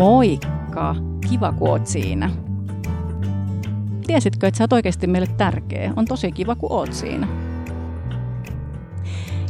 Moikka! 0.00 0.96
Kiva, 1.30 1.52
kun 1.52 1.68
oot 1.68 1.86
siinä. 1.86 2.30
Tiesitkö, 4.06 4.46
että 4.46 4.58
sä 4.58 4.64
oot 4.64 4.72
oikeasti 4.72 5.06
meille 5.06 5.28
tärkeä? 5.36 5.92
On 5.96 6.04
tosi 6.04 6.32
kiva, 6.32 6.56
kun 6.56 6.72
oot 6.72 6.92
siinä. 6.92 7.28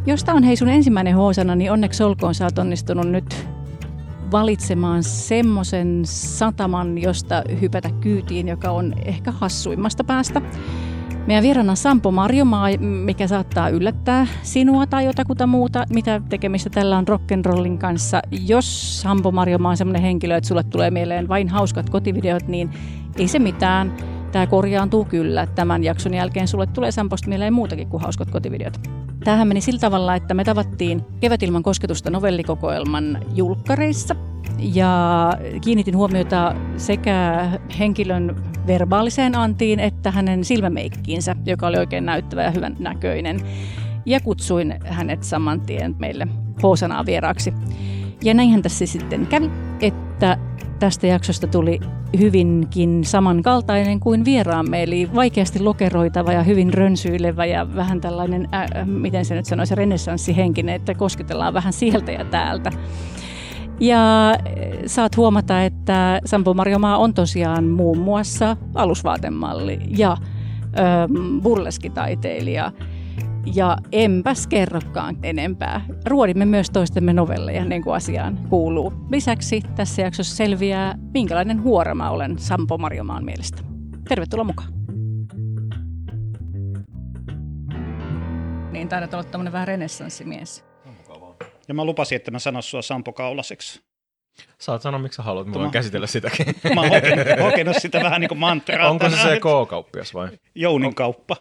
Jos 0.06 0.24
tää 0.24 0.34
on 0.34 0.42
hei 0.42 0.56
sun 0.56 0.68
ensimmäinen 0.68 1.14
hoosana, 1.14 1.54
niin 1.54 1.72
onneksi 1.72 2.02
olkoon 2.02 2.34
sä 2.34 2.44
oot 2.44 2.58
onnistunut 2.58 3.08
nyt 3.08 3.46
valitsemaan 4.32 5.02
semmoisen 5.02 6.00
sataman, 6.04 6.98
josta 6.98 7.42
hypätä 7.60 7.90
kyytiin, 8.00 8.48
joka 8.48 8.70
on 8.70 8.94
ehkä 9.04 9.30
hassuimmasta 9.32 10.04
päästä. 10.04 10.42
Meidän 11.26 11.42
vieraana 11.42 11.74
Sampo 11.74 12.10
Marjomaa, 12.10 12.68
mikä 12.80 13.26
saattaa 13.26 13.68
yllättää 13.68 14.26
sinua 14.42 14.86
tai 14.86 15.04
jotakuta 15.04 15.46
muuta, 15.46 15.84
mitä 15.90 16.20
tekemistä 16.28 16.70
tällä 16.70 16.98
on 16.98 17.04
rock'n'rollin 17.08 17.78
kanssa. 17.78 18.22
Jos 18.46 19.00
Sampo 19.00 19.32
Marjomaa 19.32 19.70
on 19.70 19.76
sellainen 19.76 20.02
henkilö, 20.02 20.36
että 20.36 20.48
sulle 20.48 20.62
tulee 20.62 20.90
mieleen 20.90 21.28
vain 21.28 21.48
hauskat 21.48 21.90
kotivideot, 21.90 22.48
niin 22.48 22.70
ei 23.16 23.28
se 23.28 23.38
mitään. 23.38 23.92
Tämä 24.32 24.46
korjaantuu 24.46 25.04
kyllä. 25.04 25.46
Tämän 25.46 25.84
jakson 25.84 26.14
jälkeen 26.14 26.48
sulle 26.48 26.66
tulee 26.66 26.90
Samposta 26.90 27.28
mieleen 27.28 27.52
muutakin 27.52 27.88
kuin 27.88 28.02
hauskat 28.02 28.30
kotivideot. 28.30 28.80
Tämähän 29.24 29.48
meni 29.48 29.60
sillä 29.60 29.80
tavalla, 29.80 30.14
että 30.14 30.34
me 30.34 30.44
tavattiin 30.44 31.04
kevätilman 31.20 31.62
kosketusta 31.62 32.10
novellikokoelman 32.10 33.18
julkkareissa 33.34 34.16
ja 34.58 35.32
kiinnitin 35.64 35.96
huomiota 35.96 36.54
sekä 36.76 37.48
henkilön 37.78 38.36
verbaaliseen 38.66 39.34
antiin 39.34 39.80
että 39.80 40.10
hänen 40.10 40.44
silmämeikkiinsä, 40.44 41.36
joka 41.46 41.66
oli 41.66 41.76
oikein 41.76 42.06
näyttävä 42.06 42.42
ja 42.42 42.50
hyvän 42.50 42.76
näköinen. 42.78 43.40
Ja 44.06 44.20
kutsuin 44.20 44.74
hänet 44.84 45.22
saman 45.22 45.60
tien 45.60 45.96
meille 45.98 46.28
Hoosanaa 46.62 47.06
vieraaksi. 47.06 47.54
Ja 48.24 48.34
näinhän 48.34 48.62
tässä 48.62 48.86
sitten 48.86 49.26
kävi, 49.26 49.50
että 49.80 50.38
tästä 50.80 51.06
jaksosta 51.06 51.46
tuli 51.46 51.80
hyvinkin 52.18 53.04
samankaltainen 53.04 54.00
kuin 54.00 54.24
vieraamme, 54.24 54.82
eli 54.82 55.10
vaikeasti 55.14 55.60
lokeroitava 55.60 56.32
ja 56.32 56.42
hyvin 56.42 56.74
rönsyilevä 56.74 57.44
ja 57.44 57.74
vähän 57.74 58.00
tällainen, 58.00 58.48
äh, 58.54 58.86
miten 58.86 59.24
se 59.24 59.34
nyt 59.34 59.46
sanoisi, 59.46 59.74
renessanssihenkinen, 59.74 60.74
että 60.74 60.94
kosketellaan 60.94 61.54
vähän 61.54 61.72
sieltä 61.72 62.12
ja 62.12 62.24
täältä. 62.24 62.72
Ja 63.80 64.34
saat 64.86 65.16
huomata, 65.16 65.62
että 65.62 66.20
Sampo 66.24 66.54
Marjomaa 66.54 66.98
on 66.98 67.14
tosiaan 67.14 67.64
muun 67.64 67.98
muassa 67.98 68.56
alusvaatemalli 68.74 69.78
ja 69.96 70.16
ö, 70.20 70.22
burleskitaiteilija. 71.42 72.72
Ja 73.54 73.76
enpäs 73.92 74.46
kerrokaan 74.46 75.16
enempää. 75.22 75.86
Ruodimme 76.06 76.44
myös 76.44 76.70
toistemme 76.70 77.12
novelleja, 77.12 77.64
niin 77.64 77.82
kuin 77.82 77.96
asiaan 77.96 78.38
kuuluu. 78.48 78.92
Lisäksi 79.10 79.62
tässä 79.76 80.02
jaksossa 80.02 80.36
selviää, 80.36 80.94
minkälainen 81.14 81.62
huorama 81.62 82.10
olen 82.10 82.38
Sampo 82.38 82.78
Marjomaan 82.78 83.24
mielestä. 83.24 83.62
Tervetuloa 84.08 84.44
mukaan. 84.44 84.72
Niin 88.72 88.88
taidat 88.88 89.14
olla 89.14 89.24
tämmöinen 89.24 89.52
vähän 89.52 89.68
renessanssimies. 89.68 90.64
Ja 91.68 91.74
mä 91.74 91.84
lupasin, 91.84 92.16
että 92.16 92.30
mä 92.30 92.38
sanon 92.38 92.62
sua 92.62 92.82
Sampo 92.82 93.12
Kaulaseksi. 93.12 93.82
Saat 94.58 94.82
sanoa, 94.82 95.00
miksi 95.00 95.16
sä 95.16 95.22
haluat. 95.22 95.46
Mä 95.46 95.54
voin 95.54 95.70
käsitellä 95.70 96.06
sitäkin. 96.06 96.46
Mä 96.74 96.80
oon 96.80 96.90
hokenut, 96.90 97.26
hokenut 97.42 97.76
sitä 97.78 98.00
vähän 98.02 98.20
niin 98.20 98.28
kuin 98.28 98.38
mantraa. 98.38 98.90
Onko 98.90 99.10
se 99.10 99.16
se 99.16 99.36
K-kauppias 99.36 100.14
vai? 100.14 100.28
Jounin 100.54 100.94
kauppa. 100.94 101.36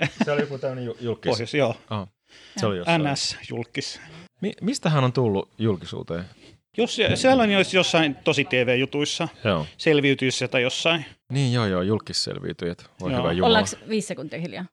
Se 0.24 0.32
oli 0.32 0.40
joku 0.40 0.58
tämmöinen 0.58 0.94
julkis. 1.00 1.30
Pohjois, 1.30 1.54
joo. 1.54 1.76
Oh, 1.90 2.08
se 2.56 2.66
oli 2.66 2.76
jossain. 2.76 3.02
NS-julkis. 3.02 4.00
Mi- 4.40 4.52
mistä 4.60 4.90
hän 4.90 5.04
on 5.04 5.12
tullut 5.12 5.48
julkisuuteen? 5.58 6.24
Jos, 6.76 6.98
siellä 7.14 7.42
on 7.42 7.50
jos 7.50 7.74
jossain 7.74 8.14
tosi 8.24 8.44
TV-jutuissa, 8.44 9.28
Joo. 9.44 9.66
selviytyissä 9.76 10.48
tai 10.48 10.62
jossain. 10.62 11.04
Niin 11.32 11.52
joo 11.52 11.66
joo, 11.66 11.82
julkisselviytyjät. 11.82 12.90
Voi 13.00 13.12
Joo. 13.12 13.20
hyvä 13.22 13.32
jumala. 13.32 13.46
Ollaanko 13.58 13.70
viisi 13.88 14.06
sekuntia 14.08 14.40
hiljaa? 14.40 14.64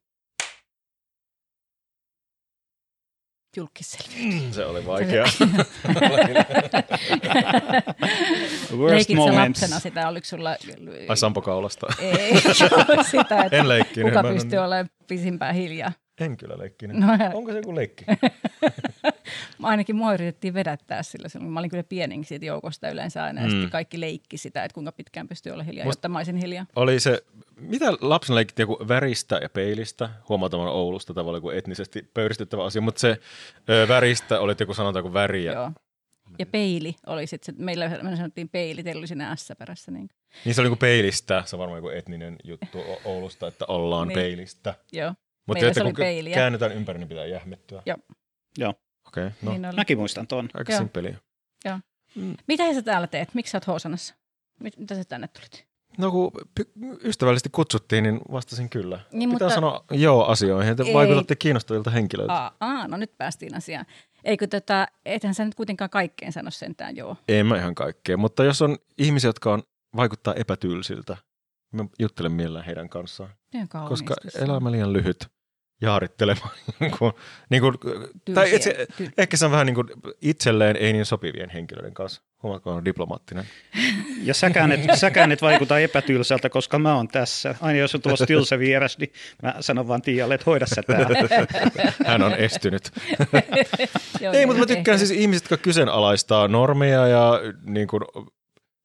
Julkisselviä. 3.57 4.41
Se 4.51 4.65
oli 4.65 4.85
vaikea. 4.85 5.23
Worst 8.77 8.93
Leikit 8.95 9.15
moments. 9.15 9.61
lapsena 9.61 9.79
sitä, 9.79 10.07
oliko 10.09 10.25
sulla... 10.25 10.55
Ai 11.09 11.17
Sampo 11.17 11.41
Kaulasta. 11.41 11.87
Ei 11.99 12.41
sitä, 13.11 13.43
että 13.43 13.57
En 13.57 13.69
leikkinyt. 13.69 14.13
kuka 14.13 14.23
pystyy 14.27 14.59
olemaan 14.59 14.89
pisimpään 15.07 15.55
hiljaa. 15.55 15.91
En 16.19 16.37
kyllä 16.37 16.57
leikkinyt. 16.57 16.97
No, 16.97 17.07
ja- 17.19 17.31
Onko 17.33 17.51
se 17.51 17.57
joku 17.57 17.75
leikki? 17.75 18.05
Ainakin 19.63 19.95
mua 19.95 20.13
yritettiin 20.13 20.53
vedättää 20.53 21.03
sillä 21.03 21.29
silloin. 21.29 21.51
Mä 21.51 21.59
olin 21.59 21.69
kyllä 21.69 21.83
pieninkin 21.83 22.27
siitä 22.27 22.45
joukosta 22.45 22.89
yleensä 22.89 23.23
aina. 23.23 23.41
Ja 23.41 23.47
Mm. 23.47 23.51
sitten 23.51 23.69
kaikki 23.69 23.99
leikki 23.99 24.37
sitä, 24.37 24.63
että 24.63 24.73
kuinka 24.73 24.91
pitkään 24.91 25.27
pystyy 25.27 25.51
olla 25.51 25.63
hiljaa, 25.63 25.85
Must- 25.85 25.89
jotta 25.89 26.09
mä 26.09 26.19
olisin 26.19 26.37
hiljaa. 26.37 26.65
Oli 26.75 26.99
se, 26.99 27.23
mitä 27.55 27.85
lapsen 28.01 28.35
leikittiin 28.35 28.63
joku 28.63 28.87
väristä 28.87 29.39
ja 29.41 29.49
peilistä, 29.49 30.09
huomattavan 30.29 30.67
Oulusta 30.67 31.13
tavallaan 31.13 31.41
kuin 31.41 31.57
etnisesti 31.57 32.09
pöyristyttävä 32.13 32.63
asia, 32.63 32.81
mutta 32.81 32.99
se 33.01 33.17
ö, 33.69 33.87
väristä 33.87 34.39
oli 34.39 34.55
joku 34.59 34.73
sanotaan 34.73 35.03
kuin 35.03 35.13
väri 35.13 35.45
ja 35.45 35.53
Joo. 35.53 35.71
Ja 36.39 36.45
peili 36.45 36.95
oli 37.05 37.27
sitten, 37.27 37.55
meillä 37.57 37.89
me 38.03 38.15
sanottiin 38.15 38.49
peili, 38.49 38.83
teillä 38.83 38.99
oli 38.99 39.07
siinä 39.07 39.35
S 39.35 39.53
perässä. 39.57 39.91
Niin. 39.91 40.09
Niin 40.45 40.55
se 40.55 40.61
oli 40.61 40.67
kuin 40.69 40.79
peilistä, 40.79 41.43
se 41.45 41.55
on 41.55 41.59
varmaan 41.59 41.77
joku 41.77 41.89
etninen 41.89 42.35
juttu 42.43 42.83
Oulusta, 43.05 43.47
että 43.47 43.65
ollaan 43.67 44.07
Niin. 44.07 44.15
peilistä. 44.15 44.73
Joo. 44.93 45.13
Mutta 45.47 45.53
Meillä 45.53 45.67
että 45.69 45.79
se 45.79 45.83
oli 45.83 45.93
kun 45.93 45.97
peiliä. 46.03 46.35
käännetään 46.35 46.71
ympäri, 46.71 46.99
niin 46.99 47.09
pitää 47.09 47.25
jähmettyä. 47.25 47.81
Joo. 47.85 47.97
Joo. 48.57 48.73
Okei, 49.07 49.27
okay, 49.27 49.37
no 49.41 49.51
Niin 49.51 49.65
oli. 49.65 49.75
Mäkin 49.75 49.97
muistan 49.97 50.27
ton. 50.27 50.49
aika 50.53 50.71
Joo. 50.71 50.79
simppeliä. 50.79 51.17
Mitä 52.47 52.73
sä 52.73 52.81
täällä 52.81 53.07
teet? 53.07 53.33
Miksi 53.33 53.51
sä 53.51 53.57
oot 53.57 53.67
Hoosanassa? 53.67 54.15
Mit, 54.59 54.77
mitä 54.77 54.95
sä 54.95 55.03
tänne 55.03 55.27
tulit? 55.27 55.67
No 55.97 56.11
kun 56.11 56.31
ystävällisesti 57.03 57.49
kutsuttiin, 57.51 58.03
niin 58.03 58.19
vastasin 58.31 58.69
kyllä. 58.69 58.99
Niin, 59.11 59.29
Pitää 59.29 59.45
mutta- 59.47 59.55
sanoa 59.55 59.83
joo 59.91 60.25
asioihin, 60.25 60.71
että 60.71 60.83
vaikutatte 60.93 61.35
kiinnostavilta 61.35 61.89
henkilöiltä. 61.91 62.33
Aa, 62.33 62.55
aa, 62.59 62.87
no 62.87 62.97
nyt 62.97 63.17
päästiin 63.17 63.55
asiaan. 63.55 63.85
Eikö 64.23 64.47
tota, 64.47 64.87
ethän 65.05 65.33
sä 65.35 65.45
nyt 65.45 65.55
kuitenkaan 65.55 65.89
kaikkeen 65.89 66.31
sano 66.31 66.51
sentään 66.51 66.95
joo. 66.95 67.17
En 67.27 67.45
mä 67.45 67.57
ihan 67.57 67.75
kaikkea, 67.75 68.17
mutta 68.17 68.43
jos 68.43 68.61
on 68.61 68.77
ihmisiä, 68.97 69.27
jotka 69.29 69.53
on, 69.53 69.63
vaikuttaa 69.95 70.33
epätyylsiltä, 70.33 71.17
mä 71.73 71.85
juttelen 71.99 72.31
mielellään 72.31 72.65
heidän 72.65 72.89
kanssaan. 72.89 73.29
Koska 73.87 74.15
elämä 74.41 74.71
liian 74.71 74.93
lyhyt 74.93 75.27
jaarittelemaan. 75.81 76.49
niin 76.79 76.91
kuin, 76.99 77.13
niin 77.49 77.61
kuin, 77.61 77.73
tai 78.33 78.49
Tylsiä- 78.49 78.55
itse, 78.55 78.87
ehkä 79.17 79.37
se 79.37 79.45
on 79.45 79.51
vähän 79.51 79.65
niin 79.65 79.75
kuin 79.75 79.87
itselleen 80.21 80.75
ei 80.77 80.93
niin 80.93 81.05
sopivien 81.05 81.49
henkilöiden 81.49 81.93
kanssa. 81.93 82.21
Huomaatko, 82.43 82.71
on 82.71 82.85
diplomaattinen. 82.85 83.45
Ja 84.23 84.33
säkään 84.33 84.71
et, 84.71 84.81
säkään 84.95 85.31
et 85.31 85.41
vaikuta 85.41 85.79
epätylsältä, 85.79 86.49
koska 86.49 86.79
mä 86.79 86.95
oon 86.95 87.07
tässä. 87.07 87.55
Aina 87.61 87.79
jos 87.79 87.95
on 87.95 88.01
tulossa 88.01 88.25
tylsä 88.25 88.59
vieras, 88.59 88.97
niin 88.97 89.13
mä 89.43 89.55
sanon 89.59 89.87
vaan 89.87 90.01
Tialle, 90.01 90.33
että 90.33 90.45
hoida 90.45 90.65
sä 90.65 90.83
tää. 90.83 91.07
Hän 92.07 92.21
on 92.21 92.33
estynyt. 92.33 92.91
Joo, 94.21 94.33
ei, 94.33 94.41
joo, 94.41 94.47
mutta 94.47 94.59
mä 94.59 94.65
tykkään 94.65 94.95
ehkä. 94.95 94.97
siis 94.97 95.19
ihmiset, 95.19 95.43
jotka 95.43 95.63
kyseenalaistaa 95.63 96.47
normeja 96.47 97.07
ja 97.07 97.39
niin 97.65 97.87
kuin, 97.87 98.01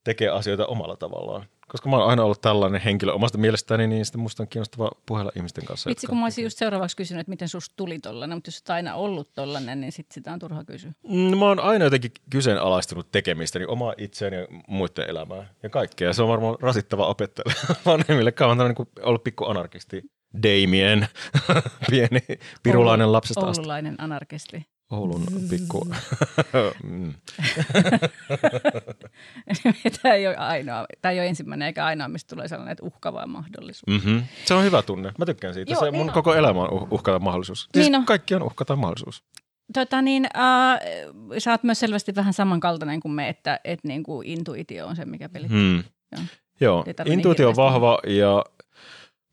tekee 0.04 0.28
asioita 0.28 0.66
omalla 0.66 0.96
tavallaan. 0.96 1.46
Koska 1.72 1.90
mä 1.90 1.96
oon 1.96 2.10
aina 2.10 2.24
ollut 2.24 2.40
tällainen 2.40 2.80
henkilö 2.80 3.12
omasta 3.12 3.38
mielestäni, 3.38 3.86
niin 3.86 4.04
sitten 4.04 4.20
musta 4.20 4.42
on 4.42 4.48
kiinnostavaa 4.48 4.90
puhella 5.06 5.32
ihmisten 5.36 5.64
kanssa. 5.64 5.90
Vitsi, 5.90 6.06
kun 6.06 6.18
mä 6.18 6.24
olisin 6.24 6.44
just 6.44 6.58
seuraavaksi 6.58 6.96
kysynyt, 6.96 7.20
että 7.20 7.30
miten 7.30 7.48
susta 7.48 7.74
tuli 7.76 7.98
tollanen, 7.98 8.36
mutta 8.36 8.48
jos 8.48 8.56
oot 8.56 8.70
aina 8.70 8.94
ollut 8.94 9.32
tollanen, 9.34 9.80
niin 9.80 9.92
sit 9.92 10.06
sitä 10.12 10.32
on 10.32 10.38
turha 10.38 10.64
kysyä. 10.64 10.92
Mm, 11.08 11.38
Mä 11.38 11.44
oon 11.44 11.60
aina 11.60 11.84
jotenkin 11.84 12.10
kyseenalaistunut 12.30 13.10
tekemistä, 13.12 13.58
niin 13.58 13.68
omaa 13.68 13.94
itseäni 13.98 14.36
ja 14.36 14.46
muiden 14.68 15.08
elämää 15.10 15.54
ja 15.62 15.70
kaikkea. 15.70 16.08
Ja 16.08 16.12
se 16.12 16.22
on 16.22 16.28
varmaan 16.28 16.56
rasittava 16.60 17.06
opettajalle 17.06 17.54
vanhemmille. 17.86 18.32
Mä 18.40 18.46
oon 18.46 18.74
kuin 18.74 18.88
ollut 19.02 19.24
pikku 19.24 19.44
anarkisti. 19.44 20.02
Damien, 20.42 21.06
pieni 21.90 22.20
pirulainen 22.62 23.06
Oulu- 23.06 23.12
lapsesta 23.12 23.46
asti. 23.46 23.60
Oululainen 23.60 23.94
anarkisti. 23.98 24.66
Oulun 24.92 25.22
pikku. 25.50 25.86
Mm. 26.82 27.14
tämä 30.02 30.14
ei 30.14 30.26
ole 30.26 30.36
ainoa, 30.36 30.86
tämä 31.02 31.12
ei 31.12 31.18
ole 31.18 31.26
ensimmäinen 31.26 31.66
eikä 31.66 31.84
ainoa, 31.84 32.08
mistä 32.08 32.34
tulee 32.34 32.48
sellainen 32.48 32.72
että 32.72 32.84
uhkava 32.86 33.26
mahdollisuus. 33.26 33.86
mm-hmm. 34.04 34.22
Se 34.44 34.54
on 34.54 34.64
hyvä 34.64 34.82
tunne. 34.82 35.12
Mä 35.18 35.26
tykkään 35.26 35.54
siitä. 35.54 35.72
Joo, 35.72 35.80
se, 35.80 35.90
niin 35.90 35.94
mun 35.96 36.08
on. 36.08 36.14
koko 36.14 36.34
elämä 36.34 36.60
on 36.62 36.82
uh- 36.82 36.86
uhka 36.90 37.12
tai 37.12 37.20
mahdollisuus. 37.20 37.68
Siis 37.74 37.86
Niin 37.86 37.96
on. 37.96 38.04
Kaikki 38.04 38.34
on 38.34 38.42
uhka 38.42 38.64
tai 38.64 38.76
mahdollisuus. 38.76 39.24
Tota 39.74 40.02
niin, 40.02 40.26
äh, 40.36 40.80
sä 41.38 41.50
oot 41.50 41.62
myös 41.62 41.80
selvästi 41.80 42.14
vähän 42.14 42.32
samankaltainen 42.32 43.00
kuin 43.00 43.12
me, 43.12 43.28
että 43.28 43.60
et 43.64 43.80
niin 43.84 44.02
kuin 44.02 44.26
intuitio 44.28 44.86
on 44.86 44.96
se, 44.96 45.04
mikä 45.04 45.28
peli. 45.28 45.48
Hmm. 45.48 45.84
Joo. 46.12 46.22
Joo, 46.60 46.84
intuitio 47.06 47.48
on 47.48 47.50
niin 47.50 47.56
vahva 47.56 47.98
ja 48.06 48.44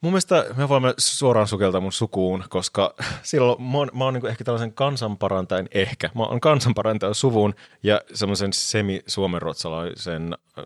mun 0.01 0.11
mielestä 0.11 0.45
me 0.57 0.69
voimme 0.69 0.93
suoraan 0.97 1.47
sukeltaa 1.47 1.81
mun 1.81 1.91
sukuun, 1.91 2.43
koska 2.49 2.95
silloin 3.23 3.63
mä 3.63 3.77
oon, 3.77 3.89
mä 3.93 4.03
oon 4.03 4.13
niinku 4.13 4.27
ehkä 4.27 4.43
tällaisen 4.43 4.73
kansanparantajan, 4.73 5.67
ehkä, 5.71 6.09
mä 6.15 6.23
oon 6.23 6.39
kansanparantajan 6.39 7.15
suvun 7.15 7.53
ja 7.83 8.01
semmoisen 8.13 8.53
semi-suomenruotsalaisen 8.53 10.33
äh, 10.33 10.65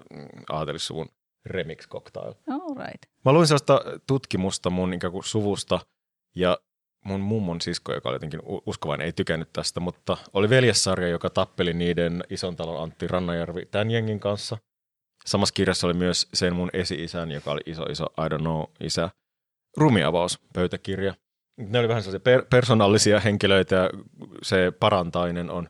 aatelissuvun 0.50 1.10
remix 1.46 1.88
cocktail. 1.88 2.34
All 2.50 2.76
right. 2.76 3.06
Mä 3.26 3.34
luin 3.34 3.48
sellaista 3.48 3.82
tutkimusta 4.08 4.70
mun 4.70 4.94
ikään 4.94 5.14
kuin 5.14 5.24
suvusta 5.24 5.80
ja 6.36 6.58
mun 7.06 7.22
mummon 7.22 7.62
sisko, 7.62 7.94
joka 7.94 8.10
oli 8.10 8.16
jotenkin 8.16 8.42
uskovainen, 8.66 9.06
ei 9.06 9.14
tykännyt 9.14 9.50
tästä, 9.54 9.80
mutta 9.80 10.18
oli 10.34 10.50
veljessarja, 10.50 11.08
joka 11.08 11.30
tappeli 11.30 11.74
niiden 11.74 12.24
ison 12.30 12.56
talon 12.56 12.84
Antti 12.84 13.08
Rannajärvi 13.08 13.66
tämän 13.66 13.92
jengin 13.92 14.20
kanssa. 14.20 14.58
Samassa 15.26 15.54
kirjassa 15.54 15.88
oli 15.88 15.94
myös 15.94 16.28
sen 16.34 16.56
mun 16.56 16.70
esi-isän, 16.74 17.32
joka 17.32 17.52
oli 17.52 17.62
iso 17.66 17.84
iso 17.84 18.06
I 18.06 18.30
don't 18.30 18.42
know 18.42 18.64
isä, 18.80 19.10
rumiavaus, 19.78 20.40
pöytäkirja. 20.54 21.14
Ne 21.58 21.80
oli 21.80 21.88
vähän 21.88 22.04
sellaisia 22.04 22.20
per- 22.20 22.46
persoonallisia 22.50 23.20
henkilöitä 23.20 23.76
ja 23.76 23.90
se 24.42 24.72
parantainen 24.80 25.50
on 25.50 25.70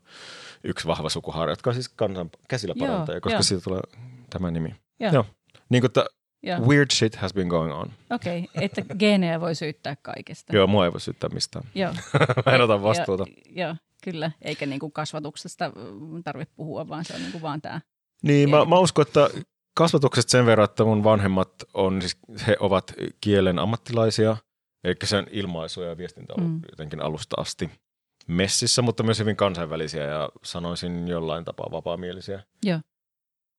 yksi 0.64 0.86
vahva 0.86 1.08
sukuhaara, 1.08 1.52
jotka 1.52 1.70
on 1.70 1.74
siis 1.74 1.88
kansan 1.88 2.30
käsillä 2.48 2.74
parantaja, 2.78 3.20
koska 3.20 3.38
jo. 3.38 3.42
siitä 3.42 3.64
tulee 3.64 3.80
tämä 4.30 4.50
nimi. 4.50 4.74
Joo. 5.00 5.12
Joo. 5.12 5.26
Niin 5.68 5.80
kuin, 5.80 5.88
että 5.88 6.06
Joo. 6.46 6.60
Weird 6.60 6.90
shit 6.92 7.16
has 7.16 7.34
been 7.34 7.48
going 7.48 7.74
on. 7.74 7.92
Okei, 8.10 8.48
okay, 8.54 8.64
että 8.64 8.82
geenejä 8.98 9.40
voi 9.40 9.54
syyttää 9.54 9.96
kaikesta. 10.02 10.56
Joo, 10.56 10.66
mua 10.66 10.84
ei 10.84 10.92
voi 10.92 11.00
syyttää 11.00 11.30
mistään. 11.30 11.64
Joo. 11.74 11.92
Mä 12.46 12.52
en 12.52 12.60
ota 12.60 12.82
vastuuta. 12.82 13.24
Joo, 13.46 13.68
jo, 13.68 13.76
kyllä. 14.02 14.30
Eikä 14.42 14.66
niin 14.66 14.80
kuin 14.80 14.92
kasvatuksesta 14.92 15.72
tarvitse 16.24 16.54
puhua, 16.56 16.88
vaan 16.88 17.04
se 17.04 17.14
on 17.14 17.20
niin 17.20 17.32
kuin 17.32 17.42
vaan 17.42 17.62
tämä. 17.62 17.80
Niin, 18.22 18.50
mä, 18.50 18.64
mä 18.64 18.78
uskon, 18.78 19.06
että 19.06 19.30
kasvatuksesta 19.74 20.30
sen 20.30 20.46
verran, 20.46 20.64
että 20.64 20.84
mun 20.84 21.04
vanhemmat 21.04 21.50
on, 21.74 22.02
siis 22.02 22.16
he 22.46 22.56
ovat 22.60 22.94
kielen 23.20 23.58
ammattilaisia, 23.58 24.36
eli 24.84 24.94
sen 25.04 25.26
ilmaisu 25.30 25.82
ja 25.82 25.96
viestintä 25.96 26.34
on 26.38 26.44
mm. 26.44 26.60
jotenkin 26.70 27.02
alusta 27.02 27.40
asti 27.40 27.70
messissä, 28.26 28.82
mutta 28.82 29.02
myös 29.02 29.18
hyvin 29.18 29.36
kansainvälisiä 29.36 30.04
ja 30.04 30.28
sanoisin 30.42 31.08
jollain 31.08 31.44
tapaa 31.44 31.68
vapaamielisiä. 31.70 32.42
Joo. 32.64 32.80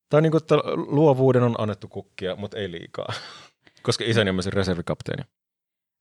Tai 0.09 0.21
niin 0.21 0.31
kuin, 0.31 0.41
että 0.41 0.55
luovuuden 0.75 1.43
on 1.43 1.55
annettu 1.57 1.87
kukkia, 1.87 2.35
mutta 2.35 2.57
ei 2.57 2.71
liikaa, 2.71 3.13
koska 3.83 4.03
isäni 4.07 4.29
on 4.29 4.35
myös 4.35 4.47
reservikapteeni. 4.47 5.23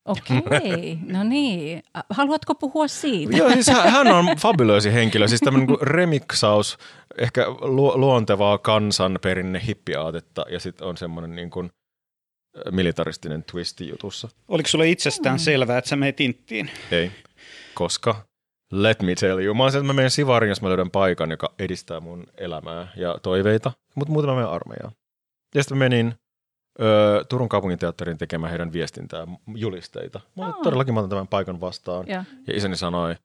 Okei, 0.05 0.39
okay. 0.39 0.97
no 1.17 1.25
niin. 1.25 1.83
Haluatko 2.11 2.55
puhua 2.55 2.89
siitä? 2.89 3.37
Joo, 3.37 3.51
siis 3.51 3.67
hän 3.67 4.07
on 4.07 4.27
fabulöisi 4.39 4.93
henkilö. 4.93 5.29
Siis 5.29 5.41
tämmöinen 5.41 5.69
niin 5.69 5.87
remiksaus, 5.87 6.79
ehkä 7.19 7.47
lu- 7.49 8.01
luontevaa 8.01 8.59
kansanperinne 8.59 9.63
hippiaatetta 9.67 10.45
ja 10.51 10.61
sitten 10.61 10.87
on 10.87 10.97
semmoinen 10.97 11.37
niin 11.37 11.51
kuin 11.51 11.71
militaristinen 12.71 13.45
twisti 13.45 13.89
jutussa. 13.89 14.29
Oliko 14.49 14.69
sulle 14.69 14.89
itsestään 14.89 15.35
mm. 15.35 15.39
selvää, 15.39 15.79
että 15.79 15.89
sä 15.89 15.97
menet 15.97 16.21
inttiin? 16.21 16.71
Ei, 16.91 17.11
koska 17.75 18.25
let 18.73 19.03
me 19.03 19.15
tell 19.15 19.39
you. 19.39 19.55
Mä 19.55 19.63
oon 19.63 19.73
se, 19.73 19.79
että 19.79 19.87
mä 19.87 19.93
menen 19.93 20.11
Sivariin, 20.11 20.49
jos 20.49 20.63
mä 20.63 20.69
löydän 20.69 20.91
paikan, 20.91 21.31
joka 21.31 21.55
edistää 21.59 22.01
mun 22.01 22.27
elämää 22.39 22.89
ja 22.97 23.19
toiveita, 23.23 23.73
mutta 23.95 24.13
muuten 24.13 24.31
mä 24.31 24.35
menen 24.35 24.51
armeijaan. 24.51 24.93
Ja 25.55 25.63
sitten 25.63 25.79
mä 25.79 25.85
menin 25.85 26.15
ö, 26.81 27.25
Turun 27.29 27.49
kaupunginteatterin 27.49 28.19
tekemään 28.19 28.51
heidän 28.51 28.73
viestintää, 28.73 29.27
julisteita. 29.57 30.21
Mä 30.37 30.45
olin, 30.45 30.55
oh. 30.55 30.63
todellakin 30.63 30.95
mä 30.95 31.01
otan 31.01 31.11
tämän 31.11 31.29
paikan 31.29 31.61
vastaan. 31.61 32.09
Yeah. 32.09 32.27
Ja 32.47 32.57
isäni 32.57 32.77
sanoi, 32.77 33.17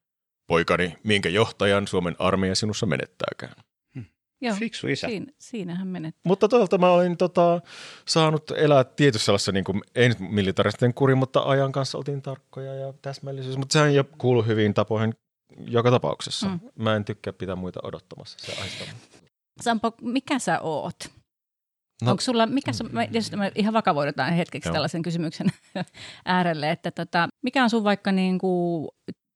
poikani, 0.48 0.98
minkä 1.04 1.30
johtajan 1.30 1.88
Suomen 1.88 2.16
armeija 2.20 2.56
sinussa 2.56 2.86
menettääkään. 2.86 3.64
Hmm. 3.96 4.06
Joo, 4.42 4.56
Fiksu 4.56 4.88
isä. 4.88 5.08
Siin, 5.08 5.36
siinähän 5.40 5.88
menet. 5.88 6.16
Mutta 6.26 6.48
toisaalta 6.48 6.78
mä 6.78 6.92
olin 6.92 7.18
tota, 7.18 7.62
saanut 8.08 8.52
elää 8.52 8.84
tietyssä 8.84 9.26
sellaisessa, 9.26 9.52
niin 9.52 9.64
kuin, 9.64 9.82
ei 9.96 10.10
nyt 10.10 10.20
militaristen 10.20 10.94
kuri, 10.94 11.16
mutta 11.16 11.40
ajan 11.40 11.72
kanssa 11.72 11.98
oltiin 11.98 12.22
tarkkoja 12.22 12.76
ja 12.76 12.94
täsmällisyys. 13.02 13.58
Mutta 13.58 13.74
sehän 13.74 13.96
jo 13.96 14.04
kuuluu 14.18 14.44
hyvin 14.44 14.74
tapoihin 14.74 15.14
joka 15.68 15.92
tapauksessa. 15.92 16.48
Mm. 16.48 16.60
Mä 16.76 16.96
en 16.96 17.06
tykkää 17.06 17.34
pitää 17.34 17.56
muita 17.56 17.80
odottamassa. 17.84 18.38
Se 18.40 18.62
aistaa. 18.62 18.88
Sampo, 19.62 19.94
mikä 20.02 20.40
sä 20.40 20.60
oot? 20.60 20.96
No, 22.02 22.12
Onko 22.12 22.22
sulla, 22.22 22.46
mikä 22.46 22.74
sun, 22.74 22.90
mä, 22.92 23.04
jos 23.12 23.32
mä 23.32 23.52
ihan 23.56 23.74
vakavoidutaan 23.74 24.34
hetkeksi 24.34 24.70
joo. 24.70 24.74
tällaisen 24.74 25.02
kysymyksen 25.02 25.48
äärelle, 26.26 26.72
että 26.72 26.92
tota, 26.92 27.28
mikä 27.42 27.64
on 27.64 27.70
sun 27.70 27.84
vaikka 27.84 28.12
niin 28.12 28.40
kuin 28.40 28.88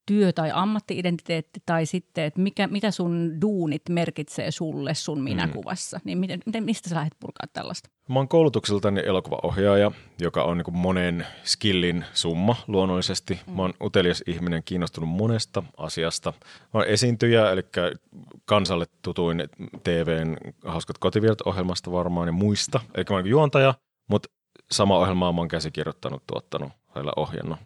työ- 0.05 0.33
tai 0.33 0.51
ammattiidentiteetti 0.53 1.59
tai 1.65 1.85
sitten, 1.85 2.23
että 2.23 2.41
mikä, 2.41 2.67
mitä 2.67 2.91
sun 2.91 3.41
duunit 3.41 3.81
merkitsee 3.89 4.51
sulle 4.51 4.93
sun 4.93 5.17
mm. 5.17 5.23
minäkuvassa, 5.23 5.99
niin 6.03 6.17
miten, 6.17 6.39
miten, 6.45 6.63
mistä 6.63 6.89
sä 6.89 6.95
lähdet 6.95 7.13
purkaa 7.19 7.47
tällaista? 7.53 7.89
Mä 8.09 8.19
oon 8.19 8.27
koulutukseltani 8.27 9.01
elokuvaohjaaja, 9.05 9.91
joka 10.21 10.43
on 10.43 10.57
niin 10.57 10.77
monen 10.77 11.27
skillin 11.43 12.05
summa 12.13 12.55
luonnollisesti. 12.67 13.39
Mm. 13.47 13.53
Mä 13.53 13.61
oon 13.61 13.73
utelias 13.83 14.23
ihminen, 14.27 14.63
kiinnostunut 14.65 15.09
monesta 15.09 15.63
asiasta. 15.77 16.33
Mä 16.73 16.79
oon 16.79 16.87
esiintyjä, 16.87 17.51
eli 17.51 17.61
kansalle 18.45 18.85
tutuin 19.01 19.43
TVn 19.83 20.37
Hauskat 20.65 20.97
kotiviert 20.97 21.41
ohjelmasta 21.41 21.91
varmaan 21.91 22.27
ja 22.27 22.31
muista. 22.31 22.79
Eli 22.95 23.05
mä 23.09 23.15
oon 23.15 23.27
juontaja, 23.27 23.73
mutta 24.07 24.29
sama 24.71 24.97
ohjelmaa 24.97 25.33
mä 25.33 25.41
oon 25.41 25.47
käsikirjoittanut, 25.47 26.23
tuottanut, 26.27 26.71
ohjannut 27.15 27.59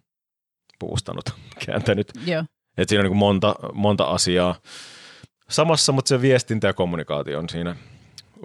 puustanut, 0.80 1.26
kääntänyt. 1.66 2.12
Joo. 2.26 2.44
Et 2.78 2.90
siinä 2.90 3.02
on 3.02 3.10
niin 3.10 3.18
monta, 3.18 3.56
monta 3.74 4.04
asiaa 4.04 4.56
samassa, 5.50 5.92
mutta 5.92 6.10
se 6.10 6.22
viestintä 6.22 6.68
ja 6.68 6.74
kommunikaatio 6.74 7.40
on 7.40 7.50
siinä 7.50 7.76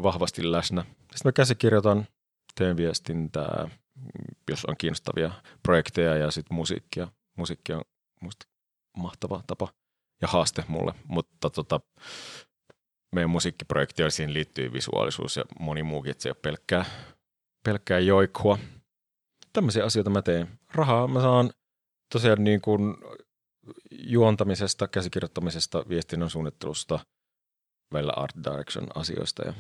vahvasti 0.03 0.53
läsnä. 0.53 0.83
Sitten 0.83 1.21
mä 1.25 1.33
käsikirjoitan, 1.33 2.07
teen 2.55 2.77
viestintää, 2.77 3.69
jos 4.51 4.65
on 4.65 4.77
kiinnostavia 4.79 5.31
projekteja 5.63 6.17
ja 6.17 6.31
sitten 6.31 6.55
musiikkia. 6.55 7.09
Musiikki 7.37 7.73
on 7.73 7.83
musta 8.21 8.47
mahtava 8.97 9.43
tapa 9.47 9.69
ja 10.23 10.29
haaste 10.29 10.65
mulle, 10.69 10.95
mutta 11.09 11.51
tota, 11.51 11.81
meidän 13.15 13.31
musiikkiprojekti 13.31 14.11
siihen 14.11 14.35
liittyy 14.35 14.73
visuaalisuus 14.73 15.37
ja 15.37 15.45
moni 15.61 15.83
muukin, 15.83 16.11
että 16.11 16.23
se 16.23 16.29
ei 16.29 16.31
ole 16.31 16.41
pelkkää, 16.43 16.85
pelkkää 17.65 17.99
joikua. 17.99 18.59
Tämmöisiä 19.53 19.85
asioita 19.85 20.11
mä 20.11 20.23
teen. 20.23 20.49
Rahaa 20.75 21.09
mä 21.09 21.21
saan 21.21 21.51
tosiaan 22.13 22.45
niin 22.45 22.61
kuin 22.61 22.95
juontamisesta, 23.91 24.89
käsikirjoittamisesta, 24.89 25.85
viestinnän 25.89 26.31
suunnittelusta, 26.31 26.99
välillä 27.93 28.13
art 28.17 28.37
direction 28.45 28.87
asioista 28.95 29.43
ja 29.47 29.55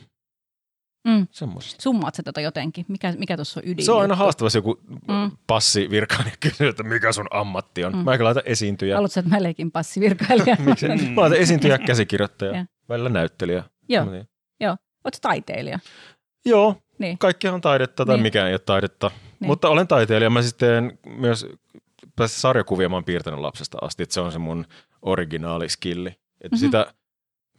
Mm. 1.08 1.26
Semmoista. 1.30 1.82
Summaat 1.82 2.14
se 2.14 2.22
tota 2.22 2.40
jotenkin? 2.40 2.84
Mikä, 2.88 3.14
mikä 3.18 3.36
tuossa 3.36 3.60
on 3.60 3.68
ydin? 3.68 3.84
Se 3.84 3.92
on 3.92 4.00
aina 4.00 4.16
haastavaa, 4.16 4.50
joku 4.54 4.80
mm. 4.88 5.30
passivirkailija 5.46 6.36
kysyy, 6.40 6.68
että 6.68 6.82
mikä 6.82 7.12
sun 7.12 7.26
ammatti 7.30 7.84
on. 7.84 7.92
Mm. 7.92 7.98
Mä 7.98 8.16
laitan 8.20 8.42
esiintyjä. 8.46 8.94
Haluatko, 8.94 9.20
että 9.20 9.30
mä 9.30 9.42
leikin 9.42 9.70
passivirkailija? 9.70 10.56
mm. 10.98 11.10
Mä 11.14 11.20
laitan 11.20 11.38
esiintyjä, 11.38 11.78
käsikirjoittaja, 11.78 12.56
ja. 12.56 12.66
välillä 12.88 13.08
näyttelijä. 13.08 13.64
Joo, 13.88 14.04
niin. 14.04 14.28
Joo. 14.60 14.76
Oletko 15.04 15.18
taiteilija? 15.22 15.78
Joo, 16.44 16.76
niin. 16.98 17.18
kaikki 17.18 17.48
on 17.48 17.60
taidetta 17.60 18.06
tai 18.06 18.16
niin. 18.16 18.22
mikään 18.22 18.48
ei 18.48 18.54
ole 18.54 18.58
taidetta. 18.58 19.10
Niin. 19.40 19.46
Mutta 19.46 19.68
olen 19.68 19.88
taiteilija. 19.88 20.30
Mä 20.30 20.42
sitten 20.42 20.98
myös 21.04 21.46
sarjakuvia 22.26 22.88
mä 22.88 22.96
oon 22.96 23.04
piirtänyt 23.04 23.40
lapsesta 23.40 23.78
asti, 23.80 24.02
että 24.02 24.14
se 24.14 24.20
on 24.20 24.32
se 24.32 24.38
mun 24.38 24.66
originaali 25.02 25.68
skilli. 25.68 26.08
Että 26.08 26.22
mm-hmm. 26.40 26.58
sitä 26.58 26.94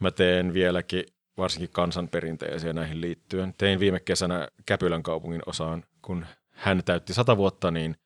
mä 0.00 0.10
teen 0.10 0.54
vieläkin, 0.54 1.04
varsinkin 1.36 1.70
kansanperinteisiä 1.70 2.72
näihin 2.72 3.00
liittyen. 3.00 3.54
Tein 3.58 3.80
viime 3.80 4.00
kesänä 4.00 4.48
Käpylän 4.66 5.02
kaupungin 5.02 5.42
osaan, 5.46 5.84
kun 6.02 6.26
hän 6.50 6.82
täytti 6.84 7.14
sata 7.14 7.36
vuotta, 7.36 7.70
niin 7.70 7.96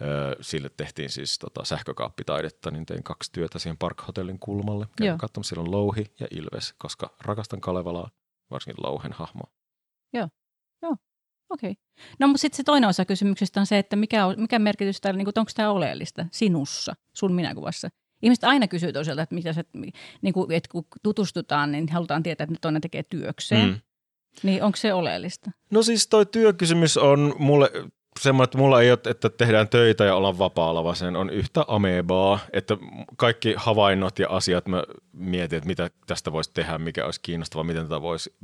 ö, 0.00 0.36
sille 0.40 0.70
tehtiin 0.76 1.10
siis 1.10 1.38
tota, 1.38 1.64
sähkökaappitaidetta, 1.64 2.70
niin 2.70 2.86
tein 2.86 3.02
kaksi 3.02 3.32
työtä 3.32 3.58
siihen 3.58 3.78
Park 3.78 4.02
kulmalle. 4.40 4.86
Käyn 4.96 5.18
katsomassa, 5.18 5.54
siellä 5.54 5.68
on 5.68 5.70
Louhi 5.70 6.04
ja 6.20 6.26
Ilves, 6.30 6.74
koska 6.78 7.14
rakastan 7.20 7.60
Kalevalaa, 7.60 8.10
varsinkin 8.50 8.84
Louhen 8.84 9.12
hahmoa. 9.12 9.50
Joo, 10.12 10.28
joo. 10.82 10.96
Okei. 11.52 11.70
Okay. 11.70 11.82
No 12.18 12.26
mutta 12.28 12.40
sitten 12.40 12.56
se 12.56 12.62
toinen 12.62 12.88
osa 12.88 13.04
kysymyksestä 13.04 13.60
on 13.60 13.66
se, 13.66 13.78
että 13.78 13.96
mikä, 13.96 14.26
on, 14.26 14.34
mikä 14.38 14.58
merkitys 14.58 15.00
täällä, 15.00 15.18
niin 15.18 15.28
onko 15.36 15.50
tämä 15.56 15.70
oleellista 15.70 16.26
sinussa, 16.30 16.94
sun 17.16 17.32
minäkuvassa? 17.32 17.88
Ihmiset 18.22 18.44
aina 18.44 18.68
kysyy 18.68 18.92
toiselta, 18.92 19.22
että, 19.22 19.34
mitä 19.34 19.52
se, 19.52 19.64
niin 20.22 20.34
kuin, 20.34 20.52
että 20.52 20.68
kun 20.72 20.84
tutustutaan, 21.02 21.72
niin 21.72 21.88
halutaan 21.88 22.22
tietää, 22.22 22.44
että 22.44 22.54
ne 22.54 22.58
toinen 22.60 22.82
tekee 22.82 23.02
työkseen. 23.02 23.68
Mm. 23.68 23.80
Niin 24.42 24.62
onko 24.62 24.76
se 24.76 24.92
oleellista? 24.92 25.50
No 25.70 25.82
siis 25.82 26.08
toi 26.08 26.26
työkysymys 26.26 26.96
on 26.96 27.34
mulle 27.38 27.70
semmoinen, 28.20 28.44
että 28.44 28.58
mulla 28.58 28.80
ei 28.80 28.90
ole, 28.90 28.98
että 29.10 29.30
tehdään 29.30 29.68
töitä 29.68 30.04
ja 30.04 30.14
ollaan 30.14 30.38
vapaalla, 30.38 30.84
vaan 30.84 30.96
sen 30.96 31.16
on 31.16 31.30
yhtä 31.30 31.64
amebaa, 31.68 32.38
että 32.52 32.76
kaikki 33.16 33.54
havainnot 33.56 34.18
ja 34.18 34.28
asiat 34.28 34.68
mä 34.68 34.84
mietin, 35.12 35.56
että 35.56 35.66
mitä 35.66 35.90
tästä 36.06 36.32
voisi 36.32 36.50
tehdä, 36.54 36.78
mikä 36.78 37.04
olisi 37.04 37.20
kiinnostavaa, 37.22 37.64
miten 37.64 37.82
tätä 37.82 38.02
voisi 38.02 38.34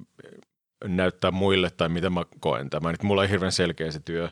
näyttää 0.85 1.31
muille 1.31 1.71
tai 1.71 1.89
miten 1.89 2.13
mä 2.13 2.25
koen 2.41 2.71
tämän. 2.71 2.95
Että 2.95 3.07
mulla 3.07 3.23
on 3.23 3.29
hirveän 3.29 3.53
selkeä 3.53 3.91
se 3.91 4.01
työ. 4.01 4.29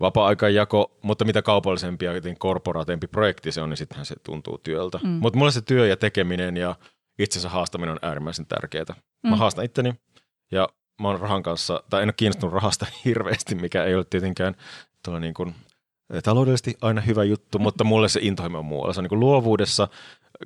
Vapaa-aikan 0.00 0.54
jako, 0.54 0.98
mutta 1.02 1.24
mitä 1.24 1.42
kaupallisempi 1.42 2.04
ja 2.04 2.12
korporaatempi 2.38 3.06
projekti 3.06 3.52
se 3.52 3.60
on, 3.60 3.70
niin 3.70 3.76
sittenhän 3.76 4.06
se 4.06 4.14
tuntuu 4.22 4.58
työltä. 4.58 4.98
Mm. 5.02 5.08
Mutta 5.08 5.38
mulla 5.38 5.50
se 5.50 5.60
työ 5.60 5.86
ja 5.86 5.96
tekeminen 5.96 6.56
ja 6.56 6.74
itsensä 7.18 7.48
haastaminen 7.48 7.92
on 7.92 7.98
äärimmäisen 8.02 8.46
tärkeää. 8.46 8.84
Mm. 9.22 9.30
Mä 9.30 9.36
haastan 9.36 9.64
itteni 9.64 9.94
ja 10.52 10.68
mä 11.00 11.08
oon 11.08 11.20
rahan 11.20 11.42
kanssa, 11.42 11.82
tai 11.90 12.02
en 12.02 12.08
ole 12.08 12.14
kiinnostunut 12.16 12.54
rahasta 12.54 12.86
hirveästi, 13.04 13.54
mikä 13.54 13.84
ei 13.84 13.94
ole 13.94 14.04
tietenkään 14.10 14.54
tuolla 15.04 15.20
niin 15.20 15.34
kuin, 15.34 15.54
taloudellisesti 16.22 16.74
aina 16.82 17.00
hyvä 17.00 17.24
juttu, 17.24 17.58
mutta 17.58 17.84
mulle 17.84 18.08
se 18.08 18.20
intohimo 18.22 18.58
on 18.58 18.64
muualla. 18.64 18.92
Se 18.92 19.00
on 19.00 19.04
niin 19.04 19.08
kuin 19.08 19.20
luovuudessa, 19.20 19.88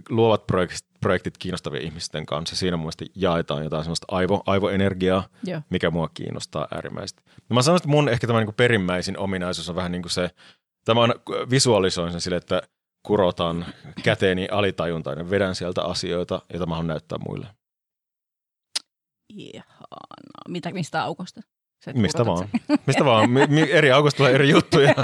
luovat 0.09 0.47
projektit, 0.47 0.90
projektit 1.01 1.39
kiinnostavien 1.39 1.83
ihmisten 1.85 2.27
kanssa. 2.27 2.57
Siinä 2.57 2.77
mun 2.77 2.85
mielestä 2.85 3.05
jaetaan 3.15 3.65
jotain 3.65 3.85
sellaista 3.85 4.07
aivo, 4.11 4.43
aivoenergiaa, 4.47 5.29
yeah. 5.49 5.63
mikä 5.71 5.91
mua 5.91 6.09
kiinnostaa 6.15 6.69
äärimmäisesti. 6.75 7.23
No 7.49 7.55
mä 7.55 7.63
sanoisin, 7.63 7.85
että 7.85 7.97
mun 7.97 8.09
ehkä 8.09 8.27
tämä 8.27 8.41
niin 8.41 8.55
perimmäisin 8.55 9.19
ominaisuus 9.19 9.69
on 9.69 9.77
vähän 9.77 9.93
niin 9.93 10.03
kuin 10.03 10.13
se, 10.13 10.31
tämä 10.85 11.01
on 11.01 11.15
visualisoin 11.51 12.13
sen 12.13 12.21
sille, 12.21 12.37
että 12.37 12.63
kurotan 13.03 13.67
käteeni 14.03 14.49
alitajuntaan 14.51 15.19
ja 15.19 15.31
vedän 15.31 15.55
sieltä 15.55 15.83
asioita, 15.83 16.43
joita 16.53 16.67
mä 16.67 16.75
haluan 16.75 16.87
näyttää 16.87 17.19
muille. 17.19 17.47
Ihanaa. 19.29 20.07
Mitä, 20.49 20.73
mistä 20.73 21.03
aukosta? 21.03 21.41
Mistä 21.95 22.27
vaan. 22.27 22.49
Mistä 22.87 23.05
vaan. 23.05 23.31
Mi- 23.31 23.71
eri 23.71 23.93
aukosta 23.93 24.17
tulee 24.17 24.33
eri 24.35 24.49
juttuja. 24.51 24.95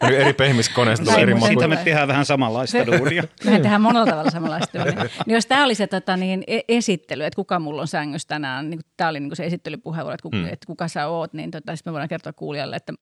eri 0.18 0.32
pehmiskoneista 0.32 1.04
tulee 1.04 1.20
eri 1.22 1.32
Siitä 1.32 1.48
makuja. 1.50 1.68
me 1.68 1.76
tehdään 1.76 2.08
vähän 2.08 2.24
samanlaista 2.24 2.86
duunia. 2.86 3.22
Mehän 3.44 3.62
tehdään 3.62 3.80
monella 3.82 4.06
tavalla 4.06 4.30
samanlaista. 4.30 4.84
Niin, 4.84 4.96
niin 5.26 5.34
jos 5.34 5.46
tämä 5.46 5.64
oli 5.64 5.74
se 5.74 5.86
tota, 5.86 6.16
niin, 6.16 6.44
e- 6.46 6.60
esittely, 6.68 7.24
että 7.24 7.36
kuka 7.36 7.58
mulla 7.58 7.80
on 7.80 7.88
sängyssä 7.88 8.28
tänään, 8.28 8.70
niin 8.70 8.80
tämä 8.96 9.10
oli 9.10 9.20
niin 9.20 9.36
se 9.36 9.44
esittelypuheenvuoro, 9.46 10.14
että, 10.14 10.22
kuka, 10.22 10.36
Mm. 10.36 10.42
mm. 10.42 10.48
että 10.52 10.66
kuka 10.66 10.88
sä 10.88 11.06
oot, 11.06 11.32
niin 11.32 11.50
tota, 11.50 11.76
sitten 11.76 11.90
me 11.90 11.92
voidaan 11.92 12.08
kertoa 12.08 12.32
kuulijalle, 12.32 12.76
että, 12.76 12.92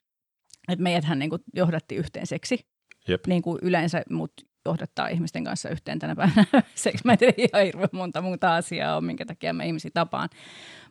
että 0.69 0.83
meidäthän 0.83 1.19
niin 1.19 1.31
kuin 1.31 1.43
johdatti 1.55 1.95
yhteen 1.95 2.27
seksi, 2.27 2.61
Jep. 3.09 3.27
niin 3.27 3.43
kuin 3.43 3.59
yleensä 3.63 4.03
mut 4.11 4.33
johdattaa 4.65 5.09
ihmisten 5.09 5.45
kanssa 5.45 5.69
yhteen 5.69 5.99
tänä 5.99 6.17
päivänä. 6.17 6.45
Seksi 6.75 7.05
mä 7.05 7.13
en 7.13 7.19
tiedä 7.19 7.35
ihan 7.39 7.65
hirveän 7.65 7.89
monta 7.93 8.23
muuta 8.23 8.57
asiaa 8.57 8.97
on, 8.97 9.05
minkä 9.05 9.27
takia 9.27 9.53
mä 9.53 9.65
ihmisiä 9.65 9.91
tapaan. 9.95 10.29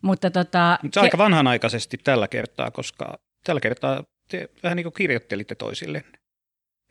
Mutta 0.01 0.31
tota, 0.31 0.79
Mutta 0.83 0.93
se 0.95 0.99
on 0.99 1.03
aika 1.03 1.17
vanhanaikaisesti 1.17 1.97
tällä 1.97 2.27
kertaa, 2.27 2.71
koska 2.71 3.19
tällä 3.43 3.61
kertaa 3.61 4.03
te 4.31 4.49
vähän 4.63 4.75
niin 4.75 4.83
kuin 4.83 4.93
kirjoittelitte 4.93 5.55
toisille. 5.55 6.03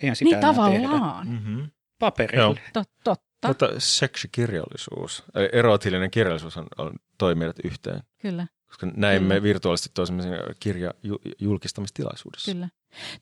Eihän 0.03 0.17
sitä 0.17 0.25
niin 0.25 0.35
tehdä. 0.41 0.47
tavallaan, 0.55 1.29
Mm-hmm. 1.29 1.71
Paperille. 1.99 2.61
Tot, 2.73 2.89
totta, 3.05 3.49
Mutta 3.49 3.69
seksikirjallisuus, 3.79 5.25
eli 5.35 5.49
erotillinen 5.53 6.11
kirjallisuus 6.11 6.57
on, 6.57 6.67
on 6.79 6.93
toi 7.19 7.35
meidät 7.35 7.57
yhteen. 7.65 8.01
kyllä. 8.19 8.47
Koska 8.67 8.87
näimme 8.97 9.35
Kyllä. 9.35 9.43
virtuaalisesti 9.43 9.91
toisemme 9.95 10.23
siinä 10.23 10.39
kirja 10.61 10.95
ju- 11.03 11.21
julkistamistilaisuudessa. 11.39 12.53
Kyllä. 12.53 12.69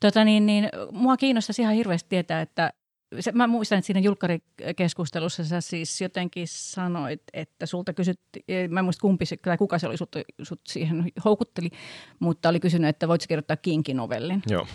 Tota 0.01 0.25
niin, 0.25 0.47
niin, 0.47 0.69
mua 0.93 1.17
kiinnostaisi 1.17 1.63
ihan 1.63 1.75
hirveästi 1.75 2.09
tietää, 2.09 2.41
että 2.41 2.73
se, 3.21 3.33
mä 3.33 3.47
muistan, 3.47 3.79
että 3.79 3.87
siinä 3.87 4.01
julkkarikeskustelussa 4.01 5.45
sä 5.45 5.61
siis 5.61 6.01
jotenkin 6.01 6.49
sanoit, 6.49 7.23
että 7.33 7.67
sulta 7.67 7.93
kysyttiin, 7.93 8.45
mä 8.75 8.81
en 8.81 8.85
muista 8.85 9.01
kumpi 9.01 9.27
se, 9.27 9.37
tai 9.37 9.59
kuka 9.59 9.79
se 9.79 9.87
oli, 9.87 9.97
sut, 9.97 10.17
sut 10.43 10.61
siihen 10.67 11.13
houkutteli, 11.25 11.71
mutta 12.19 12.49
oli 12.49 12.61
kysynyt, 12.61 12.89
että 12.89 13.09
voitko 13.09 13.25
kirjoittaa 13.29 13.57
kinkinovellin. 13.57 14.43
Joo. 14.51 14.67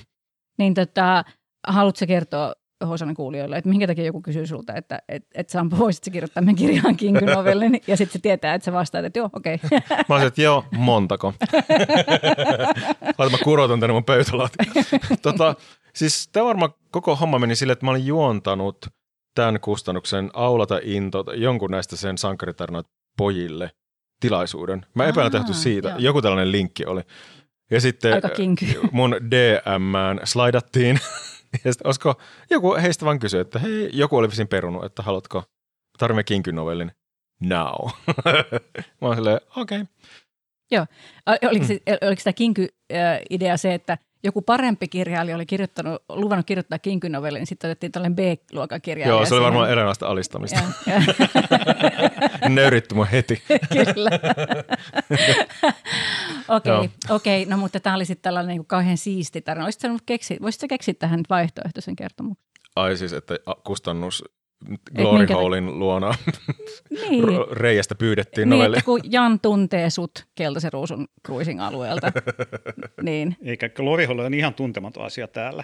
Niin 0.57 0.73
tota, 0.73 1.23
haluatko 1.67 2.05
kertoa 2.07 2.53
Hosanen 2.87 3.15
kuulijoille, 3.15 3.57
että 3.57 3.69
minkä 3.69 3.87
takia 3.87 4.05
joku 4.05 4.21
kysyy 4.21 4.47
sulta, 4.47 4.73
että 4.75 5.01
et, 5.09 5.23
et 5.35 5.49
sä 5.49 5.65
voisit 5.79 6.03
sä 6.03 6.11
kirjoittaa 6.11 6.43
meidän 6.43 6.55
kirjaan 6.55 6.95
kinkinovellin, 6.97 7.81
ja 7.87 7.97
sitten 7.97 8.13
se 8.13 8.19
tietää, 8.19 8.53
että 8.53 8.65
sä 8.65 8.71
vastaat, 8.71 9.05
että 9.05 9.19
joo, 9.19 9.29
okei. 9.33 9.59
Okay. 9.65 9.79
Mä 10.09 10.15
olisin, 10.15 10.27
että 10.27 10.41
joo, 10.41 10.65
montako. 10.77 11.33
Laita 13.17 13.37
mä 13.37 13.43
kurotan 13.43 13.79
tänne 13.79 13.93
mun 13.93 14.03
pöytälaatikon. 14.03 14.83
tota, 15.21 15.55
siis 15.95 16.29
tämä 16.31 16.45
varmaan 16.45 16.73
koko 16.91 17.15
homma 17.15 17.39
meni 17.39 17.55
sille, 17.55 17.73
että 17.73 17.85
mä 17.85 17.91
olin 17.91 18.05
juontanut 18.05 18.85
tämän 19.35 19.59
kustannuksen 19.59 20.29
Aulata 20.33 20.79
Into, 20.83 21.25
jonkun 21.35 21.71
näistä 21.71 21.95
sen 21.95 22.17
sankaritarinat 22.17 22.87
pojille 23.17 23.71
tilaisuuden. 24.19 24.85
Mä 24.95 25.05
epäilen 25.05 25.31
tehty 25.31 25.53
siitä. 25.53 25.89
joo. 25.89 25.97
Joku 25.97 26.21
tällainen 26.21 26.51
linkki 26.51 26.85
oli. 26.85 27.01
Ja 27.71 27.81
sitten 27.81 28.13
Aika 28.13 28.29
kinky. 28.29 28.65
mun 28.91 29.15
DMään 29.31 30.19
slaidattiin. 30.23 30.99
Ja 31.65 31.73
sitten 31.73 31.87
olisiko 31.87 32.21
joku 32.49 32.75
heistä 32.75 33.05
vaan 33.05 33.19
kysyi, 33.19 33.39
että 33.39 33.59
hei, 33.59 33.89
joku 33.93 34.17
oli 34.17 34.29
visin 34.29 34.47
perunut, 34.47 34.85
että 34.85 35.03
haluatko, 35.03 35.43
tarvitsemme 35.97 36.23
kinkynovellin 36.23 36.91
now. 37.41 37.89
Mä 39.01 39.07
oon 39.07 39.15
silleen, 39.15 39.39
okei. 39.55 39.81
Okay. 40.71 40.85
A- 41.25 41.47
Oliko, 41.49 41.65
se, 41.65 41.79
oliko 42.07 42.21
tämä 42.23 42.33
kinky-idea 42.33 43.57
se, 43.57 43.73
että 43.73 43.97
joku 44.23 44.41
parempi 44.41 44.87
kirjailija 44.87 45.35
oli 45.35 45.45
kirjoittanut, 45.45 46.03
luvannut 46.09 46.45
kirjoittaa 46.45 46.79
kinkynovellin, 46.79 47.39
niin 47.39 47.47
sitten 47.47 47.67
otettiin 47.67 47.91
tällainen 47.91 48.15
B-luokan 48.15 48.81
kirjailija. 48.81 49.17
Joo, 49.17 49.25
se 49.25 49.35
oli 49.35 49.43
varmaan 49.43 49.71
eräänlaista 49.71 50.07
alistamista. 50.07 50.59
Yritti 52.67 52.95
mun 52.95 53.07
heti. 53.07 53.43
kyllä. 53.93 54.09
Okei, 56.47 56.73
okay, 56.73 56.89
okay, 57.09 57.45
no 57.45 57.57
mutta 57.57 57.79
tämä 57.79 57.95
oli 57.95 58.05
sitten 58.05 58.23
tällainen 58.23 58.47
niin 58.47 58.59
kuin 58.59 58.67
kauhean 58.67 58.97
siisti 58.97 59.41
tarina. 59.41 59.63
Voisitko 59.63 59.87
sä 59.87 60.03
keksiä, 60.05 60.37
voisitko 60.41 60.67
keksiä 60.67 60.93
tähän 60.93 61.19
nyt 61.19 61.29
vaihtoehtoisen 61.29 61.95
kertomuksen? 61.95 62.45
Ai 62.75 62.97
siis, 62.97 63.13
että 63.13 63.35
kustannus 63.63 64.23
Glory? 64.95 65.25
Hallin 65.33 65.79
luona 65.79 66.11
Niin. 67.09 67.23
reiästä 67.51 67.95
pyydettiin 67.95 68.49
Niin, 68.49 68.57
novelli. 68.59 68.77
että 68.77 68.85
kun 68.85 68.99
Jan 69.03 69.39
tuntee 69.39 69.89
sut 69.89 70.11
Keltaisen 70.35 70.73
ruusun 70.73 71.07
cruising-alueelta, 71.27 72.11
niin 73.01 73.35
Eikä 73.43 73.69
Gloriholle 73.69 74.25
on 74.25 74.33
ihan 74.33 74.53
tuntematon 74.53 75.05
asia 75.05 75.27
täällä. 75.27 75.63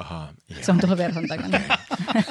Aha, 0.00 0.28
se 0.60 0.72
on 0.72 0.80
tuolla 0.80 0.96
verhon 0.96 1.28
takana. 1.28 1.60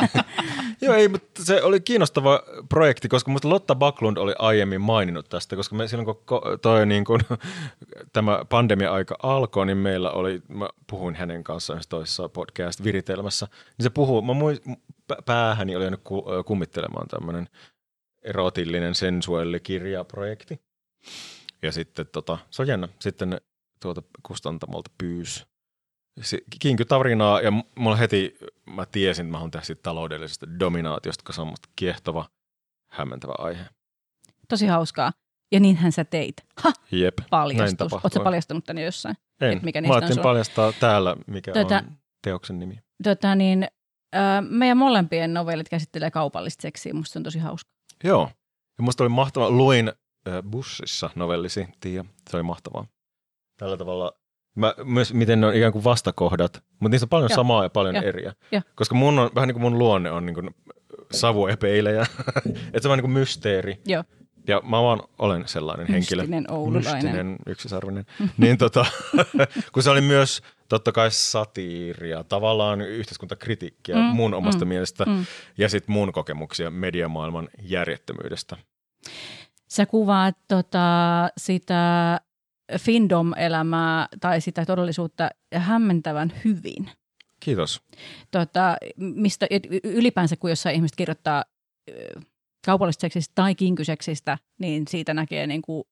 Joo, 0.81 0.93
ei, 0.93 1.07
mutta 1.07 1.45
se 1.45 1.63
oli 1.63 1.79
kiinnostava 1.79 2.43
projekti, 2.69 3.07
koska 3.07 3.31
musta 3.31 3.49
Lotta 3.49 3.75
Backlund 3.75 4.17
oli 4.17 4.33
aiemmin 4.39 4.81
maininnut 4.81 5.29
tästä, 5.29 5.55
koska 5.55 5.75
me 5.75 5.87
silloin 5.87 6.05
kun 6.05 6.41
toi 6.61 6.85
niin 6.85 7.05
kun, 7.05 7.19
tämä 8.13 8.45
pandemia-aika 8.49 9.15
alkoi, 9.23 9.65
niin 9.65 9.77
meillä 9.77 10.11
oli, 10.11 10.41
mä 10.47 10.69
puhuin 10.89 11.15
hänen 11.15 11.43
kanssaan 11.43 11.81
toisessa 11.89 12.29
podcast-viritelmässä, 12.29 13.47
niin 13.77 13.83
se 13.83 13.89
puhuu, 13.89 14.21
mä 14.21 14.33
muist, 14.33 14.63
pä- 15.13 15.21
päähäni 15.25 15.75
oli 15.75 15.83
jäänyt 15.83 16.01
ku, 16.03 16.25
kummittelemaan 16.45 17.07
tämmöinen 17.07 17.49
erotillinen 18.23 18.95
sensuellikirjaprojekti. 18.95 20.61
Ja 21.61 21.71
sitten 21.71 22.07
tota, 22.11 22.37
se 22.49 22.61
on 22.61 22.67
jännä, 22.67 22.87
sitten 22.99 23.41
tuota 23.81 24.01
kustantamolta 24.23 24.91
pyysi 24.97 25.45
se- 26.21 26.41
kinkytarinaa 26.59 27.41
ja 27.41 27.51
mulla 27.75 27.95
heti, 27.95 28.37
mä 28.65 28.85
tiesin, 28.85 29.25
että 29.25 29.31
mä 29.31 29.37
haluan 29.37 29.51
tehdä 29.51 29.65
siitä 29.65 29.81
taloudellisesta 29.83 30.59
dominaatiosta, 30.59 31.23
koska 31.23 31.33
se 31.35 31.41
on 31.41 31.47
musta 31.47 31.69
kiehtova, 31.75 32.29
hämmentävä 32.91 33.33
aihe. 33.37 33.65
Tosi 34.49 34.67
hauskaa. 34.67 35.11
Ja 35.51 35.59
niinhän 35.59 35.91
sä 35.91 36.03
teit. 36.05 36.35
Ha, 36.63 36.71
Jep, 36.91 37.19
näin 37.19 37.29
paljastus. 37.29 37.77
tapahtui. 37.77 37.99
Oletko 38.03 38.23
paljastanut 38.23 38.63
tänne 38.65 38.81
jossain? 38.83 39.15
En. 39.41 39.57
Et 39.57 39.63
mikä 39.63 39.81
mä 39.81 39.87
on 39.87 39.91
ajattelin 39.93 40.13
sun- 40.15 40.23
paljastaa 40.23 40.71
täällä, 40.79 41.15
mikä 41.27 41.51
Tätä- 41.51 41.83
on 41.87 41.97
teoksen 42.23 42.59
nimi. 42.59 42.79
Tota 43.03 43.35
niin, 43.35 43.63
äh, 44.15 44.21
meidän 44.49 44.77
molempien 44.77 45.33
novellit 45.33 45.69
käsittelee 45.69 46.11
kaupallista 46.11 46.61
seksiä. 46.61 46.93
Musta 46.93 47.13
se 47.13 47.19
on 47.19 47.23
tosi 47.23 47.39
hauska. 47.39 47.69
Joo. 48.03 48.29
Ja 48.77 48.83
musta 48.83 49.03
oli 49.03 49.09
mahtava, 49.09 49.49
luin 49.49 49.87
äh, 50.27 50.43
bussissa 50.49 51.09
novellisi, 51.15 51.67
Tiia, 51.79 52.05
se 52.29 52.37
oli 52.37 52.43
mahtavaa. 52.43 52.85
Tällä 53.59 53.77
tavalla, 53.77 54.11
mä, 54.59 54.73
myös 54.83 55.13
miten 55.13 55.41
ne 55.41 55.47
on 55.47 55.55
ikään 55.55 55.71
kuin 55.71 55.83
vastakohdat, 55.83 56.63
mutta 56.79 56.89
niissä 56.89 57.05
on 57.05 57.09
paljon 57.09 57.29
Joo. 57.31 57.35
samaa 57.35 57.63
ja 57.63 57.69
paljon 57.69 57.95
Joo. 57.95 58.03
eriä. 58.03 58.33
Joo. 58.51 58.61
Koska 58.75 58.95
mun 58.95 59.19
on, 59.19 59.29
vähän 59.35 59.47
niin 59.47 59.53
kuin 59.53 59.61
mun 59.61 59.79
luonne 59.79 60.11
on 60.11 60.25
niin 60.25 60.33
kuin 60.33 60.49
savuepeilejä, 61.11 62.01
että 62.73 62.79
se 62.81 62.89
on 62.89 62.97
niin 62.97 63.03
kuin 63.03 63.11
mysteeri. 63.11 63.81
Joo. 63.85 64.03
Ja 64.47 64.61
mä 64.63 64.81
vaan 64.81 65.01
olen 65.19 65.47
sellainen 65.47 65.87
henkilö. 65.87 66.21
Mystinen 66.21 66.51
oululainen. 66.51 66.93
Mystinen, 66.93 67.35
yksisarvinen. 67.45 68.05
niin 68.37 68.57
tota, 68.57 68.85
kun 69.73 69.83
se 69.83 69.89
oli 69.89 70.01
myös 70.01 70.41
totta 70.69 70.91
kai 70.91 71.11
satiiria, 71.11 72.23
tavallaan 72.23 72.81
yhteiskuntakritiikkiä 72.81 73.95
Mm, 73.95 74.01
mun 74.01 74.33
omasta 74.33 74.65
mm, 74.65 74.69
mielestä 74.69 75.05
mm. 75.05 75.25
ja 75.57 75.69
sitten 75.69 75.93
mun 75.93 76.11
kokemuksia 76.11 76.71
mediamaailman 76.71 77.49
järjettömyydestä. 77.61 78.57
Sä 79.67 79.85
kuvaat 79.85 80.35
tota, 80.47 80.79
sitä 81.37 82.19
Findom-elämää 82.77 84.07
tai 84.19 84.41
sitä 84.41 84.65
todellisuutta 84.65 85.29
hämmentävän 85.55 86.33
hyvin. 86.45 86.89
Kiitos. 87.39 87.81
Tota, 88.31 88.77
mistä, 88.97 89.47
ylipäänsä 89.83 90.35
kun 90.35 90.49
jossain 90.49 90.75
ihmiset 90.75 90.95
kirjoittaa 90.95 91.43
kaupallisesta 92.65 93.01
seksistä 93.01 93.31
tai 93.35 93.55
kinkyseksistä, 93.55 94.37
niin 94.59 94.87
siitä 94.87 95.13
näkee 95.13 95.47
niin 95.47 95.61
kuin 95.61 95.83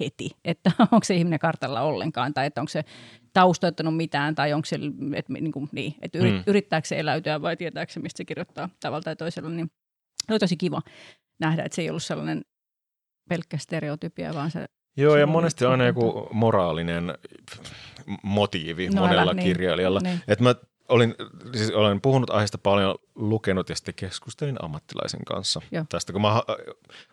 heti, 0.00 0.30
että 0.44 0.70
onko 0.92 1.04
se 1.04 1.14
ihminen 1.14 1.38
kartalla 1.38 1.80
ollenkaan 1.80 2.34
tai 2.34 2.46
että 2.46 2.60
onko 2.60 2.70
se 2.70 2.84
taustoittanut 3.32 3.96
mitään 3.96 4.34
tai 4.34 4.52
onko 4.52 4.66
se, 4.66 4.78
että, 5.14 5.32
niin 5.32 5.52
kuin, 5.52 5.68
niin, 5.72 5.94
että 6.02 6.18
yrit, 6.18 6.34
Mm. 6.34 6.42
yrittääkö 6.46 6.88
se 6.88 7.00
eläytyä 7.00 7.42
vai 7.42 7.56
tietääkö 7.56 7.92
se, 7.92 8.00
mistä 8.00 8.16
se 8.16 8.24
kirjoittaa 8.24 8.68
tavalla 8.80 9.02
tai 9.02 9.16
toisella, 9.16 9.50
niin 9.50 9.70
oli 10.30 10.38
tosi 10.38 10.56
kiva 10.56 10.82
nähdä, 11.40 11.62
että 11.62 11.76
se 11.76 11.82
ei 11.82 11.90
ollut 11.90 12.02
sellainen 12.02 12.42
pelkkä 13.28 13.58
stereotypia, 13.58 14.34
vaan 14.34 14.50
se 14.50 14.66
Joo, 14.96 15.12
Se 15.12 15.18
ja 15.18 15.26
on 15.26 15.32
monesti 15.32 15.64
on 15.64 15.70
aina 15.70 15.86
joku 15.86 16.28
moraalinen 16.32 17.14
motiivi 18.22 18.88
No 18.88 19.00
monella 19.00 19.22
älä, 19.22 19.34
niin. 19.34 19.44
kirjailijalla. 19.44 20.00
Niin. 20.00 20.20
Et 20.28 20.40
mä 20.40 20.54
olin, 20.88 21.14
siis 21.54 21.70
olen 21.70 22.00
puhunut 22.00 22.30
aiheesta 22.30 22.58
paljon, 22.58 22.94
lukenut 23.14 23.68
ja 23.68 23.76
sitten 23.76 23.94
keskustelin 23.94 24.56
ammattilaisen 24.64 25.24
kanssa 25.24 25.60
Joo. 25.70 25.84
tästä, 25.88 26.12
kun 26.12 26.22
mä, 26.22 26.42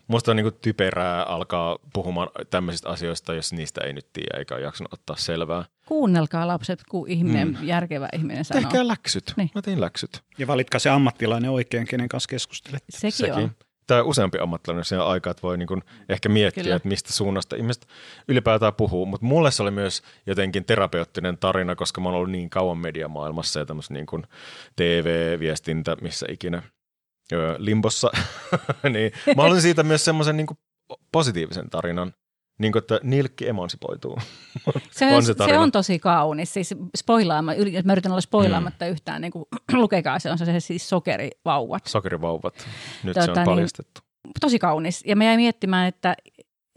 musta 0.07 0.31
on 0.31 0.37
niinku 0.37 0.51
typerää 0.51 1.23
alkaa 1.23 1.77
puhumaan 1.93 2.29
tämmöisistä 2.49 2.89
asioista, 2.89 3.33
jos 3.33 3.53
niistä 3.53 3.81
ei 3.81 3.93
nyt 3.93 4.07
tiedä 4.13 4.37
eikä 4.37 4.55
ole 4.55 4.63
jaksanut 4.63 4.93
ottaa 4.93 5.15
selvää. 5.15 5.65
Kuunnelkaa 5.85 6.47
lapset, 6.47 6.83
kun 6.89 7.09
ihminen, 7.09 7.47
mm. 7.47 7.67
järkevä 7.67 8.09
ihminen 8.13 8.45
sanoo. 8.45 8.61
Tehkää 8.61 8.87
läksyt. 8.87 9.33
Niin. 9.37 9.51
Mä 9.55 9.61
tein 9.61 9.81
läksyt. 9.81 10.21
Ja 10.37 10.47
valitkaa 10.47 10.79
se 10.79 10.89
ammattilainen 10.89 11.51
oikein, 11.51 11.87
kenen 11.87 12.09
kanssa 12.09 12.27
keskustelet. 12.27 12.83
Sekin, 12.89 13.11
Sekin. 13.11 13.33
on. 13.33 13.51
Tai 13.87 14.01
useampi 14.01 14.39
ammattilainen 14.39 14.85
siinä 14.85 15.03
aikaa, 15.03 15.31
että 15.31 15.41
voi 15.41 15.57
niin 15.57 15.67
kuin 15.67 15.83
ehkä 16.09 16.29
miettiä, 16.29 16.63
Kyllä. 16.63 16.75
että 16.75 16.87
mistä 16.87 17.13
suunnasta 17.13 17.55
ihmiset 17.55 17.87
ylipäätään 18.27 18.73
puhuu. 18.73 19.05
Mutta 19.05 19.25
mulle 19.25 19.51
se 19.51 19.63
oli 19.63 19.71
myös 19.71 20.01
jotenkin 20.25 20.65
terapeuttinen 20.65 21.37
tarina, 21.37 21.75
koska 21.75 22.01
mä 22.01 22.09
oon 22.09 22.15
ollut 22.15 22.31
niin 22.31 22.49
kauan 22.49 22.77
mediamaailmassa 22.77 23.59
ja 23.59 23.65
tämmöisessä 23.65 23.93
niin 23.93 24.05
kuin 24.05 24.23
TV-viestintä, 24.75 25.97
missä 26.01 26.25
ikinä 26.29 26.63
limbossa, 27.57 28.11
niin 28.93 29.11
mä 29.35 29.43
olin 29.43 29.61
siitä 29.61 29.83
myös 29.83 30.05
semmoisen 30.05 30.37
niin 30.37 30.47
positiivisen 31.11 31.69
tarinan, 31.69 32.13
niin 32.57 32.71
kuin, 32.71 32.81
että 32.81 32.99
nilkki 33.03 33.47
emansipoituu. 33.47 34.17
Se 34.91 35.15
on, 35.15 35.23
se, 35.23 35.33
se 35.45 35.57
on 35.57 35.71
tosi 35.71 35.99
kaunis. 35.99 36.53
Siis 36.53 36.75
spoilaama, 36.97 37.51
mä 37.83 37.93
yritän 37.93 38.11
olla 38.11 38.21
spoilaamatta 38.21 38.85
mm. 38.85 38.91
yhtään, 38.91 39.21
niin 39.21 39.31
kuin, 39.31 39.45
lukekaa 39.81 40.19
se 40.19 40.31
on 40.31 40.37
se 40.37 40.59
siis 40.59 40.89
sokerivauvat. 40.89 41.85
Sokerivauvat, 41.85 42.53
nyt 43.03 43.13
tota, 43.13 43.25
se 43.25 43.31
on 43.31 43.37
niin, 43.37 43.45
paljastettu. 43.45 44.01
Niin, 44.23 44.33
tosi 44.41 44.59
kaunis. 44.59 45.03
Ja 45.05 45.15
mä 45.15 45.23
jäin 45.23 45.39
miettimään, 45.39 45.87
että 45.87 46.15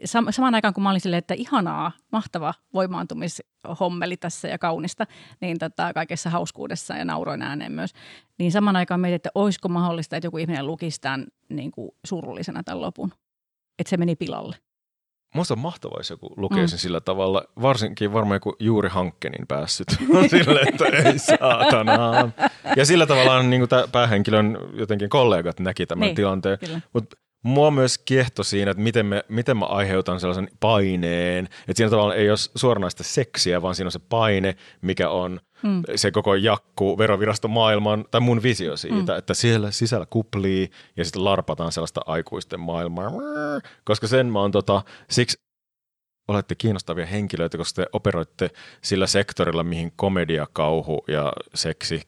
sam- 0.05 0.33
samaan 0.33 0.55
aikaan 0.55 0.75
kun 0.75 0.83
mä 0.83 0.91
olin 0.91 1.01
silleen, 1.01 1.19
että 1.19 1.35
ihanaa, 1.35 1.93
mahtava 2.13 2.55
voimaantumishommeli 2.75 4.17
tässä 4.17 4.49
ja 4.49 4.59
kaunista, 4.59 5.07
niin 5.41 5.59
tota, 5.59 5.93
kaikessa 5.93 6.31
hauskuudessa 6.31 6.95
ja 6.95 7.05
nauroin 7.05 7.43
ääneen 7.43 7.73
myös, 7.73 7.91
niin 8.39 8.53
samaan 8.53 8.77
aikaan 8.77 9.01
mietin, 9.01 9.17
että 9.17 9.31
olisiko 9.35 9.69
mahdollista, 9.69 10.17
että 10.17 10.27
joku 10.27 10.39
ihminen 10.39 10.67
lukisi 10.67 11.01
tämän 11.01 11.27
niin 11.49 11.71
kuin 11.71 11.91
surullisena 12.07 12.63
tämän 12.63 12.81
lopun. 12.81 13.13
Että 13.79 13.91
se 13.91 13.97
meni 13.97 14.17
pilalle. 14.17 14.57
Musta 15.37 15.55
on 15.55 15.59
mahtavaa, 15.59 15.99
jos 15.99 16.11
joku 16.11 16.35
lukee 16.37 16.63
mm. 16.63 16.69
sen 16.69 16.79
sillä 16.79 17.01
tavalla, 17.01 17.45
varsinkin 17.63 18.13
varmaan 18.13 18.37
joku 18.37 18.57
juuri 18.59 18.89
hankkenin 18.89 19.47
päässyt 19.47 19.89
sille, 20.31 20.61
että 20.61 20.85
ei 20.85 21.19
saatana. 21.19 22.31
Ja 22.77 22.87
sillä 22.87 23.07
tavalla 23.07 23.43
niin 23.43 23.69
kuin 23.69 23.83
päähenkilön 23.93 24.59
jotenkin 24.73 25.09
kollegat 25.09 25.61
näki 25.61 25.87
tämän 25.87 26.07
niin, 26.07 26.17
tilanteen. 26.17 26.59
Mutta 26.93 27.17
mua 27.43 27.71
myös 27.71 27.99
kiehto 27.99 28.43
siinä, 28.43 28.71
että 28.71 28.83
miten, 28.83 29.07
me, 29.07 29.25
miten 29.29 29.57
mä 29.57 29.65
aiheutan 29.65 30.21
sellaisen 30.21 30.49
paineen, 30.61 31.45
että 31.45 31.75
siinä 31.75 31.91
tavalla 31.91 32.15
ei 32.15 32.31
ole 32.31 32.39
suoranaista 32.57 33.05
seksiä, 33.05 33.63
vaan 33.63 33.75
siinä 33.75 33.87
on 33.89 33.93
se 33.93 34.01
paine, 34.09 34.57
mikä 34.83 35.11
on 35.11 35.41
mm. 35.63 35.83
se 35.95 36.11
koko 36.11 36.35
jakku 36.35 36.99
veroviraston 36.99 37.51
maailman, 37.51 38.05
tai 38.11 38.21
mun 38.21 38.43
visio 38.43 38.77
siitä, 38.77 39.13
mm. 39.13 39.19
että 39.19 39.35
siellä 39.35 39.71
sisällä 39.71 40.07
kuplii 40.11 40.71
ja 40.97 41.05
sitten 41.05 41.25
larpataan 41.25 41.73
sellaista 41.73 42.01
aikuisten 42.07 42.61
maailmaa, 42.61 43.11
koska 43.85 44.07
sen 44.07 44.27
mä 44.27 44.41
oon 44.41 44.51
tota, 44.51 44.83
siksi 45.11 45.47
olette 46.29 46.55
kiinnostavia 46.55 47.07
henkilöitä, 47.07 47.59
koska 47.59 47.83
te 47.83 47.89
operoitte 47.93 48.51
sillä 48.83 49.07
sektorilla, 49.07 49.65
mihin 49.65 49.93
komedia, 49.97 50.47
kauhu 50.53 51.05
ja 51.09 51.33
seksi, 51.55 52.03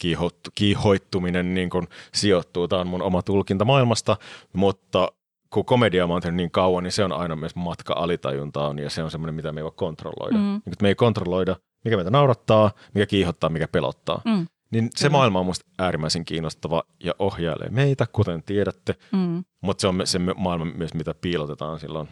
kiihoittuminen 0.54 1.54
niin 1.54 1.70
kun 1.70 1.88
sijoittuu. 2.14 2.68
Tämä 2.68 2.80
on 2.80 2.86
mun 2.86 3.02
oma 3.02 3.22
tulkinta 3.22 3.64
maailmasta, 3.64 4.16
mutta 4.52 5.08
kun 5.50 5.64
komedia 5.64 6.04
on 6.04 6.22
tehnyt 6.22 6.36
niin 6.36 6.50
kauan, 6.50 6.84
niin 6.84 6.92
se 6.92 7.04
on 7.04 7.12
aina 7.12 7.36
myös 7.36 7.56
matka 7.56 7.94
alitajuntaan 7.94 8.78
ja 8.78 8.90
se 8.90 9.02
on 9.02 9.10
semmoinen, 9.10 9.34
mitä 9.34 9.52
me 9.52 9.60
ei 9.60 9.64
voi 9.64 9.72
kontrolloida. 9.76 10.38
Mm. 10.38 10.62
Niin, 10.64 10.74
me 10.82 10.88
ei 10.88 10.94
kontrolloida, 10.94 11.56
mikä 11.84 11.96
meitä 11.96 12.10
naurattaa, 12.10 12.70
mikä 12.94 13.06
kiihottaa, 13.06 13.50
mikä 13.50 13.68
pelottaa. 13.68 14.22
Mm. 14.24 14.46
Niin 14.70 14.90
se 14.96 15.06
Kyllä. 15.06 15.12
maailma 15.18 15.40
on 15.40 15.46
musta 15.46 15.70
äärimmäisen 15.78 16.24
kiinnostava 16.24 16.82
ja 17.04 17.14
ohjailee 17.18 17.68
meitä, 17.68 18.06
kuten 18.12 18.42
tiedätte, 18.42 18.94
mm. 19.12 19.44
mutta 19.60 19.80
se 19.80 19.88
on 19.88 20.00
se 20.04 20.18
maailma 20.18 20.64
myös, 20.64 20.94
mitä 20.94 21.14
piilotetaan 21.14 21.80
silloin 21.80 22.08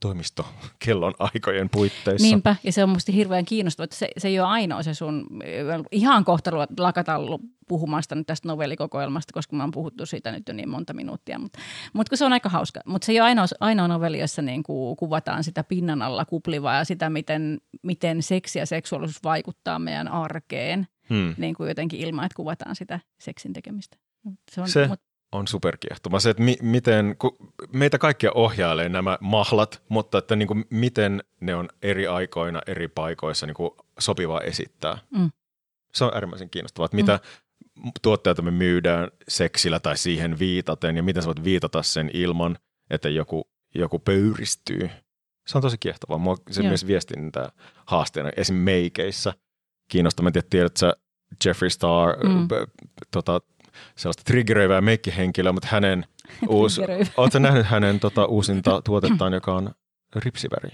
toimisto 0.00 0.46
kellon 0.78 1.14
aikojen 1.18 1.70
puitteissa. 1.70 2.26
Niinpä, 2.26 2.56
ja 2.64 2.72
se 2.72 2.84
on 2.84 2.90
musta 2.90 3.12
hirveän 3.12 3.44
kiinnostavaa, 3.44 3.84
että 3.84 3.96
se, 3.96 4.08
se 4.18 4.28
ei 4.28 4.40
ole 4.40 4.48
ainoa 4.48 4.82
se 4.82 4.94
sun, 4.94 5.26
ihan 5.92 6.24
kohta 6.24 6.50
lakata 6.78 7.16
puhumaan 7.68 8.02
sitä 8.02 8.14
nyt 8.14 8.26
tästä 8.26 8.48
novellikokoelmasta, 8.48 9.32
koska 9.32 9.56
mä 9.56 9.62
oon 9.62 9.70
puhuttu 9.70 10.06
siitä 10.06 10.32
nyt 10.32 10.48
jo 10.48 10.54
niin 10.54 10.68
monta 10.68 10.92
minuuttia, 10.92 11.38
mutta, 11.38 11.58
mutta 11.92 12.10
kun 12.10 12.18
se 12.18 12.24
on 12.24 12.32
aika 12.32 12.48
hauska. 12.48 12.80
Mutta 12.86 13.06
se 13.06 13.12
ei 13.12 13.20
ole 13.20 13.28
ainoa, 13.28 13.46
ainoa 13.60 13.88
novelli, 13.88 14.18
jossa 14.18 14.42
niin 14.42 14.62
kuin 14.62 14.96
kuvataan 14.96 15.44
sitä 15.44 15.64
pinnan 15.64 16.02
alla 16.02 16.24
kuplivaa 16.24 16.76
ja 16.76 16.84
sitä, 16.84 17.10
miten, 17.10 17.60
miten 17.82 18.22
seksi 18.22 18.58
ja 18.58 18.66
seksuaalisuus 18.66 19.24
vaikuttaa 19.24 19.78
meidän 19.78 20.08
arkeen, 20.08 20.86
hmm. 21.10 21.34
niin 21.38 21.54
kuin 21.54 21.68
jotenkin 21.68 22.00
ilman, 22.00 22.24
että 22.24 22.36
kuvataan 22.36 22.76
sitä 22.76 23.00
seksin 23.20 23.52
tekemistä. 23.52 23.96
Se 24.50 24.60
on, 24.60 24.68
se, 24.68 24.86
mutta, 24.88 25.06
on 25.32 25.48
superkiehtoma. 25.48 26.20
Se, 26.20 26.30
että 26.30 26.42
mi- 26.42 26.58
miten, 26.62 27.16
kun 27.18 27.36
meitä 27.72 27.98
kaikkia 27.98 28.32
ohjailee 28.34 28.88
nämä 28.88 29.18
mahlat, 29.20 29.82
mutta 29.88 30.18
että 30.18 30.36
niin 30.36 30.48
kuin 30.48 30.64
miten 30.70 31.24
ne 31.40 31.54
on 31.54 31.68
eri 31.82 32.06
aikoina, 32.06 32.60
eri 32.66 32.88
paikoissa 32.88 33.46
niin 33.46 33.54
kuin 33.54 33.70
sopiva 33.98 34.40
esittää. 34.40 34.98
Mm. 35.10 35.30
Se 35.94 36.04
on 36.04 36.14
äärimmäisen 36.14 36.50
kiinnostavaa, 36.50 36.84
että 36.84 36.96
mitä 36.96 37.20
mm. 37.84 37.90
tuotteita 38.02 38.42
me 38.42 38.50
myydään 38.50 39.08
seksillä 39.28 39.80
tai 39.80 39.96
siihen 39.96 40.38
viitaten 40.38 40.96
ja 40.96 41.02
miten 41.02 41.22
sä 41.22 41.26
voit 41.26 41.44
viitata 41.44 41.82
sen 41.82 42.10
ilman, 42.12 42.58
että 42.90 43.08
joku, 43.08 43.50
joku 43.74 43.98
pöyristyy. 43.98 44.90
Se 45.46 45.58
on 45.58 45.62
tosi 45.62 45.78
kiehtovaa. 45.78 46.18
Mua 46.18 46.36
se 46.50 46.60
Joo. 46.62 46.68
myös 46.68 46.86
viestintä 46.86 47.52
haasteena 47.86 48.30
esim. 48.36 48.56
meikeissä 48.56 49.32
kiinnostaa. 49.88 50.22
Mä 50.22 50.28
en 50.28 50.32
tiedä, 50.32 50.46
tiedätkö 50.50 50.92
Jeffree 51.44 51.70
Star, 51.70 52.16
mm. 52.26 52.48
tota, 53.10 53.40
sellaista 53.96 54.22
triggeröivää 54.24 54.80
meikkihenkilöä, 54.80 55.52
mutta 55.52 55.68
hänen 55.70 56.06
uusi, 56.48 56.80
oletko 57.16 57.38
nähnyt 57.38 57.66
hänen 57.66 58.00
tota, 58.00 58.24
uusinta 58.24 58.82
tuotettaan, 58.82 59.32
joka 59.32 59.54
on 59.54 59.70
ripsiväri? 60.16 60.70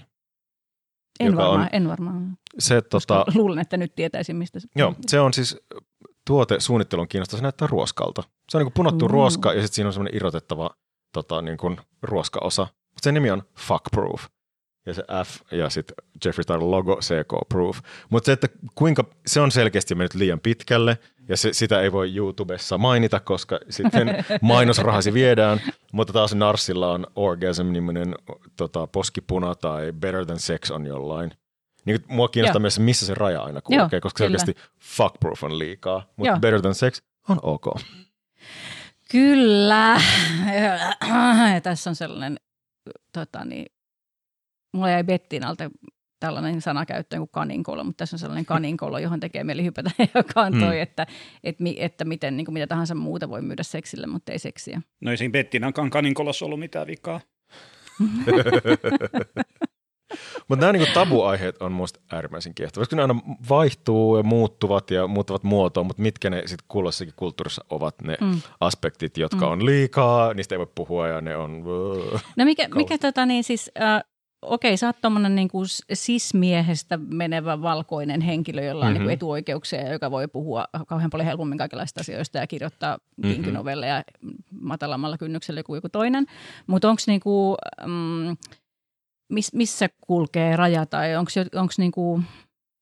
En 1.19 1.35
varmaan, 1.35 1.61
on, 1.61 1.69
en 1.71 1.87
varmaan. 1.87 2.37
Se, 2.59 2.81
tota, 2.81 3.25
luulen, 3.35 3.59
että 3.59 3.77
nyt 3.77 3.95
tietäisin, 3.95 4.35
mistä 4.35 4.59
se 4.59 4.67
Joo, 4.75 4.95
se 5.07 5.19
on 5.19 5.33
siis 5.33 5.57
tuote 6.27 6.59
suunnittelun 6.59 7.07
kiinnostaa, 7.07 7.37
se 7.37 7.43
näyttää 7.43 7.67
ruoskalta. 7.67 8.23
Se 8.49 8.57
on 8.57 8.63
niin 8.63 8.73
punottu 8.73 9.05
uh. 9.05 9.11
ruoska 9.11 9.53
ja 9.53 9.61
sitten 9.61 9.75
siinä 9.75 9.87
on 9.87 9.93
semmoinen 9.93 10.15
irrotettava 10.15 10.69
tota, 11.13 11.41
niin 11.41 11.57
kuin 11.57 11.77
ruoskaosa. 12.01 12.61
Mutta 12.61 13.03
sen 13.03 13.13
nimi 13.13 13.31
on 13.31 13.43
Fuckproof 13.59 14.25
ja 14.87 14.93
se 14.93 15.03
F 15.25 15.51
ja 15.51 15.69
sitten 15.69 15.95
Jeffree 16.25 16.43
Star 16.43 16.59
logo 16.59 16.95
CK 16.95 17.49
Proof. 17.49 17.79
Mutta 18.09 18.25
se, 18.25 18.31
että 18.31 18.47
kuinka, 18.75 19.03
se 19.25 19.39
on 19.41 19.51
selkeästi 19.51 19.95
mennyt 19.95 20.13
liian 20.13 20.39
pitkälle 20.39 20.97
ja 21.29 21.37
se, 21.37 21.53
sitä 21.53 21.81
ei 21.81 21.91
voi 21.91 22.15
YouTubessa 22.15 22.77
mainita, 22.77 23.19
koska 23.19 23.59
sitten 23.69 24.07
mainosrahasi 24.41 25.13
viedään, 25.13 25.61
mutta 25.93 26.13
taas 26.13 26.35
Narsilla 26.35 26.91
on 26.91 27.07
Orgasm-niminen 27.15 28.15
tota, 28.55 28.87
poskipuna 28.87 29.55
tai 29.55 29.93
Better 29.99 30.25
Than 30.25 30.39
Sex 30.39 30.71
on 30.71 30.85
jollain. 30.85 31.31
Niin 31.85 31.99
mua 32.07 32.27
kiinnostaa 32.27 32.59
Joo. 32.59 32.61
myös, 32.61 32.79
missä 32.79 33.05
se 33.05 33.13
raja 33.13 33.41
aina 33.41 33.61
kulkee, 33.61 33.97
Joo, 33.97 34.01
koska 34.01 34.17
kyllä. 34.17 34.37
selkeästi 34.39 34.63
fuckproof 34.79 35.43
on 35.43 35.59
liikaa, 35.59 36.05
mutta 36.15 36.29
Joo. 36.29 36.39
Better 36.39 36.61
Than 36.61 36.75
Sex 36.75 37.01
on 37.29 37.39
ok. 37.41 37.65
Kyllä. 39.11 40.01
Tässä 41.63 41.89
on 41.89 41.95
sellainen 41.95 42.39
tota, 43.13 43.45
niin, 43.45 43.65
mulla 44.73 44.89
jäi 44.89 45.03
Bettin 45.03 45.45
alta 45.45 45.63
tällainen 46.19 46.61
sana 46.61 46.85
käyttöön 46.85 47.19
kuin 47.19 47.29
kaninkolo, 47.31 47.83
mutta 47.83 47.97
tässä 47.97 48.15
on 48.15 48.19
sellainen 48.19 48.45
kaninkolo, 48.45 48.99
johon 48.99 49.19
tekee 49.19 49.43
mieli 49.43 49.63
hypätä, 49.63 49.91
joka 50.15 50.41
on 50.41 50.59
toi, 50.59 50.75
mm. 50.75 50.81
että, 50.81 51.07
että, 51.43 51.63
että 51.77 52.05
miten 52.05 52.37
niin 52.37 52.45
kuin 52.45 52.53
mitä 52.53 52.67
tahansa 52.67 52.95
muuta 52.95 53.29
voi 53.29 53.41
myydä 53.41 53.63
seksille, 53.63 54.07
mutta 54.07 54.31
ei 54.31 54.39
seksiä. 54.39 54.81
No 55.01 55.11
ei 55.11 55.17
siinä 55.17 55.31
Bettinankaan 55.31 55.89
kaninkolossa 55.89 56.45
ollut 56.45 56.59
mitään 56.59 56.87
vikaa. 56.87 57.21
Mutta 60.47 60.65
nämä 60.65 60.73
niinku 60.73 60.93
tabuaiheet 60.93 61.61
on 61.61 61.71
minusta 61.71 61.99
äärimmäisen 62.11 62.53
kiehtovia, 62.53 62.81
koska 62.81 62.95
ne 62.95 63.01
aina 63.01 63.15
vaihtuu 63.49 64.17
ja 64.17 64.23
muuttuvat 64.23 64.91
ja 64.91 65.07
muuttavat 65.07 65.43
muotoa, 65.43 65.83
mutta 65.83 66.01
mitkä 66.01 66.29
ne 66.29 66.43
sitten 66.45 66.65
kulloisessakin 66.67 67.13
kulttuurissa 67.17 67.65
ovat 67.69 68.01
ne 68.01 68.17
mm. 68.21 68.41
aspektit, 68.59 69.17
jotka 69.17 69.45
mm. 69.45 69.51
on 69.51 69.65
liikaa, 69.65 70.33
niistä 70.33 70.55
ei 70.55 70.59
voi 70.59 70.67
puhua 70.75 71.07
ja 71.07 71.21
ne 71.21 71.37
on... 71.37 71.63
No 72.37 72.45
mikä, 72.45 72.67
mikä 72.75 72.97
tota 72.97 73.25
niin 73.25 73.43
siis, 73.43 73.71
äh, 73.81 74.03
okei, 74.41 74.77
sä 74.77 74.87
oot 74.87 75.01
tuommoinen 75.01 75.35
niin 75.35 75.47
kuin 75.47 75.65
sismiehestä 75.93 76.97
menevä 76.97 77.61
valkoinen 77.61 78.21
henkilö, 78.21 78.63
jolla 78.63 78.85
on 78.85 78.91
mm-hmm. 78.91 79.05
niin 79.07 79.13
etuoikeuksia, 79.13 79.91
joka 79.91 80.11
voi 80.11 80.27
puhua 80.27 80.65
kauhean 80.87 81.09
paljon 81.09 81.25
helpommin 81.25 81.57
kaikenlaista 81.57 82.01
asioista 82.01 82.37
ja 82.37 82.47
kirjoittaa 82.47 82.97
mm-hmm. 82.97 83.33
kinkynovelleja 83.33 84.03
matalammalla 84.61 85.17
kynnyksellä 85.17 85.63
kuin 85.63 85.77
joku 85.77 85.89
toinen. 85.89 86.25
Mutta 86.67 86.89
onko 86.89 87.01
niin 87.07 87.19
kuin, 87.19 87.57
mm, 87.85 88.37
miss, 89.29 89.53
missä 89.53 89.89
kulkee 90.01 90.55
raja 90.55 90.85
tai 90.85 91.15
onko 91.15 91.71
niin 91.77 91.91
kuin, 91.91 92.25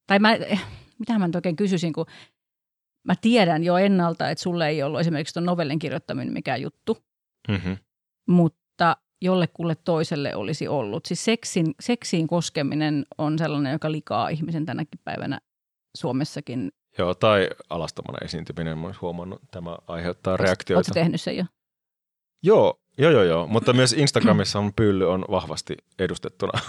tai 0.06 0.18
mä, 0.18 0.36
mitä 0.98 1.18
mä 1.18 1.26
nyt 1.26 1.34
oikein 1.34 1.56
kysyisin, 1.56 1.92
kun 1.92 2.06
mä 3.04 3.14
tiedän 3.20 3.64
jo 3.64 3.76
ennalta, 3.76 4.30
että 4.30 4.42
sulle 4.42 4.68
ei 4.68 4.82
ollut 4.82 5.00
esimerkiksi 5.00 5.34
tuon 5.34 5.46
novellin 5.46 5.78
kirjoittaminen 5.78 6.32
mikään 6.32 6.62
juttu, 6.62 6.98
mm-hmm. 7.48 7.76
mutta 8.28 8.96
jollekulle 9.22 9.74
toiselle 9.84 10.34
olisi 10.34 10.68
ollut. 10.68 11.06
Siis 11.06 11.24
seksin, 11.24 11.74
seksiin 11.80 12.26
koskeminen 12.26 13.06
on 13.18 13.38
sellainen, 13.38 13.72
joka 13.72 13.92
likaa 13.92 14.28
ihmisen 14.28 14.66
tänäkin 14.66 15.00
päivänä 15.04 15.40
Suomessakin. 15.96 16.72
Joo, 16.98 17.14
tai 17.14 17.50
alastomana 17.70 18.18
esiintyminen, 18.24 18.78
olen 18.78 18.94
huomannut, 19.00 19.40
tämä 19.50 19.76
aiheuttaa 19.86 20.36
reaktioita. 20.36 20.78
Oletko 20.78 20.94
tehnyt 20.94 21.20
sen 21.20 21.36
jo? 21.36 21.44
Joo, 22.42 22.80
joo, 22.98 23.10
joo, 23.10 23.22
joo. 23.22 23.46
mutta 23.46 23.72
myös 23.72 23.92
Instagramissa 23.92 24.58
on 24.58 24.72
pylly 24.76 25.10
on 25.10 25.24
vahvasti 25.30 25.76
edustettuna. 25.98 26.60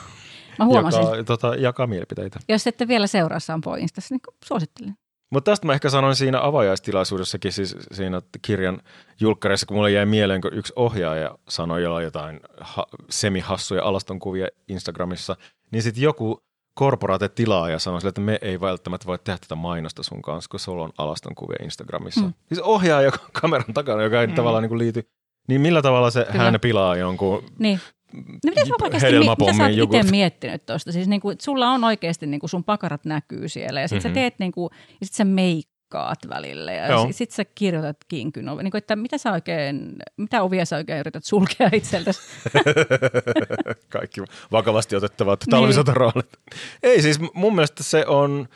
Mä 0.60 0.66
huomasin. 0.66 1.02
Joka, 1.02 1.24
tota, 1.24 1.56
jakaa 1.56 1.88
mielipiteitä. 1.88 2.40
Jos 2.50 2.68
ette 2.68 2.88
vielä 2.88 3.08
seuraa 3.08 3.40
Sampo 3.40 3.76
Instassa, 3.76 4.16
niin 4.16 4.22
suosittelen. 4.46 4.96
Mutta 5.32 5.52
tästä 5.52 5.68
mä 5.68 5.74
ehkä 5.74 5.90
sanoin 5.90 6.16
siinä 6.16 6.40
avajaistilaisuudessakin, 6.42 7.52
siis 7.52 7.76
siinä 7.92 8.22
kirjan 8.42 8.82
julkkareissa, 9.20 9.66
kun 9.66 9.78
mulle 9.78 9.92
jäi 9.92 10.06
mieleen, 10.06 10.42
kun 10.42 10.54
yksi 10.54 10.74
ohjaaja 10.76 11.38
sanoi 11.50 11.84
jollain 11.84 12.04
jotain 12.04 12.40
ha- 12.60 12.88
semihassuja 13.10 13.84
alastonkuvia 13.84 14.48
Instagramissa, 14.68 15.36
niin 15.72 15.84
sitten 15.84 16.04
joku 16.04 16.44
korporaate 16.74 17.30
tilaaja 17.30 17.80
sanoi 17.80 18.02
sille, 18.02 18.10
että 18.10 18.22
me 18.22 18.40
ei 18.42 18.62
välttämättä 18.62 19.08
voi 19.08 19.20
tehdä 19.20 19.38
tätä 19.38 19.56
mainosta 19.56 20.04
sun 20.04 20.22
kanssa, 20.22 20.50
kun 20.50 20.60
sulla 20.60 20.84
on 20.84 20.92
alastonkuvia 20.98 21.64
Instagramissa. 21.64 22.22
Mm. 22.22 22.34
Siis 22.48 22.60
ohjaaja 22.60 23.12
kameran 23.42 23.74
takana, 23.74 24.04
joka 24.04 24.22
ei 24.22 24.28
mm. 24.28 24.36
tavallaan 24.36 24.62
niin 24.62 24.70
kuin 24.70 24.80
liity. 24.80 25.10
Niin 25.48 25.62
millä 25.62 25.82
tavalla 25.82 26.12
se 26.12 26.26
Kyllä. 26.32 26.44
hän 26.44 26.60
pilaa 26.62 26.96
jonkun 26.96 27.44
niin. 27.60 27.80
No 28.14 28.22
mitäs 28.44 28.70
oikeasti, 28.82 29.20
mitä 29.20 29.54
sä 29.58 29.64
oot 29.64 29.94
itse 29.96 30.12
miettinyt 30.12 30.66
tuosta? 30.66 30.92
Siis 30.92 31.08
niin 31.08 31.22
kuin, 31.22 31.38
sulla 31.42 31.70
on 31.70 31.84
oikeasti, 31.84 32.28
niin 32.28 32.40
kuin 32.40 32.50
sun 32.50 32.64
pakarat 32.64 33.06
näkyy 33.06 33.50
siellä 33.50 33.82
ja 33.82 33.88
sitten 33.88 34.12
mm-hmm. 34.12 34.16
sä 34.16 34.22
teet 34.22 34.40
niin 34.40 34.52
kuin, 34.52 34.70
ja 35.02 35.06
sit 35.06 35.16
sä 35.16 35.26
meikkaat 35.26 36.20
välillä 36.30 36.72
ja 36.72 36.98
sitten 36.98 37.14
sit 37.14 37.32
sä 37.32 37.46
kirjoitat 37.46 37.98
kinkyn. 38.08 38.46
Niin 38.46 38.72
kuin, 38.72 38.78
että 38.78 38.96
mitä 38.96 39.18
sä 39.18 39.32
oikein, 39.32 39.96
mitä 40.18 40.44
ovia 40.44 40.66
sä 40.66 40.76
oikein 40.76 41.00
yrität 41.00 41.24
sulkea 41.24 41.70
itseltäsi? 41.74 42.22
Kaikki 43.90 44.22
vakavasti 44.52 44.96
otettavat 44.96 45.44
talvisotaroolit. 45.50 46.16
Niin. 46.16 46.62
Ei 46.84 47.02
siis 47.02 47.20
mun 47.34 47.56
mielestä 47.56 47.84
se 47.84 48.06
on 48.06 48.48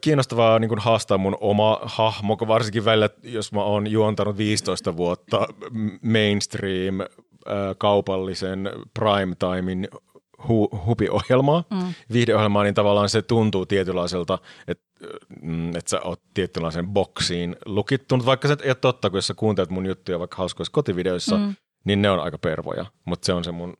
kiinnostavaa 0.00 0.58
niin 0.58 0.78
haastaa 0.78 1.18
mun 1.18 1.36
oma 1.40 1.80
hahmo, 1.82 2.38
varsinkin 2.48 2.84
välillä, 2.84 3.10
jos 3.22 3.52
mä 3.52 3.62
oon 3.62 3.86
juontanut 3.86 4.36
15 4.36 4.96
vuotta 4.96 5.48
mainstream 6.02 6.94
kaupallisen 7.78 8.70
primetimein 8.94 9.88
hu- 10.42 10.86
hupiohjelmaa, 10.86 11.64
mm. 11.70 11.94
viihdeohjelmaa, 12.12 12.62
niin 12.62 12.74
tavallaan 12.74 13.08
se 13.08 13.22
tuntuu 13.22 13.66
tietynlaiselta, 13.66 14.38
että 14.68 14.84
mm, 15.42 15.68
että 15.68 15.90
sä 15.90 16.00
oot 16.00 16.22
tietynlaisen 16.34 16.86
boksiin 16.88 17.56
lukittunut, 17.66 18.26
vaikka 18.26 18.48
se 18.48 18.56
ei 18.62 18.68
ole 18.68 18.74
totta, 18.74 19.10
kun 19.10 19.16
jos 19.18 19.26
sä 19.26 19.34
kuuntelet 19.34 19.70
mun 19.70 19.86
juttuja 19.86 20.18
vaikka 20.18 20.36
hauskoissa 20.36 20.72
kotivideoissa, 20.72 21.36
mm. 21.36 21.54
niin 21.84 22.02
ne 22.02 22.10
on 22.10 22.20
aika 22.20 22.38
pervoja, 22.38 22.86
mutta 23.04 23.26
se 23.26 23.32
on 23.32 23.44
se 23.44 23.52
mun 23.52 23.76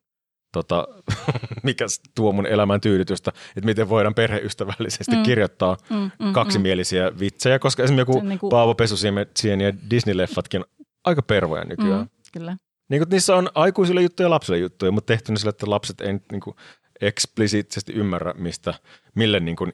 tota, 0.52 0.88
mikä 1.62 1.84
tuo 2.14 2.32
mun 2.32 2.46
elämän 2.46 2.80
tyydytystä, 2.80 3.32
että 3.56 3.66
miten 3.66 3.88
voidaan 3.88 4.14
perheystävällisesti 4.14 5.16
mm. 5.16 5.22
kirjoittaa 5.22 5.76
mm, 5.90 5.96
mm, 5.96 6.10
mm. 6.26 6.32
kaksimielisiä 6.32 7.10
mm. 7.10 7.18
vitsejä, 7.20 7.58
koska 7.58 7.82
esimerkiksi 7.82 8.16
joku 8.16 8.26
niin 8.26 8.38
kuin... 8.38 8.50
Paavo 8.50 8.74
Pesusien 8.74 9.60
ja 9.60 9.72
Disney-leffatkin 9.90 10.64
aika 11.04 11.22
pervoja 11.22 11.64
nykyään. 11.64 12.00
Mm, 12.00 12.08
kyllä. 12.32 12.56
Niin 12.92 13.00
kuin, 13.00 13.10
niissä 13.10 13.36
on 13.36 13.50
aikuisille 13.54 14.02
juttuja 14.02 14.24
ja 14.26 14.30
lapsille 14.30 14.58
juttuja, 14.58 14.92
mutta 14.92 15.06
tehty 15.06 15.36
sillä, 15.36 15.50
että 15.50 15.70
lapset 15.70 16.00
ei 16.00 16.12
niin 16.32 16.40
kuin, 16.40 16.56
eksplisiittisesti 17.00 17.92
ymmärrä, 17.92 18.32
mistä, 18.32 18.74
mille 19.14 19.40
niin 19.40 19.56
kuin, 19.56 19.72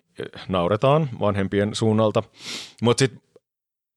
nauretaan 0.49 1.09
vanhempien 1.21 1.75
suunnalta. 1.75 2.23
Mutta 2.83 2.99
sitten 2.99 3.23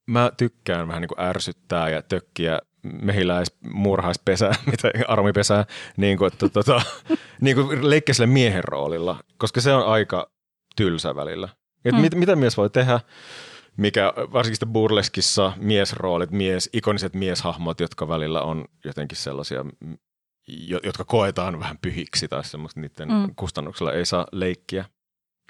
mä 0.07 0.31
tykkään 0.37 0.87
vähän 0.87 1.01
niin 1.01 1.09
kuin 1.09 1.19
ärsyttää 1.19 1.89
ja 1.89 2.01
tökkiä 2.01 2.59
mehiläis 3.01 3.55
murhaispesää, 3.73 4.55
mitä 4.71 4.91
armipesää, 5.07 5.65
niin 5.97 6.17
kuin, 6.17 6.33
että, 6.33 6.49
tota, 6.49 6.81
niin 7.41 7.55
kuin 7.55 7.89
leikkiä 7.89 8.13
sille 8.13 8.27
miehen 8.27 8.63
roolilla, 8.63 9.23
koska 9.37 9.61
se 9.61 9.73
on 9.73 9.85
aika 9.85 10.31
tylsä 10.75 11.15
välillä. 11.15 11.49
Et 11.85 11.95
mm. 11.95 12.01
mit, 12.01 12.15
mitä 12.15 12.35
mies 12.35 12.57
voi 12.57 12.69
tehdä? 12.69 12.99
Mikä 13.77 14.13
varsinkin 14.17 14.55
sitten 14.55 14.73
burleskissa 14.73 15.53
miesroolit, 15.57 16.31
mies, 16.31 16.69
ikoniset 16.73 17.13
mieshahmot, 17.13 17.79
jotka 17.79 18.07
välillä 18.07 18.41
on 18.41 18.65
jotenkin 18.85 19.17
sellaisia, 19.17 19.65
jotka 20.83 21.03
koetaan 21.03 21.59
vähän 21.59 21.77
pyhiksi 21.81 22.27
tai 22.27 22.43
semmoista 22.43 22.79
niiden 22.79 23.09
mm. 23.09 23.35
kustannuksella 23.35 23.93
ei 23.93 24.05
saa 24.05 24.27
leikkiä. 24.31 24.85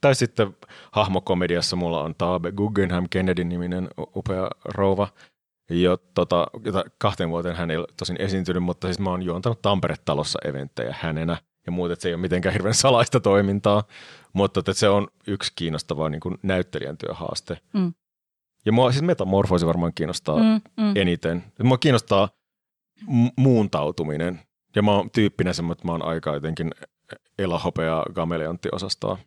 Tai 0.02 0.16
sitten 0.16 0.58
hahmokomediassa 0.92 1.76
mulla 1.76 2.04
on 2.04 2.16
Taabe 2.18 2.52
Guggenheim 2.52 3.06
Kennedy-niminen 3.10 3.90
upea 4.16 4.50
rouva, 4.66 5.08
jo, 5.70 5.98
tota, 6.14 6.48
jota 6.66 6.84
kahteen 6.98 7.30
vuoteen 7.30 7.56
hän 7.56 7.72
ei 7.72 7.78
ole 7.78 7.88
tosin 7.98 8.16
esiintynyt, 8.20 8.64
mutta 8.64 8.88
siis 8.88 9.00
mä 9.00 9.10
oon 9.10 9.24
juontanut 9.24 9.62
Tampere-talossa 9.62 10.40
eventtejä 10.46 10.96
hänenä 11.00 11.38
ja 11.66 11.72
muuten, 11.72 11.94
että 11.94 12.02
se 12.04 12.10
ei 12.10 12.14
ole 12.14 12.22
mitenkään 12.22 12.54
hirveän 12.54 12.74
salaista 12.74 13.20
toimintaa, 13.20 13.84
mutta 14.34 14.60
että 14.60 14.74
se 14.74 14.90
on 14.90 15.08
yksi 15.28 15.54
kiinnostava 15.56 16.10
niin 16.10 16.22
kuin 16.22 16.38
näyttelijän 16.44 16.98
työhaaste. 16.98 17.58
Mm. 17.74 17.94
Ja 18.65 18.71
mua 18.71 18.91
siis 18.91 19.04
metamorfoosi 19.04 19.65
varmaan 19.65 19.93
kiinnostaa 19.93 20.38
mm, 20.38 20.62
mm. 20.78 20.93
eniten. 20.95 21.43
Mua 21.63 21.78
kiinnostaa 21.78 22.30
muuntautuminen. 23.38 24.39
Ja 24.76 24.82
mä 24.82 24.91
oon 24.91 25.12
tyyppinen 25.12 25.54
semmoinen, 25.54 25.74
että 25.78 25.88
mä 25.88 25.91
oon 25.91 26.06
aika 26.06 26.34
jotenkin 26.34 26.71
elahopea 27.39 28.04
gameleontti-osastoa. 28.13 29.17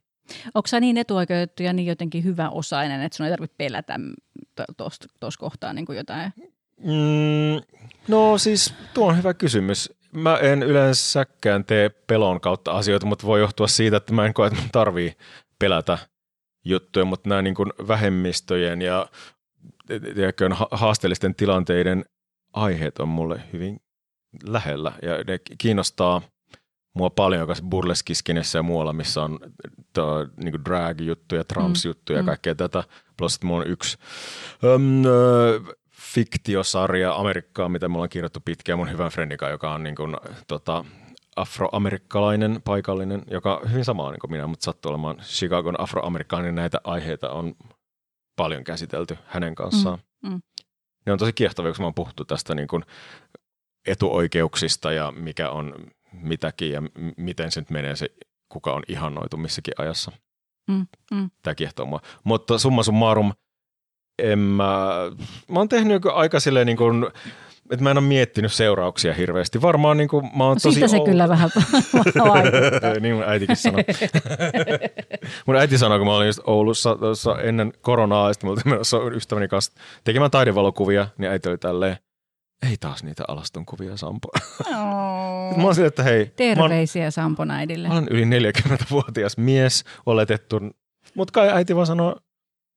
Onko 0.54 0.66
sä 0.66 0.80
niin 0.80 0.96
etuoikeutettu 0.96 1.62
ja 1.62 1.72
niin 1.72 1.86
jotenkin 1.86 2.24
hyvä 2.24 2.48
osainen, 2.48 3.02
että 3.02 3.16
sun 3.16 3.26
ei 3.26 3.32
tarvitse 3.32 3.54
pelätä 3.58 3.98
tuossa 5.20 5.38
kohtaa 5.38 5.72
niin 5.72 5.86
kuin 5.86 5.96
jotain? 5.96 6.32
Mm, 6.80 7.78
no 8.08 8.38
siis 8.38 8.74
tuo 8.94 9.08
on 9.08 9.16
hyvä 9.16 9.34
kysymys. 9.34 9.92
Mä 10.12 10.36
en 10.36 10.62
yleensäkään 10.62 11.64
tee 11.64 11.88
pelon 11.88 12.40
kautta 12.40 12.72
asioita, 12.72 13.06
mutta 13.06 13.26
voi 13.26 13.40
johtua 13.40 13.66
siitä, 13.66 13.96
että 13.96 14.12
mä 14.12 14.26
en 14.26 14.34
koe, 14.34 14.46
että 14.46 14.60
mun 14.60 14.70
tarvii 14.72 15.12
pelätä– 15.58 15.98
juttuja, 16.64 17.04
mutta 17.04 17.28
nämä 17.28 17.42
niin 17.42 17.54
kuin 17.54 17.72
vähemmistöjen 17.88 18.82
ja 18.82 19.06
tiedätkö, 20.14 20.48
haasteellisten 20.70 21.34
tilanteiden 21.34 22.04
aiheet 22.52 22.98
on 22.98 23.08
mulle 23.08 23.40
hyvin 23.52 23.80
lähellä 24.42 24.92
ja 25.02 25.24
ne 25.26 25.40
kiinnostaa 25.58 26.22
mua 26.94 27.10
paljon, 27.10 27.40
joka 27.40 27.54
burleskiskinessä 27.68 28.58
ja 28.58 28.62
muualla, 28.62 28.92
missä 28.92 29.22
on 29.22 29.38
to, 29.92 30.26
niin 30.36 30.64
drag-juttuja, 30.64 31.44
trams-juttuja 31.44 32.18
ja 32.18 32.22
mm. 32.22 32.26
kaikkea 32.26 32.54
tätä. 32.54 32.84
Plus, 33.16 33.34
että 33.34 33.46
mulla 33.46 33.60
on 33.60 33.70
yksi 33.70 33.98
um, 34.74 35.00
uh, 35.00 35.74
fiktiosarja 35.92 37.14
Amerikkaa, 37.14 37.68
mitä 37.68 37.88
mulla 37.88 38.02
on 38.02 38.08
kirjoittu 38.08 38.40
pitkään 38.44 38.78
mun 38.78 38.90
hyvän 38.90 39.10
friendin 39.10 39.38
joka 39.50 39.74
on 39.74 39.82
niin 39.82 39.96
kuin, 39.96 40.16
tota, 40.46 40.84
afroamerikkalainen 41.36 42.62
paikallinen, 42.64 43.22
joka 43.30 43.56
on 43.56 43.70
hyvin 43.72 43.84
samaa 43.84 44.10
niin 44.10 44.20
kuin 44.20 44.30
minä, 44.30 44.46
mutta 44.46 44.64
sattuu 44.64 44.90
olemaan 44.90 45.16
Chicagon 45.16 45.80
afroamerikkainen. 45.80 46.54
Näitä 46.54 46.80
aiheita 46.84 47.30
on 47.30 47.54
paljon 48.36 48.64
käsitelty 48.64 49.18
hänen 49.26 49.54
kanssaan. 49.54 49.98
Mm, 50.22 50.30
mm. 50.30 50.40
Ne 51.06 51.12
on 51.12 51.18
tosi 51.18 51.32
kiehtovia, 51.32 51.72
kun 51.72 51.82
mä 51.82 51.86
oon 51.86 51.94
puhuttu 51.94 52.24
tästä 52.24 52.54
niin 52.54 52.68
kuin 52.68 52.82
etuoikeuksista 53.86 54.92
ja 54.92 55.12
mikä 55.12 55.50
on 55.50 55.74
mitäkin 56.12 56.70
ja 56.70 56.82
miten 57.16 57.52
se 57.52 57.60
nyt 57.60 57.70
menee 57.70 57.96
se, 57.96 58.08
kuka 58.48 58.72
on 58.72 58.82
ihannoitu 58.88 59.36
missäkin 59.36 59.74
ajassa. 59.78 60.12
Mm, 60.70 60.86
mm. 61.10 61.30
Tämä 61.42 61.54
kiehtoo 61.54 61.86
mua. 61.86 62.00
Mutta 62.24 62.58
summa 62.58 62.82
summarum, 62.82 63.32
en 64.18 64.38
mä, 64.38 64.94
mä 65.48 65.58
oon 65.58 65.68
tehnyt 65.68 66.06
aika 66.06 66.40
silleen 66.40 66.66
niin 66.66 66.76
kuin 66.76 67.06
että 67.70 67.82
mä 67.82 67.90
en 67.90 67.98
ole 67.98 68.06
miettinyt 68.06 68.52
seurauksia 68.52 69.14
hirveästi. 69.14 69.62
Varmaan 69.62 69.96
niin 69.96 70.08
kuin, 70.08 70.30
mä 70.36 70.44
oon 70.44 70.54
no 70.54 70.60
tosi... 70.62 70.74
Siitä 70.74 70.88
se 70.88 70.96
ol... 70.96 71.04
kyllä 71.04 71.28
vähän 71.28 71.50
niin 73.00 73.14
mun 73.14 73.24
äitikin 73.24 73.56
sanoi. 73.56 73.84
mun 75.46 75.56
äiti 75.56 75.78
sanoi, 75.78 75.98
kun 75.98 76.06
mä 76.06 76.16
olin 76.16 76.26
just 76.26 76.40
Oulussa 76.44 76.96
ennen 77.42 77.72
koronaa, 77.80 78.28
ja 78.28 78.32
sitten 78.32 78.50
mä 78.50 78.76
olin 79.00 79.16
ystäväni 79.16 79.48
kanssa 79.48 79.72
tekemään 80.04 80.30
taidevalokuvia, 80.30 81.08
niin 81.18 81.30
äiti 81.30 81.48
oli 81.48 81.58
tälleen, 81.58 81.96
ei 82.70 82.76
taas 82.80 83.04
niitä 83.04 83.24
alaston 83.28 83.66
kuvia 83.66 83.96
Sampo. 83.96 84.28
Oh. 84.60 85.56
mä 85.56 85.62
oon 85.62 85.74
sille, 85.74 85.88
että 85.88 86.02
hei. 86.02 86.26
Terveisiä 86.36 87.10
Sampon 87.10 87.50
äidille. 87.50 87.88
Mä 87.88 87.94
olen 87.94 88.08
yli 88.10 88.24
40-vuotias 88.24 89.36
mies 89.36 89.84
oletettu, 90.06 90.60
mutta 91.14 91.32
kai 91.32 91.48
äiti 91.48 91.76
vaan 91.76 91.86
sanoo 91.86 92.16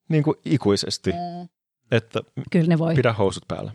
niin 0.09 0.23
kuin 0.23 0.37
ikuisesti, 0.45 1.11
mm. 1.11 1.47
että 1.91 2.19
Kyllä 2.51 2.67
ne 2.67 2.77
voi. 2.77 2.95
pidä 2.95 3.13
housut 3.13 3.43
päällä. 3.47 3.71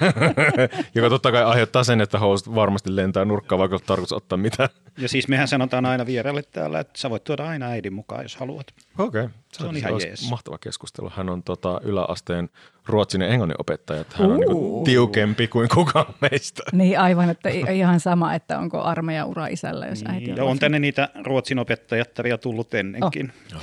Joka 0.94 1.08
totta 1.08 1.32
kai 1.32 1.44
aiheuttaa 1.44 1.84
sen, 1.84 2.00
että 2.00 2.18
housut 2.18 2.54
varmasti 2.54 2.96
lentää 2.96 3.24
nurkkaan, 3.24 3.58
vaikka 3.58 3.78
tarkoitus 3.78 4.12
ottaa 4.12 4.36
mitään. 4.36 4.68
Ja 4.98 5.08
siis 5.08 5.28
mehän 5.28 5.48
sanotaan 5.48 5.86
aina 5.86 6.06
vieraille 6.06 6.42
täällä, 6.42 6.80
että 6.80 6.98
sä 6.98 7.10
voit 7.10 7.24
tuoda 7.24 7.48
aina 7.48 7.66
äidin 7.66 7.92
mukaan, 7.92 8.22
jos 8.22 8.36
haluat. 8.36 8.66
Okei. 8.98 9.24
Okay. 9.24 9.34
Se, 9.52 9.58
se 9.58 9.66
on 9.66 9.76
ihan 9.76 10.00
jees. 10.00 10.30
Mahtava 10.30 10.58
keskustelu. 10.58 11.10
Hän 11.16 11.28
on 11.28 11.42
tota, 11.42 11.80
yläasteen 11.84 12.48
ruotsin 12.86 13.20
ja 13.20 13.28
englannin 13.28 13.60
opettaja. 13.60 14.00
Että 14.00 14.16
hän 14.18 14.30
on 14.30 14.40
niin 14.40 14.84
tiukempi 14.84 15.48
kuin 15.48 15.68
kukaan 15.74 16.14
meistä. 16.20 16.62
Niin 16.72 16.98
aivan, 16.98 17.30
että 17.30 17.48
ihan 17.48 18.00
sama, 18.00 18.34
että 18.34 18.58
onko 18.58 18.82
armeija 18.82 19.24
ura 19.24 19.46
isällä, 19.46 19.86
jos 19.86 20.04
niin, 20.04 20.10
äiti 20.10 20.30
on. 20.30 20.36
Ja 20.36 20.44
on 20.44 20.58
tänne 20.58 20.78
niitä 20.78 21.08
ruotsin 21.24 21.58
opettajattaria 21.58 22.38
tullut 22.38 22.74
ennenkin. 22.74 23.32
Oh. 23.56 23.62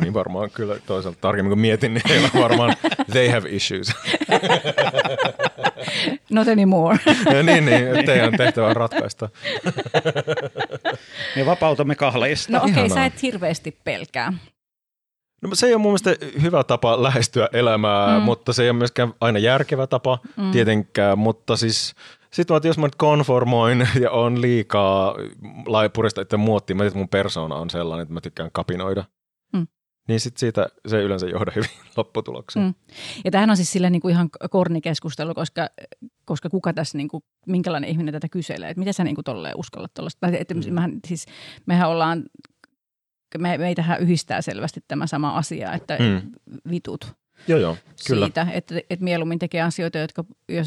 niin 0.00 0.14
varmaan 0.14 0.50
kyllä 0.50 0.76
toisaalta 0.86 1.18
tarkemmin 1.20 1.50
kun 1.50 1.58
mietin, 1.58 1.94
niin 1.94 2.02
heillä 2.08 2.30
varmaan 2.34 2.76
they 3.10 3.28
have 3.28 3.48
issues. 3.48 3.92
Not 6.30 6.48
anymore. 6.48 6.98
ja 7.34 7.42
niin, 7.42 7.64
niin, 7.64 8.06
teidän 8.06 8.36
tehtävä 8.36 8.66
on 8.66 8.76
ratkaista. 8.76 9.28
Me 11.36 11.46
vapautamme 11.46 11.94
kahleista. 11.94 12.52
No 12.52 12.58
okei, 12.58 12.72
okay, 12.72 12.88
sä 12.88 13.04
et 13.04 13.22
hirveästi 13.22 13.78
pelkää. 13.84 14.32
No 15.42 15.54
se 15.54 15.66
ei 15.66 15.74
ole 15.74 15.82
mun 15.82 15.92
mielestä 15.92 16.26
hyvä 16.42 16.64
tapa 16.64 17.02
lähestyä 17.02 17.48
elämää, 17.52 18.18
mm. 18.18 18.24
mutta 18.24 18.52
se 18.52 18.62
ei 18.62 18.70
ole 18.70 18.78
myöskään 18.78 19.12
aina 19.20 19.38
järkevä 19.38 19.86
tapa 19.86 20.18
mm. 20.36 20.50
tietenkään, 20.50 21.18
mutta 21.18 21.56
siis 21.56 21.94
sitten 22.30 22.60
jos 22.64 22.78
mä 22.78 22.86
nyt 22.86 22.94
konformoin 22.94 23.88
ja 24.00 24.10
on 24.10 24.40
liikaa 24.40 25.14
laipurista, 25.66 26.20
että 26.20 26.36
muottiin, 26.36 26.76
mä 26.76 26.80
tiedän, 26.80 26.88
että 26.88 26.98
mun 26.98 27.08
persona 27.08 27.54
on 27.54 27.70
sellainen, 27.70 28.02
että 28.02 28.14
mä 28.14 28.20
tykkään 28.20 28.50
kapinoida. 28.52 29.04
Niin 30.08 30.20
sit 30.20 30.36
siitä 30.36 30.66
se 30.88 30.98
ei 30.98 31.04
yleensä 31.04 31.26
johda 31.26 31.52
hyvin 31.54 31.70
lopputulokseen. 31.96 32.66
Mm. 32.66 32.74
Ja 33.24 33.30
tämähän 33.30 33.50
on 33.50 33.56
siis 33.56 33.72
sillä 33.72 33.90
niin 33.90 34.02
kuin 34.02 34.12
ihan 34.12 34.30
kornikeskustelu, 34.50 35.34
koska, 35.34 35.68
koska 36.24 36.50
kuka 36.50 36.72
tässä, 36.72 36.98
niin 36.98 37.08
kuin, 37.08 37.24
minkälainen 37.46 37.90
ihminen 37.90 38.12
tätä 38.12 38.28
kyselee, 38.28 38.70
että 38.70 38.78
mitä 38.78 38.92
sä 38.92 39.04
niin 39.04 39.14
kuin 39.14 39.24
tolleen 39.24 39.56
uskallat 39.56 39.94
tuollaista. 39.94 40.28
Että 40.28 40.54
mm. 40.54 40.74
mehän, 40.74 41.00
siis, 41.06 41.26
mehän 41.66 41.88
ollaan, 41.88 42.24
me, 43.38 43.58
meitähän 43.58 44.00
yhdistää 44.00 44.42
selvästi 44.42 44.80
tämä 44.88 45.06
sama 45.06 45.36
asia, 45.36 45.72
että 45.72 45.98
mm. 45.98 46.32
vitut. 46.70 47.12
Joo, 47.48 47.58
joo, 47.58 47.76
kyllä. 48.06 48.26
Siitä, 48.26 48.46
että, 48.52 48.74
että 48.90 49.04
mieluummin 49.04 49.38
tekee 49.38 49.62
asioita, 49.62 49.98
jotka, 49.98 50.24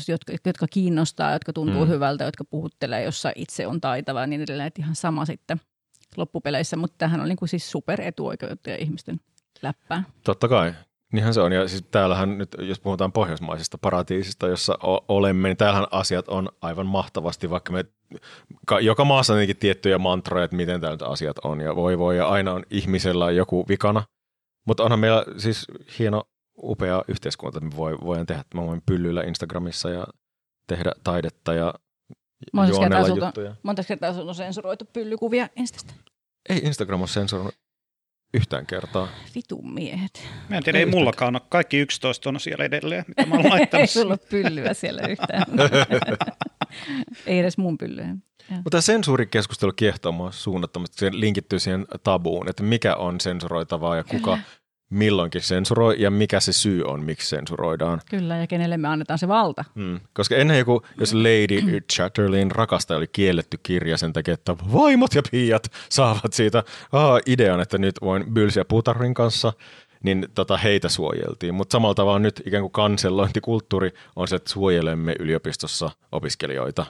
jotka, 0.08 0.34
jotka 0.46 0.68
kiinnostaa, 0.68 1.34
jotka 1.34 1.54
tuntuu 1.54 1.86
mm. 1.86 1.92
hyvältä, 1.92 2.24
jotka 2.24 2.44
puhuttelee, 2.44 3.04
jossa 3.04 3.32
itse 3.36 3.68
on 3.68 3.82
taitava 3.82 4.22
ja 4.22 4.28
niin 4.28 4.42
edelleen. 4.42 4.68
Että 4.68 4.82
ihan 4.82 4.96
sama 4.96 5.26
sitten– 5.26 5.62
loppupeleissä, 6.18 6.78
mutta 6.78 6.96
tämähän 6.98 7.22
on 7.22 7.28
niin 7.30 7.38
kuin 7.38 7.50
siis 7.50 7.72
superetuoikeutettuja 7.72 8.76
ihmisten 8.76 9.20
läppää. 9.62 10.04
Totta 10.24 10.48
kai. 10.48 10.74
Niinhän 11.14 11.34
se 11.34 11.42
on. 11.42 11.52
Ja 11.52 11.68
siis 11.68 11.86
täällähän 11.92 12.38
nyt, 12.38 12.56
jos 12.60 12.80
puhutaan 12.80 13.12
pohjoismaisesta 13.12 13.78
paratiisista, 13.78 14.48
jossa 14.48 14.78
olemme, 15.08 15.48
niin 15.48 15.58
täällähän 15.58 15.88
asiat 15.92 16.28
on 16.28 16.50
aivan 16.62 16.88
mahtavasti, 16.88 17.50
vaikka 17.50 17.74
me 17.74 17.86
joka 18.82 19.06
maassa 19.06 19.34
on 19.34 19.40
tiettyjä 19.60 19.98
mantroja, 19.98 20.46
että 20.46 20.56
miten 20.56 20.82
täällä 20.82 21.08
asiat 21.08 21.38
on. 21.44 21.62
Ja 21.62 21.76
voi 21.76 22.00
voi, 22.00 22.18
ja 22.18 22.28
aina 22.28 22.54
on 22.54 22.64
ihmisellä 22.70 23.32
joku 23.32 23.66
vikana. 23.68 24.04
Mutta 24.68 24.84
onhan 24.84 25.00
meillä 25.00 25.26
siis 25.38 25.66
hieno, 26.00 26.24
upea 26.58 27.04
yhteiskunta, 27.08 27.58
että 27.58 27.70
me 27.70 27.78
voi, 27.78 27.98
voidaan 28.04 28.26
tehdä. 28.26 28.44
Mä 28.54 28.62
voin 28.62 28.82
pyllyillä 28.86 29.24
Instagramissa 29.24 29.90
ja 29.90 30.06
tehdä 30.68 30.92
taidetta 31.04 31.54
ja 31.54 31.74
Monta 32.54 32.80
kertaa, 32.80 33.08
juttuja. 33.08 33.56
monta 33.64 33.84
kertaa 33.84 34.14
sun 34.14 34.28
on 34.28 34.36
sensuroitu 34.36 34.86
pyllykuvia 34.94 35.48
Instasta? 35.56 35.94
Ei 36.50 36.58
Instagram 36.64 37.00
ole 37.00 37.08
sensuroinut 37.08 37.56
yhtään 38.34 38.66
kertaa. 38.66 39.08
Vitun 39.36 39.74
miehet. 39.74 40.28
Mä 40.50 40.58
en 40.58 40.64
tiedä, 40.64 40.80
ei 40.80 40.86
mullakaan 40.86 41.36
ole. 41.36 41.42
Kaikki 41.50 41.78
11 41.78 42.30
on 42.30 42.40
siellä 42.40 42.66
edelleen, 42.66 43.06
mitä 43.08 43.26
mä 43.26 43.36
oon 43.36 43.50
laittanut. 43.50 43.82
ei 43.82 43.88
sulla 43.88 44.18
pyllyä 44.18 44.74
siellä 44.74 45.02
yhtään. 45.08 45.46
ei 47.26 47.40
edes 47.40 47.58
mun 47.58 47.78
pyllyä. 47.78 48.16
Mutta 48.50 48.82
sensuurikeskustelu 48.82 49.72
kiehtoo 49.76 50.12
mua 50.12 50.32
suunnattomasti. 50.32 50.98
Se 50.98 51.10
linkittyy 51.14 51.60
siihen 51.60 51.86
tabuun, 52.04 52.50
että 52.50 52.64
mikä 52.64 52.96
on 52.96 53.20
sensuroitavaa 53.22 53.96
ja 53.96 54.04
kuka 54.04 54.38
milloinkin 54.90 55.42
sensuroi 55.42 55.96
ja 56.00 56.12
mikä 56.12 56.40
se 56.40 56.54
syy 56.54 56.84
on, 56.84 57.04
miksi 57.04 57.30
sensuroidaan. 57.30 58.02
Kyllä, 58.10 58.38
ja 58.38 58.48
kenelle 58.48 58.78
me 58.78 58.88
annetaan 58.88 59.20
se 59.20 59.28
valta. 59.28 59.66
Hmm. 59.76 60.00
Koska 60.14 60.36
ennen 60.36 60.58
joku, 60.58 60.82
jos 61.00 61.14
Lady 61.14 61.82
Chatterleyn 61.94 62.52
rakastaja 62.52 62.98
oli 62.98 63.08
kielletty 63.08 63.60
kirja 63.64 63.98
sen 63.98 64.14
takia, 64.14 64.34
että 64.34 64.56
vaimot 64.74 65.16
ja 65.16 65.22
piiat 65.32 65.72
saavat 65.90 66.34
siitä 66.34 66.64
ah, 66.92 67.20
idean, 67.26 67.60
että 67.60 67.78
nyt 67.78 67.96
voin 68.02 68.34
bylsiä 68.34 68.66
putarrin 68.66 69.14
kanssa, 69.14 69.54
niin 70.04 70.28
tota, 70.36 70.58
heitä 70.58 70.90
suojeltiin. 70.90 71.56
Mutta 71.56 71.72
samalla 71.74 71.96
tavalla 71.96 72.20
nyt 72.20 72.42
ikään 72.46 72.64
kuin 72.64 72.72
kansellointikulttuuri 72.72 73.92
on 74.16 74.28
se, 74.28 74.36
että 74.36 74.52
suojelemme 74.52 75.16
yliopistossa 75.20 75.92
opiskelijoita. 76.12 76.86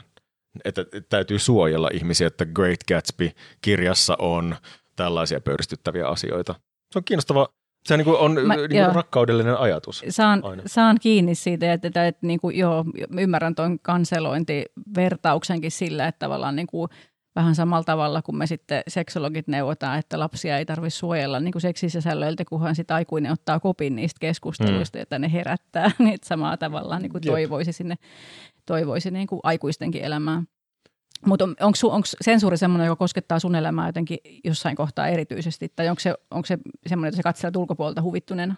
Että 0.66 0.86
täytyy 1.10 1.40
suojella 1.40 1.90
ihmisiä, 1.94 2.28
että 2.28 2.46
Great 2.46 2.80
Gatsby-kirjassa 2.88 4.16
on 4.20 4.56
tällaisia 4.96 5.42
pöyristyttäviä 5.42 6.08
asioita. 6.08 6.56
Se 6.92 7.00
on 7.00 7.04
kiinnostava 7.04 7.48
se 7.86 7.98
niin 7.98 8.08
on 8.08 8.32
Mä, 8.46 8.56
niin 8.56 8.70
kuin 8.70 8.96
rakkaudellinen 8.96 9.58
ajatus. 9.58 10.04
Saan, 10.10 10.44
saan 10.66 10.98
kiinni 11.02 11.36
siitä, 11.36 11.74
että, 11.74 11.88
että, 11.88 12.08
että 12.08 12.28
niin 12.28 12.40
kuin, 12.40 12.58
joo, 12.58 12.86
ymmärrän 13.20 13.56
tuon 13.56 13.80
kanselointivertauksenkin 13.80 15.72
sillä, 15.72 16.08
että 16.08 16.20
tavallaan 16.20 16.56
niin 16.56 16.68
kuin, 16.68 16.90
vähän 17.36 17.56
samalla 17.56 17.84
tavalla 17.84 18.22
kuin 18.22 18.36
me 18.36 18.48
sitten 18.48 18.84
seksologit 18.88 19.48
neuvotaan, 19.48 20.00
että 20.00 20.20
lapsia 20.20 20.58
ei 20.58 20.66
tarvitse 20.66 20.98
suojella 20.98 21.40
niin 21.40 21.52
kuin 21.52 21.62
seksisisällöiltä, 21.62 22.46
kunhan 22.46 22.76
sitten 22.76 22.96
aikuinen 22.96 23.32
ottaa 23.32 23.60
kopin 23.60 23.96
niistä 23.96 24.18
keskusteluista, 24.20 24.98
mm. 24.98 25.02
että 25.02 25.20
ne 25.20 25.32
herättää, 25.32 25.92
niin 26.00 26.20
samaa 26.24 26.58
tavalla 26.58 27.00
niin 27.00 27.12
kuin 27.12 27.22
toivoisi 27.22 27.72
sinne 27.74 27.96
toivoisi 28.66 29.12
niin 29.12 29.28
kuin 29.28 29.40
aikuistenkin 29.44 30.04
elämään. 30.04 30.48
Mutta 31.26 31.46
on, 31.46 31.56
onko 31.60 32.06
sensuuri 32.22 32.58
sellainen, 32.58 32.88
joka 32.88 33.00
koskettaa 33.00 33.40
sun 33.40 33.56
elämää 33.56 33.88
jotenkin 33.88 34.18
jossain 34.44 34.76
kohtaa 34.76 35.08
erityisesti, 35.08 35.72
tai 35.76 35.90
onko 35.90 36.00
se, 36.00 36.16
onko 36.32 36.46
se 36.46 36.58
semmoinen, 36.88 37.10
että 37.10 37.18
sä 37.18 37.24
katselet 37.24 37.56
ulkopuolelta 37.56 38.02
huvittuneena? 38.02 38.56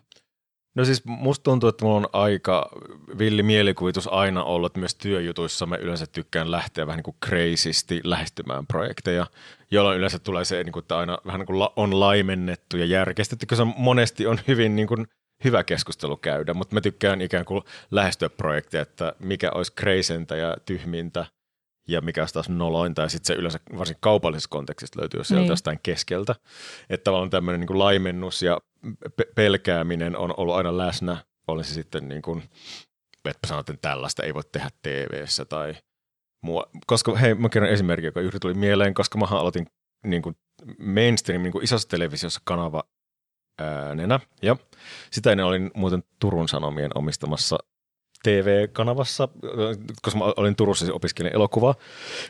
No 0.76 0.86
siis 0.86 1.06
musta 1.06 1.44
tuntuu, 1.44 1.70
että 1.70 1.86
mulla 1.86 1.98
on 1.98 2.10
aika 2.14 2.70
villi 3.18 3.44
mielikuvitus 3.44 4.08
aina 4.08 4.44
ollut 4.44 4.78
myös 4.78 4.96
työjutuissa. 4.96 5.66
Mä 5.66 5.76
yleensä 5.76 6.06
tykkään 6.08 6.52
lähteä 6.52 6.88
vähän 6.88 6.98
niin 6.98 7.04
kuin 7.04 7.18
crazysti 7.26 8.02
lähestymään 8.04 8.68
projekteja, 8.68 9.28
jolloin 9.72 9.98
yleensä 9.98 10.20
tulee 10.20 10.46
se, 10.46 10.64
niin 10.64 10.74
kuin, 10.74 10.84
että 10.84 10.98
aina 10.98 11.18
vähän 11.26 11.40
niin 11.40 11.48
kuin 11.48 11.70
on 11.76 12.00
laimennettu 12.00 12.78
ja 12.78 12.86
järkestetty, 12.86 13.46
koska 13.46 13.66
monesti 13.66 14.28
on 14.28 14.40
hyvin 14.48 14.76
niin 14.76 14.88
kuin 14.88 15.08
hyvä 15.44 15.64
keskustelu 15.64 16.18
käydä, 16.18 16.54
mutta 16.54 16.76
mä 16.76 16.82
tykkään 16.82 17.22
ikään 17.22 17.46
kuin 17.46 17.62
lähestyä 17.92 18.30
projekteja, 18.30 18.82
että 18.82 19.14
mikä 19.20 19.52
olisi 19.52 19.74
crazentä 19.74 20.36
ja 20.36 20.56
tyhmintä– 20.66 21.26
ja 21.88 22.02
mikä 22.02 22.22
on 22.22 22.28
taas 22.34 22.50
nolointa, 22.50 23.02
ja 23.02 23.10
sitten 23.10 23.28
se 23.28 23.40
yleensä 23.40 23.60
varsin 23.78 23.98
kaupallisessa 24.00 24.50
kontekstissa 24.50 25.00
löytyy 25.00 25.24
sieltä 25.24 25.42
niin. 25.42 25.50
jostain 25.50 25.80
keskeltä. 25.84 26.36
Että 26.90 27.04
tavallaan 27.04 27.30
tämmöinen 27.30 27.60
niin 27.60 27.68
kuin 27.68 27.80
laimennus 27.80 28.42
ja 28.42 28.62
pe- 29.16 29.32
pelkääminen 29.36 30.18
on 30.18 30.34
ollut 30.38 30.56
aina 30.56 30.78
läsnä, 30.78 31.18
oli 31.48 31.64
se 31.64 31.74
sitten 31.74 32.08
niin 32.08 32.22
kuin, 32.22 32.44
että 33.26 33.48
sanot, 33.48 33.70
että 33.70 33.90
tällaista 33.90 34.24
ei 34.24 34.34
voi 34.34 34.44
tehdä 34.52 34.70
tv 34.82 35.26
tai 35.50 35.76
mua. 36.44 36.70
Koska 36.88 37.16
hei, 37.16 37.36
mä 37.36 37.50
kerron 37.50 37.72
esimerkki, 37.72 38.06
joka 38.06 38.22
juuri 38.22 38.40
tuli 38.40 38.54
mieleen, 38.54 38.94
koska 38.94 39.18
mä 39.18 39.26
aloitin 39.26 39.68
niin 40.06 40.22
kuin 40.22 40.36
mainstream 40.80 41.42
niin 41.42 41.52
kuin 41.52 41.64
isossa 41.64 41.90
televisiossa 41.90 42.42
kanava 42.44 42.84
äänenä, 43.60 44.20
ja 44.42 44.56
sitä 45.12 45.32
ennen 45.32 45.46
olin 45.46 45.72
muuten 45.74 46.04
Turun 46.20 46.50
Sanomien 46.50 46.92
omistamassa 46.96 47.58
TV-kanavassa, 48.24 49.28
koska 50.02 50.20
mä 50.20 50.26
olin 50.38 50.56
Turussa 50.56 50.86
ja 50.86 50.94
opiskelin 50.94 51.36
elokuvaa, 51.36 51.76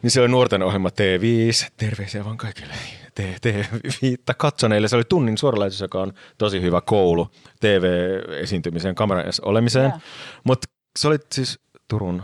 niin 0.02 0.12
se 0.12 0.22
oli 0.22 0.28
nuorten 0.28 0.64
ohjelma 0.64 0.90
T5, 0.90 1.72
terveisiä 1.78 2.26
vaan 2.26 2.38
kaikille 2.38 2.74
T5 3.20 4.34
katsoneille. 4.38 4.88
Se 4.88 4.96
oli 4.96 5.04
tunnin 5.10 5.38
suoralähetys, 5.38 5.82
joka 5.82 6.02
on 6.02 6.14
tosi 6.38 6.62
hyvä 6.62 6.82
koulu 6.82 7.28
TV-esiintymiseen, 7.60 8.96
kameran 8.96 9.26
olemiseen, 9.42 9.94
mutta 10.44 10.68
se 11.00 11.08
oli 11.08 11.18
siis 11.32 11.60
Turun 11.88 12.24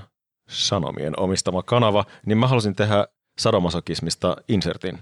Sanomien 0.49 1.19
omistama 1.19 1.63
kanava, 1.63 2.05
niin 2.25 2.37
mä 2.37 2.47
halusin 2.47 2.75
tehdä 2.75 3.07
sadomasokismista 3.39 4.37
insertin. 4.47 4.99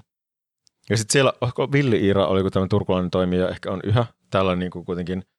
Ja 0.89 0.97
sitten 0.97 1.13
siellä, 1.13 1.33
Villi 1.71 1.97
Iira 1.97 2.27
oli 2.27 2.51
tämmöinen 2.51 2.69
turkulainen 2.69 3.11
toimija, 3.11 3.49
ehkä 3.49 3.71
on 3.71 3.79
yhä 3.83 4.05
tällainen 4.29 4.59
niin 4.59 4.71
kuin 4.71 4.85
kuitenkin– 4.85 5.23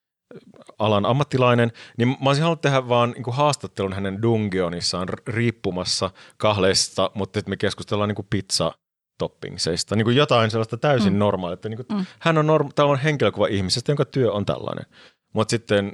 alan 0.78 1.06
ammattilainen, 1.06 1.72
niin 1.98 2.08
mä 2.08 2.16
olisin 2.30 2.42
halunnut 2.42 2.60
tehdä 2.60 2.88
vaan 2.88 3.10
niin 3.10 3.22
kuin 3.22 3.36
haastattelun 3.36 3.92
hänen 3.92 4.22
Dungionissaan 4.22 5.08
riippumassa 5.26 6.10
kahdesta, 6.36 7.10
mutta 7.14 7.38
että 7.38 7.50
me 7.50 7.56
keskustellaan 7.56 8.08
niin 8.08 8.16
kuin 8.16 8.26
pizza 8.30 8.72
toppingseista, 9.18 9.96
niin 9.96 10.04
kuin 10.04 10.16
jotain 10.16 10.50
sellaista 10.50 10.76
täysin 10.76 11.12
mm. 11.12 11.18
normaalia. 11.18 11.54
Että 11.54 11.68
niin 11.68 11.84
kuin, 11.86 11.98
mm. 11.98 12.06
Hän 12.18 12.38
on, 12.38 12.46
norm, 12.46 12.68
tällainen 12.74 13.04
henkilökuva 13.04 13.46
ihmisestä, 13.46 13.92
jonka 13.92 14.04
työ 14.04 14.32
on 14.32 14.46
tällainen. 14.46 14.86
Mutta 15.34 15.50
sitten 15.50 15.92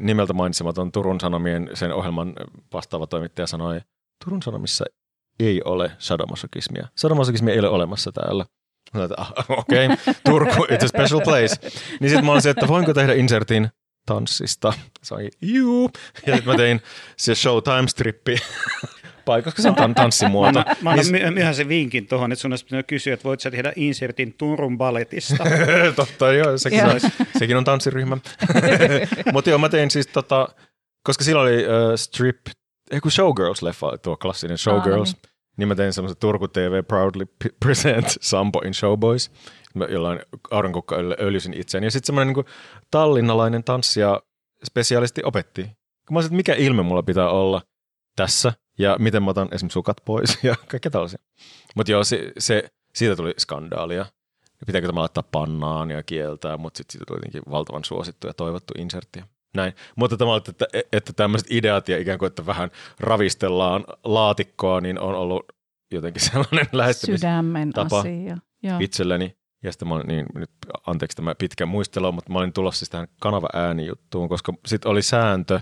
nimeltä 0.00 0.32
mainitsematon 0.32 0.92
Turun 0.92 1.20
Sanomien 1.20 1.70
sen 1.74 1.92
ohjelman 1.92 2.34
vastaava 2.72 3.06
toimittaja 3.06 3.46
sanoi, 3.46 3.80
Turun 4.24 4.42
Sanomissa 4.42 4.84
ei 5.40 5.62
ole 5.62 5.92
sadomasokismia. 5.98 6.88
Sadomasokismia 6.96 7.54
ei 7.54 7.60
ole 7.60 7.68
olemassa 7.68 8.12
täällä. 8.12 8.44
Ah, 9.16 9.32
okei, 9.48 9.86
okay, 9.86 9.96
Turku, 10.24 10.64
it's 10.64 10.84
a 10.84 10.88
special 10.88 11.20
place. 11.24 11.56
Niin 12.00 12.10
sitten 12.10 12.24
mä 12.24 12.32
olin 12.32 12.42
se, 12.42 12.50
että 12.50 12.68
voinko 12.68 12.94
tehdä 12.94 13.14
insertin 13.14 13.68
tanssista. 14.08 14.72
Sai 15.02 15.30
juu. 15.42 15.90
Ja 16.26 16.38
mä 16.44 16.56
tein 16.56 16.80
se 17.16 17.32
Showtime-strippi 17.32 18.38
paikassa, 19.24 19.56
koska 19.56 19.62
se 19.62 19.68
on 19.68 19.90
tan- 19.90 19.94
tanssimuoto. 19.94 20.58
Mä, 20.58 20.76
mä 20.82 20.90
annan 20.90 21.34
niin, 21.34 21.54
se 21.54 21.68
vinkin 21.68 22.06
tuohon, 22.06 22.32
että 22.32 22.40
sun 22.40 22.52
olisi 22.52 22.64
pitänyt 22.64 22.86
kysyä, 22.86 23.14
että 23.14 23.24
voit 23.24 23.40
sä 23.40 23.50
tehdä 23.50 23.72
insertin 23.76 24.34
Turun 24.38 24.78
balletista. 24.78 25.44
Totta, 25.96 26.32
joo, 26.32 26.58
sekin, 26.58 26.78
yeah. 26.78 26.96
sekin 27.38 27.56
on 27.56 27.64
tanssiryhmä. 27.64 28.18
Mutta 29.32 29.50
joo, 29.50 29.58
mä 29.58 29.68
tein 29.68 29.90
siis 29.90 30.06
tota, 30.06 30.48
koska 31.02 31.24
silloin 31.24 31.54
oli 31.54 31.64
uh, 31.64 31.96
strip, 31.96 32.46
ei 32.90 33.00
kun 33.00 33.12
Showgirls-leffa, 33.12 33.98
tuo 34.02 34.16
klassinen 34.16 34.58
Showgirls. 34.58 35.10
Ah, 35.10 35.14
no 35.14 35.20
niin 35.22 35.38
niin 35.58 35.68
mä 35.68 35.74
tein 35.74 35.92
semmoisen 35.92 36.18
Turku 36.20 36.48
TV 36.48 36.84
Proudly 36.84 37.26
Present 37.64 38.06
Sampo 38.20 38.60
in 38.64 38.74
Showboys, 38.74 39.30
jollain 39.88 40.20
aurinkukka 40.50 40.96
öljysin 41.20 41.54
itseäni. 41.54 41.86
Ja 41.86 41.90
sitten 41.90 42.06
semmoinen 42.06 42.34
niin 42.34 42.46
tallinnalainen 42.90 43.64
tanssija 43.64 44.22
spesialisti 44.64 45.20
opetti. 45.24 45.62
Kun 45.62 46.14
mä 46.14 46.16
olisin, 46.16 46.28
että 46.28 46.36
mikä 46.36 46.54
ilme 46.54 46.82
mulla 46.82 47.02
pitää 47.02 47.30
olla 47.30 47.62
tässä 48.16 48.52
ja 48.78 48.96
miten 48.98 49.22
mä 49.22 49.30
otan 49.30 49.48
esimerkiksi 49.52 49.74
sukat 49.74 49.96
pois 50.04 50.38
ja 50.42 50.54
kaikkea 50.68 50.90
tällaisia. 50.90 51.18
Mutta 51.74 51.92
joo, 51.92 52.04
se, 52.04 52.32
se, 52.38 52.68
siitä 52.94 53.16
tuli 53.16 53.34
skandaalia. 53.38 54.06
Pitääkö 54.66 54.86
tämä 54.86 55.00
laittaa 55.00 55.22
pannaan 55.32 55.90
ja 55.90 56.02
kieltää, 56.02 56.56
mutta 56.56 56.78
sitten 56.78 56.92
siitä 56.92 57.04
tuli 57.08 57.16
jotenkin 57.16 57.42
valtavan 57.50 57.84
suosittu 57.84 58.26
ja 58.26 58.34
toivottu 58.34 58.74
insertti. 58.78 59.22
Näin. 59.54 59.72
Mutta 59.96 60.16
tämä, 60.16 60.36
että, 60.36 60.66
että 60.92 61.12
tämmöiset 61.12 61.50
ideat 61.50 61.88
ja 61.88 61.98
ikään 61.98 62.18
kuin, 62.18 62.26
että 62.26 62.46
vähän 62.46 62.70
ravistellaan 63.00 63.84
laatikkoa, 64.04 64.80
niin 64.80 65.00
on 65.00 65.14
ollut 65.14 65.42
jotenkin 65.92 66.22
sellainen 66.30 66.66
lähestymistapa 66.72 67.32
Sydämen 67.32 67.72
asia. 67.92 68.36
itselleni. 68.80 69.36
Ja 69.62 69.72
sitten 69.72 69.88
mä 69.88 69.94
olin, 69.94 70.06
niin 70.06 70.26
nyt 70.34 70.50
anteeksi 70.86 71.16
tämä 71.16 71.34
pitkä 71.34 71.66
muistelu, 71.66 72.12
mutta 72.12 72.32
mä 72.32 72.38
olin 72.38 72.52
tulossa 72.52 72.78
siis 72.78 72.90
tähän 72.90 73.08
kanava 73.20 73.48
äänijuttuun, 73.52 74.28
koska 74.28 74.54
sitten 74.66 74.90
oli 74.90 75.02
sääntö 75.02 75.60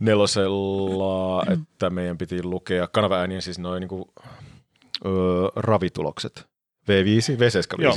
nelosella, 0.00 1.44
että 1.52 1.90
meidän 1.90 2.18
piti 2.18 2.42
lukea 2.42 2.86
kanava 2.86 3.16
äänien 3.16 3.42
siis 3.42 3.58
noin 3.58 3.80
niin 3.80 4.04
öö, 5.06 5.12
ravitulokset. 5.56 6.48
V5, 6.88 7.36
V75 7.36 7.82
Joo. 7.82 7.94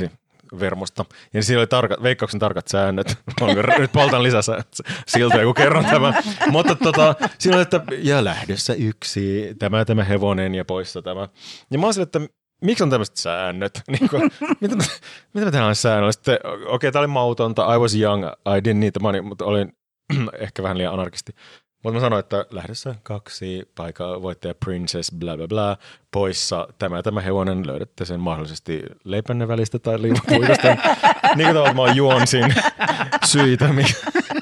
vermosta. 0.60 1.04
Ja 1.34 1.42
siinä 1.42 1.60
oli 1.60 1.66
tarkat, 1.66 2.02
veikkauksen 2.02 2.40
tarkat 2.40 2.68
säännöt. 2.68 3.18
Nyt 3.78 3.92
poltan 3.92 4.22
lisää 4.22 4.42
siltä, 5.06 5.42
kun 5.44 5.54
kerron 5.54 5.84
tämän. 5.84 6.14
Mutta 6.50 6.74
tota, 6.74 7.14
siinä 7.38 7.56
oli, 7.56 7.62
että 7.62 7.80
ja 7.98 8.24
lähdössä 8.24 8.74
yksi, 8.74 9.54
tämä 9.58 9.84
tämä 9.84 10.04
hevonen 10.04 10.54
ja 10.54 10.64
poissa 10.64 11.02
tämä. 11.02 11.28
Ja 11.70 11.78
mä 11.78 11.86
olin 11.86 12.02
että 12.02 12.20
miksi 12.64 12.84
on 12.84 12.90
tämmöiset 12.90 13.16
säännöt? 13.16 13.82
Niin 13.98 14.08
kuin, 14.10 14.30
mitä, 14.60 14.76
mä- 14.76 14.84
mitä 15.34 15.44
mä 15.46 15.50
tehdään 15.50 15.76
säännöllä? 15.76 16.12
Sitten, 16.12 16.38
okei, 16.46 16.66
okay, 16.68 16.92
tämä 16.92 17.00
oli 17.00 17.06
mautonta, 17.06 17.74
I 17.74 17.78
was 17.78 17.94
young, 17.94 18.24
I 18.26 18.60
didn't 18.60 18.74
need 18.78 18.92
the 18.92 19.00
money, 19.02 19.20
mutta 19.20 19.44
olin 19.44 19.72
ehkä 20.38 20.62
vähän 20.62 20.78
liian 20.78 20.94
anarkisti. 20.94 21.32
Mutta 21.84 21.94
mä 21.94 22.00
sanoin, 22.00 22.20
että 22.20 22.46
lähdössä 22.50 22.94
kaksi 23.02 23.62
paikkaa 23.74 24.22
voittaja 24.22 24.54
Princess, 24.64 25.12
bla 25.18 25.36
bla 25.36 25.48
bla, 25.48 25.76
poissa 26.12 26.68
tämä 26.78 27.02
tämä 27.02 27.20
hevonen, 27.20 27.66
löydätte 27.66 28.04
sen 28.04 28.20
mahdollisesti 28.20 28.82
leipänne 29.04 29.48
välistä 29.48 29.78
tai 29.78 30.02
liivapuikosta. 30.02 30.68
niin 31.36 31.46
kuin 31.46 31.46
tavallaan 31.54 31.76
mä 31.76 31.92
juonsin 31.94 32.54
syitä. 33.24 33.68
mi- 33.72 33.84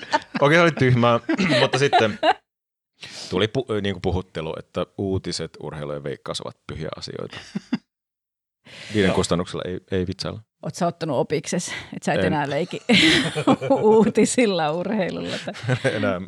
Okei, 0.41 0.59
se 0.59 0.63
oli 0.63 0.73
tyhmää, 0.73 1.21
mutta 1.61 1.79
sitten 1.79 2.19
tuli 3.31 3.47
pu- 3.47 3.81
niin 3.83 3.95
kuin 3.95 4.03
puhuttelu, 4.03 4.55
että 4.59 4.87
uutiset, 4.99 5.51
urheilu 5.63 5.93
ja 5.93 6.05
veikkaus 6.05 6.41
ovat 6.41 6.57
pyhiä 6.67 6.89
asioita. 6.97 7.37
Niiden 8.95 9.13
kustannuksella 9.13 9.63
ei, 9.67 9.81
ei 9.91 10.07
vitsailla. 10.07 10.41
Oot 10.63 10.75
sä 10.75 10.87
ottanut 10.87 11.17
opikses, 11.19 11.69
että 11.69 12.05
sä 12.05 12.13
et 12.13 12.21
En. 12.21 12.27
enää 12.27 12.51
leiki 12.51 12.83
uutisilla 13.81 14.73
urheilulla. 14.73 15.37
Tai... 15.45 15.55
Enää 15.97 16.21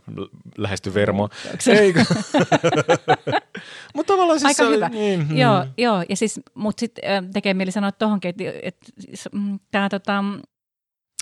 lähesty 0.58 0.94
vermoa. 0.94 1.28
Onko 1.46 1.56
se- 1.60 1.72
Ei, 1.72 1.94
mutta 3.94 4.12
tavallaan 4.12 4.40
siis 4.40 4.60
Aika 4.60 4.70
hyvä. 4.72 4.88
Niin, 4.88 5.28
hmm. 5.28 5.36
Joo, 5.36 5.66
joo, 5.78 6.04
ja 6.08 6.16
siis, 6.16 6.40
mutta 6.54 6.80
sitten 6.80 7.32
tekee 7.32 7.54
mieli 7.54 7.70
sanoa 7.72 7.92
tuohonkin, 7.92 8.28
että, 8.28 8.44
että 8.62 8.86
tämä 9.70 9.88
tota, 9.88 10.22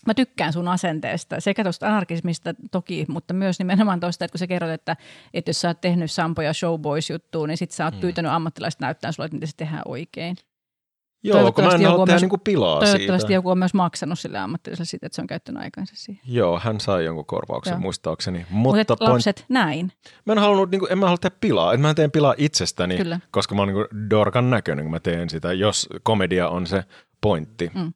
mä 0.06 0.14
tykkään 0.16 0.52
sun 0.52 0.68
asenteesta, 0.68 1.40
sekä 1.40 1.62
tuosta 1.62 1.86
anarkismista 1.88 2.54
toki, 2.70 3.04
mutta 3.08 3.34
myös 3.34 3.58
nimenomaan 3.58 4.00
tuosta, 4.00 4.24
että 4.24 4.32
kun 4.32 4.38
sä 4.38 4.46
kerrot, 4.46 4.70
että, 4.70 4.96
että 5.34 5.48
jos 5.48 5.60
sä 5.60 5.68
oot 5.68 5.80
tehnyt 5.80 6.10
Sampo 6.10 6.42
ja 6.42 6.52
Showboys-juttua, 6.52 7.46
niin 7.46 7.56
sit 7.56 7.70
sä 7.70 7.84
oot 7.84 7.94
Mm. 7.94 8.00
pyytänyt 8.00 8.32
ammattilaiset 8.32 8.80
näyttää 8.80 9.12
sulle, 9.12 9.24
että 9.26 9.36
miten 9.36 9.48
se 9.48 9.56
tehdään 9.56 9.82
oikein. 9.84 10.36
Joo, 11.24 11.32
kun 11.34 11.40
mä 11.40 11.42
Toivottavasti 11.42 11.74
en 11.76 11.82
joku 11.82 11.90
halua 11.90 12.02
on 12.02 12.06
tehdä 12.06 12.14
myös- 12.14 12.22
niinku 12.22 12.38
pilaa 12.38 12.80
Toivottavasti 12.80 13.20
siitä. 13.26 13.32
joku 13.32 13.50
on 13.50 13.58
myös 13.58 13.74
maksanut 13.74 14.18
sille 14.18 14.38
ammattilaiselle 14.38 14.86
siitä, 14.86 15.06
että 15.06 15.16
se 15.16 15.22
on 15.22 15.26
käyttänyt 15.26 15.62
aikansa 15.62 15.94
siihen. 15.96 16.22
Joo, 16.26 16.60
hän 16.64 16.80
sai 16.80 17.04
jonkun 17.04 17.26
korvauksen 17.26 17.72
Joo. 17.72 17.80
muistaakseni. 17.80 18.46
Mutta 18.50 18.78
Mutta 18.78 18.92
Mut 18.92 18.98
point, 18.98 19.12
lapset, 19.12 19.44
näin, 19.48 19.92
mä 20.26 20.32
en 20.32 20.38
halunnut, 20.38 20.70
niin 20.70 20.78
kuin, 20.78 20.92
en 20.92 20.98
mä 20.98 21.06
halua 21.06 21.18
tehdä 21.18 21.36
pilaa. 21.40 21.72
En 21.72 21.80
mä 21.80 21.94
teen 21.94 22.10
pilaa 22.10 22.34
itsestäni, 22.36 22.96
kyllä. 22.96 23.20
koska 23.30 23.54
mä 23.54 23.62
oon 23.62 23.68
niin 23.68 24.10
dorkan 24.10 24.50
näköinen, 24.50 24.84
kun 24.84 24.90
mä 24.92 25.00
teen 25.00 25.30
sitä, 25.30 25.52
jos 25.52 25.88
komedia 26.02 26.48
on 26.48 26.66
se 26.66 26.84
pointti. 27.20 27.70
Mm. 27.74 27.92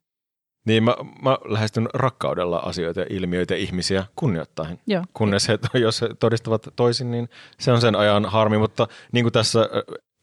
Niin 0.66 0.84
mä, 0.84 0.96
mä 1.22 1.38
lähestyn 1.44 1.88
rakkaudella 1.94 2.56
asioita 2.58 3.00
ja 3.00 3.06
ilmiöitä 3.10 3.54
ja 3.54 3.58
ihmisiä 3.58 4.04
kunnioittaen. 4.16 4.78
Joo. 4.86 5.04
Kunnes 5.12 5.48
he, 5.48 5.58
jos 5.74 6.00
he 6.00 6.08
todistavat 6.20 6.68
toisin, 6.76 7.10
niin 7.10 7.28
se 7.60 7.72
on 7.72 7.80
sen 7.80 7.96
ajan 7.96 8.24
harmi. 8.24 8.58
Mutta 8.58 8.88
niin 9.12 9.24
kuin 9.24 9.32
tässä 9.32 9.68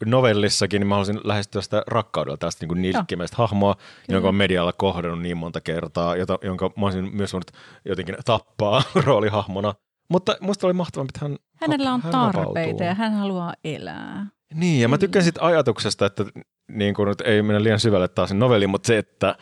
novellissakin, 0.06 0.80
niin 0.80 0.88
mä 0.88 0.96
haluaisin 0.96 1.20
lähestyä 1.24 1.62
sitä 1.62 1.84
rakkaudella 1.88 2.38
tästä 2.38 2.66
niin 2.66 2.82
nilkkimäistä 2.82 3.38
hahmoa, 3.38 3.76
Kyllä. 3.76 3.90
jonka 4.10 4.28
on 4.30 4.36
medialla 4.36 4.74
kohdannut 4.74 5.22
niin 5.22 5.38
monta 5.38 5.62
kertaa, 5.62 6.16
jota, 6.16 6.40
jonka 6.42 6.72
mä 6.78 6.86
olisin 6.86 7.10
myös 7.16 7.34
voinut 7.34 7.52
jotenkin 7.86 8.16
tappaa 8.26 8.84
roolihahmona. 9.06 9.74
Mutta 10.10 10.38
musta 10.42 10.68
oli 10.68 10.74
mahtavampi, 10.74 11.12
että 11.16 11.26
hän 11.26 11.38
Hänellä 11.62 11.94
on 11.94 12.02
hän 12.02 12.12
tarpeita 12.12 12.50
vapautuu. 12.50 12.86
ja 12.86 12.94
hän 12.94 13.14
haluaa 13.14 13.54
elää. 13.64 14.26
Niin, 14.54 14.82
ja 14.82 14.88
mä 14.88 14.98
tykkään 14.98 15.12
Kyllä. 15.12 15.24
siitä 15.24 15.46
ajatuksesta, 15.46 16.06
että 16.06 16.26
niin 16.72 16.94
kuin 16.94 17.08
nyt 17.10 17.22
ei 17.22 17.42
mennä 17.42 17.64
liian 17.64 17.80
syvälle 17.80 18.08
taas 18.08 18.30
sen 18.30 18.40
novelliin, 18.40 18.70
mutta 18.70 18.88
se, 18.88 18.98
että 18.98 19.36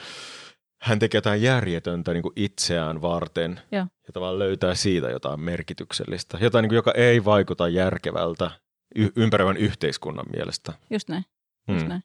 hän 0.82 1.00
tekee 1.00 1.18
jotain 1.18 1.42
järjetöntä 1.42 2.14
niin 2.14 2.24
kuin 2.24 2.34
itseään 2.36 3.02
varten 3.02 3.60
Joo. 3.72 3.86
ja 4.08 4.14
tavallaan 4.14 4.40
löytää 4.40 4.76
siitä 4.76 5.10
jotain 5.10 5.40
merkityksellistä, 5.42 6.38
jotain, 6.42 6.64
niin 6.64 6.70
kuin, 6.70 6.76
joka 6.76 6.92
ei 6.92 7.26
vaikuta 7.26 7.68
järkevältä 7.68 8.52
y- 8.95 9.12
ympäröivän 9.15 9.58
yhteiskunnan 9.58 10.25
mielestä. 10.36 10.73
Just 10.89 11.10
näin. 11.10 11.25
Just 11.67 11.82
Hmm. 11.82 11.89
näin. 11.89 12.04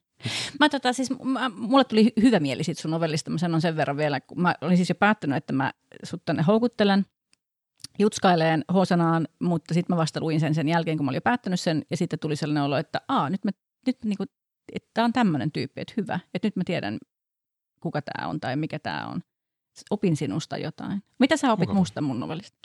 Mä, 0.61 0.69
tota, 0.69 0.93
siis, 0.93 1.11
mä, 1.25 1.49
mulle 1.49 1.85
tuli 1.85 2.05
hy- 2.05 2.23
hyvä 2.23 2.41
mieli 2.41 2.65
siitä 2.65 2.81
sun 2.83 2.91
novellista, 2.91 3.31
mä 3.31 3.39
sanon 3.39 3.61
sen 3.61 3.77
verran 3.77 3.97
vielä, 3.97 4.21
kun 4.21 4.41
mä 4.43 4.55
olin 4.61 4.77
siis 4.77 4.89
jo 4.89 4.95
päättänyt, 4.95 5.37
että 5.37 5.53
mä 5.53 5.73
sut 6.05 6.25
tänne 6.25 6.43
houkuttelen 6.43 7.07
jutskaileen 7.99 8.65
Hosanaan, 8.75 9.29
mutta 9.43 9.75
sitten 9.75 9.95
mä 9.97 10.01
vasta 10.01 10.21
luin 10.21 10.41
sen 10.41 10.55
sen 10.55 10.69
jälkeen, 10.69 10.97
kun 10.97 11.07
mä 11.07 11.11
olin 11.11 11.17
jo 11.17 11.21
päättänyt 11.23 11.61
sen, 11.61 11.85
ja 11.91 11.97
sitten 11.97 12.19
tuli 12.19 12.37
sellainen 12.37 12.63
olo, 12.63 12.77
että 12.77 13.01
aa, 13.09 13.31
nyt 13.31 13.45
mä, 13.45 13.51
nyt 13.87 14.05
niinku, 14.05 14.25
että 14.73 14.91
tää 14.95 15.05
on 15.05 15.13
tämmöinen 15.13 15.53
tyyppi, 15.53 15.81
että 15.81 15.95
hyvä, 15.97 16.21
että 16.35 16.47
nyt 16.47 16.57
mä 16.57 16.63
tiedän, 16.67 16.99
kuka 17.81 18.03
tämä 18.03 18.29
on 18.29 18.41
tai 18.41 18.57
mikä 18.57 18.79
tämä 18.79 19.07
on. 19.07 19.21
Opin 19.91 20.17
sinusta 20.17 20.59
jotain. 20.59 21.03
Mitä 21.19 21.37
sä 21.37 21.53
opit 21.53 21.61
Mukava. 21.69 21.79
musta 21.79 22.01
mun 22.01 22.21
novellista? 22.21 22.57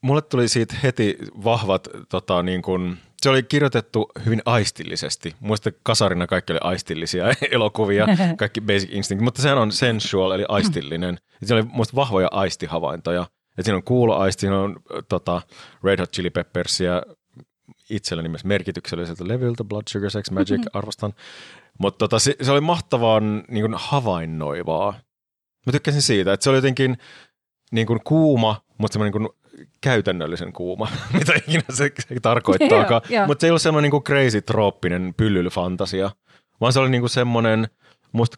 Mulle 0.00 0.22
tuli 0.22 0.48
siitä 0.48 0.74
heti 0.82 1.18
vahvat, 1.44 1.88
tota, 2.08 2.42
niin 2.42 2.62
kuin, 2.62 2.98
se 3.22 3.30
oli 3.30 3.42
kirjoitettu 3.42 4.10
hyvin 4.26 4.42
aistillisesti. 4.44 5.34
Muista 5.40 5.70
kasarina 5.82 6.26
kaikki 6.26 6.52
oli 6.52 6.60
aistillisia 6.62 7.24
elokuvia, 7.50 8.06
kaikki 8.36 8.60
Basic 8.60 8.90
Instinct, 8.92 9.24
mutta 9.24 9.42
sehän 9.42 9.58
on 9.58 9.72
sensual, 9.72 10.30
eli 10.30 10.44
aistillinen. 10.48 11.18
Ja 11.40 11.46
siinä 11.46 11.60
oli 11.60 11.70
muista 11.72 11.96
vahvoja 11.96 12.28
aistihavaintoja. 12.30 13.26
Et 13.58 13.64
siinä 13.64 13.76
on 13.76 13.82
kuuloaisti, 13.82 14.40
siinä 14.40 14.60
on 14.60 14.76
tota, 15.08 15.42
Red 15.84 16.00
Hot 16.00 16.12
Chili 16.12 16.30
Peppersia 16.30 17.02
itselleni 17.90 18.28
myös 18.28 18.44
merkitykselliseltä 18.44 19.28
levyltä, 19.28 19.64
Blood 19.64 19.82
Sugar 19.88 20.10
Sex 20.10 20.30
Magic, 20.30 20.62
arvostan. 20.72 21.14
Mutta 21.78 21.98
tota, 21.98 22.18
se, 22.18 22.36
se 22.42 22.52
oli 22.52 22.60
mahtavaan 22.60 23.44
niin 23.48 23.62
kuin 23.62 23.74
havainnoivaa. 23.76 24.94
Mä 25.66 25.72
tykkäsin 25.72 26.02
siitä, 26.02 26.32
että 26.32 26.44
se 26.44 26.50
oli 26.50 26.58
jotenkin 26.58 26.98
niin 27.72 27.86
kuin 27.86 28.00
kuuma, 28.04 28.60
mutta 28.78 28.92
semmoinen 28.92 29.12
niin 29.12 29.28
kuin 29.28 29.43
käytännöllisen 29.80 30.52
kuuma, 30.52 30.88
mitä 31.18 31.32
ikinä 31.34 31.62
se, 31.72 31.90
se 32.08 32.20
tarkoittaakaan. 32.22 33.02
Mutta 33.26 33.40
se 33.40 33.46
ei 33.46 33.50
ollut 33.50 33.62
semmoinen 33.62 33.82
niin 33.82 33.90
kuin 33.90 34.04
crazy 34.04 34.40
trooppinen 34.42 35.14
pyllylyfantasia, 35.16 36.10
vaan 36.60 36.72
se 36.72 36.80
oli 36.80 36.90
niin 36.90 37.02
kuin 37.02 37.10
semmoinen 37.10 37.68
musta 38.12 38.36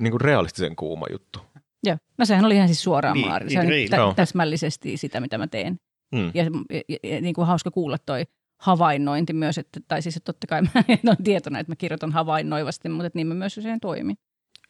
niin 0.00 0.10
kuin 0.10 0.20
realistisen 0.20 0.76
kuuma 0.76 1.06
juttu. 1.12 1.38
Joo, 1.86 1.96
no 2.18 2.24
sehän 2.24 2.44
oli 2.44 2.54
ihan 2.54 2.68
siis 2.68 2.82
suoraan 2.82 3.14
Niin, 3.16 3.28
maari. 3.28 3.46
niin 3.46 3.52
Se 3.52 3.60
on 3.60 3.68
reili. 3.68 3.88
tä- 3.88 4.12
täsmällisesti 4.16 4.96
sitä, 4.96 5.20
mitä 5.20 5.38
mä 5.38 5.46
teen. 5.46 5.76
Mm. 6.14 6.30
Ja, 6.34 6.44
ja, 6.88 6.96
ja, 7.10 7.20
niin 7.20 7.34
kuin 7.34 7.46
hauska 7.46 7.70
kuulla 7.70 7.98
toi 8.06 8.24
havainnointi 8.60 9.32
myös, 9.32 9.58
että, 9.58 9.80
tai 9.88 10.02
siis 10.02 10.16
että 10.16 10.32
totta 10.32 10.46
kai 10.46 10.62
mä 10.62 10.70
en 10.88 10.98
ole 11.06 11.16
tietoinen, 11.24 11.60
että 11.60 11.70
mä 11.70 11.76
kirjoitan 11.76 12.12
havainnoivasti, 12.12 12.88
mutta 12.88 13.06
että 13.06 13.18
niin 13.18 13.26
mä 13.26 13.34
myös 13.34 13.58
usein 13.58 13.80
toimin. 13.80 14.16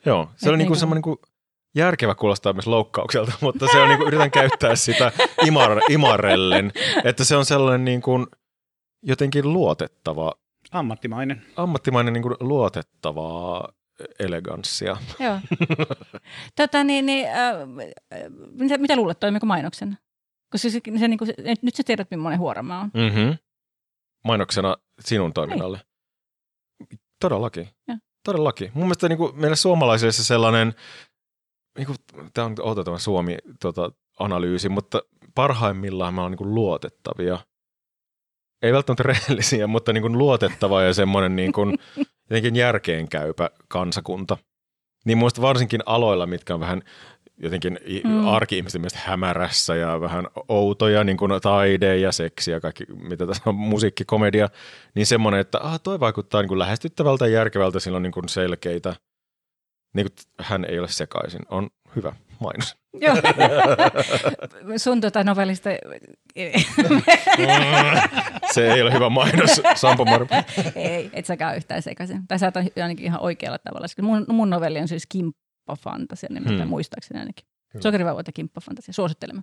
Joo, 0.06 0.24
se 0.36 0.46
Et 0.46 0.48
oli 0.48 0.52
niin 0.52 0.58
niinku- 0.58 0.70
kuin 0.70 0.78
semmoinen 0.80 1.02
niin 1.06 1.16
kuin 1.18 1.30
järkevä 1.74 2.14
kuulostaa 2.14 2.52
myös 2.52 2.66
loukkaukselta, 2.66 3.32
mutta 3.46 3.66
se 3.72 3.78
on 3.78 3.88
niin 3.88 3.98
kuin, 3.98 4.08
yritän 4.08 4.30
käyttää 4.30 4.76
sitä 4.76 5.12
imar, 5.46 5.80
imarellen, 5.90 6.72
että 7.04 7.24
se 7.24 7.36
on 7.36 7.44
sellainen 7.44 7.84
niin 7.84 8.02
kuin 8.02 8.26
jotenkin 9.02 9.52
luotettava, 9.52 10.32
Ammattimainen. 10.70 11.42
ammattimainen 11.56 12.12
niin 12.12 12.22
kuin 12.22 12.34
luotettavaa 12.40 13.68
eleganssia. 14.18 14.96
Joo. 15.18 15.40
tota, 16.56 16.84
niin, 16.84 17.06
niin, 17.06 17.28
äh, 17.28 17.86
mitä, 18.52 18.78
mitä 18.78 18.96
luulet, 18.96 19.20
toimiko 19.20 19.46
mainoksena? 19.46 19.96
Koska 20.50 20.70
se, 20.70 20.80
se, 20.98 21.08
niin 21.08 21.18
kuin, 21.18 21.26
se, 21.26 21.34
nyt 21.62 21.74
sä 21.74 21.82
tiedät, 21.86 22.10
millainen 22.10 22.38
huora 22.38 22.62
mä 22.62 22.78
oon. 22.78 22.90
Mm-hmm. 22.94 23.38
Mainoksena 24.24 24.76
sinun 25.00 25.32
toiminnalle. 25.32 25.80
Todellakin. 27.20 27.68
Joo. 27.88 27.98
Todellakin. 28.24 28.70
Mun 28.74 28.84
mielestä 28.84 29.08
niin 29.08 29.18
kuin, 29.18 29.40
meille 29.40 29.56
suomalaisille 29.56 30.12
se 30.12 30.24
sellainen, 30.24 30.74
niin 31.80 31.86
kuin, 31.86 32.30
tämä 32.34 32.46
on 32.46 32.54
outo 32.62 32.84
tämä 32.84 32.98
Suomi 32.98 33.36
tota, 33.60 33.92
mutta 34.68 35.02
parhaimmillaan 35.34 36.14
me 36.14 36.20
ollaan 36.20 36.32
niin 36.32 36.38
kuin 36.38 36.54
luotettavia. 36.54 37.38
Ei 38.62 38.72
välttämättä 38.72 39.02
rehellisiä, 39.02 39.66
mutta 39.66 39.92
niin 39.92 40.02
kuin 40.02 40.18
luotettava 40.18 40.82
ja 40.82 40.94
semmoinen 40.94 41.36
niin 41.36 41.52
kuin, 41.52 41.78
jotenkin 42.30 42.56
järkeenkäypä 42.56 43.50
kansakunta. 43.68 44.36
Niin 45.04 45.18
mielestä 45.18 45.42
varsinkin 45.42 45.80
aloilla, 45.86 46.26
mitkä 46.26 46.54
on 46.54 46.60
vähän 46.60 46.82
jotenkin 47.42 47.78
Mm. 48.04 48.28
arki-ihmisten 48.28 48.80
mielestä 48.80 48.98
hämärässä 49.04 49.74
ja 49.74 50.00
vähän 50.00 50.26
outoja, 50.48 51.04
niin 51.04 51.16
kuin 51.16 51.32
taide 51.42 51.96
ja 51.96 52.12
seksi 52.12 52.50
ja 52.50 52.60
kaikki, 52.60 52.84
mitä 52.88 53.26
tässä 53.26 53.42
on, 53.46 53.54
musiikki, 53.54 54.04
komedia, 54.04 54.48
niin 54.94 55.06
semmoinen, 55.06 55.40
että 55.40 55.58
ah, 55.62 55.80
toi 55.80 56.00
vaikuttaa 56.00 56.40
niin 56.42 56.48
kuin 56.48 56.58
lähestyttävältä 56.58 57.26
ja 57.26 57.32
järkevältä, 57.32 57.80
sillä 57.80 57.96
on 57.96 58.02
niin 58.02 58.12
kuin 58.12 58.28
selkeitä, 58.28 58.96
niin 59.94 60.06
kuin 60.06 60.16
hän 60.46 60.64
ei 60.64 60.78
ole 60.78 60.88
sekaisin, 60.88 61.40
on 61.48 61.70
hyvä 61.96 62.12
mainos. 62.40 62.76
Joo. 63.00 63.16
Sun 64.76 65.00
tota 65.00 65.24
novellista, 65.24 65.70
Se 68.54 68.72
ei 68.72 68.82
ole 68.82 68.92
hyvä 68.92 69.08
mainos, 69.08 69.62
Sampo 69.74 70.04
Marpo. 70.04 70.34
ei, 70.74 71.10
et 71.12 71.26
säkään 71.26 71.56
yhtään 71.56 71.82
sekaisin. 71.82 72.26
Tai 72.28 72.38
sä 72.38 72.46
oot 72.46 72.54
ainakin 72.82 73.06
ihan 73.06 73.20
oikealla 73.20 73.58
tavalla. 73.58 73.86
Mun, 74.02 74.24
mun 74.28 74.50
novelli 74.50 74.78
on 74.78 74.88
siis 74.88 75.06
kim, 75.08 75.32
kimppafantasia 75.70 76.28
nimeltään, 76.32 76.60
Hmm. 76.60 76.68
muistaakseni 76.68 77.20
ainakin. 77.20 77.44
Kyllä. 77.72 77.82
Sokerivauvat 77.82 78.26
ja 78.26 78.32
kimppafantasia, 78.32 78.94
suosittelemme. 78.94 79.42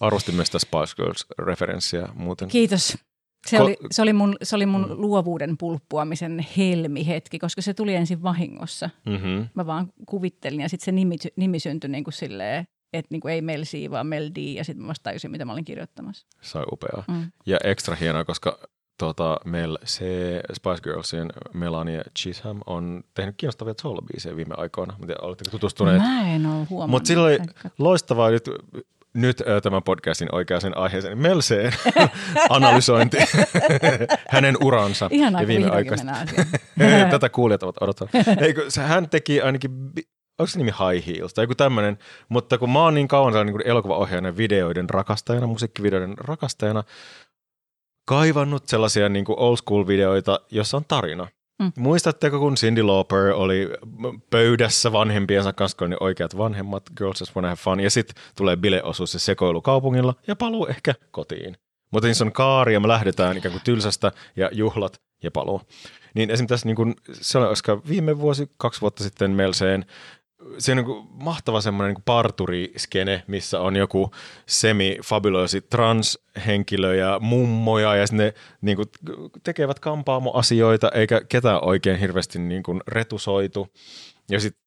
Arvostin 0.00 0.34
myös 0.34 0.48
sitä 0.48 0.58
Spice 0.58 0.94
Girls-referenssiä 1.02 2.08
muuten. 2.14 2.48
Kiitos. 2.48 2.98
Se, 3.46 3.60
oli, 3.60 3.76
se 3.90 4.02
oli 4.02 4.12
mun, 4.12 4.36
se 4.42 4.56
oli 4.56 4.66
mun 4.66 4.80
Mm. 4.88 4.94
luovuuden 4.96 5.58
pulppuamisen 5.58 6.46
helmihetki, 6.56 7.38
koska 7.38 7.62
se 7.62 7.74
tuli 7.74 7.94
ensin 7.94 8.22
vahingossa. 8.22 8.90
Mm-hmm. 9.06 9.48
Mä 9.54 9.66
vaan 9.66 9.92
kuvittelin 10.06 10.60
ja 10.60 10.68
sitten 10.68 10.84
se 10.84 10.92
nimi, 10.92 11.16
nimi 11.36 11.58
syntyi 11.58 11.90
niin 11.90 12.04
kuin 12.04 12.14
silleen, 12.14 12.66
että 12.92 13.08
niin 13.10 13.20
kuin 13.20 13.34
ei 13.34 13.42
Mel 13.42 13.62
C, 13.62 13.90
vaan 13.90 14.06
Mel 14.06 14.30
D, 14.34 14.36
ja 14.36 14.64
sitten 14.64 14.82
mä 14.84 14.88
vasta 14.88 15.02
tajusin, 15.02 15.30
mitä 15.30 15.44
mä 15.44 15.52
olin 15.52 15.64
kirjoittamassa. 15.64 16.26
Sai 16.42 16.64
upeaa. 16.72 17.04
Mm. 17.08 17.30
Ja 17.46 17.58
ekstra 17.64 17.94
hienoa, 17.94 18.24
koska 18.24 18.58
tota, 18.98 19.38
Mel, 19.44 19.78
se 19.84 20.40
Spice 20.52 20.80
Girlsien 20.82 21.32
Melania 21.54 22.02
Chisholm 22.18 22.60
on 22.66 23.04
tehnyt 23.14 23.34
kiinnostavia 23.36 23.74
soul-biisejä 23.82 24.36
viime 24.36 24.54
aikoina. 24.58 24.94
Mä 24.98 25.06
tiedän, 25.06 25.24
oletteko 25.24 25.50
tutustuneet? 25.50 25.98
Mä 25.98 26.34
en 26.34 26.46
ole 26.46 26.64
huomannut. 26.70 26.90
Mutta 26.90 27.06
sillä 27.06 27.24
oli 27.24 27.38
loistavaa 27.78 28.30
nyt, 28.30 28.50
nyt 29.14 29.42
tämän 29.62 29.82
podcastin 29.82 30.34
oikeaan 30.34 30.76
aiheeseen. 30.76 31.18
Mel 31.18 31.40
C 31.40 31.54
analysointi 32.48 33.16
hänen 34.34 34.56
uransa 34.62 35.08
Ihanaa, 35.10 35.40
ja 35.42 35.48
viime 35.48 35.70
aikaista. 35.70 36.12
Tätä 37.10 37.28
kuulijat 37.28 37.62
ovat 37.62 37.82
odottaneet. 37.82 38.42
Eikö, 38.42 38.68
hän 38.80 39.08
teki 39.08 39.40
ainakin, 39.40 39.70
onko 40.38 40.46
se 40.46 40.58
nimi 40.58 40.70
High 40.70 41.06
Heels 41.06 41.34
tai 41.34 41.42
joku 41.42 41.54
tämmöinen, 41.54 41.98
mutta 42.28 42.58
kun 42.58 42.70
mä 42.70 42.82
oon 42.82 42.94
niin 42.94 43.08
kauan 43.08 43.32
tällainen 43.32 43.54
niin 43.54 43.68
elokuvaohjaajana, 43.68 44.28
ja 44.28 44.36
videoiden 44.36 44.90
rakastajana, 44.90 45.46
musiikkivideoiden 45.46 46.18
rakastajana, 46.18 46.84
kaivannut 48.08 48.68
sellaisia 48.68 49.08
niin 49.08 49.24
old 49.28 49.56
school 49.56 49.86
videoita, 49.86 50.40
jossa 50.50 50.76
on 50.76 50.84
tarina. 50.88 51.28
Mm. 51.62 51.72
Muistatteko, 51.78 52.38
kun 52.38 52.54
Cindy 52.54 52.82
Lauper 52.82 53.32
oli 53.32 53.68
pöydässä 54.30 54.92
vanhempiensa 54.92 55.52
kanssa, 55.52 55.76
kun 55.76 55.86
oli 55.86 55.96
oikeat 56.00 56.36
vanhemmat, 56.36 56.82
Girls 56.96 57.20
Just 57.20 57.36
Wanna 57.36 57.48
Have 57.48 57.56
Fun, 57.56 57.80
ja 57.80 57.90
sitten 57.90 58.22
tulee 58.36 58.56
bileosuus 58.56 59.14
ja 59.14 59.20
sekoilu 59.20 59.62
kaupungilla 59.62 60.14
ja 60.26 60.36
paluu 60.36 60.66
ehkä 60.66 60.94
kotiin. 61.10 61.56
Mutta 61.90 62.06
niissä 62.06 62.24
on 62.24 62.32
kaari 62.32 62.72
ja 62.74 62.80
me 62.80 62.88
lähdetään 62.88 63.36
ikään 63.36 63.52
kuin 63.52 63.62
tylsästä 63.64 64.12
ja 64.36 64.50
juhlat 64.52 65.00
ja 65.22 65.30
paluu. 65.30 65.60
Niin 66.14 66.30
esimerkiksi 66.30 66.54
tässä 66.54 66.66
niin 66.66 66.76
kuin, 66.76 66.94
se 67.12 67.38
koska 67.38 67.82
viime 67.88 68.18
vuosi, 68.18 68.50
kaksi 68.56 68.80
vuotta 68.80 69.02
sitten 69.04 69.30
Melseen, 69.30 69.86
se 70.58 70.72
on 70.72 70.76
niin 70.76 71.06
mahtava 71.10 71.60
semmoinen 71.60 71.94
niin 71.94 72.02
parturiskene, 72.04 73.22
missä 73.26 73.60
on 73.60 73.76
joku 73.76 74.10
semi-fabuloisi 74.46 75.66
transhenkilö 75.70 76.94
ja 76.94 77.18
mummoja 77.20 77.96
ja 77.96 78.06
sitten 78.06 78.26
ne 78.26 78.34
niin 78.60 78.76
kuin, 78.76 78.88
tekevät 79.42 79.80
kampaamoasioita 79.80 80.90
eikä 80.94 81.20
ketään 81.28 81.64
oikein 81.64 81.98
hirveästi 81.98 82.38
niin 82.38 82.62
kuin 82.62 82.80
retusoitu. 82.88 83.68
Ja 84.30 84.40
sitten 84.40 84.64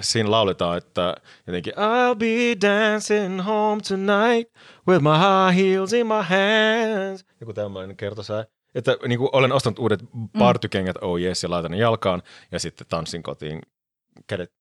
siinä 0.00 0.30
lauletaan, 0.30 0.78
että 0.78 1.16
jotenkin 1.46 1.72
I'll 1.72 2.16
be 2.18 2.68
dancing 2.68 3.44
home 3.44 3.82
tonight 3.88 4.56
with 4.88 5.02
my 5.02 5.10
high 5.10 5.56
heels 5.56 5.92
in 5.92 6.06
my 6.06 6.22
hands. 6.22 7.24
Joku 7.40 7.52
tämmöinen 7.52 7.96
kertosää. 7.96 8.44
Että 8.74 8.96
niin 9.08 9.18
kuin 9.18 9.30
olen 9.32 9.52
ostanut 9.52 9.78
uudet 9.78 10.00
partykengät, 10.38 10.96
oh 11.00 11.20
yes, 11.20 11.42
ja 11.42 11.50
laitan 11.50 11.70
ne 11.70 11.76
jalkaan 11.76 12.22
ja 12.52 12.58
sitten 12.58 12.86
tanssin 12.86 13.22
kotiin 13.22 13.60
kädet, 14.26 14.52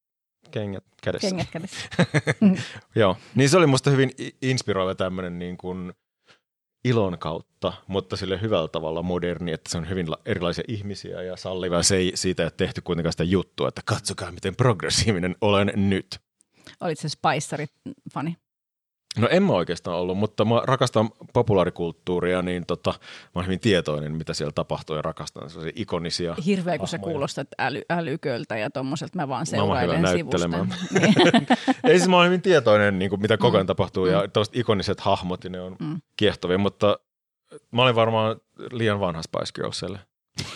kengät 0.51 0.83
kädessä. 1.03 1.27
Kengät 1.27 1.47
kädessä. 1.51 1.87
Joo, 2.95 3.17
niin 3.35 3.49
se 3.49 3.57
oli 3.57 3.67
musta 3.67 3.89
hyvin 3.89 4.11
inspiroiva 4.41 4.95
tämmöinen 4.95 5.39
niin 5.39 5.57
kuin 5.57 5.93
ilon 6.85 7.19
kautta, 7.19 7.73
mutta 7.87 8.17
sille 8.17 8.41
hyvällä 8.41 8.67
tavalla 8.67 9.01
moderni, 9.01 9.51
että 9.51 9.69
se 9.69 9.77
on 9.77 9.89
hyvin 9.89 10.11
la- 10.11 10.19
erilaisia 10.25 10.63
ihmisiä 10.67 11.21
ja 11.21 11.37
salliva. 11.37 11.83
Se 11.83 11.95
ei 11.95 12.11
siitä 12.15 12.43
ole 12.43 12.51
tehty 12.51 12.81
kuitenkaan 12.81 13.13
sitä 13.13 13.23
juttua, 13.23 13.67
että 13.67 13.81
katsokaa 13.85 14.31
miten 14.31 14.55
progressiivinen 14.55 15.35
olen 15.41 15.71
nyt. 15.75 16.19
Olit 16.81 16.99
se 16.99 17.07
Spicerit-fani. 17.09 18.35
No 19.19 19.27
en 19.31 19.43
mä 19.43 19.53
oikeastaan 19.53 19.97
ollut, 19.97 20.17
mutta 20.17 20.45
mä 20.45 20.61
rakastan 20.65 21.09
populaarikulttuuria, 21.33 22.41
niin 22.41 22.65
tota, 22.65 22.89
mä 22.99 23.29
oon 23.35 23.45
hyvin 23.45 23.59
tietoinen, 23.59 24.11
mitä 24.11 24.33
siellä 24.33 24.51
tapahtuu 24.51 24.95
ja 24.95 25.01
rakastan 25.01 25.49
sellaisia 25.49 25.73
ikonisia. 25.75 26.35
Hirveä, 26.45 26.77
kun 26.77 26.87
sä 26.87 26.97
kuulostat 26.97 27.47
äly, 27.59 27.81
älyköltä 27.89 28.57
ja 28.57 28.69
tommoselta 28.69 29.15
mä 29.15 29.27
vaan 29.27 29.45
Mä 29.55 29.63
oon 29.63 29.81
hyvä 29.81 29.81
seurailen 29.81 30.17
sivusta. 30.17 30.47
näyttelemään. 30.47 30.79
Niin. 30.99 31.47
Ei 31.83 31.97
siis 31.99 32.09
mä 32.09 32.15
oon 32.15 32.25
hyvin 32.25 32.41
tietoinen, 32.41 32.99
niin 32.99 33.09
kuin 33.09 33.21
mitä 33.21 33.37
koko 33.37 33.57
ajan 33.57 33.65
Mm. 33.65 33.67
tapahtuu 33.67 34.05
ja 34.05 34.27
tällaiset 34.27 34.55
ikoniset 34.55 34.99
hahmot, 34.99 35.43
ja 35.43 35.49
ne 35.49 35.61
on 35.61 35.75
Mm. 35.79 36.01
kiehtovia, 36.17 36.57
mutta 36.57 36.99
mä 37.71 37.83
olin 37.83 37.95
varmaan 37.95 38.35
liian 38.71 38.99
vanha 38.99 39.21
Spice 39.21 39.51
Girlsille. 39.55 39.99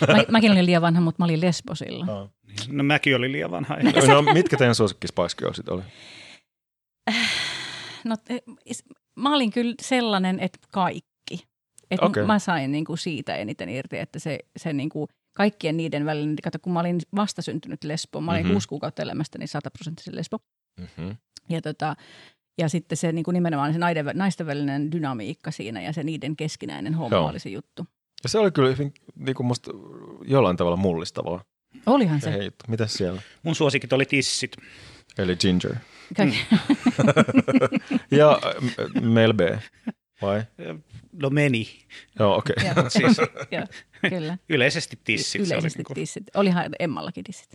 Mä, 0.08 0.24
mäkin 0.32 0.52
olin 0.52 0.66
liian 0.66 0.82
vanha, 0.82 1.02
mutta 1.02 1.22
mä 1.22 1.26
olin 1.26 1.42
lesbosilla. 1.42 2.06
No 2.68 2.84
mäkin 2.84 3.16
olin 3.16 3.32
liian 3.32 3.52
vanha. 3.52 3.76
No 4.08 4.22
mitkä 4.22 4.58
teidän 4.58 4.76
suosikki 4.76 5.08
Spice 5.08 5.36
Girlsit 5.38 5.70
oli? 5.70 5.82
No, 8.06 8.16
eh, 8.30 8.42
mä 9.16 9.36
olin 9.36 9.52
kyllä 9.52 9.76
sellainen, 9.82 10.40
että 10.40 10.60
kaikki. 10.72 11.48
Et 11.92 12.00
Okei. 12.02 12.26
Mä 12.26 12.40
sain 12.40 12.72
niinku 12.72 12.98
siitä 12.98 13.36
eniten 13.36 13.70
irti, 13.70 13.98
että 13.98 14.20
se, 14.20 14.40
se 14.58 14.74
niinku, 14.74 15.08
kaikkien 15.34 15.78
niiden 15.78 16.06
välillä, 16.06 16.28
niin 16.28 16.36
kato, 16.44 16.60
kun 16.62 16.74
mä 16.74 16.80
olin 16.80 17.00
vastasyntynyt 17.16 17.84
lesbo, 17.84 18.22
mä 18.22 18.32
olin 18.32 18.40
Mhm. 18.40 18.46
mm-hmm. 18.46 18.54
kuusi 18.54 18.68
kuukautta 18.68 19.02
elämästäni 19.02 19.48
sataprosenttisen 19.48 20.16
lesbo. 20.16 20.38
Mm-hmm. 20.80 21.16
Ja, 21.50 21.62
tota, 21.62 21.96
ja 22.58 22.70
sitten 22.70 22.98
se 22.98 23.12
niin 23.12 23.24
kuin 23.26 23.34
nimenomaan 23.34 23.74
se 23.74 23.80
naiden, 23.80 24.06
naisten 24.14 24.48
välinen 24.48 24.92
dynamiikka 24.92 25.52
siinä 25.52 25.82
ja 25.82 25.94
se 25.94 26.04
niiden 26.04 26.36
keskinäinen 26.36 26.94
homma 26.94 27.18
Joo. 27.18 27.30
oli 27.30 27.40
se 27.40 27.50
juttu. 27.50 27.86
Ja 28.24 28.30
se 28.30 28.40
oli 28.40 28.52
kyllä 28.52 28.70
hyvin 28.70 28.94
niin 29.16 29.36
kuin 29.36 29.48
musta 29.48 29.72
jollain 30.26 30.58
tavalla 30.58 30.78
mullistavaa. 30.78 31.44
Olihan 31.86 32.22
Se 32.22 32.24
se. 32.24 32.32
hei, 32.32 32.52
mitäs 32.68 32.94
siellä? 32.94 33.22
Mun 33.44 33.56
suosikit 33.56 33.94
oli 33.94 34.06
tissit. 34.06 34.52
Eli 35.18 35.36
Ginger. 35.36 35.76
Kaikki. 36.18 36.46
Ja 38.12 38.40
Mel 39.02 39.34
B. 39.34 39.40
Vai? 40.22 40.44
No 41.14 41.30
meni. 41.30 41.68
Joo, 42.20 42.38
okei. 42.38 42.56
Okay. 42.60 42.84
Joo, 42.84 42.90
Siis 43.10 43.18
joo, 43.52 43.66
kyllä. 44.10 44.38
yleisesti 44.50 45.00
tissit. 45.04 45.32
se 45.32 45.38
oli 45.40 45.48
Yleisesti 45.60 45.80
niinku- 45.80 45.94
tissit. 45.94 46.24
Olihan 46.36 46.66
Emmallakin 46.80 47.24
tissit. 47.24 47.50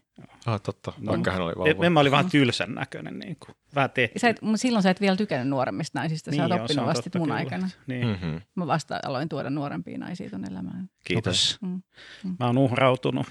Ah, 0.46 0.60
totta. 0.60 0.92
No. 0.98 1.12
Vaikka 1.12 1.30
hän 1.30 1.42
oli 1.42 1.52
vauva. 1.56 1.84
Emma 1.86 2.00
oli 2.00 2.10
vähän 2.10 2.30
tylsän 2.30 2.74
näköinen. 2.74 3.18
Niin 3.18 3.36
kuin. 3.46 3.56
Vähän 3.74 3.90
tehty. 3.90 4.18
Sä 4.18 4.28
et, 4.28 4.36
silloin 4.56 4.82
sä 4.82 4.90
et 4.90 5.00
vielä 5.00 5.16
tykännyt 5.16 5.48
nuoremmista 5.48 5.98
naisista. 5.98 6.30
Sä 6.30 6.30
Niin 6.30 6.42
oot 6.42 6.50
joo, 6.50 6.58
se 6.58 6.62
oppinut 6.72 6.86
vasta 6.86 7.18
mun 7.18 7.26
kyllä. 7.28 7.38
aikana. 7.38 7.68
Niin. 7.86 8.06
Mm-hmm. 8.06 8.40
Mä 8.54 8.66
vasta 8.66 9.00
aloin 9.04 9.28
tuoda 9.28 9.50
nuorempia 9.50 9.98
naisia 9.98 10.30
ton 10.30 10.44
elämään. 10.50 10.90
Kiitos. 11.04 11.58
Mm. 11.62 11.82
Mm. 12.24 12.36
Mä 12.38 12.46
oon 12.46 12.58
uhrautunut. 12.58 13.26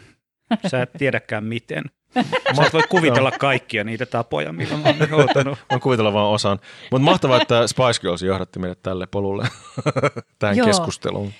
Sä 0.67 0.81
et 0.81 0.89
tiedäkään 0.97 1.43
miten. 1.43 1.83
Et 2.15 2.73
voi 2.73 2.83
kuvitella 2.89 3.31
kaikkia 3.31 3.83
niitä 3.83 4.05
tapoja, 4.05 4.53
millä 4.53 4.77
mä 4.77 4.83
oon 4.83 5.09
joutunut. 5.09 5.59
Voin 5.69 5.81
kuvitella 5.81 6.13
vaan 6.13 6.29
osan. 6.29 6.59
Mutta 6.91 7.05
mahtavaa, 7.05 7.41
että 7.41 7.67
Spice 7.67 8.01
Girls 8.01 8.21
johdatti 8.21 8.59
meidät 8.59 8.83
tälle 8.83 9.07
polulle 9.07 9.47
tähän 10.39 10.57
Joo. 10.57 10.67
keskusteluun. 10.67 11.33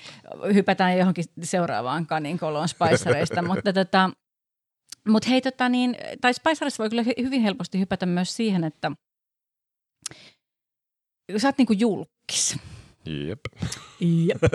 Hypätään 0.54 0.98
johonkin 0.98 1.24
seuraavaan 1.42 2.06
kaninkoloon 2.06 2.68
Spicereista, 2.68 3.42
mutta 3.52 3.72
tota, 3.72 4.10
mut 5.08 5.28
hei 5.28 5.40
tota 5.40 5.68
niin, 5.68 5.96
tai 6.20 6.34
Spicereista 6.34 6.82
voi 6.82 6.90
kyllä 6.90 7.02
hy- 7.02 7.22
hyvin 7.22 7.42
helposti 7.42 7.78
hypätä 7.78 8.06
myös 8.06 8.36
siihen, 8.36 8.64
että 8.64 8.92
sä 11.36 11.48
oot 11.48 11.58
niinku 11.58 11.72
julkis. 11.72 12.58
Jep. 13.06 13.40
Jep. 14.00 14.42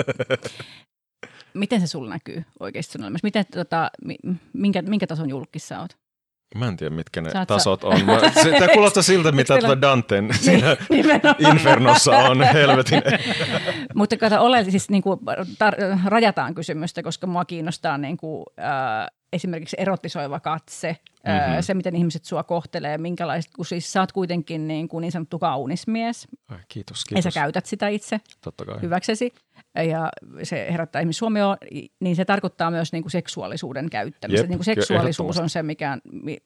Miten 1.54 1.82
se 1.82 1.88
sulla 1.88 2.10
näkyy 2.10 2.44
oikeasti 2.60 2.92
sun 2.92 3.02
elämässä? 3.02 3.28
Miten, 3.28 3.46
tota, 3.46 3.92
mi- 4.06 4.40
minkä, 4.54 4.82
minkä 4.82 5.08
tason 5.08 5.30
julkis 5.30 5.68
sä 5.68 5.80
oot? 5.82 5.98
Mä 6.56 6.68
en 6.68 6.78
tiedä, 6.78 6.96
mitkä 6.96 7.22
ne 7.22 7.30
Sä 7.32 7.40
oot 7.40 7.48
tasot 7.48 7.84
on. 7.84 8.06
Mä, 8.06 8.20
se, 8.44 8.52
tämä 8.52 8.68
kuulostaa 8.74 9.04
siltä, 9.04 9.32
mitä 9.32 9.58
tuota 9.58 9.82
Danten 9.82 10.30
siinä. 10.34 10.78
Infernossa 11.52 12.18
on. 12.18 12.42
Helvetin. 12.44 13.02
Mutta 13.96 14.18
kato, 14.18 14.42
ole 14.44 14.64
siis 14.64 14.90
niin 14.90 15.04
kuin, 15.04 15.20
tar- 15.64 16.00
rajataan 16.06 16.56
kysymystä, 16.56 17.04
koska 17.04 17.28
mua 17.28 17.46
kiinnostaa 17.46 17.98
niin 17.98 18.18
kuin, 18.18 18.46
äh, 18.60 19.08
esimerkiksi 19.34 19.76
erotisoiva 19.80 20.40
katse, 20.40 20.98
Mhm. 21.28 21.62
se 21.62 21.74
miten 21.74 21.96
ihmiset 21.96 22.26
sua 22.26 22.44
kohtelee, 22.44 22.98
minkälaiset, 22.98 23.52
kun 23.56 23.66
siis 23.66 23.94
sä 23.94 24.00
oot 24.00 24.12
kuitenkin 24.12 24.68
niin, 24.68 24.88
kuin 24.88 25.02
niin 25.02 25.12
sanottu 25.12 25.40
kaunis 25.40 25.88
mies, 25.88 26.28
Ai, 26.50 26.58
kiitos, 26.68 26.98
ja 26.98 27.02
sä 27.02 27.06
kiitos. 27.22 27.34
käytät 27.34 27.66
sitä 27.66 27.88
itse 27.88 28.20
Totta 28.42 28.66
kai. 28.66 28.82
hyväksesi, 28.82 29.34
ja 29.76 30.10
se 30.44 30.68
herättää 30.72 31.00
ihmisiä 31.02 31.20
huomioon, 31.22 31.58
niin 32.00 32.16
se 32.16 32.26
tarkoittaa 32.26 32.72
myös 32.72 32.92
niin 32.92 33.04
kuin 33.04 33.12
seksuaalisuuden 33.12 33.90
käyttämistä. 33.90 34.42
Jep, 34.44 34.50
niin 34.50 34.58
kuin 34.58 34.66
seksuaalisuus 34.66 35.40
on 35.40 35.50
se, 35.50 35.64
mikä... 35.64 35.98
Mi, 36.12 36.38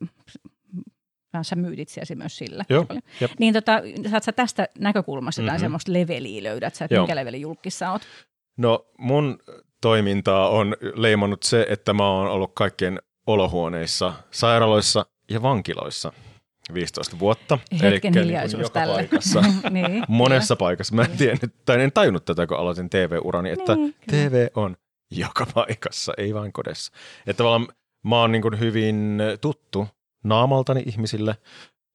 sä 1.42 1.56
myyt 1.56 1.80
itseäsi 1.80 2.16
myös 2.16 2.38
sillä. 2.38 2.64
Joo, 2.70 2.86
jep. 3.22 3.32
Niin 3.40 3.54
tota, 3.54 3.82
saat 4.10 4.24
sä 4.24 4.32
tästä 4.32 4.68
näkökulmasta 4.80 5.42
jotain 5.42 5.58
Mhm. 5.58 5.62
semmoista 5.64 5.94
leveliä 5.94 6.44
löydät 6.44 6.76
sä, 6.76 6.86
että 6.86 6.96
Joo. 6.96 7.04
minkä 7.04 7.16
levelin 7.16 7.42
julkissa 7.42 7.92
oot? 7.92 8.02
No 8.58 8.86
mun 8.98 9.40
toimintaa 9.82 10.50
on 10.50 10.76
leimannut 10.96 11.44
se, 11.44 11.66
että 11.70 11.94
mä 11.94 12.10
oon 12.10 12.28
ollut 12.30 12.52
kaikkien 12.54 13.00
olohuoneissa, 13.28 14.14
sairaaloissa 14.32 15.06
ja 15.30 15.42
vankiloissa 15.42 16.14
15 16.74 17.20
vuotta. 17.20 17.60
Hetken 17.72 17.90
Elikkä 17.90 18.12
niin 18.12 18.24
hiljaisuus 18.24 18.64
joka 18.64 18.80
tälle. 18.80 18.94
paikassa. 18.96 19.42
niin, 19.70 20.04
Monessa 20.08 20.56
paikassa. 20.56 20.96
Mä 20.96 21.02
en 21.02 21.18
tiennyt, 21.18 21.54
tai 21.66 21.82
en 21.82 21.92
tajunnut 21.92 22.26
tätä, 22.26 22.48
kun 22.48 22.58
aloitin 22.58 22.90
TV-urani, 22.90 23.50
että 23.50 23.76
Niin, 23.76 23.96
kyllä. 24.10 24.30
TV 24.30 24.48
on 24.56 24.78
joka 25.12 25.46
paikassa, 25.54 26.14
ei 26.18 26.34
vain 26.34 26.54
kodessa. 26.54 26.92
Että 27.28 27.38
tavallaan 27.38 27.68
mä 28.04 28.20
oon 28.20 28.32
niin 28.32 28.60
hyvin 28.60 29.18
tuttu 29.42 29.88
naamaltani 30.24 30.84
ihmisille, 30.86 31.36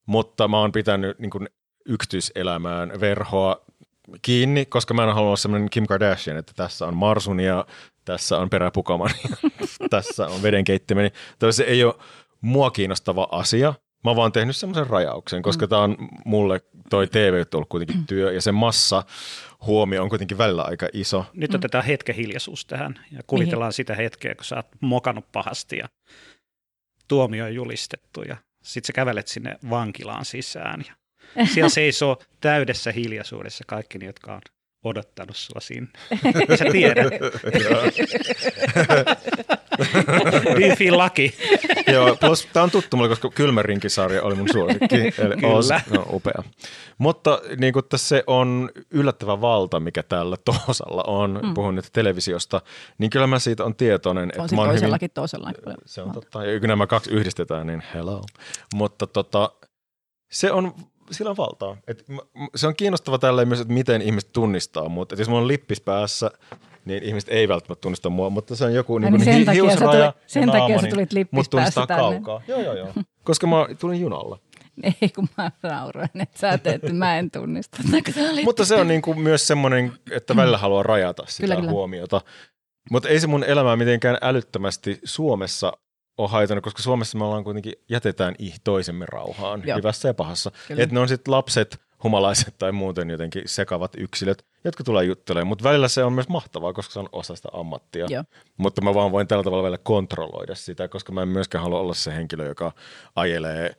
mutta 0.07 0.49
mä 0.49 0.59
oon 0.59 0.73
pitänyt 0.73 1.19
niin 1.19 1.49
yksityiselämään 1.87 3.01
verhoa 3.01 3.57
kiinni, 4.23 4.67
koska 4.67 4.95
mä 4.95 5.05
en 5.05 5.15
halua 5.15 5.29
olla 5.29 5.37
semmoinen 5.37 5.71
Kim 5.71 5.87
Kardashian, 5.87 6.37
että 6.37 6.53
tässä 6.57 6.87
on 6.87 6.97
marsunia, 6.97 7.65
tässä 8.05 8.39
on 8.39 8.51
peräpukamani, 8.51 9.15
tässä 9.91 10.27
on 10.27 10.43
vedenkeittimeni. 10.43 11.11
Se 11.51 11.65
ei 11.65 11.85
ole 11.85 11.95
mua 12.41 12.71
kiinnostava 12.71 13.29
asia, 13.33 13.75
Mä 14.05 14.11
oon 14.11 14.17
vaan 14.17 14.33
tehnyt 14.33 14.57
semmoisen 14.57 14.87
rajauksen, 14.87 15.43
koska 15.43 15.67
mm. 15.67 15.71
tämä 15.71 15.83
on 15.83 15.97
mulle 16.25 16.61
toi 16.91 17.07
TV 17.07 17.45
ollut 17.55 17.69
kuitenkin 17.69 18.07
työ 18.07 18.33
ja 18.33 18.43
se 18.43 18.53
massa 18.53 19.03
huomio 19.67 20.03
on 20.03 20.09
kuitenkin 20.09 20.39
välillä 20.39 20.63
aika 20.63 20.89
iso. 20.93 21.25
Nyt 21.35 21.55
otetaan 21.55 21.85
hetken 21.85 22.15
hiljaisuus 22.15 22.67
tähän 22.67 23.01
ja 23.11 23.21
kuvitellaan 23.27 23.69
Mihin? 23.69 23.73
sitä 23.73 23.95
hetkeä, 23.95 24.35
kun 24.35 24.45
sä 24.45 24.57
oot 24.57 24.67
mokannut 24.81 25.33
pahasti 25.33 25.77
ja 25.77 25.89
tuomio 27.09 27.45
on 27.45 27.55
julistettu 27.55 28.23
ja 28.23 28.37
sitten 28.63 28.87
sä 28.87 28.93
kävelet 28.93 29.29
sinne 29.29 29.59
vankilaan 29.71 30.25
sisään 30.25 30.85
ja 30.89 30.95
siellä 31.55 31.69
seisoo 31.69 32.23
täydessä 32.41 32.93
hiljaisuudessa 32.93 33.65
kaikki 33.67 33.99
ne, 33.99 34.07
jotka 34.07 34.35
on 34.35 34.41
odottanut 34.85 35.37
sua 35.37 35.61
sinne. 35.61 35.89
Sä 36.59 36.65
tiedät. 36.73 37.13
Biffin 40.57 40.99
laki. 40.99 41.35
Joo, 41.93 42.17
plus 42.17 42.49
tämä 42.53 42.65
on 42.65 42.71
tuttu 42.71 42.97
mulle, 42.97 43.09
koska 43.09 43.31
Kylmärinki-sarja 43.31 44.23
oli 44.23 44.35
mun 44.35 44.49
suosikki. 44.53 44.97
Eli 44.97 45.37
Kyllä. 45.37 45.55
Oz, 45.55 45.71
no, 45.91 46.07
upea. 46.11 46.43
Mutta 46.99 47.41
niin 47.57 47.73
kuin 47.73 47.85
se 47.97 48.25
on 48.27 48.71
yllättävä 48.91 49.41
valta, 49.41 49.81
mikä 49.81 50.03
tällä 50.03 50.37
Toosalla 50.45 51.03
on, 51.07 51.41
mm. 51.43 51.55
puhun 51.55 51.75
nyt 51.75 51.89
televisiosta, 51.93 52.61
niin 52.99 53.11
kyllä 53.11 53.27
mä 53.27 53.39
siitä 53.39 53.65
on 53.65 53.75
tietoinen. 53.75 54.33
On 54.39 54.45
että 54.45 54.57
mä 54.57 54.65
toisellakin 54.65 55.05
hyvin, 55.05 55.15
Toosalla. 55.15 55.53
Se 55.87 56.03
on 56.03 56.13
totta. 56.13 56.45
Ja 56.45 56.61
kun 56.61 56.69
nämä 56.69 56.87
kaksi 56.87 57.11
yhdistetään, 57.11 57.67
niin 57.67 57.83
hello. 57.95 58.25
Mutta 58.75 59.07
tota, 59.07 59.53
se 60.31 60.53
on 60.53 60.75
sillä 61.11 61.31
on 61.31 61.37
valtaa. 61.37 61.77
Et 61.89 62.05
se 62.55 62.67
on 62.67 62.77
kiinnostava 62.77 63.19
tälleen 63.19 63.49
myös, 63.49 63.61
että 63.61 63.75
miten 63.75 64.03
ihmiset 64.03 64.33
tunnistaa 64.33 64.89
mut. 64.89 65.13
Et 65.13 65.19
jos 65.19 65.29
mulla 65.29 65.43
on 65.43 65.49
lippis 65.49 65.81
päässä, 65.81 66.31
niin 66.85 67.03
ihmiset 67.03 67.31
ei 67.31 67.49
välttämättä 67.49 67.81
tunnista 67.81 68.11
mua, 68.11 68.31
mutta 68.31 68.57
se 68.57 68.65
on 68.65 68.75
joku 68.75 68.99
niin, 68.99 69.13
niin 69.13 69.25
sen 69.25 69.45
takia 69.45 69.65
hiusraja 69.65 70.13
tuli, 70.13 70.23
Sen 70.27 70.51
takia 70.51 70.81
sä 70.81 70.87
tulit 70.87 71.13
lippis 71.13 71.49
päässä 71.49 71.87
tänne. 71.87 72.03
kaukaa. 72.03 72.43
Joo, 72.49 72.61
joo, 72.61 72.75
joo. 72.75 72.89
Koska 73.25 73.47
mä 73.47 73.67
tulin 73.81 74.01
junalla. 74.01 74.39
Ei, 75.03 75.09
kun 75.09 75.29
mä 75.39 75.51
nauroin, 75.63 76.09
että 76.15 76.39
sä 76.39 76.59
teet, 76.59 76.75
että 76.75 76.93
mä 76.93 77.19
en 77.19 77.31
tunnista. 77.31 77.79
mutta 78.45 78.65
se 78.65 78.75
on 78.75 78.89
niin 78.89 79.03
kuin 79.03 79.21
myös 79.21 79.47
semmoinen, 79.47 79.93
että 80.11 80.37
välillä 80.37 80.59
haluaa 80.59 80.83
rajata 80.83 81.23
sitä 81.27 81.43
kyllä, 81.43 81.57
kyllä. 81.57 81.71
huomiota. 81.71 82.21
Mutta 82.91 83.09
ei 83.09 83.21
se 83.21 83.27
mun 83.27 83.45
elämää 83.45 83.77
mitenkään 83.77 84.19
älyttömästi 84.23 85.01
Suomessa 85.05 85.73
ole 86.19 86.29
haitannut, 86.29 86.65
koska 86.65 86.83
Suomessa 86.83 87.19
me 87.19 87.25
ollaan 87.25 87.45
kuitenkin, 87.45 87.73
jätetään 87.89 88.35
toisemme 88.65 89.07
rauhaan, 89.09 89.63
Joo. 89.67 89.79
hyvässä 89.79 90.09
ja 90.09 90.15
pahassa. 90.15 90.53
Että 90.71 90.95
ne 90.95 91.01
on 91.01 91.09
sitten 91.09 91.33
lapset, 91.33 91.81
humalaiset 92.03 92.55
tai 92.59 92.73
muuten 92.73 93.11
jotenkin 93.11 93.43
sekavat 93.47 93.93
yksilöt, 93.99 94.47
jotka 94.65 94.85
tulee 94.85 95.05
juttelemaan. 95.05 95.47
Mutta 95.47 95.65
välillä 95.65 95.89
se 95.89 96.05
on 96.05 96.13
myös 96.13 96.29
mahtavaa, 96.29 96.73
koska 96.73 96.93
se 96.93 96.99
on 96.99 97.09
osa 97.13 97.37
sitä 97.37 97.49
ammattia. 97.53 98.07
Joo. 98.11 98.25
Mutta 98.57 98.83
mä 98.83 98.95
vaan 98.95 99.13
voin 99.13 99.27
tällä 99.27 99.45
tavalla 99.45 99.63
välillä 99.63 99.79
kontrolloida 99.83 100.55
sitä, 100.55 100.89
koska 100.89 101.13
mä 101.13 101.23
en 101.23 101.29
myöskään 101.29 101.65
halua 101.65 101.81
olla 101.81 101.95
se 101.95 102.15
henkilö, 102.15 102.47
joka 102.47 102.73
ajelee 103.17 103.77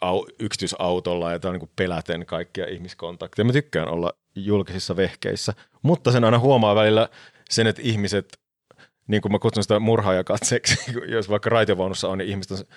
au, 0.00 0.26
yksityisautolla 0.38 1.32
ja 1.32 1.38
niin 1.52 1.70
peläten 1.76 2.26
kaikkia 2.26 2.66
ihmiskontakteja. 2.68 3.46
Mä 3.46 3.52
tykkään 3.52 3.88
olla 3.88 4.12
julkisissa 4.34 4.96
vehkeissä, 4.96 5.52
mutta 5.82 6.12
sen 6.12 6.24
aina 6.24 6.38
huomaa 6.38 6.74
välillä 6.74 7.08
sen, 7.50 7.66
että 7.66 7.82
ihmiset 7.84 8.38
niin 9.06 9.22
kuin 9.22 9.32
mä 9.32 9.38
kutsun 9.38 9.62
sitä 9.64 9.80
murhaajakatseeksi, 9.80 10.92
jos 11.14 11.28
vaikka 11.28 11.50
raitiovaunussa 11.50 12.08
on, 12.08 12.18
niin 12.18 12.30
ihmiset 12.30 12.68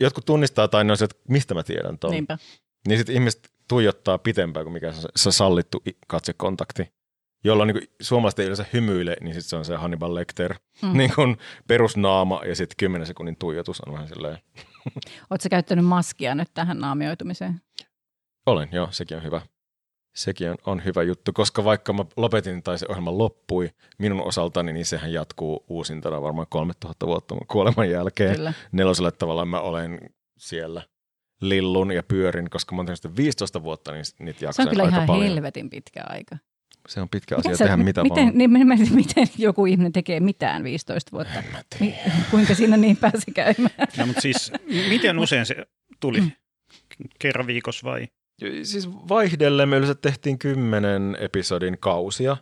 jotkut 0.00 0.24
tunnistaa 0.24 0.68
tai 0.68 0.84
ne 0.84 0.92
on 0.92 0.96
se, 0.96 1.04
että 1.04 1.16
mistä 1.28 1.54
mä 1.54 1.62
tiedän 1.62 1.98
tuon. 1.98 2.10
Niinpä. 2.10 2.38
Niin 2.88 2.98
sitten 2.98 3.14
ihmiset 3.14 3.52
tuijottaa 3.68 4.18
pitempään 4.18 4.64
kuin 4.64 4.72
mikä 4.72 4.92
se, 4.92 5.08
se 5.16 5.32
sallittu 5.32 5.82
katsekontakti. 6.06 6.92
Jolla 7.44 7.64
niin 7.64 7.88
suomalaiset 8.00 8.38
ei 8.38 8.46
yleensä 8.46 8.64
hymyile, 8.72 9.16
niin 9.20 9.34
sitten 9.34 9.48
se 9.48 9.56
on 9.56 9.64
se 9.64 9.76
Hannibal 9.76 10.14
Lecter 10.14 10.54
mm. 10.82 10.98
niin 10.98 11.14
kuin 11.14 11.36
perusnaama 11.68 12.40
ja 12.46 12.54
sitten 12.56 12.76
10 12.76 13.06
sekunnin 13.06 13.36
tuijotus 13.36 13.80
on 13.80 13.92
vähän 13.92 14.08
silleen. 14.08 14.38
Oletko 15.30 15.48
käyttänyt 15.50 15.84
maskia 15.84 16.34
nyt 16.34 16.48
tähän 16.54 16.78
naamioitumiseen? 16.78 17.60
Olen, 18.46 18.68
joo, 18.72 18.88
sekin 18.90 19.16
on 19.16 19.22
hyvä 19.22 19.40
sekin 20.18 20.50
on, 20.50 20.56
on 20.66 20.84
hyvä 20.84 21.02
juttu, 21.02 21.32
koska 21.32 21.64
vaikka 21.64 21.92
mä 21.92 22.04
lopetin 22.16 22.62
tai 22.62 22.78
se 22.78 22.86
ohjelma 22.88 23.18
loppui 23.18 23.70
minun 23.98 24.22
osaltani, 24.22 24.72
niin 24.72 24.86
sehän 24.86 25.12
jatkuu 25.12 25.64
uusintana 25.68 26.22
varmaan 26.22 26.46
3000 26.50 27.06
vuotta 27.06 27.34
kuoleman 27.48 27.90
jälkeen. 27.90 28.36
Kyllä. 28.36 28.52
Neloselle 28.72 29.12
tavallaan 29.12 29.48
mä 29.48 29.60
olen 29.60 30.00
siellä 30.38 30.82
lillun 31.40 31.92
ja 31.92 32.02
pyörin, 32.02 32.50
koska 32.50 32.74
mä 32.74 32.78
oon 32.78 32.86
tehnyt 32.86 33.16
15 33.16 33.62
vuotta, 33.62 33.92
niin 33.92 34.04
niitä 34.18 34.44
jaksaa 34.44 34.64
Se 34.64 34.68
on 34.68 34.70
kyllä 34.70 34.82
aika 34.82 34.96
ihan 34.96 35.06
paljon. 35.06 35.28
helvetin 35.28 35.70
pitkä 35.70 36.02
aika. 36.06 36.36
Se 36.88 37.00
on 37.00 37.08
pitkä 37.08 37.36
asia 37.36 37.56
sä, 37.56 37.64
tehdä 37.64 37.76
mitä 37.76 38.02
miten, 38.02 38.24
vaan. 38.24 38.38
Niin, 38.38 38.94
miten 38.94 39.26
joku 39.38 39.66
ihminen 39.66 39.92
tekee 39.92 40.20
mitään 40.20 40.64
15 40.64 41.12
vuotta? 41.12 41.42
Mi, 41.80 41.94
kuinka 42.30 42.54
siinä 42.54 42.76
niin 42.76 42.96
pääsi 42.96 43.30
käymään? 43.34 43.88
No, 43.96 44.06
mutta 44.06 44.20
siis, 44.20 44.52
miten 44.88 45.18
usein 45.18 45.46
se 45.46 45.66
tuli? 46.00 46.20
Mm. 46.20 46.30
Kerran 47.18 47.46
viikossa 47.46 47.86
vai? 47.90 48.08
Siis 48.62 48.88
vaihdellen 49.08 49.68
me 49.68 49.76
yleensä 49.76 49.94
tehtiin 49.94 50.38
kymmenen 50.38 51.16
episodin 51.20 51.78
kausia, 51.80 52.36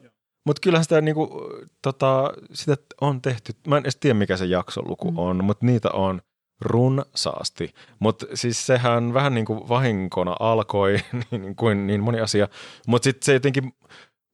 mutta 0.47 0.61
kyllähän 0.61 0.85
sitä, 0.85 1.01
niinku, 1.01 1.43
tota, 1.83 2.33
sitä 2.53 2.77
on 3.01 3.23
tehty, 3.23 3.53
mä 3.67 3.77
en 3.77 3.83
edes 3.83 3.97
tiedä 3.97 4.15
mikä 4.15 4.37
se 4.37 4.45
jaksoluku 4.45 5.11
mm. 5.11 5.19
on, 5.19 5.45
mutta 5.45 5.67
niitä 5.67 5.91
on 5.91 6.23
runsaasti. 6.61 7.75
Mutta 7.99 8.27
siis 8.35 8.67
sehän 8.67 9.15
vähän 9.15 9.35
niin 9.35 9.47
kuin 9.47 9.69
vahinkona 9.69 10.37
alkoi, 10.41 10.99
niin 11.31 11.57
kuin 11.57 11.87
niin 11.87 12.03
moni 12.03 12.21
asia, 12.21 12.49
mutta 12.87 13.05
sitten 13.05 13.27
se 13.27 13.33
jotenkin 13.33 13.73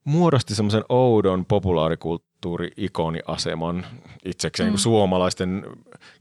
muodosti 0.05 0.55
semmoisen 0.55 0.85
oudon 0.89 1.45
populaarikulttuuri-ikoni-aseman 2.43 3.87
itsekseen 4.25 4.69
mm. 4.69 4.73
niin 4.73 4.79
suomalaisten 4.79 5.67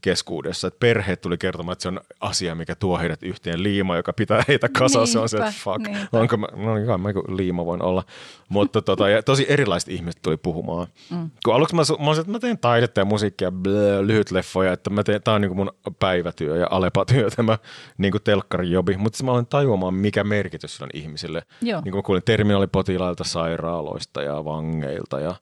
keskuudessa. 0.00 0.68
Että 0.68 0.78
perheet 0.80 1.20
tuli 1.20 1.38
kertomaan, 1.38 1.72
että 1.72 1.82
se 1.82 1.88
on 1.88 2.00
asia, 2.20 2.54
mikä 2.54 2.74
tuo 2.74 2.98
heidät 2.98 3.22
yhteen 3.22 3.62
liima, 3.62 3.96
joka 3.96 4.12
pitää 4.12 4.44
heitä 4.48 4.68
kasassa. 4.68 5.12
Se 5.12 5.18
on 5.18 5.28
se, 5.28 5.36
että 5.36 5.52
fuck, 5.64 5.78
niinpä. 5.78 6.18
onko 6.18 6.36
mä, 6.36 6.46
no 6.56 6.74
niin, 6.74 7.00
mä 7.00 7.08
liima 7.36 7.66
voin 7.66 7.82
olla. 7.82 8.04
Mutta 8.48 8.82
tota, 8.82 9.08
ja 9.08 9.22
tosi 9.22 9.46
erilaiset 9.48 9.88
ihmiset 9.88 10.22
tuli 10.22 10.36
puhumaan. 10.36 10.86
Mm. 11.10 11.30
Kun 11.44 11.54
aluksi 11.54 11.74
mä, 11.74 11.82
mä, 12.04 12.20
että 12.20 12.32
mä 12.32 12.38
teen 12.38 12.58
taidetta 12.58 13.00
ja 13.00 13.04
musiikkia, 13.04 13.52
blö, 13.52 14.06
lyhyt 14.06 14.30
leffoja, 14.30 14.72
että 14.72 14.90
mä 14.90 15.02
teen, 15.02 15.22
tää 15.22 15.34
on 15.34 15.40
niin 15.40 15.56
mun 15.56 15.72
päivätyö 15.98 16.56
ja 16.56 16.66
alepatyö 16.70 17.30
tämä 17.36 17.58
niin 17.98 18.12
telkkarijobi. 18.24 18.96
Mutta 18.96 19.24
mä 19.24 19.32
olen 19.32 19.46
tajuamaan, 19.46 19.94
mikä 19.94 20.24
merkitys 20.24 20.82
on 20.82 20.88
ihmisille. 20.94 21.42
Joo. 21.62 21.80
Niin 21.80 21.92
kuin 21.92 21.98
mä 21.98 22.02
kuulin 22.02 22.22
terminaalipotilailta, 22.24 23.24
sairaaloista 23.24 24.22
ja 24.22 24.44
vangeilta 24.44 25.20
ja 25.20 25.34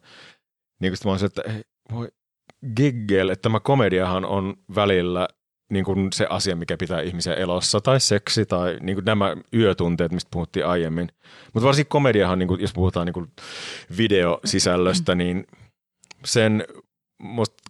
niin 0.81 0.93
kuin 0.93 0.99
mä 1.05 1.11
olisin, 1.11 1.27
että 1.27 1.43
voi 1.93 2.09
giggel, 2.77 3.29
että 3.29 3.43
tämä 3.43 3.61
komediahan 3.61 4.25
on 4.25 4.57
välillä 4.75 5.29
niin 5.71 5.85
kuin 5.85 6.13
se 6.13 6.27
asia, 6.31 6.57
mikä 6.57 6.77
pitää 6.77 7.01
ihmisiä 7.01 7.35
elossa, 7.35 7.81
tai 7.81 8.01
seksi, 8.01 8.47
tai 8.47 8.79
niin 8.81 8.97
kuin 8.97 9.05
nämä 9.05 9.37
yötunteet, 9.55 10.13
mistä 10.13 10.29
puhuttiin 10.33 10.67
aiemmin. 10.67 11.09
Mutta 11.55 11.67
varsinkin 11.67 11.91
komediahan, 11.91 12.39
niin 12.39 12.49
kuin, 12.49 12.61
jos 12.61 12.73
puhutaan 12.73 13.07
niin 13.07 13.15
kuin 13.15 13.33
videosisällöstä, 13.97 15.15
niin 15.15 15.47
sen 16.25 16.65
musta 17.23 17.63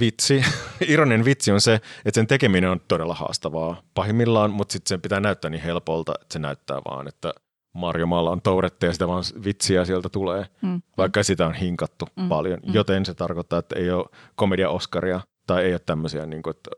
vitsi, 0.00 0.44
ironinen 0.88 1.24
vitsi 1.24 1.52
on 1.52 1.60
se, 1.60 1.74
että 1.74 2.14
sen 2.14 2.26
tekeminen 2.26 2.70
on 2.70 2.80
todella 2.88 3.14
haastavaa 3.14 3.82
pahimmillaan, 3.94 4.50
mutta 4.50 4.72
sitten 4.72 4.88
sen 4.88 5.00
pitää 5.00 5.20
näyttää 5.20 5.50
niin 5.50 5.62
helpolta, 5.62 6.12
että 6.22 6.32
se 6.32 6.38
näyttää 6.38 6.80
vaan, 6.90 7.08
että 7.08 7.34
Marjomaalla 7.72 8.30
on 8.30 8.42
tourette 8.42 8.86
ja 8.86 8.92
sitä 8.92 9.08
vaan 9.08 9.24
vitsiä 9.44 9.84
sieltä 9.84 10.08
tulee, 10.08 10.46
mm. 10.62 10.82
vaikka 10.96 11.22
sitä 11.22 11.46
on 11.46 11.54
hinkattu 11.54 12.08
mm. 12.16 12.28
paljon. 12.28 12.60
Mm. 12.66 12.74
Joten 12.74 13.06
se 13.06 13.14
tarkoittaa, 13.14 13.58
että 13.58 13.78
ei 13.78 13.90
ole 13.90 14.06
komedia-oskaria 14.34 15.20
tai 15.46 15.64
ei 15.64 15.72
ole 15.72 15.80
tämmöisiä, 15.86 16.26
niin 16.26 16.42
kuin, 16.42 16.56
että 16.56 16.70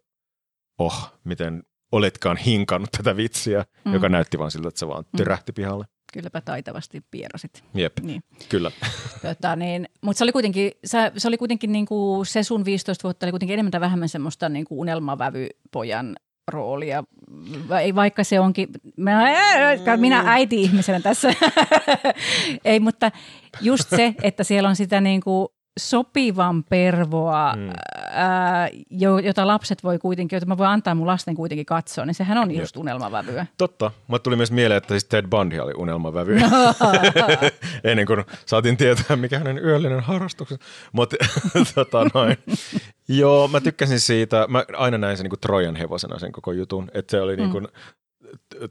oh, 0.79 1.13
miten 1.25 1.63
oletkaan 1.93 2.37
hinkannut 2.37 2.91
tätä 2.97 3.17
vitsiä, 3.17 3.65
mm. 3.85 3.93
joka 3.93 4.09
näytti 4.09 4.39
vaan 4.39 4.51
siltä, 4.51 4.69
että 4.69 4.79
se 4.79 4.89
vaan 4.89 5.05
tyrähti 5.17 5.53
mm. 5.53 5.55
pihalle. 5.55 5.85
Kylläpä 6.13 6.41
taitavasti 6.41 7.03
pierasit. 7.11 7.65
Jep, 7.75 7.93
niin. 8.01 8.23
kyllä. 8.49 8.71
Tota, 9.23 9.57
niin, 9.57 9.89
mutta 10.03 10.19
se 10.19 10.25
oli 10.25 10.33
kuitenkin, 10.33 10.73
se, 10.85 11.13
se, 11.17 11.29
oli 11.29 11.37
kuitenkin 11.37 11.73
niin 11.73 11.87
kuin, 11.87 12.27
se 12.27 12.43
sun 12.43 12.65
15 12.65 13.03
vuotta 13.03 13.27
oli 13.27 13.33
kuitenkin 13.33 13.55
enemmän 13.55 13.71
tai 13.71 13.81
vähemmän 13.81 14.09
semmoista 14.09 14.49
niin 14.49 14.65
kuin 14.65 14.79
unelmavävypojan 14.79 16.17
roolia, 16.49 17.05
vaikka 17.95 18.25
se 18.25 18.41
onkin, 18.41 18.69
minä, 18.97 19.35
minä 19.97 20.23
äiti-ihmisenä 20.27 21.01
tässä, 21.01 21.35
ei, 22.65 22.81
mutta 22.81 23.11
just 23.61 23.91
se, 23.91 24.15
että 24.23 24.45
siellä 24.45 24.69
on 24.69 24.77
sitä 24.77 25.01
niin 25.01 25.21
kuin 25.21 25.49
sopivan 25.81 26.65
pervoa, 26.65 27.53
mm. 27.57 27.71
ää, 28.11 28.69
jota 29.23 29.47
lapset 29.47 29.85
voi 29.85 29.99
kuitenkin, 29.99 30.37
jota 30.37 30.47
mä 30.47 30.59
voin 30.59 30.71
antaa 30.71 30.95
mun 30.95 31.07
lasten 31.07 31.35
kuitenkin 31.35 31.67
katsoa, 31.67 32.07
niin 32.07 32.15
sehän 32.15 32.39
on 32.39 32.51
Jep. 32.51 32.61
just 32.61 32.77
unelmavävyä. 32.77 33.47
Totta. 33.59 33.91
Mä 34.09 34.19
tuli 34.19 34.37
myös 34.37 34.53
mieleen, 34.53 34.79
että 34.79 34.95
siis 34.95 35.05
Ted 35.05 35.27
Bundy 35.27 35.59
oli 35.59 35.73
unelmavävy. 35.77 36.37
Ennen 37.85 38.07
kuin 38.07 38.25
saatiin 38.47 38.77
tietää, 38.77 39.17
mikä 39.17 39.39
hänen 39.39 39.65
yöllinen 39.65 40.01
harrastuksensa. 40.01 40.65
Mutta 40.93 41.17
tota 41.75 42.07
noin. 42.15 42.37
Joo, 43.09 43.49
mä 43.49 43.61
tykkäsin 43.61 44.01
siitä. 44.01 44.47
Mä 44.49 44.65
aina 44.73 44.99
näin 44.99 45.17
sen 45.17 45.25
niin 45.25 45.31
kuin 45.31 45.41
Trojan 45.41 45.77
hevosena 45.77 46.19
sen 46.19 46.33
koko 46.33 46.53
jutun. 46.53 46.91
Että 46.95 47.11
se 47.11 47.21
oli 47.21 47.37
mm. 47.37 47.43
niin 47.43 47.51
kuin, 47.51 47.69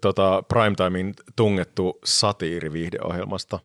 tota, 0.02 0.44
primetimein 0.48 1.14
tungettu 1.36 2.00
satiiriviihdeohjelmasta, 2.06 3.60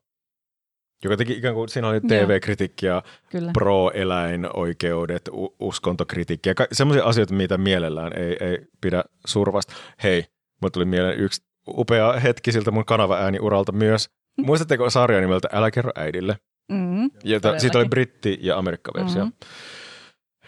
joka 1.05 1.17
teki 1.17 1.33
ikään 1.33 1.55
kuin, 1.55 1.69
siinä 1.69 1.89
oli 1.89 2.01
TV-kritiikkiä, 2.01 3.03
Kyllä. 3.31 3.51
pro-eläinoikeudet, 3.55 5.29
u- 5.33 5.57
uskontokritiikkiä, 5.61 6.55
ka- 6.55 6.67
semmoisia 6.73 7.05
asioita, 7.05 7.35
mitä 7.35 7.59
mielellään 7.59 8.13
ei, 8.19 8.37
ei 8.41 8.59
pidä 8.81 9.05
survasta. 9.27 9.75
Hei, 10.03 10.25
mulle 10.63 10.71
tuli 10.71 10.85
mieleen 10.85 11.19
yksi 11.19 11.43
upea 11.69 12.13
hetki 12.13 12.53
siltä 12.53 12.71
mun 12.71 12.85
kanava-ääniuralta 12.85 13.73
myös. 13.73 14.11
Muistatteko 14.47 14.91
sarja 14.91 15.21
nimeltä 15.21 15.49
Älä 15.53 15.71
kerro 15.71 15.93
äidille? 15.97 16.37
Mm, 16.73 17.11
Jota, 17.25 17.59
siitä 17.59 17.79
oli 17.79 17.87
britti- 17.87 18.39
ja 18.41 18.59
amerikkaversio. 18.59 19.25
Mhm. 19.25 19.33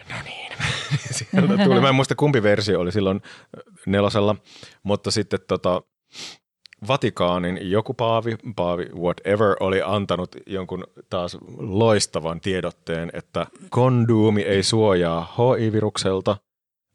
No 0.09 0.15
niin. 0.25 0.51
Sieltä 1.11 1.63
tuli. 1.63 1.81
Mä 1.81 1.89
en 1.89 1.95
muista 1.95 2.15
kumpi 2.15 2.43
versio 2.43 2.79
oli 2.79 2.91
silloin 2.91 3.21
nelosella, 3.87 4.35
mutta 4.83 5.11
sitten 5.11 5.39
tota, 5.47 5.81
Vatikaanin 6.87 7.71
joku 7.71 7.93
paavi, 7.93 8.35
paavi 8.55 8.85
whatever, 8.95 9.55
oli 9.59 9.81
antanut 9.85 10.35
jonkun 10.47 10.83
taas 11.09 11.37
loistavan 11.57 12.41
tiedotteen, 12.41 13.09
että 13.13 13.47
konduumi 13.69 14.41
ei 14.41 14.63
suojaa 14.63 15.35
HIV-virukselta. 15.37 16.37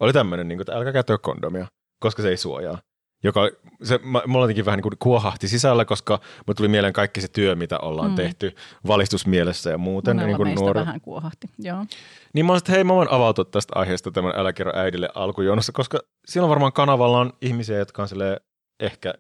Oli 0.01 0.13
tämmöinen, 0.13 0.49
niin 0.49 0.59
kuin, 0.59 0.63
että 0.63 0.73
älkää 0.73 0.93
käyttäkö 0.93 1.19
kondomia, 1.23 1.67
koska 2.01 2.23
se 2.23 2.29
ei 2.29 2.37
suojaa. 2.37 2.79
Joka, 3.25 3.51
se, 3.83 3.99
mä, 4.03 4.23
mulla 4.27 4.45
jotenkin 4.45 4.65
vähän 4.65 4.77
niin 4.77 4.83
kuin 4.83 4.99
kuohahti 4.99 5.49
sisällä, 5.49 5.85
koska 5.85 6.15
mulle 6.47 6.55
tuli 6.57 6.69
mieleen 6.69 6.93
kaikki 6.93 7.21
se 7.21 7.29
työ, 7.29 7.55
mitä 7.55 7.79
ollaan 7.79 8.11
Mm. 8.11 8.17
tehty 8.17 8.55
valistusmielessä 8.87 9.71
ja 9.71 9.79
muuten. 9.79 10.17
Monella 10.17 10.27
niin 10.27 10.37
kuin 10.37 10.55
nuori- 10.55 10.81
vähän 10.81 11.01
kuohahti. 11.01 11.47
Joo. 11.59 11.85
niin 12.33 12.47
mä 12.47 12.53
olisin, 12.53 12.63
että 12.65 12.73
hei, 12.73 12.85
mä 12.85 12.95
voin 12.95 13.11
avautua 13.11 13.45
tästä 13.45 13.73
aiheesta 13.79 14.11
tämän 14.11 14.33
Älä 14.37 14.53
kerro 14.53 14.73
äidille 14.77 15.09
alkujonossa, 15.15 15.73
koska 15.73 15.99
silloin 16.27 16.51
varmaan 16.51 16.73
kanavalla 16.73 17.19
on 17.21 17.33
ihmisiä, 17.43 17.79
jotka 17.79 18.03
on 18.03 18.09
silleen 18.09 18.41
ehkä 18.81 19.15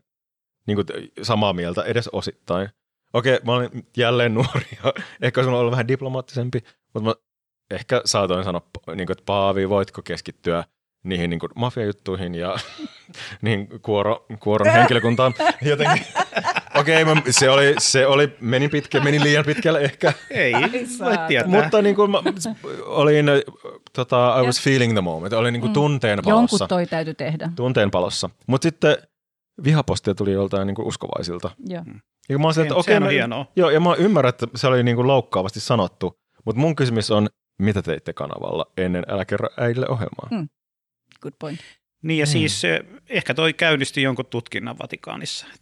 niin 0.67 0.77
kuin 0.77 0.87
samaa 1.23 1.53
mieltä 1.53 1.83
edes 1.83 2.09
osittain. 2.09 2.69
Okei, 3.13 3.41
mä 3.45 3.53
olin 3.53 3.87
jälleen 3.97 4.35
nuori 4.35 4.67
ja 4.85 4.93
ehkä 5.23 5.41
olisi 5.41 5.51
ollut 5.51 5.71
vähän 5.71 5.89
diplomaattisempi, 5.89 6.63
mutta 6.95 7.09
mä 7.09 7.15
ehkä 7.71 8.03
saatoin 8.05 8.45
sanoa, 8.45 8.63
niin 8.87 9.07
kuin, 9.07 9.13
että 9.13 9.25
Paavi, 9.27 9.69
voitko 9.69 10.03
keskittyä 10.03 10.65
niihin 11.05 11.31
niin 11.31 11.41
kuin 11.41 11.51
mafiajuttuihin 11.55 12.35
ja 12.35 12.57
niin 13.43 13.69
kuoro, 13.83 14.27
kuoron 14.41 14.73
henkilökuntaan. 14.73 15.35
Jotenkin, 15.63 16.07
okei, 16.75 17.05
mä, 17.05 17.17
se, 17.31 17.51
oli, 17.51 17.75
se 17.79 18.07
oli, 18.07 18.37
meni, 18.41 18.69
pitkä, 18.69 19.01
meni 19.01 19.21
liian 19.21 19.45
pitkälle 19.45 19.81
ehkä. 19.81 20.13
Ei, 20.31 20.53
voi 20.53 21.19
tietää. 21.29 21.63
Mutta 21.63 21.83
niin 21.83 21.97
kuin 21.97 22.11
mä 22.11 22.23
olin, 22.87 23.27
tota, 23.93 24.41
I 24.43 24.47
was 24.47 24.61
feeling 24.61 24.93
the 24.93 25.01
moment, 25.01 25.33
olin 25.33 25.53
niin 25.53 25.61
kuin 25.61 25.73
tunteen 25.73 26.19
Mm. 26.19 26.29
Jonkun 26.29 26.49
palossa. 26.49 26.69
toi 26.69 26.87
täytyy 26.87 27.15
tehdä. 27.15 27.51
Tunteen 27.57 27.91
palossa. 27.91 28.31
Mutta 28.47 28.63
sitten 28.63 28.97
vihapostia 29.65 30.15
tuli 30.15 30.33
joltain 30.33 30.67
niin 30.67 30.75
kuin 30.75 30.89
uskovaisilta. 30.89 31.51
Joo. 31.69 31.83
Ja 32.29 32.39
mä 32.39 32.47
olisin, 32.49 32.63
että 32.63 32.75
okei, 32.75 32.97
on 32.97 33.03
mä, 33.03 33.09
hienoa. 33.09 33.47
joo, 33.57 33.71
ja 33.71 33.81
mä 33.81 33.95
ymmärrän, 33.95 34.29
että 34.29 34.47
se 34.55 34.67
oli 34.67 34.83
niin 34.83 34.97
kuin 34.97 35.07
loukkaavasti 35.07 35.61
sanottu, 35.61 36.19
mutta 36.45 36.61
mun 36.61 36.77
kysymys 36.77 37.11
on, 37.11 37.29
mitä 37.59 37.83
teitte 37.83 38.13
kanavalla 38.13 38.67
ennen 38.77 39.05
Älä 39.09 39.25
kerro 39.25 39.49
äidille 39.57 39.87
ohjelmaa? 39.89 40.29
Mm. 40.31 40.49
Good 41.23 41.35
point. 41.39 41.61
Niin 42.03 42.19
ja 42.19 42.27
Mm. 42.27 42.31
siis 42.31 42.65
eh, 42.65 42.81
ehkä 43.09 43.35
toi 43.35 43.53
käynnisti 43.53 44.03
jonkun 44.03 44.27
tutkinnan 44.27 44.79
Vatikaanissa. 44.79 45.47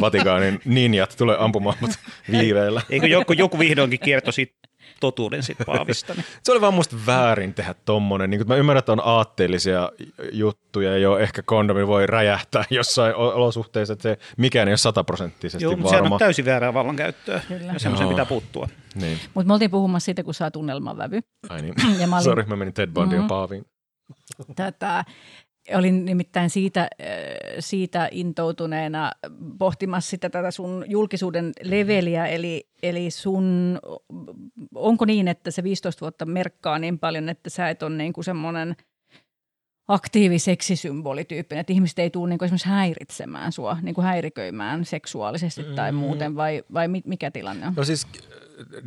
Vatikaanin 0.00 0.60
ninjat 0.64 1.14
tulee 1.18 1.36
ampumaan 1.40 1.76
mut 1.80 1.90
viiveellä. 2.30 2.82
Eikö 2.90 3.06
joku, 3.06 3.32
joku 3.32 3.58
vihdoinkin 3.58 4.00
kierto 4.00 4.32
siitä 4.32 4.54
totuuden 5.00 5.42
sit 5.42 5.58
Paavista? 5.66 6.14
Niin. 6.14 6.24
Se 6.42 6.52
oli 6.52 6.60
vaan 6.60 6.74
musta 6.74 6.96
väärin 7.06 7.54
tehdä 7.54 7.74
tommonen. 7.84 8.30
Niin 8.30 8.48
mä 8.48 8.56
ymmärrän, 8.56 8.78
että 8.78 8.92
on 8.92 9.00
aatteellisia 9.04 9.92
juttuja, 10.32 10.98
jo 10.98 11.18
ehkä 11.18 11.42
kondomi 11.42 11.86
voi 11.86 12.06
räjähtää 12.06 12.64
jossain 12.70 13.14
o- 13.14 13.28
olosuhteissa, 13.34 13.92
että 13.92 14.02
se 14.02 14.18
mikään 14.36 14.68
ei 14.68 14.72
ole 14.72 14.76
sataprosenttisesti 14.76 15.64
Joo, 15.64 15.76
mutta 15.76 15.96
varma. 15.96 16.14
on 16.14 16.18
täysin 16.18 16.44
väärää 16.44 16.74
vallankäyttöä. 16.74 17.40
Kyllä. 17.48 17.72
Ja 17.72 17.78
semmoisen 17.78 18.08
pitää 18.08 18.24
puuttua. 18.26 18.68
Niin. 18.94 19.18
Mutta 19.34 19.46
me 19.46 19.52
oltiin 19.52 19.70
puhumassa 19.70 20.04
siitä, 20.04 20.22
kun 20.22 20.34
saa 20.34 20.50
tunnelmanvävy. 20.50 21.20
Ai 21.48 21.62
niin. 21.62 21.74
Ja 22.00 22.06
mä 22.06 22.16
olin 22.16 22.24
Sori, 22.24 22.44
mä 22.44 22.56
menin 22.56 22.74
Ted 22.74 22.90
Bundyn 22.90 23.18
Mhm. 23.18 23.24
mm. 23.24 23.28
paaviin. 23.28 23.64
tätä, 24.56 25.04
olin 25.74 26.04
nimittäin 26.04 26.50
siitä, 26.50 26.80
äh, 26.82 26.88
siitä 27.58 28.08
intoutuneena 28.10 29.12
pohtimassa 29.58 30.10
sitä 30.10 30.30
tätä 30.30 30.50
sun 30.50 30.84
julkisuuden 30.88 31.52
leveliä, 31.62 32.26
eli, 32.26 32.68
eli 32.82 33.10
sun, 33.10 33.78
onko 34.74 35.04
niin, 35.04 35.28
että 35.28 35.50
se 35.50 35.62
15 35.62 36.00
vuotta 36.00 36.26
merkkaa 36.26 36.78
niin 36.78 36.98
paljon, 36.98 37.28
että 37.28 37.50
sä 37.50 37.68
et 37.70 37.82
ole 37.82 37.96
niin 37.96 38.12
kuin 38.12 38.24
semmoinen 38.24 38.76
aktiiviseksisymbolityyppinen, 39.88 41.60
että 41.60 41.72
ihmiset 41.72 41.98
ei 41.98 42.10
tule 42.10 42.28
niin 42.28 42.38
kuin 42.38 42.46
esimerkiksi 42.46 42.68
häiritsemään 42.68 43.52
sua, 43.52 43.76
niin 43.82 43.94
kuin 43.94 44.04
häiriköimään 44.04 44.84
seksuaalisesti 44.84 45.62
tai 45.64 45.92
Mm. 45.92 45.98
muuten, 45.98 46.36
vai, 46.36 46.62
vai 46.72 46.88
mi- 46.88 47.02
mikä 47.06 47.30
tilanne 47.30 47.66
on? 47.66 47.72
No 47.76 47.84
siis 47.84 48.06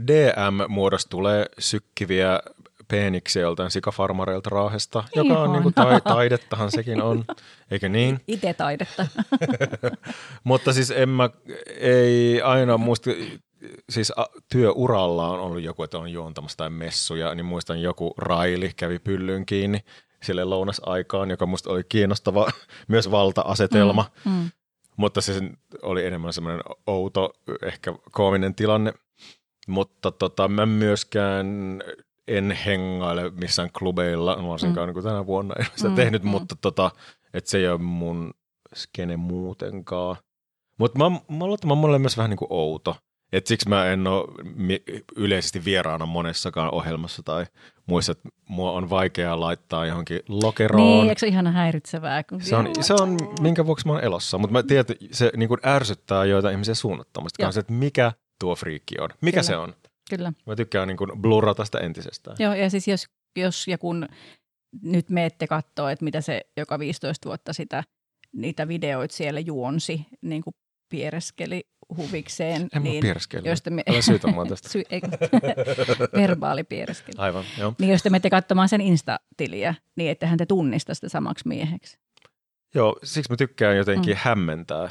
DM-muodosta 0.08 1.10
tulee 1.10 1.46
sykkiviä 1.60 2.40
peeniksiä 2.88 3.42
joltain 3.42 3.72
sikafarmareilta 3.72 4.50
Raahesta, 4.50 5.04
joka 5.16 5.40
on 5.40 5.52
niin 5.52 5.64
kuin 5.64 5.74
ta- 5.74 6.00
taidettahan 6.00 6.72
sekin 6.72 7.02
on, 7.02 7.26
eikö 7.72 7.90
niin? 7.90 8.20
Itse 8.28 8.54
taidetta. 8.54 9.08
Mutta 10.44 10.74
siis 10.74 10.92
en 10.92 11.10
mä, 11.10 11.30
ei 11.80 12.42
aina 12.42 12.78
muista, 12.78 13.10
siis 13.90 14.14
a, 14.16 14.26
työuralla 14.52 15.30
on 15.30 15.40
ollut 15.40 15.62
joku, 15.62 15.84
että 15.84 15.98
on 16.00 16.12
juontamassa 16.12 16.58
tai 16.58 16.70
messuja, 16.70 17.36
niin 17.36 17.46
muistan 17.46 17.82
joku 17.82 18.14
Raili 18.18 18.72
kävi 18.76 19.00
pyllyyn 19.00 19.46
kiinni 19.46 19.80
sille 20.24 20.44
lounasaikaan, 20.44 21.30
joka 21.30 21.46
musta 21.46 21.70
oli 21.72 21.84
kiinnostava 21.90 22.48
myös 22.88 23.12
valta-asetelma, 23.12 24.06
Mm, 24.26 24.32
mm. 24.32 24.50
mutta 24.98 25.22
se 25.22 25.42
oli 25.82 26.06
enemmän 26.06 26.34
semmoinen 26.34 26.62
outo, 26.88 27.34
ehkä 27.64 27.94
koominen 28.12 28.56
tilanne. 28.56 28.94
Mutta 29.68 30.12
tota, 30.12 30.48
mä 30.48 30.66
myöskään 30.66 31.48
en 32.28 32.52
hengaile 32.52 33.30
missään 33.30 33.70
klubeilla, 33.80 34.48
varsinkaan 34.48 34.90
mm. 34.90 34.96
niin 34.96 35.04
tänä 35.04 35.26
vuonna 35.26 35.56
en 35.60 35.66
sitä 35.76 35.90
Mm, 35.90 35.96
tehnyt, 35.96 36.24
mm. 36.24 36.30
mutta 36.30 36.56
tota, 36.62 36.92
et 37.34 37.48
se 37.48 37.58
ei 37.58 37.68
ole 37.68 37.78
mun 37.78 38.34
skene 38.76 39.18
muutenkaan. 39.18 40.16
Mutta 40.80 40.98
mä, 40.98 41.10
mä 41.66 41.76
monelle 41.76 42.00
myös 42.00 42.18
vähän 42.18 42.30
niin 42.30 42.38
kuin 42.38 42.52
outo. 42.52 42.96
Et 43.32 43.48
siksi 43.48 43.70
mä 43.70 43.86
en 43.86 44.08
ole 44.08 44.28
yleisesti 45.16 45.66
vieraana 45.66 46.06
monessakaan 46.06 46.74
ohjelmassa 46.74 47.24
tai 47.24 47.46
muissa, 47.86 48.12
että 48.12 48.30
mua 48.50 48.72
on 48.72 48.90
vaikea 48.90 49.40
laittaa 49.40 49.86
johonkin 49.86 50.20
lokeroon. 50.28 50.84
Niin, 50.84 51.10
eikö 51.10 51.20
se 51.20 51.28
ihana 51.28 51.52
häiritsevää? 51.52 52.24
Kun 52.24 52.42
Se 52.42 52.56
on, 52.56 52.70
se 52.82 52.94
on, 52.94 53.18
minkä 53.42 53.66
vuoksi 53.66 53.88
mä 53.88 53.94
oon 53.94 54.04
elossa, 54.04 54.38
mutta 54.38 54.54
mä 54.54 54.64
tiedän, 54.64 54.86
että 54.90 55.06
se 55.12 55.32
niin 55.38 55.50
kuin 55.50 55.60
ärsyttää 55.66 56.26
joita 56.26 56.50
ihmisiä 56.50 56.74
suunnattomasti. 56.74 57.44
Se, 57.50 57.60
että 57.60 57.74
mikä 57.74 58.12
tuo 58.40 58.56
friikki 58.56 58.96
on. 59.00 59.10
Mikä 59.22 59.36
Kyllä. 59.36 59.44
se 59.44 59.58
on? 59.58 59.74
Kyllä. 60.10 60.34
Mä 60.46 60.56
tykkään 60.56 60.88
niin 60.88 60.98
kuin 60.98 61.12
blurrata 61.22 61.66
sitä 61.66 61.80
entisestään. 61.80 62.38
Joo, 62.40 62.54
ja 62.54 62.70
siis 62.70 62.88
jos, 62.88 63.08
jos 63.36 63.68
ja 63.68 63.78
kun 63.78 64.08
nyt 64.84 65.10
meette 65.10 65.48
katsoa, 65.48 65.92
että 65.92 66.06
mitä 66.06 66.22
se 66.22 66.42
joka 66.58 66.80
15 66.80 67.30
vuotta 67.30 67.54
sitä, 67.54 67.84
niitä 68.34 68.68
videoita 68.68 69.16
siellä 69.16 69.40
juonsi, 69.40 70.06
niin 70.22 70.42
kuin 70.44 70.54
piereskeli 70.90 71.64
huvikseen. 71.98 72.70
En 72.76 72.84
niin, 72.84 72.96
mä 72.96 73.02
piereskele. 73.02 73.50
jos 73.50 73.62
te 73.62 73.70
me... 73.70 73.84
Älä 73.90 74.02
syytä 74.02 74.28
mua 74.28 74.46
tästä. 74.46 74.70
Sy- 74.74 74.84
ei, 74.90 75.02
verbaali 76.22 76.64
piereskeli. 76.64 77.16
Aivan, 77.18 77.44
joo. 77.58 77.74
Niin 77.80 77.92
jos 77.92 78.04
te 78.04 78.10
menette 78.10 78.30
katsomaan 78.30 78.70
sen 78.70 78.82
Insta-tiliä, 78.82 79.76
niin 79.96 80.12
ettehän 80.12 80.38
te 80.38 80.46
tunnista 80.46 80.94
sitä 80.94 81.10
samaksi 81.10 81.48
mieheksi. 81.48 81.98
Joo, 82.76 83.00
siksi 83.04 83.32
mä 83.32 83.36
tykkään 83.38 83.78
jotenkin 83.78 84.14
Mm. 84.14 84.18
mm. 84.18 84.22
hämmentää 84.24 84.90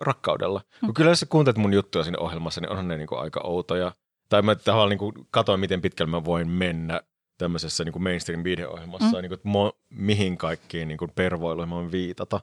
rakkaudella. 0.00 0.60
Mm. 0.82 0.86
Kun 0.86 0.94
kyllä 0.94 1.10
jos 1.10 1.20
sä 1.20 1.26
kuuntelet 1.26 1.56
mun 1.58 1.72
juttuja 1.74 2.04
siinä 2.04 2.18
ohjelmassa, 2.18 2.60
niin 2.60 2.70
onhan 2.70 2.88
ne 2.88 2.96
niin 2.96 3.08
kuin 3.08 3.20
aika 3.20 3.40
outoja. 3.44 3.92
Tai 4.28 4.42
mä 4.42 4.54
tavallaan 4.54 4.90
niin 4.90 4.98
kuin 4.98 5.12
katoin, 5.30 5.60
miten 5.60 5.80
pitkälle 5.82 6.10
mä 6.10 6.24
voin 6.24 6.48
mennä 6.48 7.00
tämmöisessä 7.38 7.84
niin 7.84 7.92
kuin 7.92 8.02
mainstream 8.02 8.44
videoohjelmassa, 8.44 9.06
Mm. 9.08 9.14
mm. 9.14 9.22
niin 9.22 9.28
kuin, 9.28 9.40
mo, 9.42 9.72
mihin 9.90 10.36
kaikkiin 10.38 10.88
niin 10.88 10.98
kuin 10.98 11.10
pervoiluihin 11.14 11.68
mä 11.68 11.74
voin 11.74 11.92
viitata. 11.92 12.40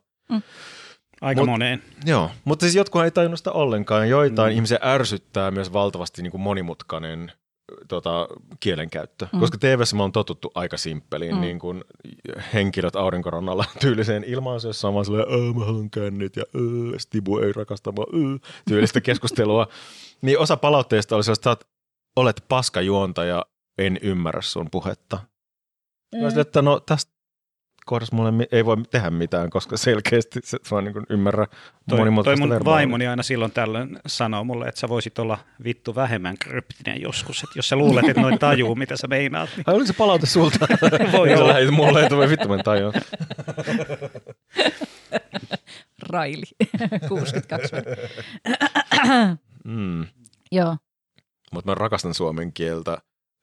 Aika 1.22 1.42
Mut- 1.42 1.46
moneen. 1.50 1.84
Joo, 2.06 2.32
mutta 2.46 2.64
siis 2.64 2.76
jotkut 2.76 3.04
ei 3.04 3.12
tajunnut 3.12 3.40
sitä 3.40 3.52
ollenkaan. 3.52 4.10
Joitain 4.10 4.50
Mm. 4.50 4.54
mm. 4.54 4.56
ihmisiä 4.56 4.80
ärsyttää 4.84 5.52
myös 5.52 5.74
valtavasti 5.74 6.22
niin 6.22 6.32
kuin 6.32 6.42
monimutkainen 6.42 7.32
tota, 7.88 8.28
kielenkäyttö. 8.60 9.26
Mm. 9.26 9.38
Mm. 9.38 9.40
Koska 9.40 9.58
TV-ssä 9.58 9.96
mä 9.96 10.04
oon 10.04 10.12
totuttu 10.12 10.52
aika 10.56 10.78
simppeliin, 10.78 11.32
Mm. 11.32 11.38
mm. 11.38 11.42
niin 11.42 11.60
kuin 11.60 11.84
henkilöt 12.54 12.96
aurinkorannalla 12.96 13.66
tyyliseen 13.82 14.24
ilmaisuun, 14.24 14.70
jossa 14.70 14.88
on 14.88 14.94
vaan 14.94 15.06
silleen, 15.06 15.28
"Ää, 15.30 15.54
mä 15.60 15.66
haluan 15.66 15.90
kännit 15.90 16.36
ja 16.36 16.44
"Ää, 16.56 17.00
Stibu 17.00 17.38
ei 17.40 17.54
rakasta 17.54 17.92
mua, 17.92 18.06
ää", 18.14 18.50
tyylistä 18.70 19.02
keskustelua. 19.02 19.68
niin 20.22 20.40
osa 20.40 20.58
palautteista 20.58 21.16
oli 21.16 21.24
sellaista, 21.24 21.52
että 21.52 21.66
olet 22.16 22.46
paskajuontaja, 22.48 23.46
en 23.78 24.00
ymmärrä 24.02 24.42
sun 24.42 24.68
puhetta. 24.72 25.16
Mm. 26.16 26.22
Mä 26.22 26.30
sanoin, 26.30 26.48
että 26.48 26.62
no 26.62 26.80
tästä 26.80 27.16
kohdassa 27.86 28.16
mulle 28.16 28.48
ei 28.52 28.66
voi 28.66 28.78
tehdä 28.92 29.10
mitään, 29.10 29.50
koska 29.50 29.78
selkeästi 29.78 30.40
se 30.44 30.58
vaan 30.72 30.84
niin 30.84 30.94
kuin 30.94 31.06
ymmärrä 31.10 31.46
Toi, 31.46 31.58
toi 31.90 31.98
monimutkaista 32.00 32.40
mun 32.42 32.50
verbaalia. 32.50 32.76
vaimoni 32.78 33.08
aina 33.08 33.24
silloin 33.24 33.52
tällöin 33.52 34.00
sanoo 34.08 34.44
mulle, 34.44 34.66
että 34.68 34.80
sä 34.82 34.90
voisit 34.90 35.20
olla 35.20 35.38
vittu 35.64 35.96
vähemmän 35.96 36.38
kryptinen 36.38 37.02
joskus. 37.02 37.44
Että 37.44 37.60
jos 37.60 37.70
sä 37.70 37.76
luulet, 37.76 38.10
että 38.10 38.22
noin 38.22 38.40
tajuu, 38.40 38.76
mitä 38.82 38.98
sä 38.98 39.08
meinaat, 39.08 39.50
niin 39.56 39.64
Ai 39.68 39.76
oliko 39.76 39.88
se 39.88 39.94
palaute 39.94 40.26
sulta? 40.26 40.68
Voi 41.18 41.30
Sä 41.30 41.38
olla. 41.38 41.48
lähdit 41.48 41.72
mulle, 41.72 42.04
että 42.04 42.16
voi 42.16 42.30
vittu 42.30 42.48
mä 42.48 42.56
en 42.56 42.64
tajua. 42.64 42.94
braili 46.08 46.44
62 47.08 47.72
vuotta. 47.76 47.92
Mm. 49.66 50.06
Joo. 50.52 50.78
Mutta 51.56 51.72
mä 51.72 51.76
rakastan 51.76 52.14
suomen 52.14 52.54
kieltä, 52.54 52.98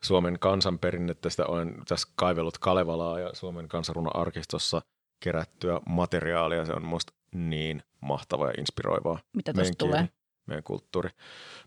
Suomen 0.04 0.38
kansanperinnettä. 0.38 1.30
Sitä 1.30 1.46
olen 1.46 1.74
tässä 1.88 2.08
kaivellut 2.14 2.58
Kalevalaa 2.58 3.20
ja 3.20 3.30
Suomen 3.32 3.68
kansanruna-arkistossa 3.68 4.82
kerättyä 5.24 5.80
materiaalia. 5.88 6.64
Se 6.64 6.72
on 6.72 6.84
musta 6.84 7.12
niin 7.34 7.82
mahtavaa 8.00 8.48
ja 8.48 8.54
inspiroivaa. 8.58 9.18
Mitä 9.36 9.52
meidän 9.52 9.66
tuosta 9.66 9.78
tulee? 9.78 9.98
kieli, 9.98 10.12
meidän 10.46 10.64
kulttuuri. 10.64 11.10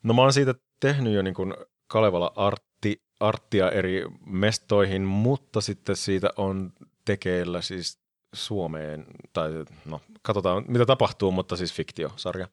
No 0.04 0.14
mä 0.14 0.22
oon 0.22 0.34
siitä 0.34 0.56
tehnyt 0.80 1.14
jo 1.14 1.22
niin 1.22 1.34
kuin 1.34 1.54
Kalevala 1.88 2.32
artti, 2.36 3.04
arttia 3.20 3.72
eri 3.72 4.06
mestoihin, 4.26 5.02
mutta 5.02 5.62
sitten 5.62 5.96
siitä 5.96 6.30
on 6.38 6.74
tekeillä 7.06 7.62
siis 7.62 8.00
Suomeen, 8.36 9.06
tai 9.34 9.52
no 9.86 10.02
katsotaan 10.22 10.66
mitä 10.68 10.86
tapahtuu, 10.86 11.32
mutta 11.32 11.56
siis 11.56 11.74
fiktiosarja. 11.74 12.48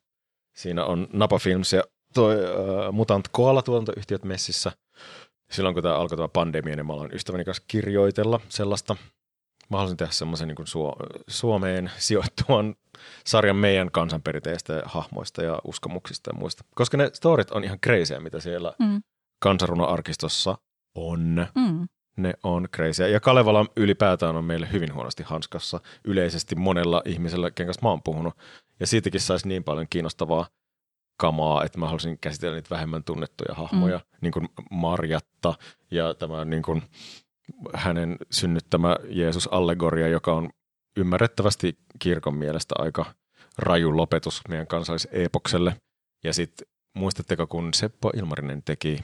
Siinä 0.55 0.85
on 0.85 1.07
Napa 1.13 1.39
Films 1.39 1.73
ja 1.73 1.83
toi 2.13 2.35
uh, 2.35 2.93
Mutant 2.93 3.27
Koala 3.31 3.61
tuotantoyhtiöt 3.61 4.23
messissä. 4.23 4.71
Silloin 5.51 5.73
kun 5.73 5.83
tämä 5.83 5.95
alkoi 5.95 6.17
tämä 6.17 6.27
pandemia, 6.27 6.75
niin 6.75 6.85
mä 6.85 6.93
aloin 6.93 7.13
ystäväni 7.13 7.45
kanssa 7.45 7.63
kirjoitella 7.67 8.39
sellaista. 8.49 8.95
Mä 9.69 9.77
haluaisin 9.77 9.97
tehdä 9.97 10.11
semmoisen 10.11 10.47
niin 10.47 10.67
Suo- 10.67 10.95
Suomeen 11.27 11.91
sijoittuvan 11.97 12.75
sarjan 13.25 13.55
meidän 13.55 13.91
kansanperinteistä 13.91 14.73
ja 14.73 14.81
hahmoista 14.85 15.43
ja 15.43 15.59
uskomuksista 15.63 16.29
ja 16.29 16.39
muista. 16.39 16.63
Koska 16.75 16.97
ne 16.97 17.09
storit 17.13 17.51
on 17.51 17.63
ihan 17.63 17.79
crazyä, 17.79 18.19
mitä 18.19 18.39
siellä 18.39 18.73
Mm. 18.79 19.01
kansanrunoarkistossa 19.39 20.57
on. 20.95 21.47
Mm. 21.55 21.87
Ne 22.17 22.33
on 22.43 22.67
crazyä. 22.75 23.07
Ja 23.07 23.19
Kalevala 23.19 23.65
ylipäätään 23.75 24.35
on 24.35 24.45
meille 24.45 24.71
hyvin 24.71 24.93
huonosti 24.93 25.23
hanskassa 25.23 25.79
yleisesti 26.05 26.55
monella 26.55 27.01
ihmisellä, 27.05 27.51
ken 27.51 27.67
kanssa 27.67 27.81
mä 27.83 27.89
oon 27.89 28.03
puhunut. 28.03 28.33
Ja 28.79 28.87
siitäkin 28.87 29.21
saisi 29.21 29.47
niin 29.47 29.63
paljon 29.63 29.87
kiinnostavaa 29.89 30.47
kamaa, 31.23 31.63
että 31.63 31.77
mä 31.79 31.85
haluaisin 31.85 32.17
käsitellä 32.21 32.55
niitä 32.55 32.69
vähemmän 32.69 33.03
tunnettuja 33.03 33.55
hahmoja, 33.55 33.97
mm. 33.97 34.17
niin 34.21 34.31
kuin 34.31 34.49
Marjatta 34.71 35.53
ja 35.91 36.13
tämä 36.13 36.45
niin 36.45 36.63
kuin 36.63 36.81
hänen 37.73 38.17
synnyttämä 38.31 38.95
Jeesus-allegoria, 39.09 40.07
joka 40.07 40.33
on 40.33 40.49
ymmärrettävästi 40.97 41.77
kirkon 41.99 42.35
mielestä 42.35 42.75
aika 42.77 43.05
raju 43.57 43.97
lopetus 43.97 44.41
meidän 44.49 44.67
kansalliseepokselle. 44.67 45.75
Ja 46.23 46.33
sitten 46.33 46.67
muistatteko, 46.95 47.47
kun 47.47 47.73
Seppo 47.73 48.11
Ilmarinen 48.15 48.63
teki 48.63 48.99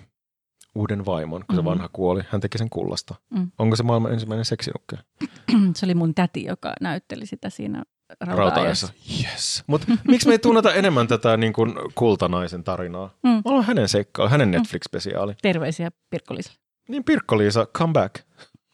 uuden 0.76 1.06
vaimon, 1.06 1.44
kun 1.48 1.56
se 1.56 1.62
Mhm. 1.62 1.70
vanha 1.70 1.90
kuoli, 1.94 2.22
hän 2.30 2.42
teki 2.42 2.58
sen 2.58 2.70
kullasta. 2.70 3.16
Mm. 3.30 3.52
Onko 3.60 3.76
se 3.76 3.84
maailman 3.84 4.14
ensimmäinen 4.14 4.46
seksinukke? 4.46 4.98
Se 5.76 5.86
oli 5.86 5.96
mun 5.96 6.16
täti, 6.16 6.44
joka 6.44 6.74
näytteli 6.82 7.26
sitä 7.26 7.50
siinä 7.50 7.84
Rautaajassa. 8.22 8.88
rauta 8.88 9.30
Yes. 9.32 9.64
Mutta 9.68 9.88
miksi 10.04 10.28
me 10.28 10.34
ei 10.34 10.40
tunneta 10.40 10.74
enemmän 10.74 11.08
tätä 11.08 11.38
niin 11.38 11.54
kuin 11.54 11.74
kultanaisen 11.96 12.64
tarinaa? 12.64 13.14
Mm. 13.24 13.30
Mä 13.30 13.62
hänen 13.62 13.90
seikkailu, 13.90 14.30
hänen 14.30 14.52
Netflix-spesiaali. 14.52 15.36
Terveisiä 15.42 15.90
Pirkko-Liisalle. 16.10 16.58
Niin 16.90 17.04
Pirkko-Liisa, 17.04 17.68
come 17.78 17.94
back. 17.94 18.16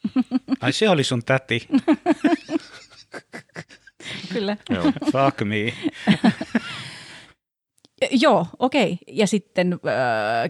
Ai 0.61 0.73
se 0.73 0.89
oli 0.89 1.03
sun 1.03 1.23
täti. 1.23 1.67
Kyllä. 4.33 4.57
Joo. 4.69 4.83
Fuck 4.83 5.41
me. 5.43 5.55
Ja- 8.11 8.17
Joo, 8.21 8.45
okei. 8.59 8.97
Ja 9.07 9.27
sitten 9.27 9.73
äh, 9.73 9.79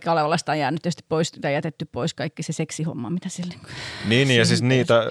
Kalevalasta 0.06 0.52
on 0.52 0.60
jäänyt 0.60 0.82
tietysti 0.82 1.04
pois, 1.10 1.32
tai 1.32 1.54
jätetty 1.54 1.86
pois 1.86 2.14
kaikki 2.14 2.44
se 2.44 2.54
seksihomma, 2.54 3.10
mitä 3.10 3.30
sille 3.30 3.54
Niin, 4.08 4.28
niin, 4.28 4.38
ja 4.38 4.46
siis 4.46 4.62
niitä, 4.62 5.04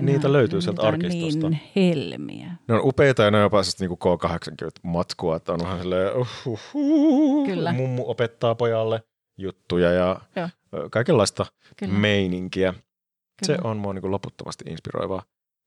niitä 0.00 0.32
löytyy 0.32 0.60
sieltä 0.60 0.82
arkistosta. 0.82 1.48
Niin 1.50 1.60
helmiä. 1.76 2.50
Ne 2.68 2.74
on 2.74 2.80
upeita 2.84 3.22
ja 3.22 3.30
ne 3.30 3.36
on 3.36 3.42
jopa 3.42 3.62
siis 3.62 3.80
niinku 3.80 3.98
K80-matskua, 4.04 5.36
että 5.36 5.52
on 5.52 5.60
vähän 5.62 5.78
silleen, 5.80 6.16
uh, 6.16 6.28
uh, 6.46 6.60
uh, 6.74 7.46
Kyllä. 7.46 7.72
mummu 7.72 8.10
opettaa 8.10 8.54
pojalle 8.54 9.02
juttuja 9.38 9.92
ja 9.92 10.20
Joo. 10.36 10.48
kaikenlaista 10.90 11.46
Kyllä, 11.76 11.94
meininkiä. 11.94 12.74
Se 13.46 13.56
kyllä. 13.56 13.70
on 13.70 13.76
mua 13.76 13.92
niinku 13.92 14.10
loputtomasti 14.10 14.64
inspiroivaa. 14.70 15.22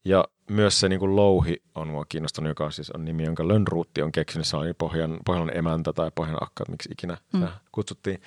Ja 0.05 0.25
myös 0.49 0.79
se 0.79 0.89
niinku 0.89 1.15
louhi 1.15 1.63
on 1.75 1.87
mua 1.87 2.05
kiinnostanut, 2.09 2.49
joka 2.49 2.65
on 2.65 2.71
siis 2.71 2.91
on 2.91 3.05
nimi, 3.05 3.23
jonka 3.23 3.47
Lönnruutti 3.47 4.01
on 4.01 4.11
keksinyt. 4.11 4.47
Se 4.47 4.57
oli 4.57 4.73
Pohjan, 4.73 5.19
Pohjan 5.25 5.57
emäntä 5.57 5.93
tai 5.93 6.11
Pohjan 6.15 6.37
akka, 6.43 6.63
miksi 6.69 6.89
ikinä 6.91 7.17
Mm. 7.33 7.47
kutsuttiin. 7.71 8.21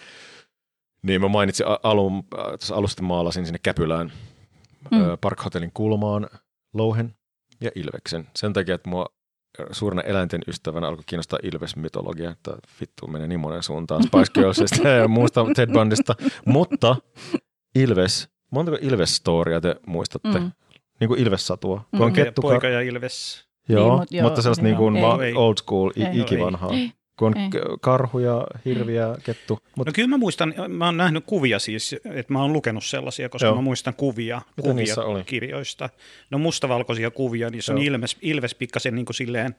Niin 1.03 1.20
mä 1.20 1.29
mainitsin 1.29 1.66
alun, 1.83 2.25
äh, 2.39 2.77
alusta 2.77 3.03
maalasin 3.03 3.47
sinne 3.47 3.59
Käpylään 3.62 4.12
Mm. 4.91 4.99
mm. 4.99 5.05
Park 5.20 5.45
Hotellin 5.45 5.70
kulmaan 5.75 6.29
louhen 6.75 7.14
ja 7.61 7.70
ilveksen. 7.75 8.29
Sen 8.37 8.53
takia, 8.53 8.75
että 8.75 8.91
mua 8.91 9.07
suurena 9.70 10.03
eläinten 10.03 10.41
ystävänä 10.49 10.89
alkoi 10.89 11.05
kiinnostaa 11.07 11.39
ilvesmytologia, 11.43 12.31
että 12.31 12.57
vittu 12.81 13.07
menee 13.07 13.27
niin 13.29 13.41
monen 13.41 13.62
suuntaan 13.62 14.03
Spice 14.03 14.33
Girlsista 14.41 14.89
ja 14.89 15.09
muusta 15.09 15.47
Ted 15.57 15.72
Bundista. 15.72 16.14
Mutta 16.47 16.97
Ilves, 17.75 18.29
montako 18.51 18.77
Ilves-storia 18.81 19.61
te 19.61 19.77
muistatte? 19.87 20.39
Mm. 20.41 20.53
Mm. 21.05 21.09
Niin 21.11 21.16
kuin 21.16 21.20
Ilves-satua. 21.20 21.84
Kun 21.90 22.02
on 22.02 22.09
Mm. 22.11 22.14
kettu, 22.14 22.42
Poika 22.42 22.68
ja 22.68 22.80
Ilves. 22.80 23.44
joo, 23.68 23.84
Niin, 23.88 23.98
mut 23.98 24.12
joo, 24.12 24.22
mutta 24.22 24.42
sellaista 24.42 24.62
niin 24.64 24.72
joo. 24.72 24.78
kuin 24.78 24.96
Ei. 25.22 25.34
old 25.34 25.55
school, 25.59 25.90
Ei. 25.96 26.02
i- 26.16 26.20
ikivanhaa. 26.20 26.70
Ei. 26.72 26.90
Kun 27.18 27.28
on 27.28 27.36
Ei. 27.38 27.50
karhuja, 27.80 28.46
hirviä, 28.64 29.16
kettu. 29.24 29.59
Mut 29.76 29.86
No 29.86 29.92
kyllä 29.94 30.09
mä 30.09 30.18
muistan, 30.18 30.55
mä 30.68 30.84
oon 30.86 30.96
nähnyt 30.96 31.24
kuvia 31.26 31.59
siis, 31.59 31.92
että 32.05 32.32
mä 32.32 32.42
oon 32.42 32.52
lukenut 32.52 32.84
sellaisia, 32.84 33.28
koska 33.28 33.46
Joo. 33.46 33.55
mä 33.55 33.61
muistan 33.61 33.94
kuvia, 33.94 34.42
Mitä 34.57 34.68
kuvia 34.70 34.94
oli? 35.05 35.24
kirjoista. 35.24 35.88
No 36.30 36.38
mustavalkoisia 36.38 37.11
kuvia, 37.11 37.50
niissä 37.50 37.72
on 37.72 37.78
Joo. 37.78 37.94
Ilves, 37.94 38.16
Ilves 38.22 38.55
pikkasen 38.55 38.94
niin 38.94 39.07
kuin 39.07 39.14
silleen 39.16 39.55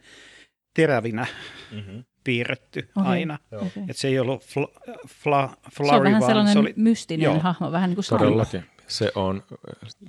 terävinä 0.73 1.25
mm-hmm. 1.71 2.03
piirretty 2.23 2.79
Okei. 2.97 3.11
aina. 3.11 3.37
Joo. 3.51 3.61
Okei. 3.61 3.83
Et 3.89 3.97
se 3.97 4.07
ei 4.07 4.19
ollut 4.19 4.43
fla, 4.43 4.67
fla, 5.09 5.49
Se 5.69 5.83
on 5.95 6.03
vähän 6.03 6.19
vaan 6.21 6.29
sellainen 6.29 6.53
se 6.53 6.59
oli, 6.59 6.73
mystinen 6.75 7.23
joo. 7.25 7.39
hahmo, 7.39 7.71
vähän 7.71 7.89
niin 7.89 7.95
kuin. 7.95 8.05
Todellakin. 8.19 8.63
Se 8.87 9.11
on. 9.15 9.43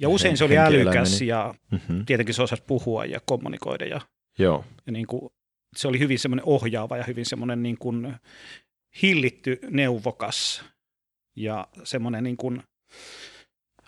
ja 0.00 0.08
usein 0.08 0.36
se 0.36 0.44
oli 0.44 0.58
älykäs 0.58 1.20
ja 1.22 1.54
Mm-hmm. 1.70 2.06
tietenkin 2.06 2.34
se 2.34 2.42
osasi 2.42 2.62
puhua 2.66 3.04
ja 3.04 3.20
kommunikoida 3.26 3.84
ja, 3.84 4.00
Joo. 4.38 4.64
ja 4.86 4.92
niin 4.92 5.06
kuin, 5.06 5.30
se 5.76 5.88
oli 5.88 5.98
hyvin 5.98 6.18
semmoinen 6.18 6.44
ohjaava 6.44 6.96
ja 6.96 7.04
hyvin 7.04 7.26
semmoinen 7.26 7.62
niin 7.62 7.78
kuin 7.78 8.16
hillitty, 9.02 9.58
neuvokas 9.70 10.64
ja 11.36 11.66
semmoinen 11.84 12.24
niin 12.24 12.36
kuin 12.36 12.62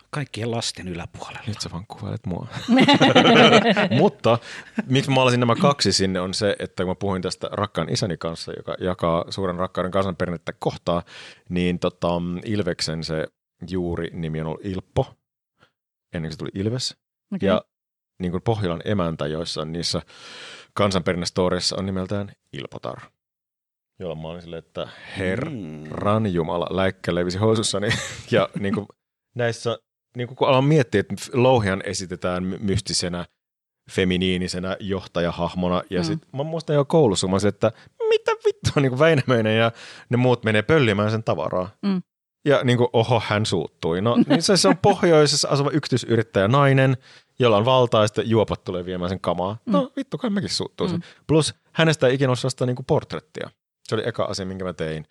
kaikkien 0.09 0.51
lasten 0.51 0.87
yläpuolella. 0.87 1.39
Nyt 1.47 1.61
sä 1.61 1.69
vaan 1.71 1.85
kuvailet 1.87 2.25
mua. 2.25 2.47
Mutta 3.99 4.39
miksi 4.85 5.11
mä 5.11 5.15
maalasin 5.15 5.39
nämä 5.39 5.55
kaksi 5.55 5.93
sinne 5.93 6.19
on 6.19 6.33
se, 6.33 6.55
että 6.59 6.83
kun 6.83 6.91
mä 6.91 6.95
puhuin 6.95 7.21
tästä 7.21 7.49
rakkaan 7.51 7.89
isäni 7.89 8.17
kanssa, 8.17 8.51
joka 8.57 8.75
jakaa 8.79 9.25
suuren 9.29 9.55
rakkauden 9.55 9.91
kansanperinnettä 9.91 10.53
kohtaa, 10.59 11.03
niin 11.49 11.79
tota, 11.79 12.07
Ilveksen 12.45 13.03
se 13.03 13.27
juuri 13.69 14.09
nimi 14.13 14.41
on 14.41 14.47
ollut 14.47 14.65
Ilppo, 14.65 15.15
ennen 16.13 16.29
kuin 16.29 16.31
se 16.31 16.37
tuli 16.37 16.49
Ilves. 16.53 16.97
Okei. 17.35 17.47
Ja 17.47 17.61
niin 18.19 18.31
kuin 18.31 18.43
Pohjolan 18.43 18.81
emäntä 18.85 19.27
joissain 19.27 19.71
niissä 19.71 20.01
kansanperinnestoreissa 20.73 21.75
on 21.79 21.85
nimeltään 21.85 22.31
Ilpotar. 22.53 22.99
Jolloin 23.99 24.19
mä 24.19 24.27
olin 24.27 24.41
silleen, 24.41 24.63
että 24.65 24.87
herran 25.17 26.23
Mm. 26.23 26.27
jumala, 26.27 26.67
läikkä 26.69 27.15
levisi 27.15 27.37
housussani. 27.37 27.89
ja 28.31 28.49
niin 28.59 28.73
kuin 28.73 28.85
näissä, 29.35 29.77
niin 30.17 30.27
kuin 30.27 30.35
kun 30.37 30.47
alan 30.47 30.63
miettiä, 30.63 30.99
että 31.01 31.15
Louhian 31.33 31.81
esitetään 31.85 32.43
my- 32.43 32.57
mystisenä, 32.61 33.25
feminiinisenä 33.91 34.77
johtajahahmona. 34.79 35.81
Ja 35.89 35.99
Mm. 35.99 36.03
sitten 36.05 36.29
mä 36.35 36.43
muistan 36.43 36.75
jo 36.75 36.85
koulussa, 36.85 37.25
kun 37.25 37.31
mä 37.31 37.35
olisin, 37.35 37.47
että 37.49 37.71
mitä 38.09 38.31
vittua, 38.31 38.81
niin 38.81 38.89
kuin 38.89 38.99
Väinämöinen 38.99 39.57
ja 39.57 39.71
ne 40.09 40.17
muut 40.17 40.43
menee 40.43 40.61
pöllimään 40.61 41.11
sen 41.11 41.23
tavaraa. 41.23 41.69
Mm. 41.81 42.01
Ja 42.45 42.63
niin 42.63 42.77
kuin, 42.77 42.89
oho, 42.93 43.21
hän 43.25 43.45
suuttui. 43.45 44.01
No 44.01 44.15
niin 44.27 44.41
se, 44.43 44.57
se 44.57 44.67
on 44.67 44.77
pohjoisessa 44.77 45.47
asuva 45.49 45.69
yksityisyrittäjä 45.71 46.47
nainen, 46.47 46.97
jolla 47.39 47.57
on 47.57 47.65
valtaa 47.65 48.01
ja 48.03 48.07
sitten 48.07 48.29
juopat 48.29 48.63
tulee 48.63 48.85
viemään 48.85 49.09
sen 49.09 49.19
kamaa. 49.19 49.57
Mm. 49.65 49.71
No 49.73 49.91
vittu, 49.95 50.17
kai 50.17 50.29
mäkin 50.29 50.49
suuttuisin. 50.49 50.97
Mm. 50.97 51.03
Plus 51.27 51.55
hänestä 51.73 52.07
ei 52.07 52.15
ikinä 52.15 52.35
sellaista 52.35 52.65
niin 52.65 52.75
kuin 52.75 52.85
portrettia. 52.85 53.49
Se 53.87 53.95
oli 53.95 54.03
eka 54.07 54.23
asia, 54.23 54.45
minkä 54.45 54.65
mä 54.65 54.73
tein 54.73 55.05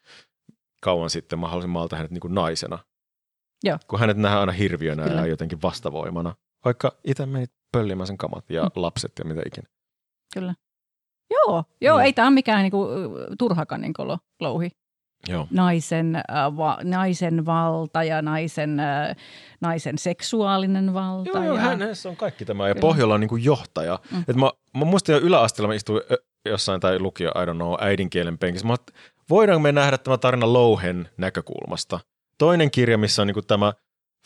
kauan 0.82 1.10
sitten. 1.10 1.38
Mä 1.38 1.48
halusin 1.48 1.70
maalta 1.70 1.96
hänet 1.96 2.10
niin 2.10 2.20
kuin 2.20 2.34
naisena. 2.34 2.78
Joo. 3.64 3.78
Kun 3.88 4.00
hänet 4.00 4.16
nähdään 4.16 4.40
aina 4.40 4.52
hirviönä 4.52 5.02
Kyllä. 5.04 5.20
ja 5.20 5.26
jotenkin 5.26 5.62
vastavoimana. 5.62 6.34
Vaikka 6.64 6.92
itse 7.04 7.26
menit 7.26 7.50
pöllimään 7.72 8.06
sen 8.06 8.18
kamat 8.18 8.50
ja 8.50 8.62
Mm. 8.62 8.66
mm. 8.76 8.82
lapset 8.82 9.12
ja 9.18 9.24
mitä 9.24 9.42
ikinä. 9.46 9.68
Kyllä. 10.34 10.54
Joo, 11.30 11.64
joo 11.80 11.98
Mm. 11.98 12.04
ei 12.04 12.12
tämä 12.12 12.28
ole 12.28 12.34
mikään 12.34 12.62
niinku, 12.62 12.88
turhakaan 13.38 13.80
niinku 13.80 14.08
lo- 14.08 14.18
louhi. 14.40 14.70
Joo. 15.28 15.46
Naisen, 15.50 16.16
äh, 16.16 16.56
va, 16.56 16.78
naisen 16.84 17.46
valta 17.46 18.04
ja 18.04 18.22
naisen, 18.22 18.80
äh, 18.80 19.16
naisen 19.60 19.98
seksuaalinen 19.98 20.94
valta. 20.94 21.30
Joo, 21.30 21.42
joo 21.44 21.54
ja... 21.56 21.60
hänessä 21.62 22.08
on 22.08 22.16
kaikki 22.16 22.44
tämä. 22.44 22.68
Ja 22.68 22.74
Kyllä. 22.74 22.80
Pohjola 22.80 23.14
on 23.14 23.20
niin 23.20 23.28
kuin 23.28 23.44
johtaja. 23.44 23.98
Mm. 24.12 24.24
Et 24.28 24.36
mä, 24.36 24.50
mä 24.76 24.84
muistan 24.84 25.14
jo 25.14 25.20
yläasteella, 25.20 25.68
mä 25.68 25.74
istuin 25.74 26.02
jossain 26.44 26.80
tai 26.80 26.98
lukio, 26.98 27.28
I 27.30 27.46
don't 27.46 27.54
know, 27.54 27.74
äidinkielen 27.80 28.38
penkissä. 28.38 28.66
Mä, 28.68 28.76
voidaanko 29.30 29.60
me 29.62 29.72
nähdä 29.72 29.98
tämä 29.98 30.18
tarina 30.18 30.52
Louhen 30.52 31.08
näkökulmasta? 31.16 32.00
Toinen 32.38 32.70
kirja, 32.70 32.98
missä 32.98 33.22
on 33.22 33.26
niin 33.26 33.34
kuin 33.34 33.46
tämä 33.46 33.72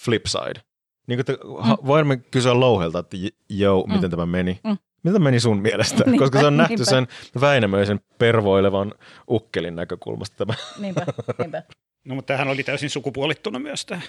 flip 0.01 0.27
side. 0.27 0.61
Niin 1.07 1.19
kuin, 1.19 1.21
että, 1.21 1.33
mm. 1.45 1.87
Voimme 1.87 2.17
kysyä 2.17 2.61
Louhelta, 2.61 2.99
että 2.99 3.17
joo, 3.49 3.85
Mm. 3.87 3.93
miten 3.93 4.11
tämä 4.11 4.27
meni. 4.27 4.61
Mm. 4.65 4.77
Mitä 5.05 5.19
meni 5.19 5.41
sun 5.41 5.61
mielestä? 5.63 6.05
Niinpä, 6.05 6.19
Koska 6.25 6.41
se 6.41 6.47
on 6.47 6.57
nähty 6.57 6.75
niinpä. 6.77 6.91
sen 6.91 7.07
Väinämöisen 7.41 8.01
pervoilevan 8.19 8.95
ukkelin 9.31 9.77
näkökulmasta 9.77 10.37
tämä. 10.37 10.55
Niinpä, 10.79 11.07
niinpä. 11.39 11.63
No, 12.05 12.15
mutta 12.15 12.27
tämähän 12.27 12.49
oli 12.49 12.63
täysin 12.63 12.91
sukupuolittunut 12.91 13.63
myös 13.63 13.87
tämä 13.87 14.01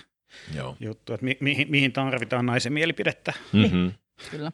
Joo. 0.56 0.76
juttu, 0.80 1.14
että 1.14 1.26
mi- 1.26 1.38
mihin, 1.40 1.72
mihin 1.72 1.92
tarvitaan 1.92 2.46
naisen 2.46 2.74
mielipidettä. 2.74 3.34
Mm-hmm. 3.54 3.92
Kyllä. 4.32 4.52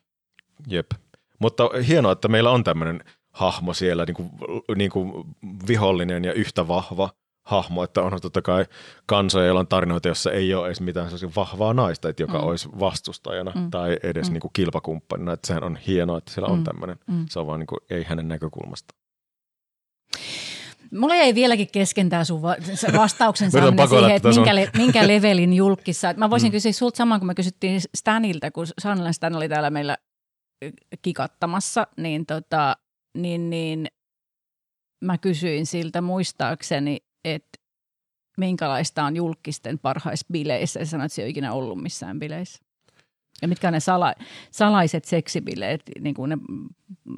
Jep. 0.67 0.91
Mutta 1.39 1.69
hienoa, 1.87 2.11
että 2.11 2.27
meillä 2.27 2.49
on 2.51 2.63
tämmöinen 2.63 3.03
hahmo 3.31 3.73
siellä, 3.73 4.05
niin 4.05 4.15
kuin, 4.15 4.29
niin 4.75 4.91
kuin 4.91 5.11
vihollinen 5.67 6.25
ja 6.25 6.33
yhtä 6.33 6.67
vahva 6.67 7.09
hahmo, 7.49 7.83
että 7.83 8.01
on 8.01 8.21
totta 8.21 8.41
kai 8.41 8.65
kansoja, 9.05 9.45
joilla 9.45 9.59
on 9.59 9.67
tarinoita, 9.67 10.07
jossa 10.07 10.31
ei 10.31 10.53
ole 10.53 10.65
edes 10.67 10.81
mitään 10.81 11.09
vahvaa 11.35 11.73
naista, 11.73 12.09
että 12.09 12.23
joka 12.23 12.37
Mm. 12.37 12.43
olisi 12.47 12.69
vastustajana 12.79 13.51
Mm. 13.55 13.71
tai 13.71 13.97
edes 14.03 14.27
Mm. 14.29 14.33
niin 14.33 14.41
kuin 14.41 14.53
kilpakumppanina, 14.53 15.33
että 15.33 15.47
sehän 15.47 15.63
on 15.63 15.75
hienoa, 15.75 16.17
että 16.17 16.31
siellä 16.33 16.47
on 16.53 16.57
Mm. 16.57 16.63
tämmöinen. 16.63 16.97
Mm. 17.07 17.25
Se 17.29 17.39
on 17.39 17.47
vaan 17.47 17.59
niin 17.59 17.67
kuin, 17.67 17.79
ei 17.89 18.03
hänen 18.03 18.27
näkökulmasta. 18.27 18.93
Mulla 20.91 21.15
jäi 21.15 21.35
vieläkin 21.35 21.67
kesken 21.71 22.09
tämä 22.09 22.23
sun 22.23 22.41
va- 22.41 22.55
se 22.73 22.87
vastauksen 22.93 23.51
saaminen 23.51 23.87
siihen, 23.89 24.11
että 24.11 24.29
minkä, 24.29 24.55
le- 24.55 24.69
minkä 24.77 25.07
levelin 25.13 25.53
julkissa. 25.53 26.13
Mä 26.17 26.29
voisin 26.29 26.49
Mm. 26.49 26.51
kysyä 26.51 26.71
sulta 26.71 26.97
saman, 26.97 27.19
kun 27.19 27.27
me 27.27 27.35
kysyttiin 27.35 27.81
Stanilta, 27.97 28.51
kun 28.51 28.67
Sanna 28.81 29.11
Stan 29.13 29.35
oli 29.35 29.49
täällä 29.49 29.69
meillä 29.69 29.97
kikattamassa, 31.01 31.87
niin, 31.97 32.25
tota, 32.25 32.77
niin, 33.17 33.49
niin 33.49 33.87
mä 35.05 35.17
kysyin 35.17 35.65
siltä 35.65 36.01
muistaakseni, 36.01 36.97
että 37.25 37.59
minkälaista 38.37 39.03
on 39.03 39.15
julkisten 39.15 39.79
parhaisbileissä. 39.79 40.79
Ja 40.79 40.85
sanoit, 40.85 41.05
että 41.05 41.15
se 41.15 41.21
ei 41.21 41.25
ole 41.25 41.29
ikinä 41.29 41.53
ollut 41.53 41.81
missään 41.81 42.19
bileissä. 42.19 42.59
Ja 43.41 43.47
mitkä 43.47 43.67
on 43.67 43.73
ne 43.73 43.79
sala, 43.79 44.13
salaiset 44.51 45.05
seksibileet 45.05 45.81
niin 45.99 46.15
kuin 46.15 46.29
ne, 46.29 46.37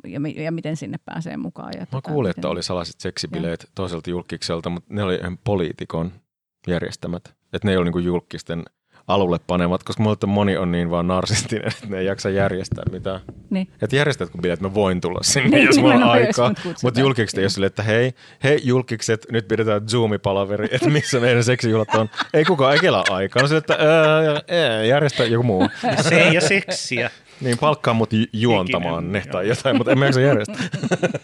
ja, 0.08 0.20
mi- 0.20 0.44
ja 0.44 0.52
miten 0.52 0.76
sinne 0.78 0.98
pääsee 1.06 1.38
mukaan. 1.38 1.72
Ja 1.74 1.80
Mä 1.80 1.86
tota, 1.86 2.12
kuulin, 2.12 2.30
miten- 2.30 2.40
että 2.42 2.50
oli 2.50 2.64
salaiset 2.64 3.00
seksibileet 3.00 3.70
toiselta 3.76 4.10
julkikselta, 4.10 4.70
mutta 4.70 4.94
ne 4.94 5.04
oli 5.04 5.16
ihan 5.16 5.38
poliitikon 5.44 6.12
järjestämät. 6.68 7.36
Että 7.54 7.68
ne 7.68 7.72
ei 7.72 7.78
ollut 7.78 7.96
niin 7.96 8.06
julkisten 8.06 8.64
alulle 9.08 9.40
panemat, 9.48 9.84
koska 9.84 10.04
mulle 10.04 10.18
moni 10.28 10.58
on 10.58 10.72
niin 10.72 10.90
vaan 10.90 11.08
narsistinen, 11.08 11.68
että 11.68 11.88
ne 11.88 12.00
ei 12.00 12.06
jaksa 12.06 12.30
järjestää 12.30 12.84
mitään. 12.92 13.20
Niin. 13.50 13.68
Että 13.82 13.96
järjestätkö 13.96 14.38
bileet, 14.42 14.62
mä 14.62 14.74
voin 14.74 15.02
tulla 15.02 15.20
sinne, 15.34 15.50
Niin, 15.50 15.66
jos 15.66 15.80
mulla 15.80 15.94
on 15.96 16.04
aikaa. 16.04 16.54
mut. 16.66 16.78
Mutta 16.84 17.00
julkikset 17.00 17.38
ei 17.38 17.44
ole 17.44 17.50
silleen, 17.50 17.68
että 17.68 17.84
hei, 17.84 18.14
hei 18.44 18.60
julkikset, 18.64 19.26
nyt 19.32 19.48
pidetään 19.48 19.82
Zoom-palaveri, 19.82 20.68
että 20.72 20.90
missä 20.90 21.20
meidän 21.20 21.44
seksijuhlat 21.44 21.96
on. 21.96 22.10
Ei 22.34 22.46
kukaan, 22.46 22.74
ei 22.74 22.80
kelaa 22.80 23.04
aikaa. 23.10 23.42
No 23.42 23.48
silleen, 23.48 23.64
että 23.70 23.78
ää, 23.80 24.68
ää, 24.68 24.84
järjestä 24.86 25.24
joku 25.26 25.44
muu. 25.44 25.70
Se 26.10 26.30
ja 26.30 26.42
seksiä. 26.42 27.10
Niin, 27.42 27.58
palkkaa 27.58 27.94
mut 27.94 28.14
ju- 28.14 28.26
juontamaan 28.34 29.04
Ikinen, 29.04 29.12
ne 29.12 29.20
joo. 29.26 29.32
tai 29.32 29.48
jotain, 29.48 29.78
mutta 29.78 29.92
en 29.92 30.00
mä 30.00 30.06
jaksa 30.06 30.22
järjestää. 30.22 30.64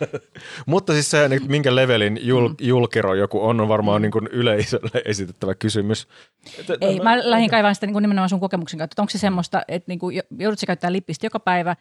mutta 0.66 0.94
siis 0.94 1.12
se, 1.12 1.30
niin 1.30 1.52
minkä 1.52 1.76
levelin 1.76 2.20
jul, 2.22 2.50
julkero 2.62 3.14
joku 3.14 3.46
on, 3.46 3.62
on 3.62 3.68
varmaan 3.68 4.02
niin 4.02 4.12
kuin 4.12 4.28
yleisölle 4.28 5.02
esitettävä 5.06 5.56
kysymys. 5.56 6.08
Ei, 6.82 7.00
mä 7.00 7.30
lähdin 7.30 7.50
kaivamaan 7.50 7.76
sitä 7.76 7.86
niin 7.86 7.94
kuin 7.94 8.02
nimenomaan 8.02 8.30
sun 8.30 8.40
kokemuksen 8.40 8.78
kautta. 8.78 9.02
Onko 9.02 9.10
se 9.10 9.18
semmoista, 9.18 9.62
että 9.68 9.92
niin 9.92 10.00
kuin, 10.00 10.22
joudutko 10.40 10.60
sä 10.60 10.68
käyttää 10.68 10.92
lippistä 10.92 11.26
joka 11.26 11.40
päivä, 11.40 11.76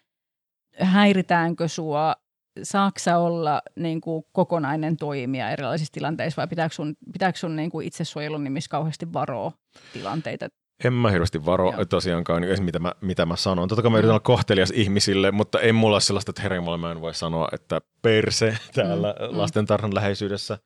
häiritäänkö 0.80 1.68
sua, 1.68 2.14
saako 2.62 2.98
sä 2.98 3.18
olla 3.18 3.62
niin 3.76 4.00
kuin, 4.00 4.24
kokonainen 4.32 4.96
toimija 4.96 5.50
erilaisissa 5.50 5.92
tilanteissa 5.92 6.40
vai 6.40 6.48
pitääkö 6.48 6.74
sun, 6.74 6.94
pitääkö 7.12 7.38
sun 7.38 7.56
niin 7.56 7.70
kuin 7.70 7.86
itsesuojelun 7.86 8.44
nimissä 8.44 8.70
kauheasti 8.70 9.12
varoa 9.12 9.52
tilanteita? 9.92 10.48
En 10.84 10.92
mä 10.92 11.10
hirveästi 11.10 11.46
varo 11.46 11.72
Joo. 11.72 11.84
tosiaankaan, 11.84 12.42
niin 12.42 12.48
edes 12.48 12.60
mitä 12.60 12.78
mä, 12.78 12.92
mitä 13.00 13.26
mä 13.26 13.36
sanon. 13.36 13.68
Totta 13.68 13.82
kai 13.82 13.90
mä 13.90 13.98
yritän 13.98 14.10
olla 14.10 14.20
kohtelias 14.20 14.70
ihmisille, 14.70 15.30
mutta 15.30 15.60
ei 15.60 15.72
mulla 15.72 15.94
ole 15.94 16.00
sellaista, 16.00 16.30
että 16.30 16.42
herjumalla 16.42 16.78
mä 16.78 16.92
en 16.92 17.00
voi 17.00 17.14
sanoa, 17.14 17.48
että 17.52 17.80
perse 18.02 18.58
täällä 18.74 19.14
Mm, 19.20 19.32
mm. 19.32 19.38
lastentarhan 19.38 19.94
läheisyydessä. 19.94 20.58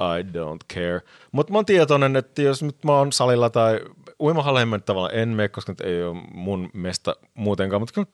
I 0.00 0.22
don't 0.22 0.74
care. 0.74 1.00
Mutta 1.32 1.52
mä 1.52 1.58
oon 1.58 1.66
tietoinen, 1.66 2.16
että 2.16 2.42
jos 2.42 2.62
nyt 2.62 2.84
mä 2.84 2.92
oon 2.92 3.12
salilla 3.12 3.50
tai 3.50 3.80
uimahalleen 4.20 4.68
mä 4.68 4.78
tavallaan 4.78 5.14
en 5.14 5.28
mene, 5.28 5.48
koska 5.48 5.72
nyt 5.72 5.80
ei 5.80 6.02
ole 6.02 6.22
mun 6.32 6.70
mesta 6.72 7.16
muutenkaan, 7.34 7.82
mutta 7.82 7.94
kyllä 7.94 8.06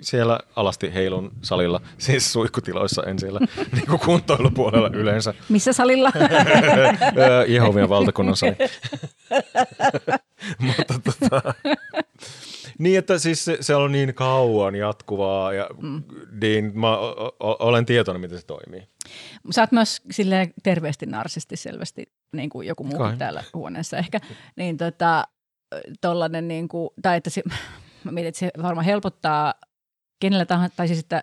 siellä 0.00 0.40
alasti 0.56 0.94
heilun 0.94 1.32
salilla, 1.42 1.80
siis 1.98 2.32
suihkutiloissa 2.32 3.02
en 3.02 3.18
siellä 3.18 3.40
niin 3.72 3.86
kuin 3.86 4.00
kuntoilupuolella 4.00 4.90
yleensä. 4.92 5.34
Missä 5.48 5.72
salilla? 5.72 6.12
Jehovien 7.46 7.88
valtakunnan 7.88 8.36
sali. 8.36 8.56
Mutta 10.58 10.94
tota, 11.04 11.54
niin, 12.78 12.98
että 12.98 13.18
siis 13.18 13.44
se, 13.44 13.58
se 13.60 13.74
on 13.74 13.92
niin 13.92 14.14
kauan 14.14 14.74
jatkuvaa 14.74 15.52
ja 15.52 15.68
mm. 15.82 16.02
niin, 16.40 16.78
mä 16.78 16.98
o, 16.98 17.36
o, 17.40 17.56
olen 17.58 17.86
tietoinen, 17.86 18.20
miten 18.20 18.38
se 18.38 18.46
toimii. 18.46 18.88
Sä 19.50 19.62
oot 19.62 19.72
myös 19.72 20.02
silleen 20.10 20.54
terveesti 20.62 21.06
narsisti 21.06 21.56
selvästi, 21.56 22.12
niin 22.32 22.50
kuin 22.50 22.68
joku 22.68 22.84
Kai. 22.84 23.16
täällä 23.16 23.44
huoneessa 23.54 23.96
ehkä. 23.96 24.20
Niin 24.56 24.76
tota, 24.76 25.24
tollanen 26.00 26.48
niin 26.48 26.68
kuin, 26.68 26.90
tai 27.02 27.16
että 27.16 27.30
se, 27.30 27.42
mä 28.04 28.12
mietin, 28.12 28.28
että 28.28 28.38
se 28.38 28.50
varmaan 28.62 28.84
helpottaa 28.84 29.54
kenellä 30.20 30.46
tahansa, 30.46 30.76
tai 30.76 30.86
siis 30.88 31.00
että 31.00 31.22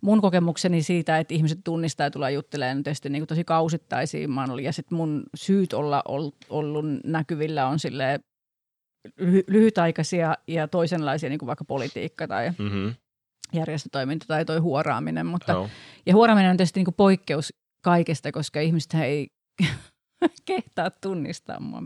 mun 0.00 0.20
kokemukseni 0.20 0.82
siitä, 0.82 1.18
että 1.18 1.34
ihmiset 1.34 1.58
tunnistaa 1.64 2.06
ja 2.06 2.10
tulee 2.10 2.32
juttelemaan 2.32 2.76
on 2.76 2.82
tietysti 2.82 3.08
niin 3.08 3.20
kuin 3.20 3.28
tosi 3.28 3.44
kausittaisiin. 3.44 4.38
Ollut, 4.38 4.62
ja 4.62 4.72
sitten 4.72 4.96
mun 4.98 5.22
syyt 5.36 5.72
olla 5.72 6.02
ol- 6.08 6.30
ollut 6.50 6.84
näkyvillä 7.04 7.66
on 7.66 7.78
sille 7.78 8.20
lyhy- 9.20 9.44
lyhytaikaisia 9.48 10.34
ja 10.46 10.68
toisenlaisia, 10.68 11.28
niin 11.28 11.38
kuin 11.38 11.46
vaikka 11.46 11.64
politiikka 11.64 12.28
tai 12.28 12.50
Mm-hmm. 12.58 12.94
järjestötoiminta 13.52 14.26
tai 14.28 14.44
toi 14.44 14.58
huoraaminen, 14.58 15.26
mutta 15.26 15.52
Joo. 15.52 15.68
ja 16.06 16.14
huoraaminen 16.14 16.50
on 16.50 16.56
tietysti 16.56 16.80
niin 16.80 16.84
kuin 16.84 16.94
poikkeus 16.94 17.54
kaikesta, 17.84 18.32
koska 18.32 18.60
ihmiset 18.60 18.94
ei 18.94 19.26
kehtaa 20.46 20.90
tunnistaa 20.90 21.60
mua. 21.60 21.82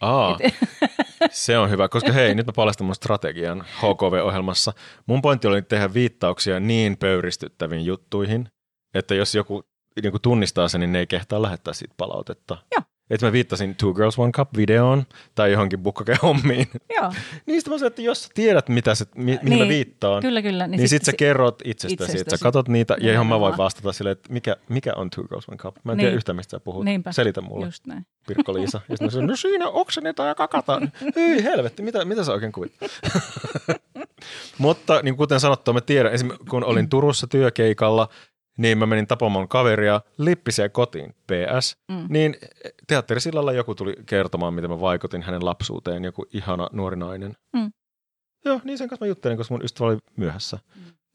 Aa, 0.00 0.36
Et- 0.40 0.54
se 1.30 1.58
on 1.58 1.70
hyvä, 1.70 1.88
koska 1.88 2.12
hei, 2.12 2.34
nyt 2.34 2.46
mä 2.46 2.52
paljastan 2.56 2.84
mun 2.84 2.94
strategian 2.94 3.64
HKV-ohjelmassa. 3.78 4.72
Mun 5.06 5.22
pointti 5.22 5.46
oli 5.48 5.62
tehdä 5.62 5.94
viittauksia 5.94 6.60
niin 6.60 6.96
pöyristyttäviin 6.96 7.84
juttuihin, 7.84 8.48
että 8.94 9.14
jos 9.14 9.34
joku 9.34 9.62
niin 10.02 10.12
tunnistaa 10.22 10.68
sen, 10.68 10.80
niin 10.80 10.92
ne 10.92 10.98
ei 10.98 11.06
kehtaa 11.06 11.42
lähettää 11.42 11.74
siitä 11.74 11.94
palautetta. 11.96 12.58
Joo. 12.72 12.82
Että 13.12 13.26
mä 13.26 13.32
viittasin 13.32 13.74
Two 13.76 13.92
Girls 13.94 14.18
One 14.18 14.32
Cup-videoon 14.32 15.04
tai 15.34 15.52
johonkin 15.52 15.78
bukkake-hommiin. 15.78 16.66
Joo, 16.96 17.12
Niistä 17.46 17.70
mä 17.70 17.78
sanoin, 17.78 17.86
että 17.90 18.02
jos 18.02 18.22
sä 18.22 18.28
tiedät, 18.34 18.68
mitä 18.68 18.94
se, 18.94 19.04
mi, 19.14 19.24
mihin 19.24 19.38
Niin, 19.42 19.58
mä 19.58 19.68
viittaan, 19.68 20.22
kyllä, 20.22 20.42
kyllä. 20.42 20.66
niin, 20.66 20.78
niin 20.78 20.88
sit, 20.88 21.04
sä 21.04 21.12
kerrot 21.12 21.62
itsestäsi, 21.64 21.92
itsestäsi. 21.94 22.20
että 22.20 22.36
sä 22.36 22.42
katot 22.42 22.68
niitä, 22.68 22.96
ja 23.00 23.12
johon 23.12 23.26
mä 23.26 23.40
voin 23.40 23.56
vastata 23.56 23.92
silleen, 23.92 24.12
että 24.12 24.32
mikä, 24.32 24.56
mikä 24.68 24.92
on 24.96 25.10
Two 25.10 25.24
Girls 25.24 25.48
One 25.48 25.56
Cup. 25.58 25.76
Mä 25.84 25.92
en 25.92 25.96
Niin. 25.98 26.04
tiedä 26.04 26.16
yhtään, 26.16 26.36
mistä 26.36 26.50
sä 26.50 26.60
puhut. 26.60 26.84
Niinpä. 26.84 27.12
Selitä 27.12 27.40
mulle, 27.40 27.66
Just 27.66 27.86
näin. 27.86 28.06
Pirkko-Liisa. 28.28 28.80
Ja 28.88 28.96
sitten 28.96 29.06
mä 29.06 29.10
sanoin, 29.10 29.28
no 29.28 29.36
siinä 29.36 29.68
oksennetaan 29.68 30.28
ja 30.28 30.34
kakataan. 30.34 30.92
Hyi 31.16 31.44
helvetti, 31.44 31.82
mitä, 31.82 32.04
mitä 32.04 32.24
sä 32.24 32.32
oikein 32.32 32.52
kuvit? 32.52 32.72
Mutta 34.58 35.00
niin 35.02 35.16
kuten 35.16 35.40
sanottua, 35.40 35.74
mä 35.74 35.80
tiedän, 35.80 36.12
esim. 36.12 36.30
kun 36.50 36.64
olin 36.64 36.88
Turussa 36.88 37.26
työkeikalla, 37.26 38.08
niin 38.58 38.78
mä 38.78 38.86
menin 38.86 39.06
tapamaan 39.06 39.48
kaveria 39.48 40.00
lippiseen 40.18 40.70
kotiin, 40.70 41.12
PS. 41.12 41.76
Mm. 41.88 42.06
Niin 42.08 42.36
teatterisillalla 42.86 43.52
joku 43.52 43.74
tuli 43.74 43.94
kertomaan, 44.06 44.54
miten 44.54 44.70
mä 44.70 44.80
vaikutin 44.80 45.22
hänen 45.22 45.44
lapsuuteen, 45.44 46.04
joku 46.04 46.26
ihana 46.32 46.68
nuori 46.72 46.96
nainen. 46.96 47.36
Mm. 47.56 47.72
Joo, 48.44 48.60
niin 48.64 48.78
sen 48.78 48.88
kanssa 48.88 49.04
mä 49.04 49.08
juttelin, 49.08 49.36
koska 49.36 49.54
mun 49.54 49.64
ystävä 49.64 49.88
oli 49.88 49.98
myöhässä. 50.16 50.58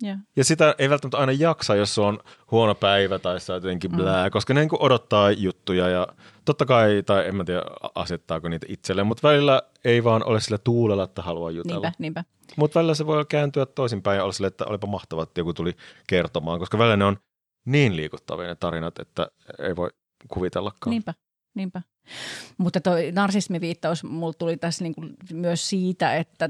Joo. 0.01 0.15
Ja 0.35 0.43
sitä 0.43 0.75
ei 0.77 0.89
välttämättä 0.89 1.17
aina 1.17 1.31
jaksa, 1.31 1.75
jos 1.75 1.95
se 1.95 2.01
on 2.01 2.19
huono 2.51 2.75
päivä 2.75 3.19
tai 3.19 3.39
sä 3.39 3.53
oot 3.53 3.63
jotenkin 3.63 3.91
Mm. 3.91 3.97
blää, 3.97 4.29
koska 4.29 4.53
ne 4.53 4.59
niin 4.59 4.69
odottaa 4.79 5.31
juttuja 5.31 5.89
ja 5.89 6.07
totta 6.45 6.65
kai, 6.65 7.03
tai 7.05 7.27
en 7.27 7.35
mä 7.35 7.43
tiedä 7.43 7.61
asettaako 7.95 8.49
niitä 8.49 8.65
itselleen, 8.69 9.07
mutta 9.07 9.27
välillä 9.27 9.61
ei 9.85 10.03
vaan 10.03 10.23
ole 10.23 10.41
sillä 10.41 10.57
tuulella, 10.57 11.03
että 11.03 11.21
haluaa 11.21 11.51
jutella. 11.51 11.79
Niinpä, 11.81 11.93
niinpä. 11.99 12.23
Mutta 12.57 12.79
välillä 12.79 12.93
se 12.95 13.05
voi 13.05 13.25
kääntyä 13.25 13.65
toisinpäin 13.65 14.17
ja 14.17 14.23
olla 14.23 14.33
sille, 14.33 14.47
että 14.47 14.65
olipa 14.65 14.87
mahtavaa, 14.87 15.23
että 15.23 15.39
joku 15.39 15.53
tuli 15.53 15.73
kertomaan, 16.07 16.59
koska 16.59 16.77
välillä 16.77 16.97
ne 16.97 17.05
on 17.05 17.17
niin 17.65 17.95
liikuttavia 17.95 18.47
ne 18.47 18.55
tarinat, 18.55 18.99
että 18.99 19.27
ei 19.59 19.75
voi 19.75 19.89
kuvitellakaan. 20.27 20.91
Niinpä, 20.91 21.13
niinpä. 21.55 21.81
Mutta 22.57 22.81
toi 22.81 23.11
narsismiviittaus 23.11 24.03
mulla 24.03 24.33
tuli 24.33 24.57
tässä 24.57 24.83
niinku 24.83 25.01
myös 25.33 25.69
siitä, 25.69 26.15
että, 26.15 26.49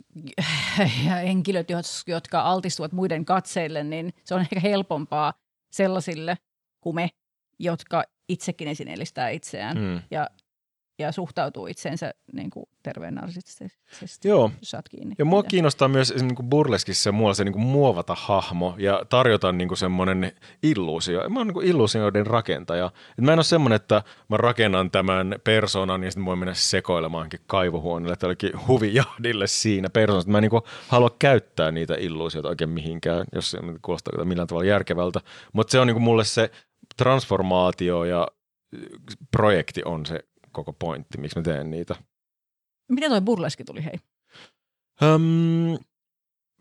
että 0.78 1.14
henkilöt, 1.14 1.68
jotka 2.06 2.40
altistuvat 2.40 2.92
muiden 2.92 3.24
katseille, 3.24 3.84
niin 3.84 4.14
se 4.24 4.34
on 4.34 4.40
ehkä 4.40 4.60
helpompaa 4.60 5.34
sellaisille 5.72 6.38
kuin 6.80 6.94
me, 6.94 7.10
jotka 7.58 8.04
itsekin 8.28 8.68
esineellistää 8.68 9.28
itseään. 9.28 9.78
Mm. 9.78 10.02
Ja 10.10 10.30
ja 10.98 11.12
suhtautuu 11.12 11.66
itseensä 11.66 12.14
niin 12.32 12.50
kuin 12.50 12.66
terveen 12.82 13.14
narsistisesti, 13.14 14.28
Joo. 14.28 14.50
saat 14.62 14.88
kiinni. 14.88 15.14
Ja 15.18 15.24
mua 15.24 15.42
kiinnostaa 15.42 15.88
myös 15.88 16.10
esimerkiksi 16.10 16.26
niin 16.26 16.36
kuin 16.36 16.50
burleskissa 16.50 17.08
ja 17.08 17.12
muualla 17.12 17.34
se 17.34 17.44
niin 17.44 17.52
kuin 17.52 17.62
muovata 17.62 18.14
hahmo 18.14 18.74
ja 18.78 19.02
tarjota 19.08 19.52
niin 19.52 19.68
kuin 19.68 19.78
semmoinen 19.78 20.32
illuusio. 20.62 21.28
Mä 21.28 21.40
oon 21.40 21.46
niin 21.46 21.54
kuin 21.54 21.66
illuusioiden 21.66 22.26
rakentaja. 22.26 22.90
Et 23.18 23.24
mä 23.24 23.32
en 23.32 23.38
ole 23.38 23.44
semmoinen, 23.44 23.76
että 23.76 24.02
mä 24.28 24.36
rakennan 24.36 24.90
tämän 24.90 25.34
persoonan 25.44 26.04
ja 26.04 26.10
sitten 26.10 26.24
voin 26.24 26.38
mennä 26.38 26.54
sekoilemaankin 26.54 27.40
kaivohuoneelle 27.46 28.16
tai 28.16 28.26
jollekin 28.26 28.66
huvijahdille 28.68 29.46
siinä 29.46 29.90
persoonassa. 29.90 30.30
Mä 30.30 30.38
en 30.38 30.42
niin 30.42 30.50
kuin 30.50 30.62
halua 30.88 31.16
käyttää 31.18 31.70
niitä 31.70 31.94
illuusioita 31.94 32.48
oikein 32.48 32.70
mihinkään, 32.70 33.26
jos 33.34 33.50
se 33.50 33.58
kuulostaa 33.82 34.24
millään 34.24 34.48
tavalla 34.48 34.68
järkevältä. 34.68 35.20
Mutta 35.52 35.70
se 35.70 35.80
on 35.80 35.86
niin 35.86 35.94
kuin 35.94 36.02
mulle 36.02 36.24
se 36.24 36.50
transformaatio 36.96 38.04
ja 38.04 38.28
projekti 39.30 39.82
on 39.84 40.06
se 40.06 40.20
koko 40.52 40.72
pointti, 40.72 41.18
miksi 41.18 41.38
mä 41.38 41.42
teen 41.42 41.70
niitä. 41.70 41.96
Miten 42.88 43.10
toi 43.10 43.20
burleski 43.20 43.64
tuli, 43.64 43.84
hei? 43.84 43.98
Öm, 45.02 45.78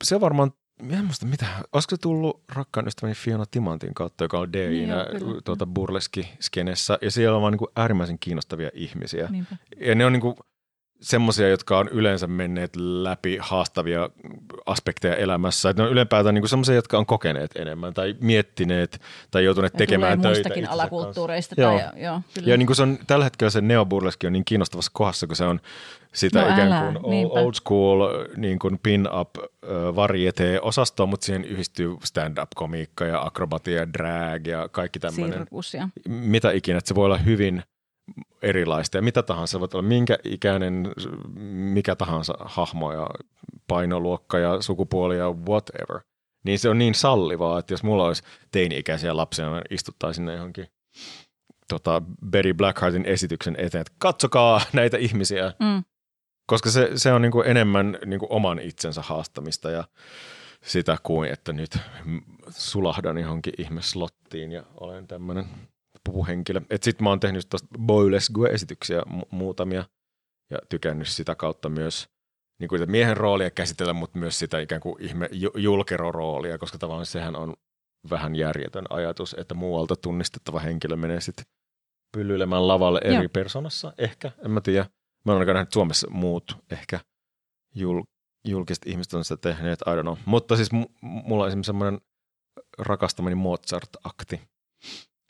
se 0.04 0.16
on 0.16 0.22
varmaan, 0.22 0.52
en 0.90 1.06
muista 1.06 1.26
mitä, 1.26 1.46
olisiko 1.74 1.96
se 1.96 2.02
tullut 2.02 2.44
rakkaan 2.56 2.88
ystäväni 2.88 3.16
Fiona 3.16 3.46
Timantin 3.46 3.94
kautta, 3.94 4.24
joka 4.24 4.40
on 4.40 4.52
Niin 4.52 4.90
joo, 4.90 5.06
kyllä. 5.20 5.42
tuota 5.46 5.66
burleski-skenessä, 5.66 6.98
ja 7.02 7.12
siellä 7.12 7.36
on 7.36 7.42
vaan 7.42 7.54
niin 7.54 7.60
kuin 7.60 7.72
äärimmäisen 7.76 8.20
kiinnostavia 8.20 8.70
ihmisiä. 8.74 9.28
Niinpä. 9.32 9.56
Ja 9.80 9.96
ne 9.96 10.06
on 10.06 10.14
niin 10.14 10.22
kuin 10.22 10.36
semmoisia, 11.02 11.50
jotka 11.50 11.78
on 11.78 11.88
yleensä 11.88 12.28
menneet 12.28 12.76
läpi 12.76 13.38
haastavia 13.42 14.10
aspekteja 14.66 15.16
elämässä. 15.16 15.70
Että 15.70 15.84
ne 15.84 15.88
on 15.88 15.94
ylempäätään 15.94 16.36
niin 16.36 16.50
semmoisia, 16.50 16.76
jotka 16.76 16.98
on 16.98 17.06
kokeneet 17.06 17.52
enemmän 17.56 17.94
tai 17.94 18.16
miettineet 18.22 19.02
tai 19.32 19.44
joutuneet 19.44 19.74
Ja 19.74 19.78
tekemään 19.78 20.22
töitä 20.22 20.28
muistakin 20.28 20.70
alakulttuureista. 20.70 21.56
Tai, 21.56 21.64
Joo. 21.64 21.92
joo, 21.96 22.22
kyllä. 22.34 22.50
Ja 22.50 22.58
niin 22.58 22.68
kuin 22.68 22.76
se 22.76 22.84
on, 22.84 22.98
tällä 23.08 23.24
hetkellä 23.24 23.50
se 23.50 23.62
neoburleski 23.62 24.28
on 24.28 24.34
niin 24.34 24.46
kiinnostavassa 24.46 24.92
kohdassa, 24.94 25.28
kun 25.28 25.36
se 25.36 25.46
on 25.46 25.60
sitä 26.14 26.42
No 26.42 26.54
ikään 26.54 26.72
älä, 26.72 26.92
kuin 26.92 27.12
niinpä. 27.12 27.40
old 27.40 27.54
school 27.54 28.08
niin 28.38 28.60
kuin 28.60 28.80
pin-up 28.84 29.30
varietee 29.96 30.62
osastoa, 30.62 31.06
mutta 31.06 31.26
siihen 31.26 31.46
yhdistyy 31.46 31.96
stand-up-komiikka 32.04 33.06
ja 33.06 33.22
akrobatia 33.22 33.80
ja 33.80 33.94
drag 33.94 34.48
ja 34.48 34.70
kaikki 34.70 35.00
tämmöinen. 35.00 35.40
Sirkus 35.40 35.74
ja 35.74 35.90
Mitä 36.08 36.52
ikinä, 36.52 36.78
että 36.78 36.88
se 36.88 36.96
voi 36.96 37.06
olla 37.06 37.18
hyvin 37.18 37.64
erilaista 38.42 38.98
ja 38.98 39.02
mitä 39.02 39.24
tahansa. 39.24 39.52
Se 39.52 39.60
voi 39.60 39.68
olla 39.74 39.88
minkä 39.88 40.18
ikäinen, 40.24 40.92
mikä 41.52 41.96
tahansa 41.96 42.34
hahmo 42.40 42.94
ja 42.94 43.10
painoluokka 43.68 44.40
ja 44.40 44.62
sukupuoli 44.62 45.18
ja 45.18 45.32
whatever. 45.32 46.02
Niin 46.44 46.60
se 46.60 46.70
on 46.70 46.78
niin 46.78 46.96
sallivaa, 46.96 47.60
että 47.60 47.74
jos 47.74 47.84
mulla 47.84 48.06
olisi 48.06 48.24
teini-ikäisiä 48.52 49.18
lapsia, 49.18 49.50
mä 49.50 49.62
istuttaisin 49.70 50.26
ne 50.26 50.34
johonkin 50.34 50.68
tota, 51.68 52.02
Betty 52.30 52.54
Blackheartin 52.54 53.06
esityksen 53.06 53.56
eteen, 53.58 53.82
että 53.82 53.94
katsokaa 53.98 54.62
näitä 54.74 54.98
ihmisiä, 54.98 55.54
mm. 55.60 55.84
koska 56.46 56.70
se, 56.70 56.92
se 56.96 57.14
on 57.14 57.22
niin 57.22 57.32
kuin 57.32 57.48
enemmän 57.48 57.98
niin 58.06 58.20
kuin 58.20 58.32
oman 58.32 58.60
itsensä 58.60 59.02
haastamista 59.02 59.72
ja 59.72 59.84
sitä 60.62 60.98
kuin, 61.04 61.32
että 61.32 61.54
nyt 61.54 61.78
sulahdan 62.50 63.18
johonkin 63.18 63.54
ihmeslottiin 63.58 64.52
ja 64.52 64.64
olen 64.78 65.08
tämmöinen 65.08 65.46
puhuhenkilö. 66.06 66.62
Sitten 66.82 67.04
mä 67.04 67.10
oon 67.10 67.20
tehnyt 67.20 67.50
tuosta 67.50 67.68
Boylesque-esityksiä 67.80 69.02
mu- 69.02 69.28
muutamia 69.32 69.84
ja 70.50 70.58
tykännyt 70.70 71.08
sitä 71.08 71.36
kautta 71.36 71.70
myös 71.70 72.10
niin 72.60 72.70
kuin 72.70 72.92
miehen 72.92 73.18
roolia 73.18 73.50
käsitellä, 73.52 73.94
mutta 73.94 74.20
myös 74.20 74.40
sitä 74.40 74.60
ikään 74.60 74.82
kuin 74.82 75.04
ihme 75.04 75.30
ju- 75.32 75.58
julkeroroolia, 75.58 76.58
koska 76.58 76.78
tavallaan 76.78 77.06
sehän 77.06 77.36
on 77.36 77.54
vähän 78.10 78.36
järjetön 78.36 78.86
ajatus, 78.90 79.36
että 79.40 79.54
muualta 79.56 79.96
tunnistettava 79.96 80.60
henkilö 80.60 80.96
menee 80.96 81.22
sitten 81.22 81.46
pyllyilemään 82.18 82.68
lavalle 82.68 83.00
eri 83.04 83.16
Joo. 83.16 83.30
persoonassa. 83.34 83.94
Ehkä, 83.98 84.32
en 84.46 84.52
mä 84.52 84.62
tiedä. 84.62 84.86
Mä 85.26 85.32
oon 85.32 85.38
ainakaan 85.38 85.56
nähnyt 85.56 85.74
Suomessa 85.74 86.08
muut 86.10 86.58
ehkä 86.72 87.00
jul- 87.76 88.04
julkiset 88.48 88.86
ihmiset 88.86 89.14
on 89.14 89.24
sitä 89.24 89.38
tehneet, 89.38 89.82
I 89.82 89.90
don't 90.00 90.02
know. 90.02 90.18
Mutta 90.26 90.56
siis 90.56 90.72
m- 90.72 90.84
mulla 91.02 91.44
on 91.44 91.48
esimerkiksi 91.48 91.68
semmoinen 91.70 92.02
rakastamani 92.78 93.36
Mozart-akti, 93.36 94.42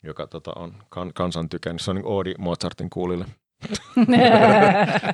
joka 0.02 0.26
tota, 0.26 0.52
on 0.56 0.74
kan- 0.88 1.12
kansan 1.14 1.48
tykännyt. 1.48 1.82
Se 1.82 1.90
on 1.90 1.96
niin 1.96 2.06
Oodi 2.06 2.34
Mozartin 2.38 2.90
kuulille. 2.90 3.24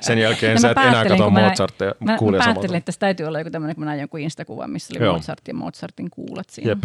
Sen 0.01 0.17
jälkeen 0.19 0.53
No 0.55 0.59
sä 0.61 0.67
mä 0.67 0.81
et 0.83 0.87
enää 0.89 1.05
katso 1.05 1.29
mä- 1.29 1.49
Mozartia 1.49 1.87
Mä, 1.99 2.11
mä 2.11 2.17
kuulia 2.17 2.37
päättelin, 2.37 2.55
samalta. 2.61 2.77
että 2.77 2.85
tässä 2.85 2.99
täytyy 2.99 3.25
olla 3.25 3.39
joku 3.39 3.49
tämmöinen, 3.51 3.75
kun 3.75 3.83
mä 3.83 3.85
näin 3.85 3.99
jonkun 3.99 4.19
Insta-kuvan, 4.19 4.69
missä 4.71 4.93
oli 4.97 5.05
Joo. 5.05 5.13
Mozart 5.13 5.41
ja 5.47 5.53
Mozartin 5.53 6.09
kuulet 6.09 6.49
siinä. 6.49 6.69
Jep. 6.71 6.79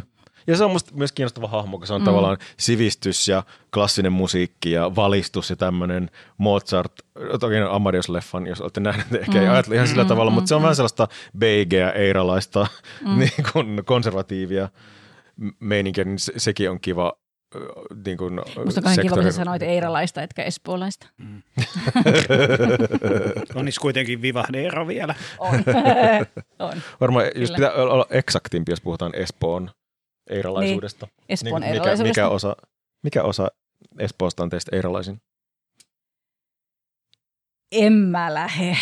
Ja 0.47 0.57
se 0.57 0.65
on 0.65 0.71
musta 0.71 0.95
myös 0.95 1.13
kiinnostava 1.13 1.49
hahmo, 1.49 1.79
kun 1.79 1.87
se 1.87 1.95
on 1.95 2.01
Mm. 2.01 2.05
tavallaan 2.05 2.37
sivistys 2.59 3.29
ja 3.29 3.43
klassinen 3.75 4.13
musiikki 4.13 4.71
ja 4.73 4.97
valistus 4.97 5.51
ja 5.51 5.57
tämmöinen 5.57 6.11
Mozart, 6.39 6.93
toki 7.41 7.55
Amadeus-leffan, 7.71 8.47
jos 8.49 8.61
olette 8.61 8.81
nähneet, 8.81 9.15
ehkä 9.15 9.33
mm. 9.33 9.41
ei 9.43 9.49
ajatella 9.49 9.75
ihan 9.75 9.89
sillä 9.89 10.03
Mm, 10.03 10.09
tavalla, 10.09 10.31
mm, 10.31 10.35
mutta 10.35 10.49
se 10.49 10.55
on 10.55 10.61
mm. 10.61 10.63
vähän 10.63 10.77
sellaista 10.77 11.09
beigeä, 11.39 11.91
eiralaista, 11.91 12.67
Mm. 13.07 13.19
niin 13.19 13.31
kuin 13.53 13.83
konservatiivia 13.85 14.69
meininkiä, 15.61 16.05
niin 16.05 16.19
se, 16.19 16.33
sekin 16.37 16.71
on 16.71 16.81
kiva 16.81 17.13
niin 18.05 18.19
kuin 18.19 18.35
Musta 18.65 18.81
on 18.91 18.97
kiva, 19.03 19.15
kun 19.15 19.25
sä 19.25 19.33
sanoit 19.33 19.63
eiralaista, 19.63 20.23
etkä 20.23 20.43
espoolaista. 20.43 21.07
On 23.55 23.65
niissä 23.65 23.81
kuitenkin 23.81 24.23
vivahdeero 24.23 24.87
vielä. 24.87 25.15
On. 25.39 25.55
on. 26.59 26.73
Varmaan 27.01 27.25
jos 27.25 27.35
Kyllä. 27.51 27.55
pitää 27.69 27.73
olla 27.73 28.07
eksaktimpi, 28.11 28.73
jos 28.73 28.81
puhutaan 28.81 29.15
Espoon 29.15 29.71
eiralaisuudesta. 30.31 31.09
Espoon 31.29 31.61
Niin, 31.61 31.71
mikä, 31.71 31.73
eiralaisuudesta. 31.73 32.21
mikä, 32.21 32.29
osa, 32.29 32.57
mikä 33.03 33.23
osa 33.23 33.49
Espoosta 33.99 34.43
on 34.43 34.51
teistä 34.51 34.77
eiralaisin? 34.77 35.21
En 37.73 37.93
mä 37.93 38.35
lähe. 38.35 38.77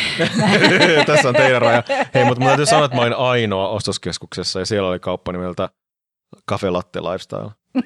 Tässä 1.06 1.28
on 1.28 1.34
teidän 1.34 1.62
raja. 1.62 1.82
Hei, 2.14 2.24
mutta 2.24 2.40
mun 2.40 2.48
täytyy 2.48 2.66
sanoa, 2.66 2.84
että 2.84 2.96
mä 2.96 3.02
olin 3.02 3.16
ainoa 3.16 3.68
ostoskeskuksessa 3.68 4.58
ja 4.58 4.66
siellä 4.66 4.88
oli 4.88 4.98
kauppa 4.98 5.32
nimeltä 5.32 5.68
Cafe 6.50 6.70
Latte 6.70 7.00
Lifestyle. 7.00 7.50
Mm, 7.74 7.82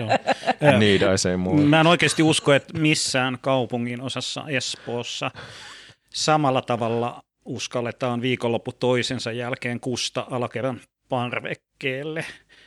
joo. 0.00 0.78
Need 0.78 1.02
I 1.14 1.18
say 1.18 1.36
more. 1.36 1.62
Mä 1.62 1.80
en 1.80 1.86
oikeasti 1.86 2.22
usko, 2.22 2.52
että 2.52 2.78
missään 2.78 3.38
kaupungin 3.40 4.00
osassa 4.00 4.44
Espoossa 4.48 5.30
samalla 6.14 6.62
tavalla 6.62 7.22
uskalletaan 7.44 8.20
viikonloppu 8.22 8.72
toisensa 8.72 9.32
jälkeen 9.32 9.80
kusta 9.80 10.26
alakerran 10.30 10.80
parvekkeelle, 11.08 12.24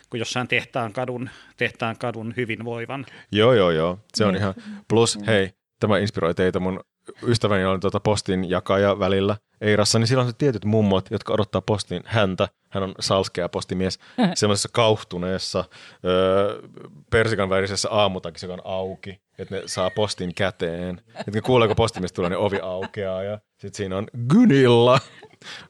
kuin 0.09 0.19
jossain 0.19 0.47
tehtaan 0.47 0.93
kadun, 0.93 1.29
tehtaan 1.57 1.97
kadun 1.97 2.33
hyvinvoivan. 2.37 3.05
Joo, 3.31 3.53
joo, 3.53 3.71
joo. 3.71 3.99
Se 4.15 4.25
on 4.25 4.33
Niin. 4.33 4.41
ihan. 4.41 4.53
Plus, 4.87 5.19
hei, 5.27 5.49
tämä 5.79 5.97
inspiroi 5.97 6.35
teitä. 6.35 6.59
Mun 6.59 6.79
ystäväni 7.27 7.65
on 7.65 7.79
tuota 7.79 7.99
postin 7.99 8.49
jakaja 8.49 8.99
välillä 8.99 9.37
Eirassa, 9.61 9.99
niin 9.99 10.07
silloin 10.07 10.25
on 10.25 10.31
se 10.31 10.37
tietyt 10.37 10.65
mummot, 10.65 11.11
jotka 11.11 11.33
odottaa 11.33 11.61
postin 11.61 12.03
häntä. 12.05 12.47
Hän 12.69 12.83
on 12.83 12.95
salskea 12.99 13.49
postimies 13.49 13.99
semmoisessa 14.33 14.69
kauhtuneessa 14.71 15.63
öö, 16.05 16.61
persikan 17.09 17.49
värisessä 17.49 17.89
aamutakissa, 17.91 18.47
joka 18.47 18.61
on 18.61 18.71
auki, 18.73 19.21
että 19.39 19.55
ne 19.55 19.61
saa 19.65 19.89
postin 19.95 20.35
käteen. 20.35 21.01
Että 21.15 21.31
ne 21.31 21.41
kuulee, 21.41 21.67
kun 21.67 21.75
postimies 21.75 22.13
tulee, 22.13 22.29
niin 22.29 22.37
ovi 22.37 22.59
aukeaa 22.59 23.23
ja 23.23 23.39
sitten 23.57 23.73
siinä 23.77 23.97
on 23.97 24.07
Gunilla. 24.29 24.99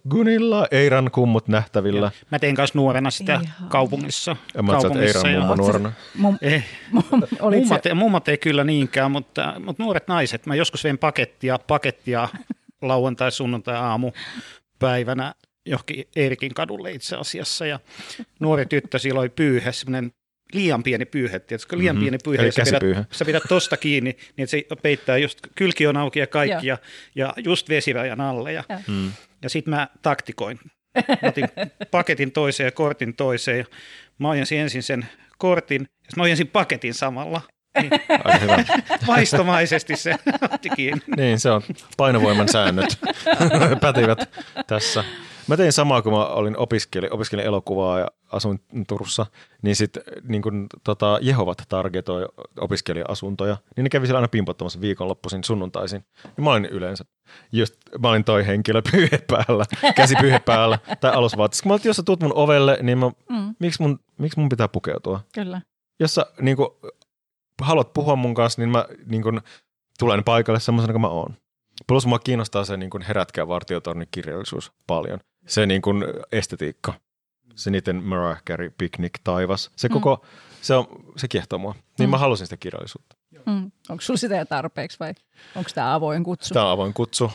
Gunilla, 0.10 0.68
Eiran 0.72 1.12
kummut 1.12 1.48
nähtävillä. 1.48 2.12
Mä 2.32 2.40
tein 2.40 2.56
kanssa 2.56 2.78
nuorena 2.80 3.12
sitä 3.12 3.34
Ihana. 3.34 3.70
kaupungissa. 3.70 4.36
Ja 4.54 4.64
mä 4.64 4.72
ajattelin, 4.72 5.04
että 5.08 5.18
Eiran 5.20 5.34
ja- 5.34 5.40
mummo 5.40 5.56
nuorena. 5.56 5.92
Mum, 6.16 6.38
Eh, 6.42 6.66
mummat, 6.92 7.82
mummat 7.96 8.28
ei 8.28 8.38
kyllä 8.38 8.64
niinkään, 8.64 9.12
mutta, 9.12 9.54
mutta 9.66 9.84
nuoret 9.84 10.08
naiset. 10.08 10.46
Mä 10.46 10.56
joskus 10.56 10.84
vein 10.84 10.98
pakettia, 10.98 11.60
pakettia 11.68 12.30
lauantai, 12.82 13.32
sunnuntai, 13.32 13.76
aamu 13.76 14.12
päivänä 14.80 15.34
johonkin 15.66 16.06
Eerikin 16.16 16.54
kadulle 16.54 16.92
itse 16.92 17.16
asiassa. 17.16 17.66
Ja 17.66 17.80
nuori 18.40 18.66
tyttö 18.66 19.00
silloin 19.00 19.22
oli 19.22 19.30
pyyhe, 19.30 19.72
semmoinen 19.72 20.12
liian 20.54 20.84
pieni 20.84 21.06
pyyhe, 21.06 21.40
tiedätkö, 21.40 21.78
liian 21.78 21.96
Mhm. 21.96 22.02
pieni 22.04 22.18
pyyhe. 22.24 22.42
Eli 22.44 22.52
ja 22.58 22.66
sä 22.66 22.80
pidät, 22.80 23.08
sä 23.12 23.26
pidät 23.26 23.44
tosta 23.50 23.78
kiinni, 23.78 24.18
niin 24.38 24.44
että 24.44 24.52
se 24.52 24.64
peittää 24.82 25.18
just, 25.18 25.40
kylki 25.56 25.88
on 25.88 25.98
auki 25.98 26.20
ja 26.20 26.28
kaikki, 26.28 26.68
ja, 26.68 26.78
ja 27.16 27.34
just 27.38 27.70
vesirajan 27.70 28.22
alle. 28.22 28.54
Ja, 28.54 28.64
Mm. 28.88 29.12
ja 29.44 29.50
sitten 29.50 29.70
mä 29.74 29.88
taktikoin. 30.02 30.60
Mä 31.22 31.30
otin 31.30 31.46
paketin 31.92 32.32
toiseen 32.32 32.66
ja 32.68 32.72
kortin 32.72 33.14
toiseen. 33.16 33.58
Ja 33.58 33.66
mä 34.20 34.30
ojensin 34.30 34.60
ensin 34.60 34.84
sen 34.84 35.06
kortin, 35.38 35.82
ja 35.82 36.10
mä 36.18 36.24
ojensin 36.24 36.48
paketin 36.48 36.94
samalla. 36.94 37.42
Niin 37.82 37.92
Aika 38.24 38.40
hyvä. 38.40 38.64
vaistomaisesti 39.08 39.96
se 39.96 40.16
otti 40.52 40.70
kiinni. 40.70 41.02
Niin, 41.18 41.40
se 41.40 41.52
on 41.52 41.62
painovoiman 41.98 42.50
säännöt 42.50 43.00
pätivät 43.82 44.30
tässä. 44.68 45.04
Mä 45.48 45.58
tein 45.58 45.74
samaa, 45.74 46.02
kun 46.02 46.14
mä 46.14 46.26
olin 46.26 46.58
opiskelin, 46.58 47.14
opiskelin 47.14 47.46
elokuvaa 47.46 48.00
ja 48.00 48.08
asuin 48.32 48.60
Turussa, 48.88 49.26
niin 49.62 49.76
sitten 49.76 50.04
niin 50.24 50.42
kun, 50.42 50.68
tota, 50.84 51.20
Jehovat 51.22 51.64
targetoi 51.70 52.26
opiskelija-asuntoja, 52.60 53.58
niin 53.76 53.84
ne 53.84 53.90
kävi 53.90 54.06
siellä 54.06 54.18
aina 54.18 54.28
pimpottamassa 54.28 54.82
viikonloppuisin 54.82 55.44
sunnuntaisin. 55.44 56.04
Ja 56.38 56.44
mä 56.44 56.52
olin 56.52 56.66
yleensä, 56.66 57.06
just, 57.52 57.76
mä 58.00 58.10
olin 58.10 58.24
toi 58.24 58.48
henkilö 58.48 58.82
pyyhe 58.92 59.20
päällä, 59.28 59.66
käsi 59.96 60.16
pyyhe 60.22 60.40
päällä 60.40 60.80
tai 61.02 61.12
alusvaatteessa. 61.14 61.64
Kun 61.64 61.70
mä 61.70 61.74
olin, 61.74 61.82
jos 61.86 61.96
sä 61.98 62.04
tuut 62.04 62.22
mun 62.22 62.34
ovelle, 62.36 62.78
niin 62.82 62.98
mä, 62.98 63.12
mm, 63.30 63.56
miksi, 63.60 63.82
mun, 63.82 64.00
miksi 64.18 64.40
mun 64.40 64.50
pitää 64.50 64.68
pukeutua? 64.68 65.22
kyllä. 65.34 65.62
jos 66.00 66.16
sä 66.16 66.26
niin 66.42 66.58
kuin, 66.58 66.70
haluat 67.62 67.94
puhua 67.94 68.16
mun 68.16 68.34
kanssa, 68.34 68.62
niin 68.62 68.70
mä 68.70 68.86
niin 69.06 69.24
kuin, 69.24 69.42
tulen 70.00 70.24
paikalle 70.24 70.60
semmoisena 70.60 70.94
kuin 70.94 71.02
mä 71.02 71.08
oon. 71.08 71.36
Plus 71.88 72.06
mua 72.06 72.20
kiinnostaa 72.20 72.66
se 72.66 72.78
niin 72.78 72.90
herätkää 73.08 73.48
vartiotornin 73.48 74.08
kirjallisuus 74.12 74.72
paljon. 74.88 75.20
Se 75.48 75.66
niin 75.66 75.82
kuin 75.82 76.04
estetiikka. 76.32 76.94
Se 77.56 77.70
niiden 77.70 78.04
Mariah 78.04 78.44
Carey 78.44 78.70
Picnic 78.78 79.14
taivas. 79.24 79.72
Se 79.76 79.90
koko, 79.90 80.16
mm. 80.16 80.30
se, 80.62 80.76
on, 80.76 80.88
se 81.18 81.28
kiehtoo 81.28 81.60
mua. 81.60 81.76
Niin 82.00 82.10
mm. 82.10 82.12
mä 82.12 82.18
halusin 82.18 82.46
sitä 82.46 82.58
kirjallisuutta. 82.58 83.16
Mm. 83.46 83.72
Onko 83.90 84.02
sulla 84.02 84.18
sitä 84.18 84.46
tarpeeksi 84.46 85.00
vai 85.00 85.14
onko 85.56 85.70
tämä 85.76 85.96
avoin 85.96 86.24
kutsu? 86.24 86.54
Tämä 86.54 86.66
on 86.66 86.72
avoin 86.72 86.94
kutsu. 86.94 87.32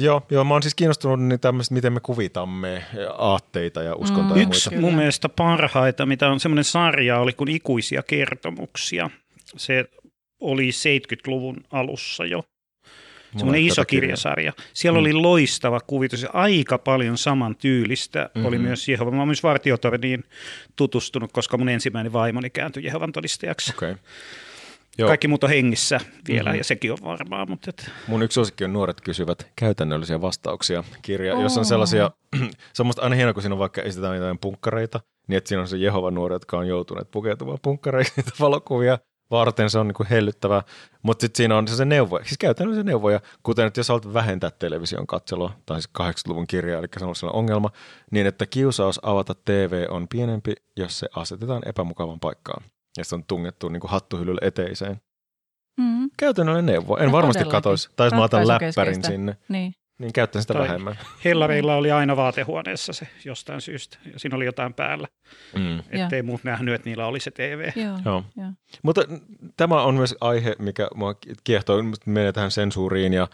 Joo, 0.00 0.26
joo, 0.30 0.44
mä 0.44 0.54
oon 0.54 0.62
siis 0.62 0.74
kiinnostunut 0.74 1.20
niin 1.20 1.40
tämmöistä, 1.40 1.74
miten 1.74 1.92
me 1.92 2.00
kuvitamme 2.00 2.84
aatteita 3.18 3.82
ja 3.82 3.94
uskontoja 3.94 4.34
mm. 4.34 4.40
ja 4.40 4.46
Yksi 4.46 4.70
muita. 4.70 4.80
mun 4.80 4.94
mielestä 4.94 5.28
parhaita, 5.28 6.06
mitä 6.06 6.28
on 6.28 6.40
semmoinen 6.40 6.64
sarja, 6.64 7.18
oli 7.18 7.32
kuin 7.32 7.48
ikuisia 7.48 8.02
kertomuksia. 8.02 9.10
Se 9.56 9.84
oli 10.40 10.70
70-luvun 10.70 11.56
alussa 11.70 12.24
jo. 12.24 12.42
Semmoinen 13.36 13.62
iso 13.62 13.84
kirjasarja. 13.84 14.52
Siellä 14.74 14.98
mm. 14.98 15.00
oli 15.00 15.12
loistava 15.12 15.80
kuvitus 15.80 16.22
ja 16.22 16.28
aika 16.32 16.78
paljon 16.78 17.18
saman 17.18 17.56
tyylistä 17.56 18.20
mm-hmm. 18.22 18.46
oli 18.46 18.58
myös 18.58 18.88
Jehova. 18.88 19.10
Mä 19.10 19.18
oon 19.18 19.28
myös 19.28 19.42
Vartiotorniin 19.42 20.24
tutustunut, 20.76 21.32
koska 21.32 21.58
mun 21.58 21.68
ensimmäinen 21.68 22.12
vaimoni 22.12 22.50
kääntyi 22.50 22.84
Jehovan 22.84 23.12
todistajaksi. 23.12 23.72
Okay. 23.76 23.94
Joo. 24.98 25.08
Kaikki 25.08 25.28
muut 25.28 25.44
on 25.44 25.50
hengissä 25.50 26.00
vielä 26.28 26.42
mm-hmm. 26.42 26.58
ja 26.58 26.64
sekin 26.64 26.92
on 26.92 26.98
varmaa. 27.04 27.46
Mutta 27.46 27.70
et... 27.70 27.90
Mun 28.06 28.22
yksi 28.22 28.34
suosikki 28.34 28.64
on 28.64 28.72
Nuoret 28.72 29.00
kysyvät 29.00 29.50
käytännöllisiä 29.56 30.20
vastauksia 30.20 30.84
kirja, 31.02 31.34
oh. 31.34 31.42
jossa 31.42 31.60
on 31.60 31.66
sellaisia, 31.66 32.10
se 32.74 32.82
on 32.82 32.86
musta 32.86 33.02
aina 33.02 33.16
hienoa, 33.16 33.32
kun 33.32 33.42
siinä 33.42 33.54
on 33.54 33.58
vaikka 33.58 33.82
esitetään 33.82 34.16
jotain 34.16 34.38
punkkareita, 34.38 35.00
niin 35.28 35.36
että 35.38 35.48
siinä 35.48 35.60
on 35.60 35.68
se 35.68 35.76
Jehovan 35.76 36.14
nuoret, 36.14 36.34
jotka 36.34 36.58
on 36.58 36.68
joutuneet 36.68 37.10
pukeutumaan 37.10 37.58
punkkareita 37.62 38.22
valokuvia 38.40 38.98
varten, 39.30 39.70
se 39.70 39.78
on 39.78 39.88
niin 39.88 39.94
kuin 39.94 40.08
hellyttävää, 40.08 40.62
mutta 41.02 41.22
sitten 41.22 41.36
siinä 41.36 41.56
on 41.56 41.68
se, 41.68 41.76
se 41.76 41.84
neuvo, 41.84 42.18
siis 42.18 42.38
käytännössä 42.38 42.82
neuvoja, 42.82 43.20
kuten 43.42 43.66
että 43.66 43.80
jos 43.80 43.88
haluat 43.88 44.14
vähentää 44.14 44.50
television 44.50 45.06
katselua, 45.06 45.52
tai 45.66 45.82
siis 45.82 45.90
80-luvun 45.98 46.46
kirja, 46.46 46.78
eli 46.78 46.86
se 46.98 47.04
on 47.04 47.16
sellainen 47.16 47.38
ongelma, 47.38 47.70
niin 48.10 48.26
että 48.26 48.46
kiusaus 48.46 49.00
avata 49.02 49.34
TV 49.44 49.86
on 49.90 50.08
pienempi, 50.08 50.52
jos 50.76 50.98
se 50.98 51.08
asetetaan 51.16 51.62
epämukavan 51.66 52.20
paikkaan 52.20 52.64
ja 52.96 53.04
se 53.04 53.14
on 53.14 53.24
tungettu 53.24 53.68
niin 53.68 53.80
kuin 53.80 53.90
hattuhyllylle 53.90 54.40
eteiseen. 54.42 55.00
Mm. 55.80 56.10
Käytännöllinen 56.16 56.66
neuvo. 56.66 56.96
En 56.96 57.06
no, 57.06 57.12
varmasti 57.12 57.44
katoisi. 57.44 57.90
Tai 57.96 58.06
jos 58.06 58.14
mä 58.14 58.22
otan 58.22 58.48
läppärin 58.48 59.04
sinne, 59.04 59.36
niin, 59.48 59.74
niin 59.98 60.12
käyttäisin 60.12 60.42
sitä 60.42 60.54
tai 60.54 60.68
vähemmän. 60.68 60.98
Hellareilla 61.24 61.76
oli 61.76 61.92
aina 61.92 62.16
vaatehuoneessa 62.16 62.92
se 62.92 63.08
jostain 63.24 63.60
syystä. 63.60 63.98
Ja 64.12 64.18
siinä 64.18 64.36
oli 64.36 64.44
jotain 64.44 64.74
päällä. 64.74 65.08
Mm. 65.58 65.78
Että 65.78 66.16
ei 66.16 66.22
muut 66.22 66.44
nähnyt, 66.44 66.74
että 66.74 66.88
niillä 66.88 67.06
oli 67.06 67.20
se 67.20 67.30
TV. 67.30 67.70
Joo. 67.76 67.98
Joo. 68.04 68.24
Joo. 68.36 68.50
Mutta 68.82 69.02
tämä 69.56 69.82
on 69.82 69.94
myös 69.94 70.14
aihe, 70.20 70.56
mikä 70.58 70.88
mua 70.94 71.14
kiehtoo. 71.44 71.82
Menee 72.06 72.32
tähän 72.32 72.50
sensuuriin 72.50 73.12
ja 73.12 73.28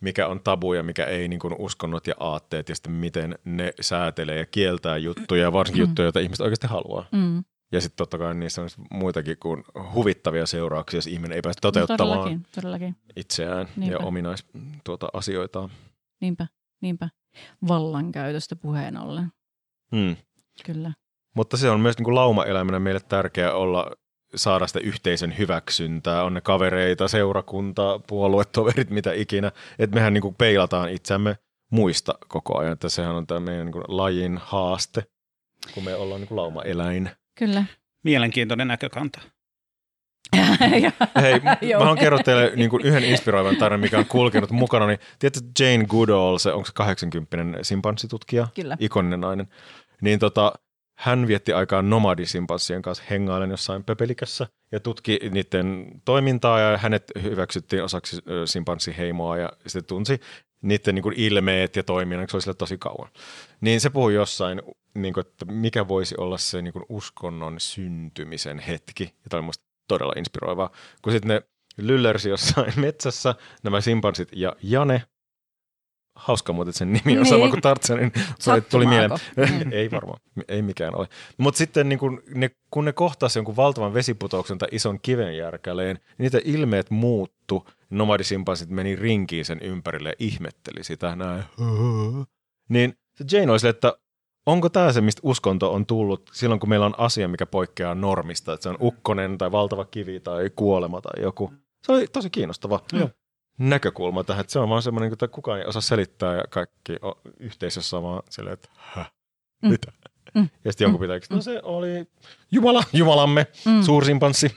mikä 0.00 0.26
on 0.26 0.40
tabu 0.40 0.72
ja 0.72 0.82
mikä 0.82 1.04
ei 1.04 1.28
niin 1.28 1.40
kuin 1.40 1.54
uskonnot 1.58 2.06
ja 2.06 2.14
aatteet 2.20 2.68
ja 2.68 2.74
sitten 2.74 2.92
miten 2.92 3.38
ne 3.44 3.72
säätelee 3.80 4.38
ja 4.38 4.46
kieltää 4.46 4.96
juttuja, 4.96 5.52
varsinkin 5.52 5.82
mm. 5.82 5.88
juttuja, 5.88 6.06
joita 6.06 6.20
ihmiset 6.20 6.44
oikeasti 6.44 6.66
haluaa. 6.66 7.06
Mm. 7.12 7.44
Ja 7.72 7.80
sitten 7.80 7.96
totta 7.96 8.18
kai 8.18 8.34
niissä 8.34 8.62
on 8.62 8.68
muitakin 8.90 9.36
kuin 9.40 9.64
huvittavia 9.94 10.46
seurauksia, 10.46 10.98
jos 10.98 11.06
ihminen 11.06 11.36
ei 11.36 11.42
pääse 11.42 11.60
toteuttamaan 11.60 12.08
no, 12.08 12.14
todellakin, 12.14 12.46
todellakin. 12.54 12.96
itseään 13.16 13.68
Niinpä. 13.76 13.94
ja 13.94 14.06
ominais 14.06 14.46
tuota, 14.84 15.08
asioitaan. 15.12 15.70
Niinpä, 16.20 16.46
niinpä. 16.80 17.08
Vallankäytöstä 17.68 18.56
puheen 18.56 18.96
ollen. 18.96 19.32
Hmm. 19.96 20.16
Kyllä. 20.66 20.92
Mutta 21.36 21.56
se 21.56 21.70
on 21.70 21.80
myös 21.80 21.98
niin 21.98 22.04
kuin 22.04 22.14
laumaeläimenä 22.14 22.78
meille 22.78 23.00
tärkeää 23.00 23.52
olla 23.52 23.90
saada 24.34 24.66
sitä 24.66 24.80
yhteisön 24.80 25.38
hyväksyntää, 25.38 26.24
on 26.24 26.34
ne 26.34 26.40
kavereita, 26.40 27.08
seurakunta, 27.08 28.00
puoluetoverit, 28.06 28.90
mitä 28.90 29.12
ikinä. 29.12 29.52
Että 29.78 29.94
mehän 29.94 30.14
niin 30.14 30.22
kuin 30.22 30.34
peilataan 30.34 30.90
itseämme 30.90 31.36
muista 31.70 32.14
koko 32.28 32.58
ajan, 32.58 32.72
että 32.72 32.88
sehän 32.88 33.14
on 33.14 33.26
tämä 33.26 33.40
meidän 33.40 33.66
niin 33.66 33.72
kuin 33.72 33.84
lajin 33.88 34.38
haaste, 34.42 35.02
kun 35.74 35.84
me 35.84 35.94
ollaan 35.94 36.20
niin 36.20 36.28
kuin 36.28 36.36
laumaeläin. 36.36 37.10
Kyllä. 37.40 37.64
Mielenkiintoinen 38.04 38.68
näkökanta. 38.68 39.20
Hei, 41.20 41.40
mä 41.42 41.78
haluan 41.78 41.98
kertoa 41.98 42.22
teille 42.22 42.52
niin 42.56 42.70
kuin 42.70 42.86
yhden 42.86 43.04
inspiroivan 43.04 43.56
tarinan, 43.56 43.80
mikä 43.80 43.98
on 43.98 44.06
kulkenut 44.06 44.50
mukana. 44.50 44.86
Niin, 44.86 44.98
tiedätkö 45.18 45.48
Jane 45.58 45.84
Goodall, 45.84 46.38
se 46.38 46.52
onko 46.52 46.66
se 46.66 46.72
80 46.74 47.36
simpanssitutkija, 47.62 48.48
Kyllä. 48.54 48.76
ikoninen 48.80 49.20
nainen, 49.20 49.48
niin 50.00 50.18
tota, 50.18 50.52
hän 50.98 51.26
vietti 51.26 51.52
aikaa 51.52 51.82
nomadisimpanssien 51.82 52.82
kanssa 52.82 53.04
hengailen 53.10 53.50
jossain 53.50 53.84
pepelikässä 53.84 54.46
ja 54.72 54.80
tutki 54.80 55.18
niiden 55.30 55.86
toimintaa 56.04 56.60
ja 56.60 56.78
hänet 56.78 57.12
hyväksyttiin 57.22 57.84
osaksi 57.84 58.16
simpanssiheimoa 58.44 59.38
ja 59.38 59.52
sitten 59.66 59.84
tunsi 59.84 60.20
niiden 60.62 60.94
niin 60.94 61.02
kuin 61.02 61.14
ilmeet 61.16 61.76
ja 61.76 61.82
toiminnan, 61.82 62.28
se 62.28 62.36
oli 62.36 62.42
sille 62.42 62.54
tosi 62.54 62.78
kauan. 62.78 63.10
Niin 63.60 63.80
se 63.80 63.90
puhui 63.90 64.14
jossain, 64.14 64.62
niin 64.94 65.14
kuin, 65.14 65.26
että 65.26 65.44
mikä 65.44 65.88
voisi 65.88 66.14
olla 66.18 66.38
se 66.38 66.62
niin 66.62 66.72
kuin 66.72 66.84
uskonnon 66.88 67.60
syntymisen 67.60 68.58
hetki. 68.58 69.04
Ja 69.04 69.30
tämä 69.30 69.38
oli 69.38 69.46
musta 69.46 69.64
todella 69.88 70.12
inspiroivaa. 70.16 70.70
Kun 71.02 71.12
sitten 71.12 71.28
ne 71.28 71.42
lyllersi 71.76 72.28
jossain 72.28 72.72
metsässä, 72.86 73.34
nämä 73.62 73.80
simpanssit 73.80 74.28
ja 74.32 74.56
Jane, 74.62 75.02
hauska 76.20 76.52
muuten 76.52 76.74
sen 76.74 76.92
nimi 76.92 77.18
on 77.18 77.22
niin. 77.22 77.26
sama 77.26 77.48
kuin 77.48 77.62
Tartsanin, 77.62 78.12
se 78.38 78.60
tuli 78.60 78.86
mieleen. 78.86 79.10
Mm. 79.36 79.72
ei 79.72 79.90
varmaan, 79.90 80.20
ei 80.48 80.62
mikään 80.62 80.96
ole. 80.96 81.08
Mutta 81.38 81.58
sitten 81.58 81.88
niin 81.88 81.98
kun 81.98 82.22
ne, 82.34 82.50
kun 82.70 82.84
ne 82.84 82.92
kohtasivat 82.92 83.36
jonkun 83.36 83.56
valtavan 83.56 83.94
vesiputouksen 83.94 84.58
tai 84.58 84.68
ison 84.72 85.00
kivenjärkäleen, 85.02 85.96
niin 85.96 86.14
niitä 86.18 86.38
ilmeet 86.44 86.90
muuttu. 86.90 87.66
Nomadisimpanssit 87.90 88.70
meni 88.70 88.96
rinkiin 88.96 89.44
sen 89.44 89.60
ympärille 89.62 90.08
ja 90.08 90.14
ihmetteli 90.18 90.84
sitä 90.84 91.16
näin. 91.16 91.42
Niin 92.68 92.94
se 93.14 93.24
Jane 93.32 93.52
oli 93.52 93.60
sille, 93.60 93.70
että 93.70 93.92
onko 94.46 94.68
tämä 94.68 94.92
se, 94.92 95.00
mistä 95.00 95.20
uskonto 95.24 95.72
on 95.72 95.86
tullut 95.86 96.30
silloin, 96.32 96.60
kun 96.60 96.68
meillä 96.68 96.86
on 96.86 96.94
asia, 96.98 97.28
mikä 97.28 97.46
poikkeaa 97.46 97.94
normista, 97.94 98.52
että 98.52 98.62
se 98.62 98.68
on 98.68 98.76
ukkonen 98.80 99.38
tai 99.38 99.52
valtava 99.52 99.84
kivi 99.84 100.20
tai 100.20 100.50
kuolema 100.56 101.00
tai 101.00 101.22
joku. 101.22 101.52
Se 101.86 101.92
oli 101.92 102.06
tosi 102.06 102.30
kiinnostava. 102.30 102.80
Mm 102.92 103.08
näkökulma 103.60 104.24
tähän. 104.24 104.40
Että 104.40 104.52
se 104.52 104.58
on 104.58 104.68
vaan 104.68 104.82
semmoinen, 104.82 105.12
että 105.12 105.28
kukaan 105.28 105.58
ei 105.58 105.66
osaa 105.66 105.82
selittää 105.82 106.36
ja 106.36 106.44
kaikki 106.50 106.96
yhteisössä 107.40 107.96
on 107.96 108.02
vaan 108.02 108.22
silleen, 108.30 108.54
että 108.54 108.68
häh, 108.76 109.12
mm. 109.62 109.68
mitä? 109.68 109.92
Mm. 110.34 110.48
Ja 110.64 110.72
sitten 110.72 110.90
mm. 110.90 110.98
pitää, 110.98 111.18
no 111.30 111.42
se 111.42 111.60
oli 111.62 112.06
Jumala, 112.52 112.84
Jumalamme, 112.92 113.46
mm. 113.66 113.82
suursimpanssi. 113.82 114.56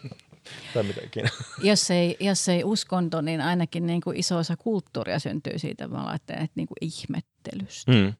tai 0.74 0.84
mitä 0.84 1.01
ikinä. 1.04 1.30
Jos 1.64 1.91
ei, 1.91 2.18
jos 2.20 2.49
ei 2.49 2.64
uskonto, 2.64 3.22
niin 3.22 3.41
ainakin 3.41 3.86
niin 3.86 4.01
kuin 4.01 4.18
iso 4.18 4.38
osa 4.38 4.58
kulttuuria 4.58 5.20
syntyy 5.20 5.60
siitä, 5.60 5.88
mä 5.88 6.14
että 6.16 6.47
niin 6.56 6.68
kuin 6.68 6.78
ihmettelystä. 6.82 7.91
Mm. 7.91 8.14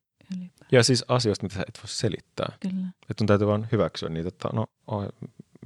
Ja 0.71 0.84
siis 0.84 1.05
asioista, 1.07 1.45
mitä 1.45 1.55
sä 1.55 1.65
et 1.67 1.79
voi 1.84 1.88
selittää. 1.89 2.57
Kyllä. 2.59 2.88
Että 3.09 3.23
on 3.23 3.27
täytyy 3.27 3.47
vaan 3.47 3.67
hyväksyä 3.71 4.09
niitä, 4.09 4.27
että 4.27 4.49
no 4.53 4.65
oi, 4.88 5.07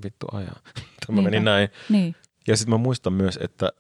vittu 0.03 0.28
ajaa. 0.32 0.59
Tämä 1.07 1.22
meni 1.22 1.39
näin. 1.39 1.70
Niin. 1.89 2.15
Ja 2.47 2.57
sitten 2.57 2.74
mä 2.74 2.78
muistan 2.78 3.13
myös, 3.13 3.39
että 3.41 3.72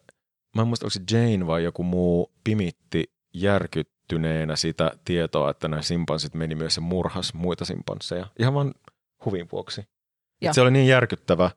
mä 0.57 0.61
en 0.61 0.67
muista, 0.67 0.85
onko 0.85 0.91
se 0.91 1.17
Jane 1.17 1.47
vai 1.47 1.63
joku 1.63 1.83
muu 1.83 2.31
pimitti 2.43 3.03
järkyttyneenä 3.33 4.55
sitä 4.55 4.91
tietoa, 5.05 5.49
että 5.49 5.67
nämä 5.67 5.81
simpanssit 5.81 6.33
meni 6.33 6.55
myös 6.55 6.75
se 6.75 6.81
murhas 6.81 7.33
muita 7.33 7.65
simpansseja. 7.65 8.27
Ihan 8.39 8.53
vaan 8.53 8.73
huvin 9.25 9.47
vuoksi. 9.51 9.81
Se 10.51 10.61
oli 10.61 10.71
niin 10.71 10.87
järkyttävä 10.87 11.51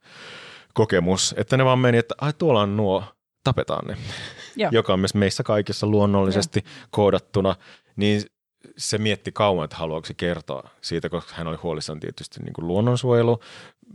kokemus, 0.75 1.35
että 1.39 1.57
ne 1.57 1.65
vaan 1.65 1.79
meni, 1.79 1.99
että 1.99 2.15
ai 2.21 2.33
tuolla 2.33 2.63
on 2.63 2.77
nuo, 2.77 3.05
tapetaan 3.45 3.87
ne. 3.87 3.97
Joka 4.71 4.93
on 4.93 5.01
myös 5.01 5.15
meissä 5.15 5.43
kaikissa 5.43 5.87
luonnollisesti 5.87 6.63
Joo. 6.65 6.87
koodattuna. 6.91 7.57
Niin 7.97 8.23
se 8.77 8.99
mietti 8.99 9.33
kauan, 9.33 9.65
että 9.65 9.77
haluaako 9.77 10.07
se 10.07 10.15
kertoa 10.15 10.71
siitä, 10.81 11.09
koska 11.09 11.35
hän 11.35 11.47
oli 11.47 11.57
huolissaan 11.57 12.01
tietysti 12.01 12.41
niin 12.41 12.53
kuin 12.53 12.67
luonnonsuojelu 12.67 13.41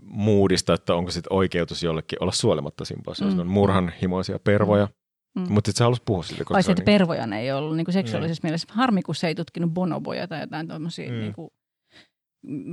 muudista, 0.04 0.74
että 0.74 0.96
onko 0.96 1.12
sitten 1.12 1.34
oikeutus 1.34 1.84
jollekin 1.84 2.24
olla 2.24 2.32
suolematta 2.32 2.86
simpanssia. 2.86 3.28
Mm. 3.28 3.40
on 3.40 3.48
murhanhimoisia 3.48 4.40
pervoja. 4.40 4.88
Mm. 5.36 5.42
mm. 5.42 5.54
Mutta 5.54 5.70
sitten 5.70 5.78
se 5.78 5.84
halusi 5.84 6.02
puhua 6.06 6.24
sille. 6.24 6.44
Vai 6.50 6.64
se, 6.64 6.72
että 6.72 6.92
niin... 7.26 7.34
ei 7.34 7.52
ollut 7.52 7.76
niin 7.76 7.86
kuin 7.86 7.94
seksuaalisessa 7.94 8.42
mm. 8.44 8.48
mielessä. 8.48 8.68
Harmi, 8.72 9.02
kun 9.02 9.16
se 9.16 9.28
ei 9.28 9.36
tutkinut 9.36 9.72
bonoboja 9.72 10.28
tai 10.28 10.42
jotain 10.42 10.68
tuommoisia 10.68 11.12
mm. 11.12 11.20
niin 11.20 11.34
kuin 11.34 11.50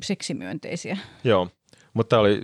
seksimyönteisiä. 0.03 0.99
Joo, 1.24 1.49
mutta 1.94 2.11
tämä 2.11 2.20
oli, 2.20 2.43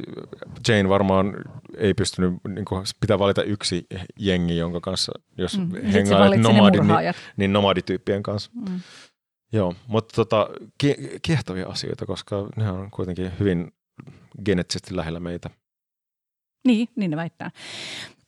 Jane 0.69 0.89
varmaan 0.89 1.35
ei 1.77 1.95
pystynyt, 1.95 2.35
niin 2.49 2.65
kuin, 2.65 2.85
pitää 3.01 3.19
valita 3.19 3.43
yksi 3.43 3.87
jengi, 4.19 4.57
jonka 4.57 4.81
kanssa, 4.81 5.13
jos 5.39 5.59
mm. 5.59 5.83
hengailet 5.93 6.41
nomadi, 6.41 6.79
niin, 6.81 7.15
niin 7.37 7.53
nomadityyppien 7.53 8.23
kanssa. 8.23 8.51
Mm. 8.55 8.81
Joo, 9.53 9.75
mutta 9.87 10.15
tota, 10.17 10.49
kiehtovia 11.23 11.69
asioita, 11.69 12.07
koska 12.07 12.47
ne 12.57 12.71
on 12.71 12.91
kuitenkin 12.91 13.33
hyvin 13.41 13.73
geneettisesti 14.45 14.97
lähellä 14.97 15.21
meitä. 15.21 15.51
Niin, 16.67 16.89
niin 16.97 17.11
ne 17.11 17.17
väittää. 17.17 17.51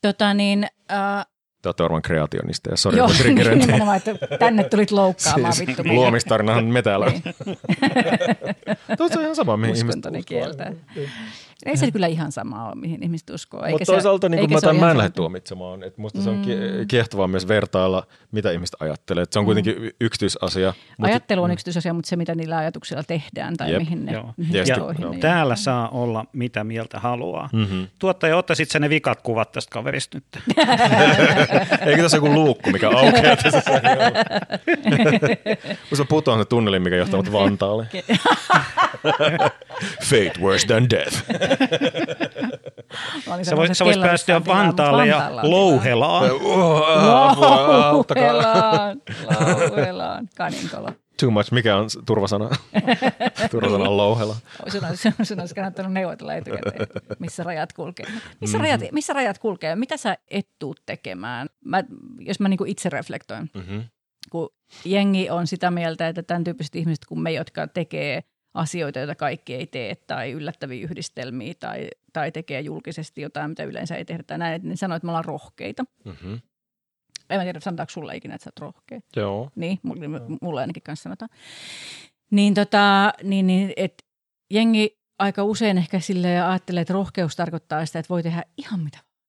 Tota 0.03 0.35
niin, 0.35 0.67
äh, 0.93 1.27
Te 1.63 1.69
olette 1.69 1.83
varmaan 1.83 2.03
kreationista 2.03 2.71
ja 2.71 2.77
sori, 2.77 2.97
Joo, 2.97 3.09
nimenomaan, 3.55 3.97
että 3.97 4.15
tänne 4.39 4.65
tulit 4.65 4.91
loukkaamaan 4.91 5.53
siis, 5.53 5.69
vittu. 5.69 5.83
Luomistarinahan 5.85 6.65
me 6.65 6.83
täällä. 6.83 7.07
Niin. 7.07 7.23
Tuo 8.97 9.09
on 9.17 9.23
ihan 9.23 9.37
sama, 9.37 9.57
mihin 9.57 9.77
ihmiset 9.77 10.05
kieltä. 10.27 10.73
Ei 11.67 11.77
se 11.77 11.91
kyllä 11.91 12.07
ihan 12.07 12.33
sama 12.33 12.67
ole, 12.67 12.75
mihin 12.75 13.03
ihmiset 13.03 13.31
uskoo. 13.31 13.69
Mutta 13.71 13.85
toisaalta 13.85 14.29
niin 14.29 14.41
kuin 14.41 14.53
mä, 14.53 14.61
tämän, 14.61 14.77
mä 14.77 14.91
en 14.91 14.99
lähde 14.99 15.11
tuomitsemaan. 15.11 15.83
Et 15.83 15.99
musta 15.99 16.23
se 16.23 16.31
on 16.31 16.37
mm. 16.37 16.43
kiehtovaa 16.89 17.29
myös 17.29 17.49
vertailla, 17.49 18.07
mitä 18.33 18.51
ihmiset 18.51 18.77
ajattelee. 18.81 19.23
Et 19.23 19.33
se 19.33 19.39
on 19.39 19.45
kuitenkin 19.45 19.83
mm. 19.83 19.89
yksityisasia. 20.01 20.75
Ajattelu 21.01 21.43
on 21.43 21.51
yksityisasia, 21.51 21.95
mutta 21.95 22.09
se 22.09 22.17
mitä 22.17 22.35
niillä 22.35 22.57
ajatuksilla 22.57 23.03
tehdään 23.03 23.57
tai 23.57 23.73
Jep. 23.73 23.79
mihin 23.79 24.05
ne, 24.05 24.13
Joo. 24.13 24.35
mihin 24.37 24.55
Ja 24.55 24.65
joo. 24.77 24.93
ne 24.93 25.19
Täällä 25.19 25.57
saa 25.57 25.89
olla 25.89 26.25
mitä 26.33 26.65
mieltä 26.65 26.99
haluaa. 26.99 27.49
Mm-hmm. 27.53 27.87
Tuottaja, 27.99 28.37
ottaisit 28.37 28.69
ne 28.81 28.91
vikat 28.91 29.23
kuvat 29.23 29.53
tästä 29.53 29.73
kaverista 29.73 30.19
nyt? 30.19 30.57
Eikö 31.87 32.03
tässä 32.03 32.17
joku 32.17 32.35
luukku, 32.35 32.71
mikä 32.71 32.89
aukeaa 32.89 33.37
tässä? 33.37 33.63
Musta 35.91 36.05
mä 36.05 36.09
putoan 36.09 36.39
se 36.39 36.45
tunnelin, 36.45 36.83
mikä 36.83 36.97
johtaa 36.97 37.23
mut 37.23 37.33
Vantaalle. 37.33 37.87
Fate 40.05 40.41
worse 40.41 40.67
than 40.67 40.91
death. 40.91 41.17
Sä, 43.25 43.45
semmoisessa 43.45 43.75
sä 43.75 43.85
vois 43.85 43.95
kellarissa 43.97 44.01
päästyä 44.33 44.55
Vantaalle 44.55 45.07
ja 45.07 45.31
louhelaan. 45.43 46.31
Auttakaa. 47.85 48.37
Lauhelaan, 48.37 49.03
lauhelaan, 49.27 50.29
kaninkolo. 50.37 50.89
Too 51.21 51.31
much. 51.31 51.53
Mikä 51.53 51.77
on 51.77 51.89
turvasana? 52.07 52.51
turvasana 53.51 53.85
on 53.89 53.97
louhela. 53.97 54.37
Sun 54.69 54.85
olisi, 54.85 55.09
sun 55.23 55.41
olisi 55.41 55.55
kannattanut 55.55 55.93
neuvotella 55.93 56.35
etukäteen, 56.35 56.87
missä 57.19 57.43
rajat 57.43 57.73
kulkee. 57.73 58.07
Missä, 58.41 58.59
Mhm. 58.59 58.63
rajat, 58.65 58.81
missä 58.93 59.13
rajat 59.13 59.39
kulkee? 59.39 59.77
Mitä 59.77 59.97
sä 59.97 60.17
et 60.31 60.47
tuu 60.59 60.75
tekemään? 60.87 61.49
Mä, 61.65 61.85
jos 62.19 62.41
mä 62.41 62.49
niinku 62.49 62.65
itse 62.65 62.89
reflektoin, 62.89 63.51
Mm-hmm. 63.55 63.83
kun 64.31 64.49
jengi 64.85 65.31
on 65.31 65.47
sitä 65.47 65.71
mieltä, 65.71 66.09
että 66.09 66.23
tämän 66.23 66.45
tyyppiset 66.45 66.77
ihmiset 66.77 67.05
kuin 67.05 67.21
me, 67.21 67.33
jotka 67.33 67.67
tekee 67.67 68.23
asioita, 68.55 68.99
joita 68.99 69.15
kaikki 69.15 69.55
ei 69.55 69.67
tee, 69.67 69.95
tai 69.95 70.33
yllättäviä 70.33 70.85
yhdistelmiä, 70.85 71.55
tai, 71.61 71.89
tai 72.13 72.33
tekee 72.33 72.61
julkisesti 72.61 73.21
jotain, 73.21 73.51
mitä 73.51 73.65
yleensä 73.65 73.97
ei 73.97 74.05
tehdä, 74.05 74.23
tai 74.23 74.39
näin, 74.39 74.55
että 74.55 74.69
ne 74.69 74.77
sanoo, 74.77 74.97
että 74.97 75.07
me 75.07 75.11
ollaan 75.11 75.25
rohkeita. 75.25 75.85
Mm-hmm. 76.05 76.41
En 77.31 77.39
mä 77.39 77.43
tiedä, 77.43 77.61
sanotaanko 77.61 77.91
sulle 77.91 78.17
ikinä, 78.17 78.35
että 78.35 78.45
sä 78.45 78.49
oot 78.49 78.61
rohkea. 78.61 79.01
Joo. 79.17 79.51
Niin, 79.57 79.79
mulle, 79.83 80.07
mulle 80.43 80.61
ainakin 80.61 80.83
kanssa 80.83 81.03
sanotaan. 81.03 81.29
Niin, 82.31 82.55
tota, 82.55 83.13
niin, 83.23 83.47
niin 83.47 83.73
et 83.77 84.07
jengi 84.51 85.01
aika 85.19 85.45
usein 85.45 85.79
ehkä 85.79 86.01
sille 86.01 86.41
ajattelee, 86.41 86.81
että 86.81 86.95
rohkeus 86.95 87.37
tarkoittaa 87.37 87.87
sitä, 87.87 87.99
että 87.99 88.09
voi 88.09 88.23
tehdä 88.23 88.43
ihan 88.57 88.81
mitä 88.81 88.99
vaan. 88.99 89.21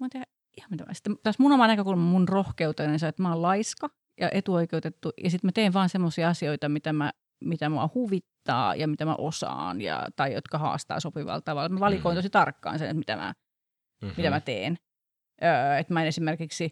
Voi 0.00 0.08
tehdä 0.08 0.26
ihan 0.56 0.70
mitä. 0.70 0.84
Sitten 0.92 1.16
taas 1.22 1.38
mun 1.38 1.52
oma 1.52 1.66
näkökulma 1.66 2.02
mun 2.02 2.28
rohkeuteen 2.28 2.90
on 2.90 2.98
se, 2.98 3.08
että 3.08 3.22
mä 3.22 3.32
oon 3.32 3.42
laiska 3.42 3.90
ja 4.20 4.30
etuoikeutettu. 4.32 5.12
Ja 5.24 5.30
sitten 5.30 5.48
mä 5.48 5.52
teen 5.52 5.72
vaan 5.72 5.88
semmoisia 5.88 6.28
asioita, 6.28 6.68
mitä, 6.68 6.92
mä, 6.92 7.12
mitä 7.44 7.68
mua 7.68 7.90
huvittaa 7.94 8.74
ja 8.74 8.88
mitä 8.88 9.04
mä 9.04 9.14
osaan 9.14 9.80
ja, 9.80 10.06
tai 10.16 10.32
jotka 10.34 10.58
haastaa 10.58 11.00
sopivalla 11.00 11.40
tavalla. 11.40 11.68
Mä 11.68 11.80
valikoin 11.80 12.12
Mhm. 12.14 12.18
tosi 12.18 12.30
tarkkaan 12.30 12.78
sen, 12.78 12.88
että 12.88 12.98
mitä 12.98 13.16
mä, 13.16 13.34
Mm-hmm. 14.02 14.14
mitä 14.16 14.30
mä 14.30 14.40
teen. 14.40 14.78
Öö, 15.42 15.78
että 15.78 15.92
mä 15.94 16.00
en 16.02 16.06
esimerkiksi, 16.08 16.70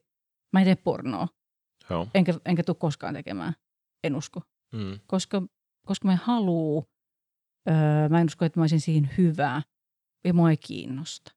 mä 0.52 0.60
en 0.60 0.64
tee 0.66 0.76
pornoa, 0.76 1.28
Joo. 1.90 2.09
enkä, 2.14 2.32
enkä 2.44 2.62
tule 2.62 2.76
koskaan 2.80 3.14
tekemään. 3.14 3.52
En 4.05 4.16
usko 4.16 4.40
Mm. 4.74 5.01
koska, 5.06 5.43
koska 5.86 6.09
mä 6.09 6.16
haluu, 6.16 6.84
öö, 7.68 8.09
mä 8.09 8.20
en 8.20 8.26
usko, 8.26 8.44
että 8.44 8.60
mä 8.60 8.62
olisin 8.62 8.80
siihen 8.80 9.10
hyvä 9.18 9.62
ja 10.24 10.34
mua 10.34 10.51
ei 10.51 10.56
kiinnosta. 10.56 11.32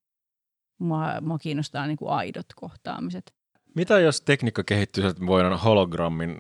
Mua, 0.82 1.22
mua 1.22 1.38
kiinnostaa 1.40 1.88
niin 1.88 1.98
kuin 1.98 2.12
aidot 2.12 2.46
kohtaamiset. 2.56 3.36
Mitä 3.76 4.00
jos 4.00 4.22
tekniikka 4.22 4.64
kehittyy, 4.64 5.08
että 5.08 5.26
voidaan 5.26 5.60
hologrammin 5.60 6.38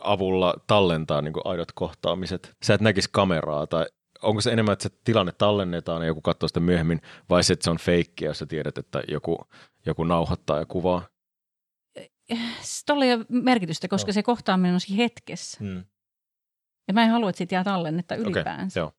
avulla 0.00 0.54
tallentaa 0.66 1.22
niin 1.22 1.32
kuin 1.32 1.46
aidot 1.46 1.72
kohtaamiset? 1.72 2.56
Sä 2.62 2.74
et 2.74 2.80
näkisi 2.80 3.08
kameraa 3.12 3.66
tai 3.66 3.86
onko 4.22 4.40
se 4.40 4.52
enemmän, 4.52 4.72
että 4.72 4.82
se 4.82 4.90
tilanne 5.04 5.32
tallennetaan 5.32 6.02
ja 6.02 6.06
joku 6.06 6.20
katsoo 6.20 6.48
sitä 6.48 6.60
myöhemmin 6.60 7.00
vai 7.30 7.44
se, 7.44 7.52
että 7.52 7.64
se 7.64 7.70
on 7.70 7.78
feikkiä, 7.78 8.28
jos 8.28 8.38
sä 8.38 8.46
tiedät, 8.46 8.78
että 8.78 9.02
joku, 9.08 9.46
joku 9.86 10.04
nauhoittaa 10.04 10.58
ja 10.58 10.66
kuvaa? 10.66 11.08
Tuolla 12.86 13.04
ei 13.04 13.12
ole 13.12 13.26
merkitystä, 13.28 13.88
koska 13.88 14.08
Joo. 14.08 14.12
se 14.14 14.22
kohtaaminen 14.22 14.74
on 14.74 14.80
siinä 14.80 15.02
hetkessä. 15.02 15.58
Hmm. 15.60 15.84
Ja 16.88 16.94
mä 16.94 17.02
en 17.02 17.10
halua, 17.10 17.30
että 17.30 17.38
siitä 17.38 17.54
jää 17.54 17.64
tallennetta 17.64 18.14
ylipäänsä. 18.14 18.80
joo. 18.80 18.92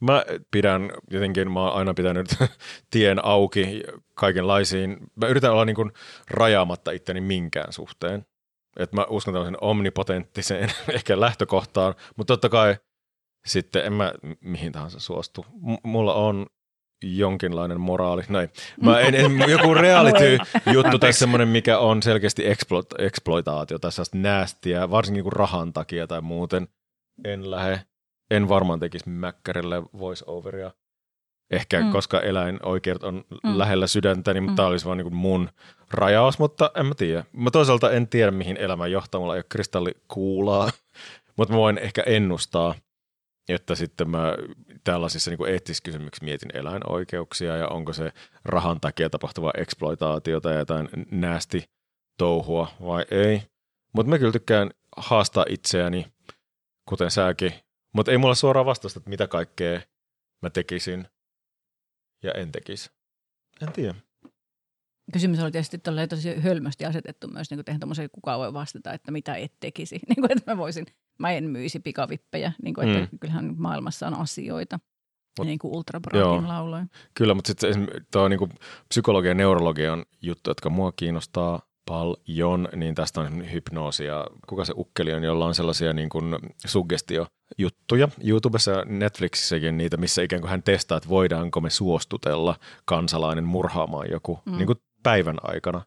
Mä 0.00 0.24
pidän 0.50 0.90
jotenkin, 1.10 1.52
mä 1.52 1.60
oon 1.60 1.72
aina 1.72 1.94
pitänyt 1.94 2.28
tien 2.90 3.24
auki 3.24 3.82
kaikenlaisiin. 4.14 4.96
Mä 5.16 5.26
yritän 5.26 5.52
olla 5.52 5.64
niin 5.64 5.76
kuin 5.76 5.92
rajaamatta 6.30 6.90
itteni 6.90 7.20
minkään 7.20 7.72
suhteen. 7.72 8.26
Et 8.76 8.92
mä 8.92 9.06
uskon 9.08 9.34
tämmöisen 9.34 9.58
omnipotenttiseen 9.60 10.70
ehkä 10.94 11.20
lähtökohtaan, 11.20 11.94
mutta 12.16 12.32
totta 12.32 12.48
kai 12.48 12.76
sitten 13.46 13.84
en 13.84 13.92
mä 13.92 14.14
mihin 14.40 14.72
tahansa 14.72 15.00
suostu. 15.00 15.46
M- 15.62 15.88
mulla 15.88 16.14
on 16.14 16.46
jonkinlainen 17.02 17.80
moraali. 17.80 18.22
Näin. 18.28 18.50
Mä 18.82 19.00
en, 19.00 19.14
en, 19.14 19.50
joku 19.50 19.74
reality-juttu 19.74 20.98
tai 20.98 21.12
semmoinen, 21.12 21.48
mikä 21.48 21.78
on 21.78 22.02
selkeästi 22.02 22.46
exploit, 22.46 22.86
exploitaatio 22.98 23.78
tai 23.78 23.92
sellaista 23.92 24.18
näästiä, 24.18 24.90
varsinkin 24.90 25.22
kuin 25.22 25.32
rahan 25.32 25.72
takia 25.72 26.06
tai 26.06 26.20
muuten. 26.20 26.68
En 27.24 27.50
lähde 27.50 27.80
en 28.36 28.48
varmaan 28.48 28.80
tekisi 28.80 29.08
Mäkkärille 29.08 29.82
voice-overia. 29.82 30.70
Ehkä, 31.50 31.80
Mm. 31.80 31.90
koska 31.92 32.20
eläinoikeudet 32.20 33.02
on 33.02 33.24
Mm. 33.44 33.58
lähellä 33.58 33.86
sydäntäni, 33.86 34.40
mutta 34.40 34.52
Mm. 34.52 34.56
tämä 34.56 34.68
olisi 34.68 34.86
vaan 34.86 34.98
niin 34.98 35.14
mun 35.14 35.50
rajaus, 35.90 36.38
mutta 36.38 36.70
en 36.76 36.86
mä 36.86 36.94
tiedä. 36.94 37.24
Mä 37.32 37.50
toisaalta 37.50 37.90
en 37.90 38.08
tiedä, 38.08 38.30
mihin 38.30 38.56
elämä 38.56 38.86
johtaa, 38.86 39.20
mulla 39.20 39.34
ei 39.34 39.38
ole 39.38 39.44
kristallikuulaa, 39.48 40.70
mutta 41.36 41.54
mä 41.54 41.58
voin 41.58 41.78
ehkä 41.78 42.02
ennustaa, 42.06 42.74
että 43.48 43.74
sitten 43.74 44.10
mä 44.10 44.34
tällaisissa 44.84 45.30
niin 45.30 45.48
eettisissä 45.48 45.82
kysymyksissä 45.84 46.24
mietin 46.24 46.56
eläinoikeuksia 46.56 47.56
ja 47.56 47.68
onko 47.68 47.92
se 47.92 48.12
rahan 48.44 48.80
takia 48.80 49.10
tapahtuvaa 49.10 49.52
exploitaatiota 49.56 50.50
ja 50.50 50.58
jotain 50.58 50.88
näästi 51.10 51.64
touhua 52.18 52.68
vai 52.82 53.04
ei. 53.10 53.42
Mutta 53.92 54.10
mä 54.10 54.18
kyllä 54.18 54.32
tykkään 54.32 54.70
haastaa 54.96 55.44
itseäni, 55.48 56.06
kuten 56.88 57.10
säkin, 57.10 57.52
mutta 57.94 58.12
ei 58.12 58.18
mulla 58.18 58.34
suoraan 58.34 58.66
vastausta, 58.66 58.98
että 58.98 59.10
mitä 59.10 59.26
kaikkea 59.28 59.80
mä 60.42 60.50
tekisin 60.50 61.08
ja 62.22 62.32
en 62.32 62.52
tekisi. 62.52 62.90
En 63.62 63.72
tiedä. 63.72 63.94
Kysymys 65.12 65.40
oli 65.40 65.50
tietysti 65.50 65.78
tosi 66.08 66.40
hölmösti 66.40 66.84
asetettu 66.84 67.28
myös, 67.28 67.50
niin 67.50 67.64
kuin 67.64 67.80
tommosia, 67.80 68.08
kuka 68.08 68.38
voi 68.38 68.52
vastata, 68.52 68.92
että 68.92 69.12
mitä 69.12 69.34
et 69.34 69.52
tekisi. 69.60 70.00
Niin 70.08 70.20
kuin, 70.20 70.32
että 70.32 70.52
mä 70.52 70.56
voisin, 70.58 70.86
mä 71.18 71.32
en 71.32 71.44
myisi 71.44 71.80
pikavippejä, 71.80 72.52
niin 72.62 72.74
kuin, 72.74 72.88
että 72.88 73.12
Mm. 73.12 73.18
kyllähän 73.18 73.54
maailmassa 73.58 74.06
on 74.06 74.14
asioita. 74.14 74.78
Mut- 75.40 75.46
niin 75.46 75.58
kuin 75.58 75.86
lauloin. 76.48 76.90
Kyllä, 77.14 77.34
mutta 77.34 77.48
sitten 77.48 77.88
tuo 78.12 78.28
niinku 78.28 78.48
psykologia 78.88 79.30
ja 79.30 79.34
neurologian 79.34 80.04
juttu, 80.22 80.50
jotka 80.50 80.70
mua 80.70 80.92
kiinnostaa 80.92 81.62
paljon, 81.86 82.68
niin 82.76 82.94
tästä 82.94 83.20
on 83.20 83.52
hypnoosi 83.52 84.04
ja 84.04 84.26
kuka 84.48 84.64
se 84.64 84.72
ukkeli 84.76 85.12
on, 85.12 85.24
jolla 85.24 85.46
on 85.46 85.54
sellaisia 85.54 85.92
niin 85.92 86.08
kuin 86.08 86.36
suggestiojuttuja. 87.60 88.08
YouTubessa 88.24 88.70
ja 88.70 88.84
Netflixissäkin 88.84 89.76
niitä, 89.76 89.96
missä 89.96 90.22
ikään 90.22 90.42
kuin 90.42 90.50
hän 90.50 90.62
testaa, 90.62 90.96
että 90.96 91.08
voidaanko 91.08 91.60
me 91.60 91.70
suostutella 91.70 92.56
kansalainen 92.84 93.44
murhaamaan 93.44 94.10
joku 94.10 94.38
mm. 94.46 94.56
niin 94.56 94.66
kuin 94.66 94.78
päivän 95.02 95.36
aikana. 95.42 95.82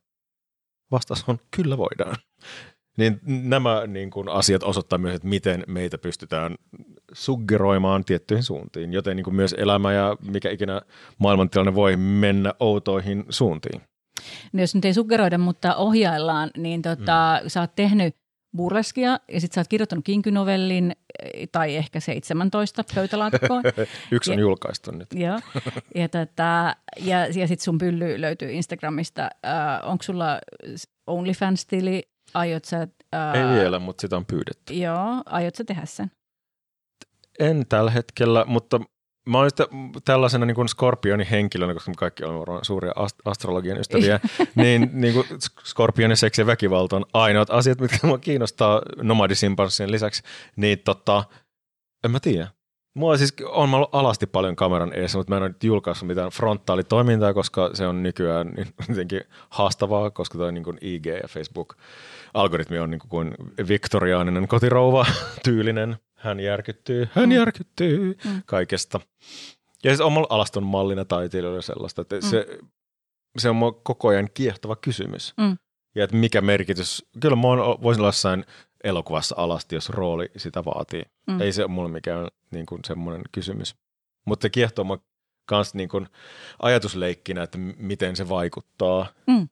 Vastaus 0.92 1.24
on, 1.28 1.38
kyllä 1.52 1.78
voidaan. 1.78 2.16
Niin 2.98 3.20
nämä 3.26 3.88
niin 3.88 4.10
kuin, 4.10 4.30
asiat 4.30 4.64
osoittaa 4.64 5.00
myös, 5.00 5.16
että 5.16 5.28
miten 5.28 5.64
meitä 5.68 5.98
pystytään 5.98 6.56
suggeroimaan 7.14 8.06
tiettyihin 8.06 8.44
suuntiin, 8.44 8.94
joten 8.94 9.16
niin 9.16 9.24
kuin 9.24 9.36
myös 9.36 9.56
elämä 9.58 9.94
ja 9.94 10.18
mikä 10.22 10.50
ikinä 10.50 10.82
maailmantilanne 11.18 11.76
voi 11.76 11.96
mennä 11.96 12.54
outoihin 12.60 13.26
suuntiin. 13.30 13.82
No 14.54 14.62
jos 14.62 14.76
nyt 14.76 14.86
ei 14.86 14.94
suggeroida, 14.94 15.38
mutta 15.38 15.76
ohjaillaan, 15.76 16.52
niin 16.58 16.82
tota, 16.82 17.40
mm. 17.44 17.50
sä 17.50 17.62
oot 17.62 17.76
tehnyt 17.76 18.16
burleskia 18.58 19.20
ja 19.32 19.42
sitten 19.42 19.56
sä 19.56 19.62
oot 19.62 19.68
kirjoittanut 19.68 20.06
kinkynovellin 20.06 20.96
eh, 21.24 21.50
tai 21.52 21.76
ehkä 21.76 22.00
17 22.00 22.84
pöytälaatikkoon. 22.96 23.64
Yksi 24.12 24.32
on 24.32 24.38
Ja- 24.38 24.42
julkaistu 24.42 24.92
nyt. 24.92 25.08
Joo. 25.14 25.40
Ja, 25.96 26.10
tota, 26.10 26.76
ja, 27.00 27.20
ja 27.26 27.48
sitten 27.48 27.64
sun 27.64 27.78
pylly 27.78 28.22
löytyy 28.22 28.52
Instagramista. 28.52 29.22
Äh, 29.46 29.90
Onko 29.90 30.04
sulla 30.04 30.40
OnlyFans-tili? 31.08 32.02
Aiot 32.34 32.66
sä, 32.66 32.88
äh, 33.16 33.36
Ei 33.36 33.60
vielä, 33.60 33.80
mutta 33.80 34.02
sitä 34.02 34.18
on 34.18 34.26
pyydetty. 34.26 34.74
Joo, 34.74 35.22
aiot 35.26 35.56
sä 35.56 35.64
tehdä 35.64 35.86
sen? 35.86 36.12
En 37.40 37.66
tällä 37.70 37.92
hetkellä, 37.92 38.46
mutta 38.48 38.80
mä 39.28 39.38
oon 39.38 39.50
sitä 39.50 39.68
tällaisena 40.06 40.46
niin 40.46 40.56
kuin 40.56 40.70
skorpionin 40.70 41.28
henkilönä, 41.28 41.74
koska 41.74 41.92
me 41.92 41.96
kaikki 41.96 42.24
olemme 42.24 42.40
varmaan 42.40 42.66
suuria 42.66 42.92
ast- 42.92 43.22
astrologian 43.26 43.80
ystäviä, 43.80 44.20
niin, 44.56 44.90
niin 44.94 45.14
kuin 45.14 45.26
skorpionin 45.64 46.18
seksi 46.18 46.42
ja 46.42 46.46
väkivalta 46.46 46.96
on 46.96 47.06
ainoat 47.14 47.50
asiat, 47.50 47.82
mitkä 47.82 48.08
mua 48.08 48.18
kiinnostaa 48.18 48.82
nomadisimpanssien 49.02 49.92
lisäksi. 49.92 50.24
Niin 50.56 50.80
tota, 50.80 51.24
en 52.04 52.12
mä 52.12 52.20
tiedä. 52.20 52.48
Mulla 52.98 53.18
siis 53.18 53.36
on 53.46 53.74
ollut 53.74 53.90
alasti 53.92 54.28
paljon 54.28 54.56
kameran 54.56 54.94
edessä, 54.94 55.18
mutta 55.18 55.32
mä 55.32 55.38
en 55.38 55.44
ole 55.44 55.50
nyt 55.50 55.64
julkaissut 55.64 56.08
mitään 56.08 56.30
frontaalitoimintaa, 56.30 57.34
koska 57.34 57.70
se 57.74 57.88
on 57.88 58.04
nykyään 58.04 58.48
niin 58.48 58.68
jotenkin 58.90 59.22
haastavaa, 59.50 60.10
koska 60.10 60.38
toi 60.38 60.52
niin 60.52 60.64
kuin 60.64 60.78
IG 60.82 61.06
ja 61.06 61.28
Facebook-algoritmi 61.28 62.80
on 62.80 62.92
niin 62.92 63.02
kuin 63.10 63.36
viktoriaaninen 63.68 64.48
kotirouva 64.48 65.06
tyylinen. 65.44 65.98
Hän 66.18 66.40
järkyttyy, 66.40 67.08
hän 67.12 67.30
Mm. 67.30 67.36
järkyttyy 67.36 68.18
Mm. 68.26 68.42
kaikesta. 68.46 69.00
Ja 69.84 69.90
siis 69.90 70.02
omalla 70.02 70.28
alaston 70.30 70.64
mallina 70.64 71.06
taiteilijoilla 71.06 71.62
sellaista, 71.62 72.02
että 72.02 72.16
mm. 72.16 72.22
se, 72.22 72.60
se 73.38 73.50
on 73.50 73.58
koko 73.84 74.08
ajan 74.08 74.30
kiehtova 74.34 74.76
kysymys. 74.76 75.34
Mm. 75.38 75.58
Ja 75.96 76.04
että 76.04 76.16
mikä 76.16 76.42
merkitys, 76.42 77.06
kyllä 77.20 77.36
mä 77.36 77.42
voisin 77.82 78.02
olla 78.02 78.08
jossain 78.08 78.46
elokuvassa 78.84 79.36
alasti, 79.38 79.76
jos 79.76 79.90
rooli 79.90 80.30
sitä 80.38 80.66
vaatii. 80.66 81.04
Mm. 81.28 81.42
Ei 81.42 81.52
se 81.52 81.64
ole 81.64 81.72
mulle 81.72 81.90
mikään 81.90 82.28
niin 82.52 82.66
kuin 82.66 82.82
semmoinen 82.88 83.22
kysymys. 83.32 83.76
Mutta 84.26 84.42
se 84.44 84.50
kiehtoo 84.50 84.86
mua 84.86 85.00
kans 85.46 85.74
niin 85.74 85.90
kuin 85.90 86.08
ajatusleikkinä, 86.60 87.44
että 87.44 87.58
miten 87.78 88.16
se 88.16 88.30
vaikuttaa 88.30 89.06
mm. 89.28 89.50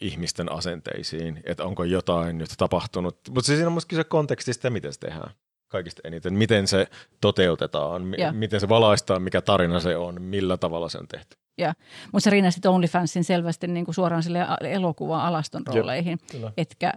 ihmisten 0.00 0.52
asenteisiin, 0.52 1.40
että 1.44 1.64
onko 1.64 1.84
jotain 1.84 2.38
nyt 2.38 2.50
tapahtunut. 2.58 3.18
Mutta 3.30 3.46
siinä 3.46 3.66
on 3.66 3.72
myös 3.72 3.86
kyse 3.86 4.04
kontekstista 4.04 4.66
ja 4.66 4.70
miten 4.70 4.92
se 4.92 5.00
tehdään 5.00 5.30
kaikista 5.68 6.02
eniten. 6.04 6.34
Miten 6.34 6.66
se 6.66 6.86
toteutetaan, 7.20 8.02
m- 8.02 8.14
miten 8.32 8.60
se 8.60 8.68
valaistaan, 8.68 9.22
mikä 9.22 9.40
tarina 9.40 9.80
se 9.80 9.96
on, 9.96 10.22
millä 10.22 10.56
tavalla 10.56 10.88
se 10.88 10.98
on 10.98 11.08
tehty. 11.08 11.36
Ja, 11.58 11.74
mutta 12.12 12.24
sä 12.24 12.30
rinnastit 12.30 12.66
OnlyFansin 12.66 13.24
selvästi 13.24 13.66
niin 13.66 13.84
kuin 13.84 13.94
suoraan 13.94 14.22
sille 14.22 14.46
elokuva-alaston 14.60 15.62
rooleihin, 15.66 16.18
Jep, 16.32 16.52
etkä 16.56 16.92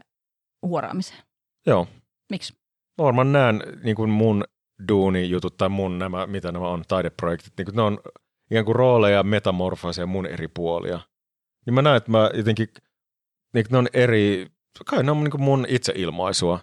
huoraamiseen. 0.62 1.24
Joo. 1.68 1.88
Miksi? 2.30 2.54
Mä 2.98 3.06
varmaan 3.06 3.32
näen 3.32 3.64
niin 3.84 3.96
kuin 3.96 4.10
mun 4.10 4.44
duuni-jutut 4.88 5.58
tai 5.58 5.70
mun 5.70 6.00
nämä, 6.00 6.28
mitä 6.28 6.52
nämä 6.52 6.68
on, 6.68 6.84
taideprojektit, 6.88 7.54
niin 7.58 7.66
kuin 7.66 7.76
ne 7.76 7.82
on 7.82 8.00
ikään 8.52 8.66
kuin 8.66 8.76
rooleja, 8.76 9.24
metamorfaaseja 9.24 10.06
mun 10.06 10.26
eri 10.26 10.48
puolia. 10.48 11.00
Niin 11.66 11.74
mä 11.74 11.82
näen, 11.82 11.98
että 11.98 12.12
mä 12.12 12.30
jotenkin, 12.34 12.68
niin 13.54 13.66
ne 13.70 13.78
on 13.78 13.88
eri, 13.94 14.48
kai 14.86 15.04
ne 15.04 15.12
on 15.12 15.24
niin 15.24 15.32
kuin 15.32 15.42
mun 15.42 15.66
itseilmaisua. 15.70 16.60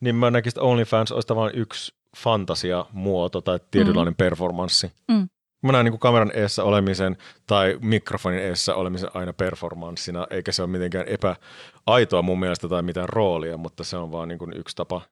Niin 0.00 0.14
mä 0.14 0.30
näkisin, 0.30 0.50
että 0.50 0.66
OnlyFans 0.66 1.12
olisi 1.12 1.34
vain 1.34 1.54
yksi 1.54 1.94
fantasiamuoto 2.16 3.40
tai 3.40 3.60
tietynlainen 3.70 4.12
mm. 4.12 4.16
performanssi. 4.16 4.92
Mm. 5.08 5.28
Mä 5.62 5.72
näen 5.72 5.84
niin 5.84 5.92
kuin 5.92 6.00
kameran 6.00 6.30
eessä 6.34 6.64
olemisen 6.64 7.16
tai 7.46 7.78
mikrofonin 7.82 8.40
eessä 8.40 8.74
olemisen 8.74 9.10
aina 9.14 9.32
performanssina, 9.32 10.26
eikä 10.30 10.52
se 10.52 10.62
ole 10.62 10.70
mitenkään 10.70 11.06
epäaitoa 11.08 12.22
mun 12.22 12.40
mielestä 12.40 12.68
tai 12.68 12.82
mitään 12.82 13.08
roolia, 13.08 13.56
mutta 13.56 13.84
se 13.84 13.96
on 13.96 14.12
vaan 14.12 14.28
niin 14.28 14.38
kuin 14.38 14.52
yksi 14.56 14.76
tapa 14.76 15.02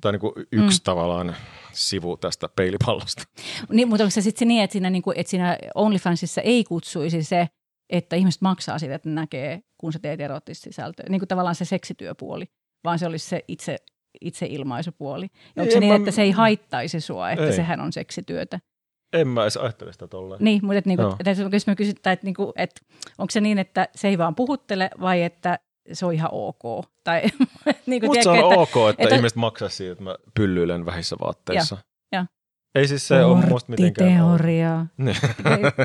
tai 0.00 0.12
niin 0.12 0.20
kuin 0.20 0.32
yksi 0.52 0.80
mm. 0.80 0.84
tavallaan 0.84 1.36
sivu 1.72 2.16
tästä 2.16 2.48
peilipallosta. 2.56 3.22
Niin, 3.68 3.88
mutta 3.88 4.04
onko 4.04 4.10
se 4.10 4.20
sitten 4.20 4.48
niin, 4.48 4.62
että 4.62 4.72
siinä, 4.72 4.90
niin 4.90 5.02
kuin, 5.02 5.18
että 5.18 5.30
siinä 5.30 5.58
OnlyFansissa 5.74 6.40
ei 6.40 6.64
kutsuisi 6.64 7.22
se, 7.22 7.48
että 7.90 8.16
ihmiset 8.16 8.42
maksaa 8.42 8.78
siitä, 8.78 8.94
että 8.94 9.08
näkee, 9.08 9.60
kun 9.78 9.92
sä 9.92 9.98
teet 9.98 10.20
erottista 10.20 10.64
sisältöä, 10.64 11.06
niin 11.08 11.20
kuin 11.20 11.28
tavallaan 11.28 11.54
se 11.54 11.64
seksityöpuoli, 11.64 12.44
vaan 12.84 12.98
se 12.98 13.06
olisi 13.06 13.28
se 13.28 13.44
itse, 13.48 13.76
itse 14.20 14.46
ilmaisupuoli. 14.46 15.26
Ja 15.56 15.62
onko 15.62 15.72
se 15.72 15.80
niin, 15.80 15.92
mä... 15.92 15.96
että 15.96 16.10
se 16.10 16.22
ei 16.22 16.30
haittaisi 16.30 17.00
sua, 17.00 17.30
että 17.30 17.46
ei. 17.46 17.52
sehän 17.52 17.80
on 17.80 17.92
seksityötä? 17.92 18.60
En 19.12 19.28
mä 19.28 19.42
edes 19.42 19.56
ajattele 19.56 19.92
sitä 19.92 20.06
tolleen. 20.06 20.44
Niin, 20.44 20.60
mutta 20.62 20.78
että, 20.78 20.90
niinku, 20.90 21.02
no. 21.02 21.16
että 21.18 21.30
jos 21.52 21.66
me 21.66 21.76
kysytään, 21.76 22.12
että, 22.12 22.26
niinku, 22.26 22.52
että 22.56 22.80
onko 23.18 23.30
se 23.30 23.40
niin, 23.40 23.58
että 23.58 23.88
se 23.94 24.08
ei 24.08 24.18
vaan 24.18 24.34
puhuttele 24.34 24.90
vai 25.00 25.22
että 25.22 25.58
se 25.92 26.06
on 26.06 26.14
ihan 26.14 26.30
ok. 26.32 26.86
Tai, 27.04 27.22
niin 27.86 28.00
kuin, 28.00 28.10
Musta 28.10 28.22
se 28.22 28.28
on 28.28 28.36
että, 28.36 28.60
ok, 28.60 28.90
että, 28.90 29.02
että 29.02 29.14
ihmiset 29.14 29.36
maksaa 29.36 29.68
siitä, 29.68 29.92
että 29.92 30.04
mä 30.04 30.16
pyllyilen 30.34 30.86
vähissä 30.86 31.16
vaatteissa. 31.20 31.76
Ja, 32.12 32.18
ja. 32.18 32.26
Ei 32.74 32.88
siis 32.88 33.08
se 33.08 33.24
ole 33.24 33.46
musta 33.46 33.70
mitenkään... 33.70 34.12
teoria. 34.12 34.86
Niin. 34.96 35.16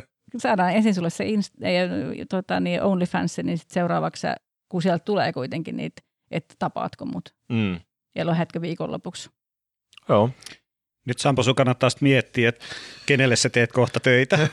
Saadaan 0.38 0.74
ensin 0.74 0.96
sulle 0.96 1.10
se 1.10 1.24
inst- 1.24 1.68
ja, 1.68 2.26
tota, 2.30 2.60
niin 2.60 2.82
OnlyFans, 2.82 3.38
niin 3.38 3.58
sit 3.58 3.72
seuraavaksi, 3.72 4.28
kun 4.70 4.82
sieltä 4.82 5.04
tulee 5.04 5.34
kuitenkin 5.34 5.78
niitä, 5.78 6.02
että 6.32 6.56
tapaatko 6.60 7.06
mut. 7.06 7.36
Mm. 7.50 7.80
Ja 8.16 8.26
lähdetkö 8.26 8.62
viikonlopuksi. 8.62 9.30
Joo. 10.10 10.30
Nyt 11.06 11.20
Sampo, 11.20 11.44
sun 11.44 11.56
kannattaa 11.56 11.90
miettiä, 12.02 12.50
että 12.50 12.66
kenelle 13.06 13.36
sä 13.36 13.50
teet 13.50 13.72
kohta 13.72 14.00
töitä. 14.00 14.40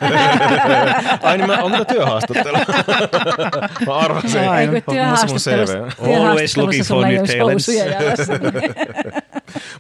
Ai 1.22 1.38
niin, 1.38 1.46
mä, 1.46 1.62
onko 1.62 1.70
tämä 1.70 1.84
työhaastattelu? 1.84 2.56
mä 3.86 3.94
arvasin. 3.94 4.44
No, 4.44 4.50
Ai, 4.50 4.68
työhaastattelussa, 4.90 5.78
Always 5.98 6.56
looking 6.56 6.84
for 6.84 7.06
new 7.06 7.24
talents. 7.38 7.68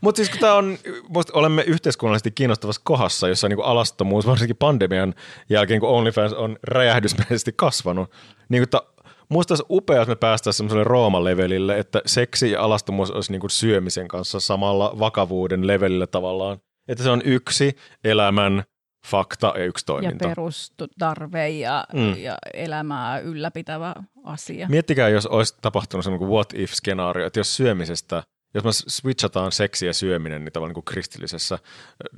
Mutta 0.00 0.16
siis 0.16 0.30
kun 0.30 0.40
tämä 0.40 0.54
on, 0.54 0.78
olemme 1.32 1.62
yhteiskunnallisesti 1.62 2.30
kiinnostavassa 2.30 2.80
kohdassa, 2.84 3.28
jossa 3.28 3.48
niin 3.48 3.64
alastomuus, 3.64 4.26
varsinkin 4.26 4.56
pandemian 4.56 5.14
jälkeen, 5.48 5.80
kun 5.80 5.88
OnlyFans 5.88 6.32
on 6.32 6.56
räjähdysmäisesti 6.62 7.52
kasvanut, 7.56 8.10
niin 8.48 8.68
kuin 8.68 8.80
Musta 9.30 9.52
olisi 9.52 9.64
upea, 9.70 9.96
jos 9.96 10.08
me 10.08 10.16
päästäisiin 10.16 10.56
semmoiselle 10.56 10.84
Rooma-levelille, 10.84 11.78
että 11.78 12.02
seksi 12.06 12.50
ja 12.50 12.62
alastomuus 12.62 13.10
olisi 13.10 13.32
niin 13.32 13.40
kuin 13.40 13.50
syömisen 13.50 14.08
kanssa 14.08 14.40
samalla 14.40 14.94
vakavuuden 14.98 15.66
levelillä 15.66 16.06
tavallaan. 16.06 16.58
Että 16.88 17.04
se 17.04 17.10
on 17.10 17.22
yksi 17.24 17.76
elämän 18.04 18.64
fakta 19.06 19.52
ja 19.56 19.64
yksi 19.64 19.86
toiminta. 19.86 20.24
Ja 20.24 20.28
perustarve 20.28 21.48
ja, 21.48 21.84
mm. 21.92 22.16
ja 22.16 22.38
elämää 22.54 23.18
ylläpitävä 23.18 23.94
asia. 24.24 24.68
Miettikää, 24.68 25.08
jos 25.08 25.26
olisi 25.26 25.54
tapahtunut 25.62 26.04
semmoinen 26.04 26.30
what 26.30 26.54
if-skenaario, 26.54 27.26
että 27.26 27.40
jos 27.40 27.56
syömisestä, 27.56 28.22
jos 28.54 28.64
me 28.64 28.70
switchataan 28.72 29.52
seksi 29.52 29.86
ja 29.86 29.94
syöminen 29.94 30.44
niin 30.44 30.52
tavallaan 30.52 30.70
niin 30.70 30.84
kuin 30.84 30.94
kristillisessä 30.94 31.58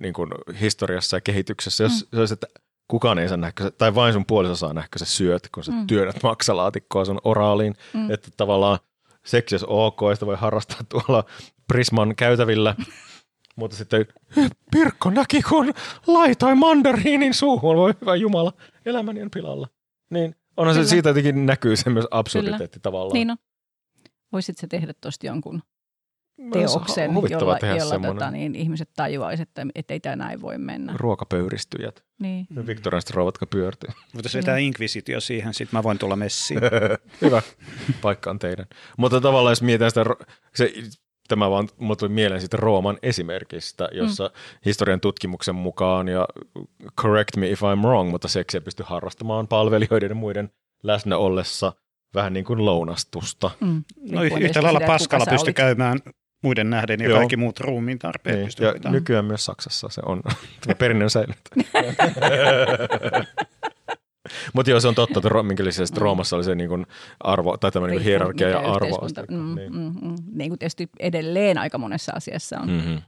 niin 0.01 0.15
kuin 0.15 0.31
historiassa 0.61 1.17
ja 1.17 1.21
kehityksessä, 1.21 1.85
jos 1.85 1.93
mm. 1.93 2.09
se 2.11 2.21
olisi, 2.21 2.35
että 2.35 2.47
kukaan 2.89 3.19
ei 3.19 3.29
saa 3.29 3.37
nähdä, 3.37 3.71
tai 3.71 3.95
vain 3.95 4.13
sun 4.13 4.27
puoliso 4.27 4.57
saa 4.57 4.73
nähdä, 4.73 4.89
kun 4.93 4.99
sä 4.99 5.05
syöt, 5.05 5.49
kun 5.55 5.65
sä 5.65 5.73
mm. 5.73 5.87
työnnät 5.87 6.23
maksalaatikkoa 6.23 7.05
sun 7.05 7.21
oraaliin. 7.25 7.75
Mm. 7.93 8.11
Että 8.11 8.29
tavallaan 8.37 8.79
seksi 9.27 9.55
olisi 9.55 9.67
ok, 9.69 10.01
sitä 10.15 10.27
voi 10.27 10.37
harrastaa 10.37 10.79
tuolla 10.89 11.25
Prisman 11.67 12.17
käytävillä. 12.17 12.75
Mutta 13.57 13.77
sitten 13.77 14.07
Pirkko 14.71 15.11
näki, 15.11 15.43
kun 15.43 15.75
laitoi 16.07 16.55
mandariinin 16.55 17.35
suuhun, 17.35 17.77
voi 17.77 17.95
hyvä 18.01 18.17
Jumala, 18.17 18.53
elämäni 18.87 19.23
on 19.23 19.31
pilalla. 19.31 19.69
Niin 20.11 20.37
onhan 20.57 20.75
Kyllä. 20.75 20.87
se 20.87 20.91
siitä 20.91 21.09
jotenkin 21.09 21.47
näkyy 21.47 21.77
se 21.77 21.91
myös 21.91 22.07
absurditeetti 22.11 22.79
Kyllä. 22.79 22.83
tavallaan. 22.83 23.15
Niin 23.15 23.31
on. 23.31 23.37
Voisit 24.33 24.59
se 24.59 24.67
tehdä 24.67 24.95
tuosta 25.01 25.27
jonkun 25.27 25.63
teoksen, 26.53 27.15
jolla, 27.31 27.59
jolla 27.79 28.13
tota, 28.13 28.31
niin, 28.31 28.55
ihmiset 28.55 28.91
tajuaisivat, 28.97 29.49
että, 29.49 29.67
että 29.75 29.95
ei 29.95 30.01
tämä 30.01 30.17
näin 30.17 30.41
voi 30.41 30.59
mennä. 30.59 30.93
Ruokapöyristyjät. 30.97 32.05
Niin. 32.19 32.47
Viktorianista 32.67 33.13
rouvatka 33.17 33.47
pyörtyy. 33.47 33.91
Voitaisiin 34.15 34.43
vetää 34.43 34.57
niin. 34.57 34.67
inkvisitio 34.67 35.21
siihen, 35.21 35.55
sitten 35.55 35.79
mä 35.79 35.83
voin 35.83 35.99
tulla 35.99 36.17
messiin. 36.17 36.61
Hyvä, 37.23 37.43
paikka 38.03 38.31
on 38.31 38.39
teidän. 38.39 38.67
Mutta 38.99 39.21
tavallaan 39.21 39.53
jos 39.53 39.63
mietitään 39.63 39.91
sitä, 39.91 40.05
se, 40.55 40.73
tämä 41.29 41.51
vaan 41.51 41.69
mulle 41.77 41.97
tuli 41.97 42.11
mieleen 42.11 42.41
sitten 42.41 42.61
Rooman 42.61 42.99
esimerkistä, 43.03 43.89
jossa 43.93 44.25
mm. 44.25 44.61
historian 44.65 45.01
tutkimuksen 45.01 45.55
mukaan, 45.55 46.09
ja 46.09 46.27
correct 47.01 47.37
me 47.37 47.51
if 47.51 47.63
I'm 47.63 47.87
wrong, 47.87 48.11
mutta 48.11 48.29
seksiä 48.29 48.61
pystyy 48.61 48.87
harrastamaan 48.89 49.49
palvelijoiden 49.49 50.09
ja 50.09 50.15
muiden 50.15 50.51
läsnä 50.83 51.17
ollessa 51.17 51.73
vähän 52.15 52.33
niin 52.33 52.45
kuin 52.45 52.65
lounastusta. 52.65 53.51
Mm. 53.61 53.85
No 54.11 54.23
yhtä 54.23 54.63
lailla 54.63 54.81
paskalla 54.87 55.27
pystyy 55.31 55.53
käymään 55.53 55.99
muiden 56.43 56.71
nähden 56.71 57.01
ja 57.01 57.09
Joo. 57.09 57.19
kaikki 57.19 57.37
muut 57.37 57.61
ruumiin 57.61 57.99
tarpeet 57.99 58.37
niin, 58.37 58.47
pystyy 58.47 58.67
Ja 58.67 58.73
pitämään. 58.73 58.93
nykyään 58.93 59.25
myös 59.25 59.45
Saksassa 59.45 59.89
se 59.89 60.01
on, 60.07 60.23
tämä 60.61 60.75
perinne 60.75 61.05
on 61.05 61.11
säilynyt. 61.11 61.41
Mutta 64.53 64.71
joo, 64.71 64.81
se 64.81 64.89
on 64.89 64.95
totta, 64.95 65.19
että 65.19 65.43
minkälaisesta 65.43 66.01
mm. 66.01 66.03
Roomassa 66.03 66.37
oli 66.37 66.45
se 66.45 66.55
niin 66.55 66.69
kuin 66.69 66.87
arvo, 67.21 67.57
tai 67.57 67.73
tämä 67.73 67.87
niin 67.87 68.03
hierarkia 68.03 68.49
ja 68.49 68.59
arvo. 68.59 69.09
Mm, 69.31 69.55
niin. 69.55 69.73
Mm, 69.73 69.95
mm, 70.03 70.17
niin 70.33 70.51
kuin 70.51 70.59
tietysti 70.59 70.89
edelleen 71.01 71.59
aika 71.59 71.79
monessa 71.79 72.13
asiassa 72.15 72.61
on. 72.61 72.71
Mm-hmm. 72.71 73.03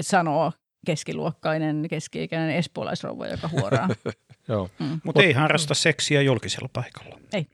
Sanoo 0.00 0.52
keskiluokkainen, 0.86 1.86
keski-ikäinen 1.90 2.56
espoolaisrouva, 2.56 3.26
joka 3.26 3.48
huoraa. 3.48 3.88
joo. 4.48 4.70
Mm. 4.78 5.00
Mutta 5.04 5.22
ei 5.22 5.32
harrasta 5.32 5.74
seksiä 5.74 6.22
julkisella 6.22 6.68
paikalla. 6.72 7.18
Ei. 7.32 7.46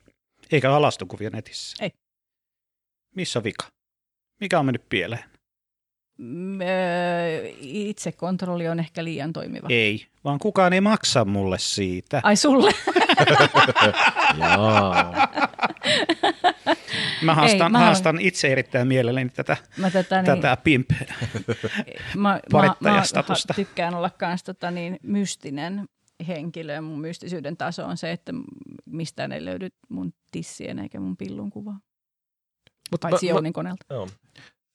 Eikä 0.52 0.74
alastokuvia 0.74 1.30
netissä. 1.30 1.84
Ei. 1.84 1.90
Missä 3.16 3.44
vika? 3.44 3.66
Mikä 4.40 4.58
on 4.58 4.66
mennyt 4.66 4.88
pieleen? 4.88 5.24
Mm, 6.18 6.58
itsekontrolli 7.60 8.68
on 8.68 8.80
ehkä 8.80 9.04
liian 9.04 9.32
toimiva. 9.32 9.66
Ei, 9.70 10.06
vaan 10.24 10.38
kukaan 10.38 10.72
ei 10.72 10.80
maksa 10.80 11.24
mulle 11.24 11.58
siitä. 11.58 12.20
Ai 12.24 12.36
sulle? 12.36 12.70
Mä 17.22 17.34
haastan, 17.34 17.66
ei, 17.66 17.72
mä 17.72 17.78
haastan 17.78 18.20
itse 18.20 18.48
erittäin 18.48 18.88
mielelläni 18.88 19.30
tätä, 19.30 19.56
mä 19.76 19.90
tätä, 19.90 20.22
niin, 20.22 20.26
tätä 20.26 20.56
pimp 20.64 20.90
mä, 22.16 22.40
mä, 22.52 22.74
mä, 22.80 23.02
tykkään 23.56 23.94
olla 23.94 24.10
myös 24.20 24.42
tota, 24.44 24.70
niin, 24.70 24.98
mystinen 25.02 25.88
henkilö. 26.28 26.80
Mun 26.80 27.00
mystisyyden 27.00 27.56
taso 27.56 27.86
on 27.86 27.96
se, 27.96 28.12
että 28.12 28.32
mistään 28.86 29.32
ei 29.32 29.44
löydy 29.44 29.68
mun 29.88 30.12
tissien 30.30 30.78
eikä 30.78 31.00
mun 31.00 31.16
pillun 31.16 31.50
kuvaa. 31.50 31.78
Mutta 32.90 33.08
Paitsi 33.08 33.26
Jounin 33.26 33.52
koneelta. 33.52 33.84
Joo. 33.90 34.08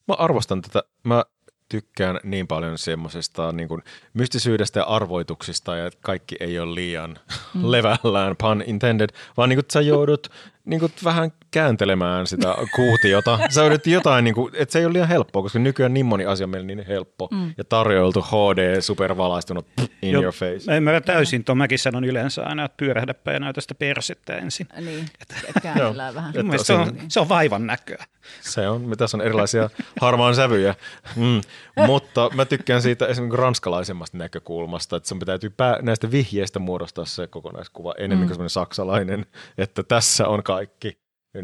Mä 0.08 0.14
arvostan 0.14 0.62
tätä. 0.62 0.84
Mä 1.04 1.24
tykkään 1.70 2.20
niin 2.24 2.48
paljon 2.48 2.78
semmoisesta 2.78 3.52
niin 3.52 3.68
kuin 3.68 3.82
mystisyydestä 4.14 4.80
ja 4.80 4.84
arvoituksista 4.84 5.76
ja 5.76 5.86
että 5.86 6.00
kaikki 6.02 6.36
ei 6.40 6.60
ole 6.60 6.76
liian 6.76 7.20
mm. 7.54 7.62
levällään, 7.72 8.36
pun 8.38 8.64
intended, 8.66 9.10
vaan 9.38 9.50
niin 9.50 9.58
kuin, 9.58 9.64
että 9.64 9.74
sä 9.74 9.82
joudut 9.82 10.28
niin 10.66 10.80
kuin 10.80 10.92
vähän 11.04 11.32
kääntelemään 11.52 12.28
sitä 12.28 12.56
kuutiota. 12.76 13.40
Se 13.50 13.62
on 13.62 13.72
nyt 13.72 13.88
jotain, 13.88 14.24
niin 14.24 14.36
kuin, 14.36 14.54
että 14.56 14.74
se 14.74 14.80
ei 14.80 14.86
ole 14.86 14.94
liian 14.94 15.08
helppoa, 15.08 15.42
koska 15.42 15.60
nykyään 15.60 15.94
niin 15.94 16.06
moni 16.06 16.26
asia 16.26 16.46
on 16.46 16.50
meillä 16.50 16.68
niin 16.68 16.86
helppo 16.88 17.28
mm. 17.32 17.54
ja 17.58 17.64
tarjoiltu 17.64 18.22
HD, 18.22 18.82
supervalaistunut 18.82 19.68
in 20.02 20.12
Jo, 20.12 20.22
your 20.22 20.34
face. 20.34 20.72
Mä 20.72 20.76
ymmärrän 20.76 21.04
täysin, 21.04 21.44
tuon 21.44 21.58
mäkin 21.58 21.80
sanon 21.80 22.04
yleensä 22.04 22.44
aina, 22.44 22.66
että 22.66 22.78
pyörähdäpä 22.78 23.32
ja 23.32 23.40
näytä 23.40 23.62
sitä 23.62 23.76
persettä 23.76 24.36
ensin. 24.36 24.68
Niin, 24.80 25.06
että 25.48 25.62
käännellään 25.62 26.16
vähän. 26.16 26.34
Mielestä 26.34 26.68
se 26.68 26.74
on, 26.74 26.98
se 27.08 27.20
on 27.20 27.30
vaivan 27.30 27.68
näköä. 27.68 28.06
Se 28.42 28.70
on, 28.70 28.92
tässä 28.98 29.18
on 29.18 29.22
erilaisia 29.22 29.70
harmaan 30.02 30.36
sävyjä, 30.36 30.76
mm. 31.16 31.42
mutta 31.88 32.30
mä 32.36 32.46
tykkään 32.46 32.82
siitä 32.82 33.08
esimerkiksi 33.08 33.38
ranskalaisemmasta 33.38 34.18
näkökulmasta, 34.18 34.96
että 34.96 35.10
sun 35.10 35.20
täytyy 35.20 35.50
pää, 35.50 35.80
näistä 35.82 36.12
vihjeistä 36.12 36.60
muodostaa 36.60 37.06
se 37.06 37.28
kokonaiskuva 37.28 37.94
enemmän 37.98 38.30
mm. 38.30 38.36
kuin 38.36 38.50
saksalainen, 38.50 39.26
että 39.58 39.84
tässä 39.84 40.28
on 40.28 40.44
kaikki 40.54 40.98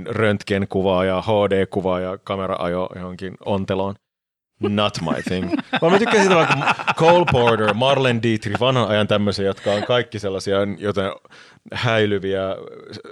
röntgenkuvaa 0.06 1.06
ja 1.06 1.22
HD-kuvaa 1.22 1.99
ja 1.99 2.18
kameraajo 2.18 2.90
johonkin 2.95 3.38
onteloon. 3.45 3.95
Not 4.60 4.98
my 5.02 5.23
thing. 5.23 5.53
Vaan 5.81 5.91
mä 5.94 5.99
tykkään 5.99 6.23
siitä 6.23 6.36
vaikka 6.36 6.56
Cole 6.95 7.26
Porter, 7.31 7.73
Marlene 7.73 8.19
Dietrich, 8.23 8.60
vanhan 8.60 8.88
ajan 8.88 9.07
tämmöisiä, 9.07 9.45
jotka 9.45 9.72
on 9.72 9.84
kaikki 9.84 10.19
sellaisia 10.19 10.57
joten 10.77 11.11
häilyviä, 11.73 12.41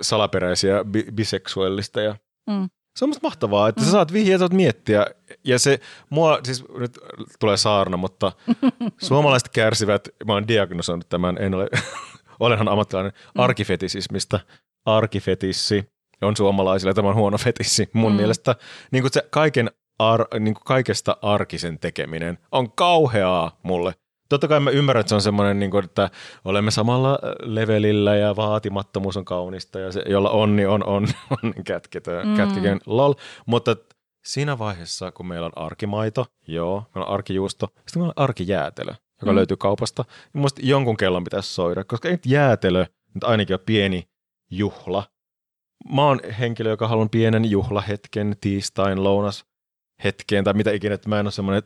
salaperäisiä 0.02 0.82
bi- 0.82 1.12
biseksuellisteja. 1.16 2.16
Mm. 2.50 2.70
Se 2.98 3.06
on 3.06 3.10
musta 3.10 3.28
mahtavaa, 3.28 3.70
että 3.70 3.82
mm. 3.82 3.86
sä 3.86 3.92
saat 3.92 4.14
vihjeä, 4.14 4.38
saat 4.38 4.54
miettiä. 4.54 5.06
Ja 5.44 5.60
se, 5.60 5.80
mua, 6.10 6.40
siis 6.44 6.66
nyt 6.78 7.00
tulee 7.40 7.58
saarna, 7.58 7.98
mutta 7.98 8.32
suomalaiset 9.08 9.50
kärsivät, 9.50 10.10
mä 10.26 10.34
oon 10.34 10.48
diagnosoinut 10.48 11.10
tämän, 11.10 11.38
en 11.40 11.54
ole, 11.54 11.70
olenhan 12.40 12.68
ammattilainen, 12.68 13.14
mm. 13.36 13.42
Arkifetissi 14.88 15.86
on 16.22 16.38
suomalaisille, 16.38 16.94
tämä 16.94 17.10
on 17.10 17.16
huono 17.16 17.38
fetissi 17.38 17.90
mun 17.94 18.12
mm. 18.12 18.16
mielestä. 18.16 18.56
Niin 18.92 19.04
kuin 19.04 19.14
se 19.14 19.28
kaiken 19.30 19.72
ar, 20.00 20.26
niin 20.40 20.54
kuin 20.54 20.64
kaikesta 20.64 21.18
arkisen 21.22 21.80
tekeminen 21.80 22.38
on 22.52 22.72
kauheaa 22.72 23.60
mulle. 23.64 23.94
Totta 24.30 24.48
kai 24.48 24.60
mä 24.60 24.70
ymmärrän, 24.70 25.00
että 25.00 25.10
se 25.10 25.16
on 25.16 25.22
semmoinen, 25.22 25.60
niin 25.60 25.72
kuin, 25.72 25.86
että 25.86 26.10
olemme 26.46 26.72
samalla 26.72 27.20
levelillä 27.42 28.16
ja 28.16 28.36
vaatimattomuus 28.36 29.18
on 29.18 29.26
kaunista 29.26 29.80
ja 29.80 29.92
se, 29.92 30.04
jolla 30.10 30.30
onni 30.30 30.66
on, 30.66 30.84
on, 30.84 31.08
on 31.44 31.54
kätketön, 31.66 32.28
mm. 32.28 32.36
kätketön, 32.36 32.80
lol. 32.86 33.14
Mutta 33.46 33.76
siinä 34.26 34.60
vaiheessa, 34.60 35.12
kun 35.12 35.28
meillä 35.28 35.46
on 35.46 35.58
arkimaito, 35.66 36.26
joo, 36.48 36.84
meillä 36.96 37.08
on 37.08 37.14
arkijuusto, 37.14 37.68
sitten 37.68 38.00
meillä 38.02 38.14
on 38.18 38.24
arkijäätelö, 38.24 38.94
joka 39.22 39.32
mm. 39.32 39.36
löytyy 39.36 39.58
kaupasta, 39.58 40.06
niin 40.34 40.42
musta 40.42 40.62
jonkun 40.64 40.98
kellon 40.98 41.24
pitäisi 41.24 41.54
soida, 41.54 41.84
koska 41.84 42.08
ei 42.08 42.14
nyt 42.14 42.26
jäätelö 42.26 42.86
nyt 43.14 43.24
ainakin 43.24 43.54
ole 43.54 43.62
pieni 43.66 44.08
juhla. 44.52 45.04
Mä 45.94 46.06
oon 46.06 46.20
henkilö, 46.40 46.70
joka 46.70 46.88
haluan 46.88 47.10
pienen 47.10 47.52
juhlahetken, 47.52 48.36
tiistain, 48.42 49.04
lounas 49.04 49.46
hetkeen 50.04 50.44
tai 50.44 50.54
mitä 50.54 50.72
ikinä, 50.72 50.96
että 50.96 51.10
mä 51.10 51.20
en 51.20 51.26
ole 51.26 51.32
semmoinen, 51.32 51.64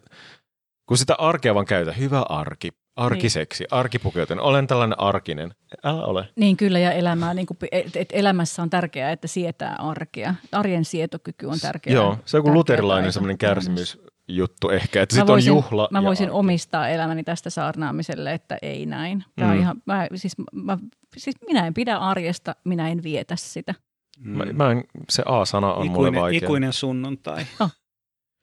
kun 0.85 0.97
sitä 0.97 1.15
arkea 1.15 1.55
vaan 1.55 1.65
käytä, 1.65 1.91
hyvä 1.91 2.21
arki, 2.21 2.69
arkiseksi, 2.95 3.63
niin. 3.63 3.73
arkipukeutunut, 3.73 4.45
olen 4.45 4.67
tällainen 4.67 4.99
arkinen, 4.99 5.51
älä 5.83 6.05
ole. 6.05 6.27
Niin 6.35 6.57
kyllä 6.57 6.79
ja 6.79 6.91
elämää, 6.91 7.33
niin 7.33 7.45
kuin, 7.45 7.57
et, 7.71 7.95
et 7.95 8.09
elämässä 8.11 8.61
on 8.61 8.69
tärkeää, 8.69 9.11
että 9.11 9.27
sietää 9.27 9.75
arkea. 9.75 10.35
Arjen 10.51 10.85
sietokyky 10.85 11.45
on 11.45 11.59
tärkeää. 11.59 11.93
Joo, 11.93 12.17
se 12.25 12.37
on 12.37 12.43
kuin 12.43 12.53
luterilainen 12.53 13.13
semmoinen 13.13 13.37
kärsimys 13.37 14.01
juttu 14.35 14.69
ehkä, 14.69 15.01
että 15.01 15.15
sitten 15.15 15.33
on 15.33 15.45
juhla. 15.45 15.87
Mä 15.91 16.03
voisin 16.03 16.25
arki. 16.25 16.37
omistaa 16.37 16.89
elämäni 16.89 17.23
tästä 17.23 17.49
saarnaamiselle, 17.49 18.33
että 18.33 18.57
ei 18.61 18.85
näin. 18.85 19.23
Tämä 19.35 19.47
mm. 19.47 19.53
on 19.55 19.61
ihan, 19.61 19.81
mä, 19.85 20.07
siis, 20.15 20.33
mä, 20.53 20.77
siis 21.17 21.35
minä 21.47 21.67
en 21.67 21.73
pidä 21.73 21.97
arjesta, 21.97 22.55
minä 22.63 22.89
en 22.89 23.03
vietä 23.03 23.35
sitä. 23.35 23.73
Mm. 24.19 24.37
Mä, 24.37 24.45
mä 24.53 24.71
en, 24.71 24.83
se 25.09 25.23
A-sana 25.25 25.73
on 25.73 25.85
ikuinen, 25.85 26.13
mulle 26.13 26.21
vaikea. 26.21 26.45
Ikuinen 26.45 26.73
sunnuntai. 26.73 27.45
Oh. 27.59 27.69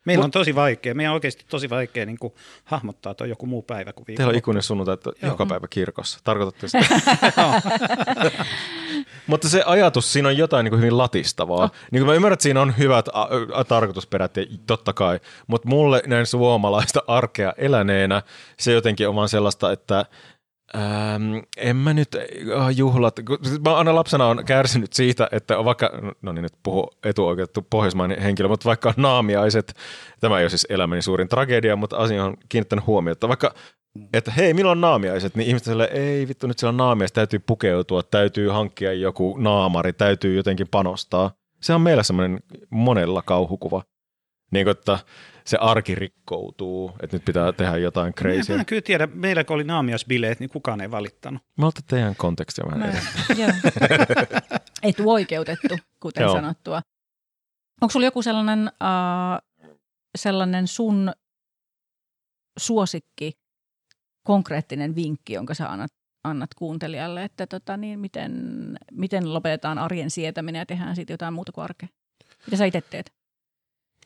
Meillä 0.05 0.25
on 0.25 0.31
tosi 0.31 0.55
vaikea, 0.55 0.95
meidän 0.95 1.11
on 1.11 1.15
oikeasti 1.15 1.45
tosi 1.49 1.70
vaikea 1.70 2.07
niin 2.07 2.19
kuin 2.19 2.33
hahmottaa 2.65 3.15
tuo 3.15 3.27
joku 3.27 3.47
muu 3.47 3.62
päivä 3.62 3.93
kuin 3.93 4.07
viikko. 4.07 4.19
Teillä 4.19 4.31
on 4.31 4.39
ikuinen 4.39 4.62
sunnuntai, 4.62 4.95
että 4.95 5.11
joka 5.23 5.47
päivä 5.47 5.66
kirkossa. 5.70 6.19
Tarkoitatte 6.25 6.69
sitä? 6.69 7.01
Mutta 9.27 9.49
se 9.49 9.62
ajatus, 9.66 10.12
siinä 10.12 10.29
on 10.29 10.37
jotain 10.37 10.65
niin 10.65 10.70
kuin 10.70 10.81
hyvin 10.81 10.99
latistavaa. 10.99 11.65
Oh. 11.65 11.70
Niin 11.91 12.01
kuin 12.01 12.07
mä 12.07 12.15
ymmärrän, 12.15 12.33
että 12.33 12.43
siinä 12.43 12.61
on 12.61 12.75
hyvät 12.79 13.09
a- 13.12 13.29
a- 13.53 13.65
tarkoitusperät, 13.65 14.37
ja 14.37 14.47
totta 14.66 14.93
kai. 14.93 15.20
Mutta 15.47 15.69
mulle 15.69 16.03
näin 16.07 16.27
suomalaista 16.27 17.03
arkea 17.07 17.53
eläneenä 17.57 18.23
se 18.59 18.73
jotenkin 18.73 19.09
on 19.09 19.15
vaan 19.15 19.29
sellaista, 19.29 19.73
että 19.73 20.07
Ähm, 20.77 21.36
en 21.57 21.77
mä 21.77 21.95
nyt 21.95 22.09
äh, 22.15 22.69
juhlat, 22.77 23.16
mä 23.65 23.77
aina 23.77 23.95
lapsena 23.95 24.27
on 24.27 24.45
kärsinyt 24.45 24.93
siitä, 24.93 25.28
että 25.32 25.65
vaikka, 25.65 25.90
no 26.23 26.32
niin 26.32 26.43
nyt 26.43 26.53
puhu 26.62 26.90
etuoikeutettu 27.05 27.66
pohjoismainen 27.70 28.23
henkilö, 28.23 28.49
mutta 28.49 28.65
vaikka 28.65 28.95
naamiaiset, 28.97 29.74
tämä 30.20 30.39
ei 30.39 30.45
ole 30.45 30.51
siis 30.51 30.66
elämäni 30.70 31.03
suurin 31.03 31.28
tragedia, 31.28 31.77
mutta 31.77 31.97
asia 31.97 32.24
on 32.24 32.36
kiinnittänyt 32.49 32.86
huomiota, 32.86 33.28
vaikka 33.28 33.55
että 34.12 34.31
hei, 34.31 34.55
milloin 34.55 34.77
on 34.77 34.81
naamiaiset, 34.81 35.35
niin 35.35 35.49
ihmiset 35.49 35.66
sanoo, 35.66 35.89
ei 35.90 36.28
vittu 36.28 36.47
nyt 36.47 36.59
siellä 36.59 36.70
on 36.70 36.77
naamiaiset, 36.77 37.15
täytyy 37.15 37.39
pukeutua, 37.39 38.03
täytyy 38.03 38.49
hankkia 38.49 38.93
joku 38.93 39.36
naamari, 39.39 39.93
täytyy 39.93 40.36
jotenkin 40.36 40.69
panostaa. 40.70 41.31
Se 41.61 41.74
on 41.74 41.81
meillä 41.81 42.03
semmoinen 42.03 42.40
monella 42.70 43.23
kauhukuva. 43.23 43.82
Niin 44.51 44.65
kuin, 44.65 44.73
että 44.73 44.99
se 45.49 45.57
arki 45.57 45.95
rikkoutuu, 45.95 46.93
että 47.03 47.16
nyt 47.16 47.25
pitää 47.25 47.53
tehdä 47.53 47.77
jotain 47.77 48.15
crazy. 48.15 48.53
Mä 48.53 48.61
en 48.61 48.66
kyllä 48.66 48.83
tiedä, 48.83 49.09
meillä 49.15 49.45
kun 49.45 49.55
oli 49.55 49.65
naamiasbileet, 49.65 50.41
niin 50.41 50.51
kukaan 50.51 50.81
ei 50.81 50.91
valittanut. 50.91 51.43
Mä 51.57 51.66
otan 51.66 51.83
teidän 51.87 52.16
kontekstia 52.16 52.65
vähän 52.66 52.81
Mä, 52.81 53.55
Etuoikeutettu, 54.83 55.79
kuten 56.01 56.23
joo. 56.23 56.33
sanottua. 56.33 56.83
Onko 57.81 57.93
sulla 57.93 58.07
joku 58.07 58.23
sellainen, 58.23 58.70
uh, 58.83 59.70
sellainen 60.19 60.66
sun 60.66 61.12
suosikki, 62.59 63.33
konkreettinen 64.27 64.95
vinkki, 64.95 65.33
jonka 65.33 65.55
sä 65.55 65.70
annat, 65.70 65.93
annat 66.25 66.55
kuuntelijalle, 66.55 67.25
että 67.25 67.47
tota, 67.47 67.77
niin 67.77 68.01
miten, 68.01 68.33
miten 68.93 69.35
lopetetaan 69.35 69.79
arjen 69.79 70.11
sietäminen 70.11 70.59
ja 70.59 70.66
tehdään 70.66 70.97
siitä 70.97 71.12
jotain 71.12 71.35
muuta 71.35 71.53
kuin 71.53 71.65
arkea? 71.65 71.89
Mitä 72.47 72.57
sä 72.57 72.65
itse 72.65 72.81
teet? 72.81 73.18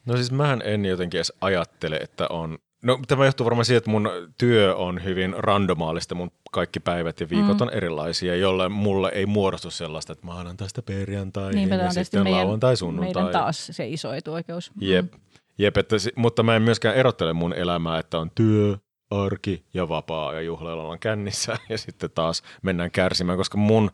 No 0.06 0.16
siis 0.16 0.32
mähän 0.32 0.62
en 0.64 0.84
jotenkin 0.84 1.18
edes 1.18 1.32
ajattele, 1.40 1.96
että 1.96 2.26
on 2.30 2.58
No 2.84 2.98
tämä 3.08 3.24
johtuu 3.24 3.44
varmaan 3.44 3.64
siitä, 3.64 3.78
että 3.78 3.90
mun 3.90 4.10
työ 4.38 4.76
on 4.76 5.04
hyvin 5.04 5.34
randomaalista, 5.38 6.14
mun 6.14 6.30
kaikki 6.52 6.80
päivät 6.80 7.20
ja 7.20 7.28
viikot 7.30 7.58
mm. 7.58 7.62
on 7.62 7.70
erilaisia, 7.70 8.36
jolle 8.36 8.68
mulle 8.68 9.10
ei 9.14 9.26
muodostu 9.26 9.70
sellaista, 9.70 10.12
että 10.12 10.26
maanantaista 10.26 10.82
perjantai 10.82 11.52
niin, 11.52 11.68
ja 11.68 11.92
sitten 11.92 12.22
meidän, 12.22 12.40
lauantai 12.40 12.76
sunnuntai. 12.76 13.22
Meidän 13.22 13.32
taas 13.32 13.66
se 13.66 13.88
iso 13.88 14.14
etuoikeus. 14.14 14.74
Mm. 14.74 14.82
Jep, 14.82 15.12
Jep 15.58 15.76
että, 15.76 15.96
mutta 16.16 16.42
mä 16.42 16.56
en 16.56 16.62
myöskään 16.62 16.96
erottele 16.96 17.32
mun 17.32 17.54
elämää, 17.54 17.98
että 17.98 18.18
on 18.18 18.30
työ, 18.34 18.76
arki 19.10 19.64
ja 19.74 19.88
vapaa 19.88 20.32
ja 20.32 20.40
juhlailla 20.40 20.82
ollaan 20.82 20.98
kännissä 20.98 21.56
ja 21.68 21.78
sitten 21.78 22.10
taas 22.10 22.42
mennään 22.62 22.90
kärsimään, 22.90 23.38
koska 23.38 23.58
mun 23.58 23.90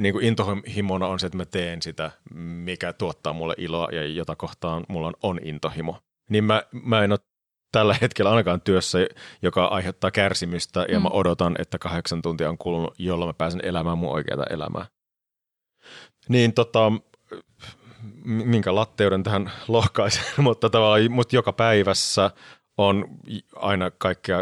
niin 0.00 0.12
kuin 0.12 0.24
intohimona 0.24 1.06
on 1.06 1.20
se, 1.20 1.26
että 1.26 1.36
mä 1.36 1.44
teen 1.44 1.82
sitä, 1.82 2.10
mikä 2.34 2.92
tuottaa 2.92 3.32
mulle 3.32 3.54
iloa 3.58 3.88
ja 3.92 4.06
jota 4.06 4.36
kohtaan 4.36 4.84
mulla 4.88 5.06
on, 5.06 5.14
on 5.22 5.40
intohimo. 5.42 5.98
Niin 6.30 6.44
mä, 6.44 6.62
mä 6.72 7.04
en 7.04 7.12
ole 7.12 7.18
tällä 7.72 7.96
hetkellä 8.00 8.30
ainakaan 8.30 8.60
työssä, 8.60 8.98
joka 9.42 9.64
aiheuttaa 9.64 10.10
kärsimystä 10.10 10.86
ja 10.88 10.98
mm. 10.98 11.02
mä 11.02 11.08
odotan, 11.08 11.56
että 11.58 11.78
kahdeksan 11.78 12.22
tuntia 12.22 12.48
on 12.48 12.58
kulunut, 12.58 12.94
jolloin 12.98 13.28
mä 13.28 13.32
pääsen 13.32 13.60
elämään 13.64 13.98
mun 13.98 14.12
oikeaa 14.12 14.46
elämää. 14.50 14.86
Niin 16.28 16.52
tota, 16.52 16.92
minkä 18.24 18.74
latteuden 18.74 19.22
tähän 19.22 19.52
lohkaisen, 19.68 20.24
mutta 20.36 20.70
tavallaan 20.70 21.12
mutta 21.12 21.36
joka 21.36 21.52
päivässä 21.52 22.30
on 22.76 23.04
aina 23.56 23.90
kaikkea 23.90 24.38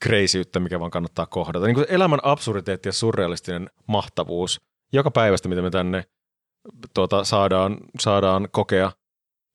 kreisyyttä, 0.00 0.60
mikä 0.60 0.80
vaan 0.80 0.90
kannattaa 0.90 1.26
kohdata. 1.26 1.66
Niin 1.66 1.74
kuin 1.74 1.86
elämän 1.88 2.20
absurditeetti 2.22 2.88
ja 2.88 2.92
surrealistinen 2.92 3.70
mahtavuus 3.86 4.60
joka 4.92 5.10
päivästä, 5.10 5.48
mitä 5.48 5.62
me 5.62 5.70
tänne 5.70 6.04
tuota, 6.94 7.24
saadaan, 7.24 7.76
saadaan 7.98 8.48
kokea, 8.50 8.92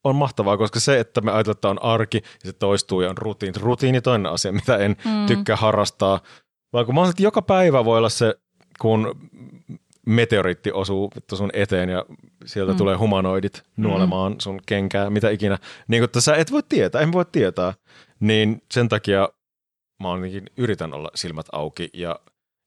on 0.04 0.16
mahtavaa, 0.16 0.58
koska 0.58 0.80
se, 0.80 1.00
että 1.00 1.22
me 1.22 1.32
ajatellaan, 1.32 1.58
että 1.58 1.70
on 1.70 1.84
arki 1.84 2.18
ja 2.18 2.52
se 2.52 2.54
toistuu 2.54 3.02
ja 3.02 3.10
on 3.10 3.18
rutiini. 3.18 3.60
Rutiini 3.60 4.02
toinen 4.02 4.32
asia, 4.32 4.52
mitä 4.52 4.78
en 4.78 4.96
mm. 5.06 5.26
tykkää 5.26 5.56
harrastaa. 5.56 6.20
Vaan 6.74 6.86
kun 6.86 6.96
mä 6.96 7.10
että 7.10 7.24
joka 7.24 7.42
päivä 7.42 7.86
voi 7.86 7.98
olla 7.98 8.10
se, 8.10 8.36
kun 8.80 9.30
meteoriitti 10.06 10.72
osuu 10.72 11.12
sun 11.34 11.50
eteen 11.54 11.90
ja 11.90 12.06
sieltä 12.46 12.72
mm. 12.72 12.78
tulee 12.78 12.96
humanoidit 12.96 13.64
nuolemaan 13.78 14.32
mm. 14.32 14.40
sun 14.40 14.60
kenkää, 14.66 15.10
mitä 15.10 15.30
ikinä. 15.30 15.58
Niin 15.88 16.10
kun 16.10 16.22
sä 16.22 16.36
et 16.36 16.52
voi 16.52 16.64
tietää, 16.70 17.02
en 17.02 17.12
voi 17.12 17.26
tietää. 17.32 17.74
Niin 18.20 18.62
sen 18.72 18.90
takia 18.90 19.30
mä 20.04 20.12
ainakin 20.12 20.46
yritän 20.58 20.94
olla 20.94 21.12
silmät 21.16 21.46
auki 21.52 21.90
ja 21.94 22.20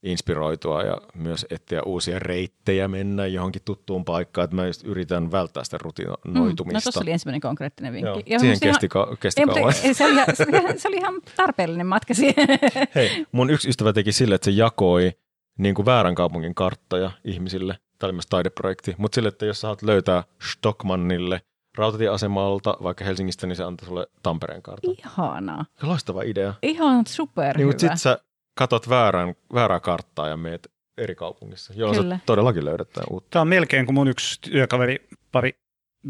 inspiroitua 0.03 0.83
ja 0.83 0.99
myös 1.15 1.47
etsiä 1.51 1.83
uusia 1.83 2.19
reittejä 2.19 2.89
mennä 2.89 3.27
johonkin 3.27 3.63
tuttuun 3.65 4.05
paikkaan, 4.05 4.45
että 4.45 4.57
mä 4.57 4.67
just 4.67 4.85
yritän 4.85 5.33
välttää 5.33 5.65
sitä 5.65 5.79
rutinoitumista. 5.79 6.65
Mm, 6.65 6.73
no 6.73 6.81
tuossa 6.81 7.01
oli 7.01 7.11
ensimmäinen 7.11 7.41
konkreettinen 7.41 7.93
vinkki. 7.93 8.09
Joo, 8.09 8.23
ja 8.27 8.39
siihen 8.39 8.61
kesti, 8.61 8.89
ihan, 8.95 9.17
kesti 9.21 9.41
ei, 9.41 9.47
kauan. 9.47 9.73
Se 9.73 10.05
oli, 10.05 10.15
se, 10.35 10.47
oli, 10.49 10.79
se 10.79 10.89
oli 10.89 10.97
ihan 10.97 11.15
tarpeellinen 11.37 11.87
matka 11.87 12.15
siihen. 12.15 12.49
Hei, 12.95 13.27
mun 13.33 13.51
yksi 13.51 13.69
ystävä 13.69 13.93
teki 13.93 14.13
sille, 14.13 14.35
että 14.35 14.45
se 14.45 14.51
jakoi 14.51 15.13
niin 15.59 15.75
kuin 15.75 15.87
väärän 15.87 16.15
kaupungin 16.15 16.55
karttoja 16.55 17.11
ihmisille. 17.25 17.79
tämä 17.99 18.09
oli 18.09 18.13
myös 18.13 18.27
taideprojekti, 18.27 18.95
mutta 18.99 19.15
sille, 19.15 19.29
että 19.29 19.47
jos 19.47 19.61
sä 19.61 19.67
haluat 19.67 19.83
löytää 19.83 20.25
Stockmannille 20.53 21.41
rautatieasemalta 21.79 22.77
vaikka 22.83 23.05
Helsingistä, 23.05 23.47
niin 23.47 23.57
se 23.57 23.65
antaa 23.65 23.87
sulle 23.87 24.07
Tampereen 24.23 24.63
kartan. 24.63 24.95
Ihanaa. 24.99 25.65
Loistava 25.83 26.23
idea. 26.23 26.55
Ihan 26.63 27.07
super 27.07 27.57
Niin, 27.57 27.67
mutta 27.67 27.81
sit 27.81 27.97
sä 27.97 28.19
katot 28.59 28.89
väärän, 28.89 29.35
väärää 29.55 29.81
karttaa 29.81 30.29
ja 30.29 30.37
meet 30.37 30.71
eri 30.97 31.15
kaupungissa, 31.15 31.73
jolloin 31.77 31.99
Kyllä. 31.99 32.17
sä 32.17 32.23
todellakin 32.27 32.65
löydät 32.65 32.91
tämän 32.91 33.07
uutta. 33.11 33.29
Tämä 33.31 33.41
on 33.41 33.49
melkein 33.49 33.87
kuin 33.87 33.95
mun 33.95 34.09
yksi 34.09 34.41
työkaveri 34.41 35.09
pari 35.33 35.53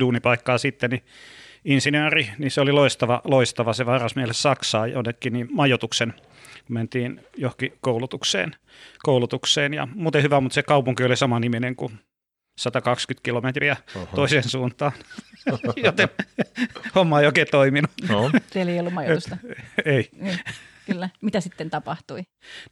duunipaikkaa 0.01 0.59
sitten, 0.59 0.91
niin 0.91 1.05
insinööri, 1.65 2.31
niin 2.39 2.51
se 2.51 2.61
oli 2.61 2.73
loistava, 2.73 3.21
loistava. 3.25 3.73
Se 3.73 3.87
varas 3.87 4.17
meille 4.17 4.33
Saksaa 4.33 4.87
jonnekin 4.87 5.33
niin 5.33 5.49
majoituksen, 5.53 6.15
kun 6.67 6.75
mentiin 6.75 7.21
johonkin 7.37 7.73
koulutukseen, 7.81 8.57
koulutukseen. 9.03 9.75
Ja 9.75 9.89
muuten 9.95 10.23
hyvä, 10.23 10.41
mutta 10.41 10.55
se 10.55 10.63
kaupunki 10.63 11.05
oli 11.05 11.17
sama 11.17 11.41
niminen 11.41 11.77
kuin 11.77 11.99
120 12.59 13.25
kilometriä 13.25 13.77
Oho. 13.97 14.07
toiseen 14.15 14.49
suuntaan, 14.49 14.93
joten 15.85 16.09
homma 16.95 17.21
ei 17.21 17.27
oikein 17.27 17.49
toiminut. 17.51 17.91
No. 18.09 18.31
Teillä 18.53 18.73
ei 18.73 18.81
ollut 18.81 18.95
majoitusta. 18.95 19.37
Ei. 19.85 20.09
Niin, 20.13 20.39
kyllä. 20.93 21.11
Mitä 21.23 21.41
sitten 21.41 21.71
tapahtui? 21.71 22.23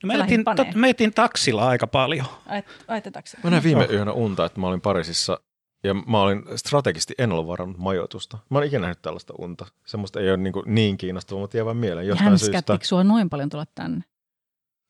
No, 0.02 0.06
me, 0.06 0.14
etin, 0.14 0.44
paneen. 0.44 0.66
tot, 0.66 0.74
me 0.74 0.88
etin 0.90 1.14
taksilla 1.14 1.68
aika 1.68 1.86
paljon. 1.86 2.26
Ait- 2.46 2.84
Aitetaanko? 2.88 3.28
Mä 3.44 3.50
näin 3.50 3.62
viime 3.62 3.88
yönä 3.90 4.12
unta, 4.12 4.44
että 4.44 4.60
mä 4.60 4.66
olin 4.66 4.80
Pariisissa 4.80 5.40
ja 5.84 5.94
mä 5.94 6.20
olin 6.20 6.42
strategisesti 6.56 7.14
en 7.18 7.32
ollut 7.32 7.46
varannut 7.46 7.78
majoitusta. 7.78 8.38
Mä 8.50 8.58
olen 8.58 8.68
ikinä 8.68 8.80
nähnyt 8.80 9.02
tällaista 9.02 9.34
unta. 9.38 9.66
Semmoista 9.86 10.20
ei 10.20 10.28
ole 10.28 10.36
niin, 10.36 10.52
niin 10.66 10.96
kiinnostavaa, 10.96 11.40
mutta 11.40 11.56
jää 11.56 11.64
vaan 11.64 11.76
mieleen 11.76 12.06
jostain 12.06 12.38
syystä. 12.38 12.56
Hänskättikö 12.56 12.86
sua 12.86 13.04
noin 13.04 13.30
paljon 13.30 13.48
tulla 13.48 13.64
tänne? 13.74 14.04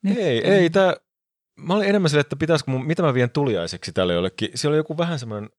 Nyt 0.03 0.19
Ei, 0.19 0.51
ei, 0.51 0.70
tää, 0.70 0.97
mä 1.57 1.74
olin 1.74 1.89
enemmän 1.89 2.09
silleen, 2.11 2.20
että 2.20 2.36
pitäisikö 2.36 2.70
mun, 2.70 2.86
mitä 2.86 3.03
mä 3.03 3.15
vien 3.15 3.31
tuliaiseksi 3.31 3.93
tälle 3.93 4.15
jollekin. 4.15 4.48
Siellä 4.55 4.73
oli 4.73 4.78
joku 4.78 4.98
vähän 4.98 5.19
semmoinen 5.19 5.51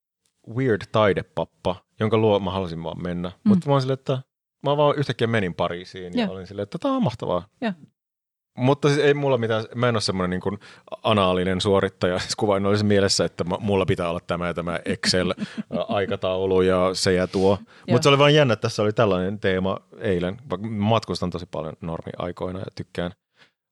weird 0.56 0.81
taidepappa, 0.91 1.76
jonka 1.99 2.18
luo 2.18 2.39
mä 2.39 2.52
halusin 2.52 2.84
vaan 2.84 3.03
mennä. 3.03 3.30
Mm. 3.30 3.49
Mutta 3.49 3.68
mä 3.68 3.73
olin 3.73 3.81
silleen, 3.81 3.99
että 3.99 4.19
mä 4.68 4.77
vaan 4.77 4.98
yhtäkkiä 4.98 5.27
menin 5.27 5.53
Pariisiin 5.53 6.18
ja 6.18 6.26
Joo. 6.26 6.34
olin 6.34 6.48
silleen, 6.48 6.64
että 6.64 6.77
tää 6.77 6.91
on 6.91 7.03
mahtavaa. 7.03 7.48
Joo. 7.61 7.73
Mutta 8.57 8.88
siis 8.88 8.99
ei 8.99 9.14
mulla 9.14 9.38
mitään, 9.38 9.65
mä 9.76 9.89
en 9.89 9.95
ole 9.95 10.02
semmoinen 10.02 10.30
niin 10.30 10.41
kuin 10.41 10.60
anaalinen 11.03 11.61
suorittaja, 11.61 12.19
siis 12.19 12.35
kuvain 12.35 12.65
olisi 12.65 12.85
mielessä, 12.85 13.26
että 13.26 13.44
mulla 13.60 13.85
pitää 13.85 14.10
olla 14.10 14.19
tämä 14.19 14.48
ja 14.48 14.53
tämä 14.53 14.80
Excel-aikataulu 14.85 16.61
ja 16.72 16.89
se 16.94 17.14
ja 17.14 17.27
tuo. 17.27 17.57
Mutta 17.89 18.03
se 18.03 18.10
oli 18.10 18.18
vain 18.18 18.35
jännä, 18.35 18.53
että 18.53 18.61
tässä 18.61 18.84
oli 18.84 18.94
tällainen 18.94 19.39
teema 19.39 19.77
eilen. 19.99 20.38
Vaikka 20.49 20.68
matkustan 20.68 21.30
tosi 21.30 21.45
paljon 21.52 21.73
normi-aikoina 21.81 22.60
ja 22.60 22.65
tykkään 22.76 23.11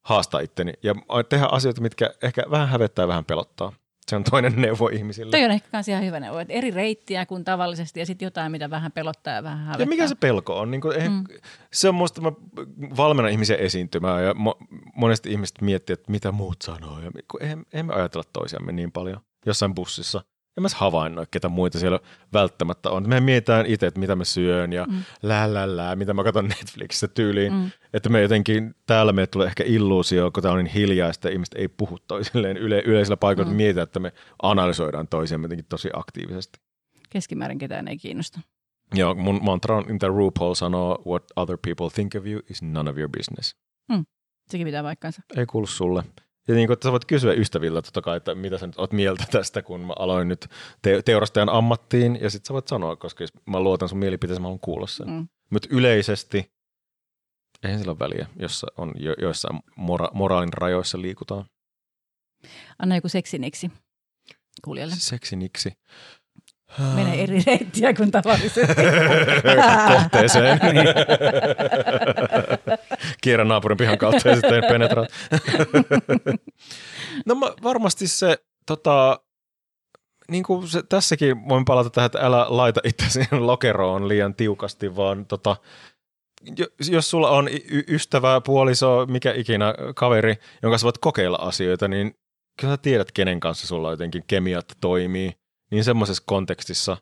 haastaa 0.05 0.39
itteni 0.39 0.73
ja 0.83 0.95
tehdä 1.29 1.45
asioita, 1.51 1.81
mitkä 1.81 2.09
ehkä 2.23 2.43
vähän 2.51 2.69
hävettää 2.69 3.03
ja 3.03 3.07
vähän 3.07 3.25
pelottaa. 3.25 3.73
Se 4.09 4.15
on 4.15 4.23
toinen 4.23 4.53
neuvo 4.61 4.87
ihmisille. 4.87 5.31
Toi 5.31 5.43
on 5.43 5.51
ehkä 5.51 5.67
kans 5.71 5.87
ihan 5.87 6.05
hyvä 6.05 6.19
neuvo, 6.19 6.39
että 6.39 6.53
eri 6.53 6.71
reittiä 6.71 7.25
kuin 7.25 7.43
tavallisesti 7.43 7.99
ja 7.99 8.05
sitten 8.05 8.25
jotain, 8.25 8.51
mitä 8.51 8.69
vähän 8.69 8.91
pelottaa 8.91 9.33
ja 9.33 9.43
vähän 9.43 9.59
hävettää. 9.59 9.83
Ja 9.83 9.87
mikä 9.89 10.07
se 10.07 10.15
pelko 10.15 10.59
on? 10.59 10.71
Niin 10.71 10.81
kuin, 10.81 10.95
Mm. 11.11 11.23
Se 11.73 11.89
on 11.89 11.95
musta, 11.95 12.21
mä 12.21 12.31
valmennan 12.97 13.31
ihmisiä 13.31 13.55
esiintymään 13.55 14.23
ja 14.23 14.33
mo, 14.33 14.57
monesti 14.95 15.31
ihmiset 15.31 15.61
miettii, 15.61 15.93
että 15.93 16.11
mitä 16.11 16.31
muut 16.31 16.61
sanoo. 16.61 16.99
Ja 16.99 17.11
kun 17.31 17.43
eihän, 17.43 17.65
eihän 17.73 17.85
me 17.85 17.93
ajatella 17.93 18.23
toisiamme 18.33 18.71
niin 18.71 18.91
paljon 18.91 19.21
jossain 19.45 19.75
bussissa. 19.75 20.21
En 20.57 20.61
mä 20.61 20.67
havainnoi, 20.75 21.25
ketä 21.31 21.49
muita 21.49 21.79
siellä 21.79 21.99
välttämättä 22.33 22.89
on. 22.89 23.09
Me 23.09 23.19
mietitään 23.19 23.65
itse, 23.65 23.87
että 23.87 23.99
mitä 23.99 24.15
mä 24.15 24.23
syön 24.23 24.73
ja 24.73 24.85
Mm. 24.85 24.93
mm. 24.93 25.03
lää, 25.23 25.53
lää, 25.53 25.75
lää, 25.75 25.95
mitä 25.95 26.13
mä 26.13 26.23
katson 26.23 26.47
Netflixissä 26.59 27.07
tyyliin. 27.07 27.53
Mm. 27.53 27.59
Mm. 27.59 27.71
Että 27.93 28.09
me 28.09 28.21
jotenkin, 28.21 28.75
täällä 28.85 29.13
meille 29.13 29.27
tulee 29.27 29.47
ehkä 29.47 29.63
illuusio, 29.67 30.31
kun 30.31 30.43
tää 30.43 30.51
on 30.51 30.57
niin 30.63 30.73
hiljaista, 30.73 31.29
ihmiset 31.29 31.55
ei 31.55 31.67
puhu 31.67 31.97
toisilleen 32.07 32.57
yle, 32.57 32.81
yleisillä 32.85 33.17
paikoilla, 33.17 33.49
Mm. 33.51 33.53
mm. 33.53 33.57
mietitään, 33.57 33.83
että 33.83 33.99
me 33.99 34.13
analysoidaan 34.41 35.07
toisiamme 35.07 35.45
jotenkin 35.45 35.65
tosi 35.69 35.89
aktiivisesti. 35.93 36.59
Keskimäärin 37.09 37.57
ketään 37.57 37.87
ei 37.87 37.97
kiinnosta. 37.97 38.39
Joo, 38.93 39.15
mun 39.15 39.39
mantra 39.43 39.77
on, 39.77 39.83
mitä 39.87 40.07
RuPaul 40.07 40.53
sanoo, 40.53 41.01
what 41.07 41.23
other 41.35 41.57
people 41.67 41.89
think 41.93 42.15
of 42.15 42.25
you 42.27 42.41
is 42.49 42.61
none 42.61 42.89
of 42.89 42.97
your 42.97 43.09
business. 43.17 43.55
Sekin 44.49 44.67
pitää 44.67 44.83
paikkansa. 44.83 45.21
Ei 45.37 45.45
kuulu 45.45 45.67
sulle. 45.67 46.03
Ja 46.47 46.55
niin 46.55 46.67
kuin, 46.67 46.73
että 46.73 46.87
sä 46.87 46.91
voit 46.91 47.05
kysyä 47.05 47.33
ystäviltä 47.33 47.81
totta 47.81 48.01
kai, 48.01 48.17
että 48.17 48.35
mitä 48.35 48.57
sä 48.57 48.67
nyt 48.67 48.77
oot 48.79 48.93
mieltä 48.93 49.23
tästä, 49.31 49.61
kun 49.61 49.79
mä 49.79 49.93
aloin 49.99 50.27
nyt 50.27 50.47
te- 50.81 51.01
teurastajan 51.01 51.49
ammattiin, 51.49 52.17
ja 52.21 52.29
sit 52.29 52.45
sä 52.45 52.53
voit 52.53 52.67
sanoa, 52.67 52.95
koska 52.95 53.23
jos 53.23 53.31
mä 53.45 53.59
luotan 53.59 53.89
sun 53.89 53.97
mielipiteeseen, 53.97 54.41
mä 54.41 54.45
haluan 54.45 54.59
kuulla 54.59 54.87
sen. 54.87 55.09
Mm. 55.09 55.27
Mutta 55.49 55.67
yleisesti, 55.71 56.51
eihän 57.63 57.79
sillä 57.79 57.91
ole 57.91 57.99
väliä, 57.99 58.27
jos 58.39 58.65
on 58.77 58.91
jo, 58.95 59.13
joissain 59.21 59.59
mora- 59.77 60.11
moraalin 60.13 60.53
rajoissa 60.53 61.01
liikutaan. 61.01 61.45
Anna 62.79 62.95
joku 62.95 63.09
seksiniksi 63.09 63.71
kuulijalle. 64.63 64.95
Seksiniksi. 64.97 65.73
Mene 66.95 67.23
eri 67.23 67.43
reittiä 67.45 67.93
kuin 67.93 68.11
tavallisesti. 68.11 68.61
kohteeseen. 69.93 70.59
Kierrän 73.21 73.47
naapurin 73.47 73.77
pihan 73.77 73.97
kautta 73.97 74.29
ja 74.29 74.35
sitten 74.35 74.63
penetraat. 74.69 75.09
no 77.25 77.35
varmasti 77.63 78.07
se, 78.07 78.37
tota, 78.65 79.19
niin 80.31 80.43
kuin 80.43 80.67
se, 80.67 80.83
tässäkin 80.83 81.49
voin 81.49 81.65
palata 81.65 81.89
tähän, 81.89 82.05
että 82.05 82.19
älä 82.19 82.45
laita 82.49 82.81
itse 82.83 83.27
lokeroon 83.39 84.07
liian 84.07 84.35
tiukasti, 84.35 84.95
vaan 84.95 85.25
tota, 85.25 85.55
jo- 86.57 86.91
jos 86.91 87.09
sulla 87.09 87.29
on 87.29 87.49
ystävä, 87.87 88.41
puoliso, 88.41 89.05
mikä 89.09 89.33
ikinä 89.33 89.73
kaveri, 89.95 90.29
jonka 90.63 90.69
kanssa 90.69 90.85
voit 90.85 90.97
kokeilla 90.97 91.37
asioita, 91.37 91.87
niin 91.87 92.15
kyllä 92.59 92.73
sä 92.73 92.77
tiedät, 92.77 93.11
kenen 93.11 93.39
kanssa 93.39 93.67
sulla 93.67 93.91
jotenkin 93.91 94.23
kemiat 94.27 94.65
toimii. 94.81 95.31
Niin 95.71 95.83
semmoisessa 95.83 96.23
kontekstissa 96.25 96.97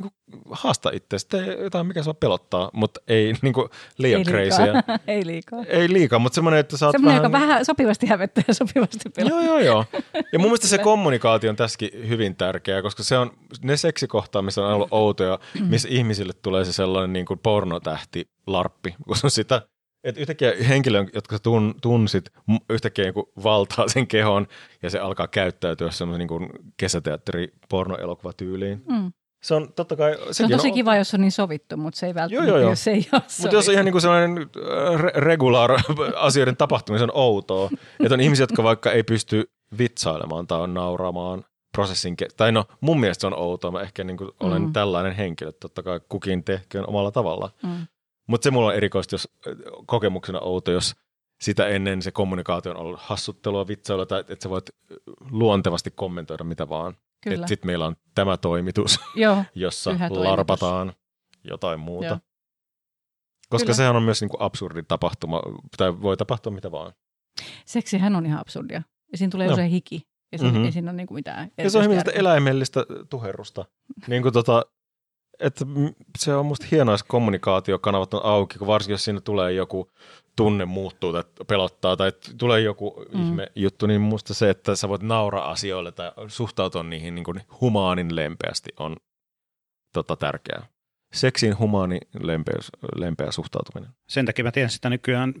niin 0.00 0.12
kuin, 0.32 0.42
haasta 0.50 0.90
itse, 0.92 1.16
tee 1.28 1.62
jotain, 1.62 1.86
mikä 1.86 2.02
sua 2.02 2.14
pelottaa, 2.14 2.70
mutta 2.72 3.00
ei 3.08 3.32
niin 3.42 3.52
kuin, 3.52 3.68
liian 3.98 4.18
ei 4.18 4.24
crazyä. 4.24 4.72
liikaa. 4.72 4.98
ei 5.06 5.26
liikaa. 5.26 5.64
Ei 5.68 5.92
liikaa, 5.92 6.18
mutta 6.18 6.34
semmoinen, 6.34 6.60
että 6.60 6.76
sä 6.76 6.86
oot 6.86 6.92
Semmoinen, 6.92 7.22
vähän... 7.22 7.32
joka 7.32 7.46
vähän 7.46 7.64
sopivasti 7.64 8.06
hävettää 8.06 8.44
ja 8.48 8.54
sopivasti 8.54 9.10
pelottaa. 9.16 9.42
Joo, 9.42 9.46
joo, 9.46 9.58
joo. 9.58 9.84
Ja 10.32 10.38
mun 10.38 10.48
mielestä 10.48 10.66
se 10.66 10.78
kommunikaatio 10.78 11.50
on 11.50 11.56
tässäkin 11.56 12.08
hyvin 12.08 12.36
tärkeää, 12.36 12.82
koska 12.82 13.02
se 13.02 13.18
on 13.18 13.30
ne 13.62 13.76
seksikohtaamiset 13.76 14.64
on 14.64 14.72
ollut 14.72 14.88
outoja, 14.90 15.38
missä 15.68 15.88
ihmisille 15.90 16.32
tulee 16.32 16.64
se 16.64 16.72
sellainen 16.72 17.12
niin 17.12 17.26
kuin 17.26 17.40
pornotähti 17.42 18.30
larppi, 18.46 18.94
kun 19.06 19.16
se 19.16 19.26
on 19.26 19.30
sitä, 19.30 19.62
että 20.04 20.20
yhtäkkiä 20.20 20.52
henkilö, 20.68 21.04
jotka 21.14 21.36
sä 21.36 21.42
tun, 21.42 21.74
tunsit, 21.82 22.32
yhtäkkiä 22.70 23.04
niin 23.04 23.26
valtaa 23.42 23.88
sen 23.88 24.06
kehon 24.06 24.46
ja 24.82 24.90
se 24.90 24.98
alkaa 24.98 25.28
käyttäytyä 25.28 25.90
semmoisen 25.90 26.26
niin 26.26 26.50
kesäteatteri 26.76 27.52
pornoelokuvatyyliin. 27.68 28.82
Mm. 28.88 29.12
Se 29.42 29.54
on 29.54 29.72
totta 29.72 29.96
kai... 29.96 30.16
Se 30.30 30.44
on 30.44 30.50
tosi 30.50 30.72
kiva, 30.72 30.96
jos 30.96 31.14
on 31.14 31.20
niin 31.20 31.32
sovittu, 31.32 31.76
mutta 31.76 31.98
se 31.98 32.06
ei 32.06 32.14
välttämättä, 32.14 32.50
joo, 32.50 32.58
joo. 32.60 32.70
jos 32.70 32.84
se 32.84 32.90
ei 32.90 33.08
ole 33.12 33.22
Mutta 33.42 33.56
jos 33.56 33.68
on 33.68 33.72
ihan 33.72 33.84
niin 33.84 33.92
kuin 33.92 34.02
sellainen 34.02 34.38
äh, 34.38 35.00
re- 35.00 35.12
regular 35.20 35.70
asioiden 36.16 36.56
tapahtuminen, 36.56 36.98
se 36.98 37.04
on 37.04 37.10
outoa. 37.22 37.70
Että 38.00 38.14
on 38.14 38.20
ihmisiä, 38.20 38.42
jotka 38.42 38.62
vaikka 38.62 38.92
ei 38.92 39.02
pysty 39.02 39.50
vitsailemaan 39.78 40.46
tai 40.46 40.60
on 40.60 40.74
nauramaan 40.74 41.44
prosessin, 41.72 42.16
ke- 42.22 42.28
tai 42.36 42.52
no 42.52 42.64
mun 42.80 43.00
mielestä 43.00 43.20
se 43.20 43.26
on 43.26 43.38
outoa, 43.38 43.70
mä 43.70 43.80
ehkä 43.80 44.04
niin 44.04 44.16
kuin 44.16 44.30
olen 44.40 44.62
Mm. 44.62 44.72
tällainen 44.72 45.12
henkilö, 45.12 45.52
totta 45.52 45.82
kai 45.82 46.00
kukin 46.08 46.44
tehköön 46.44 46.88
omalla 46.88 47.10
tavalla. 47.10 47.50
Mm. 47.62 47.86
Mutta 48.28 48.44
se 48.44 48.50
mulla 48.50 48.68
on 48.68 48.74
erikoista, 48.74 49.14
jos 49.14 49.28
äh, 49.46 49.54
kokemuksena 49.86 50.40
outo, 50.40 50.70
jos 50.72 50.94
sitä 51.40 51.66
ennen 51.66 52.02
se 52.02 52.10
kommunikaatio 52.10 52.72
on 52.72 52.78
ollut 52.78 53.00
hassuttelua, 53.02 53.68
vitsailua, 53.68 54.06
tai 54.06 54.20
että 54.20 54.42
sä 54.42 54.50
voit 54.50 54.70
luontevasti 55.30 55.90
kommentoida 55.90 56.44
mitä 56.44 56.68
vaan. 56.68 56.94
Kyllä. 57.24 57.46
Sitten 57.46 57.66
meillä 57.68 57.86
on 57.86 57.96
tämä 58.14 58.36
toimitus, 58.36 59.00
Joo, 59.16 59.44
jossa 59.54 59.90
toimitus. 59.90 60.18
larpataan 60.18 60.92
jotain 61.44 61.80
muuta. 61.80 62.06
Joo. 62.06 62.18
Koska 63.48 63.64
Kyllä. 63.66 63.76
sehän 63.76 63.96
on 63.96 64.02
myös 64.02 64.20
niin 64.20 64.28
kuin 64.28 64.40
absurdi 64.42 64.82
tapahtuma, 64.82 65.42
tai 65.76 66.00
voi 66.02 66.16
tapahtua 66.16 66.52
mitä 66.52 66.70
vaan. 66.70 66.92
seksihän 67.66 68.16
on 68.16 68.26
ihan 68.26 68.40
absurdia. 68.40 68.82
Ja 69.12 69.18
siinä 69.18 69.30
tulee 69.30 69.46
Joo. 69.46 69.52
usein 69.52 69.70
hiki. 69.70 70.08
Ja 70.32 70.38
se, 70.38 70.44
Mhm. 70.44 70.52
mm-hmm. 70.54 70.64
ei 70.64 70.72
siinä 70.72 70.90
ole 70.90 70.96
niin 70.96 71.06
kuin 71.06 71.14
mitään. 71.16 71.50
Ja 71.58 71.70
se 71.70 71.78
on 71.78 71.84
hyvin 71.84 72.02
eläimellistä 72.14 72.80
tuherrusta. 73.10 73.64
niin 74.06 74.22
kuin 74.22 74.32
tota, 74.32 74.62
että 75.40 75.64
se 76.18 76.34
on 76.34 76.46
musta 76.46 76.66
hienoa, 76.70 76.94
jos 76.94 77.02
kommunikaatiokanavat 77.02 78.14
on 78.14 78.24
auki, 78.24 78.58
kun 78.58 78.66
varsinkin 78.66 78.94
jos 78.94 79.04
siinä 79.04 79.20
tulee 79.20 79.52
joku 79.52 79.90
tunne 80.36 80.64
muuttuu 80.64 81.12
tai 81.12 81.24
pelottaa 81.46 81.96
tai 81.96 82.12
tulee 82.38 82.60
joku 82.60 83.04
Mm. 83.14 83.22
ihme 83.26 83.46
juttu, 83.54 83.86
niin 83.86 84.00
musta 84.00 84.34
se, 84.34 84.50
että 84.50 84.76
sä 84.76 84.88
voit 84.88 85.02
nauraa 85.02 85.50
asioille 85.50 85.92
tai 85.92 86.12
suhtautua 86.28 86.82
niihin 86.82 87.14
niin 87.14 87.24
kuin 87.24 87.40
humaanin 87.60 88.16
lempeästi 88.16 88.70
on 88.78 88.96
tota, 89.94 90.16
tärkeää. 90.16 90.66
Seksiin 91.12 91.58
humaani 91.58 91.98
lempeys, 92.20 92.70
lempeä 92.96 93.30
suhtautuminen. 93.30 93.90
Sen 94.08 94.26
takia 94.26 94.44
mä 94.44 94.50
teen 94.52 94.70
sitä 94.70 94.90
nykyään 94.90 95.34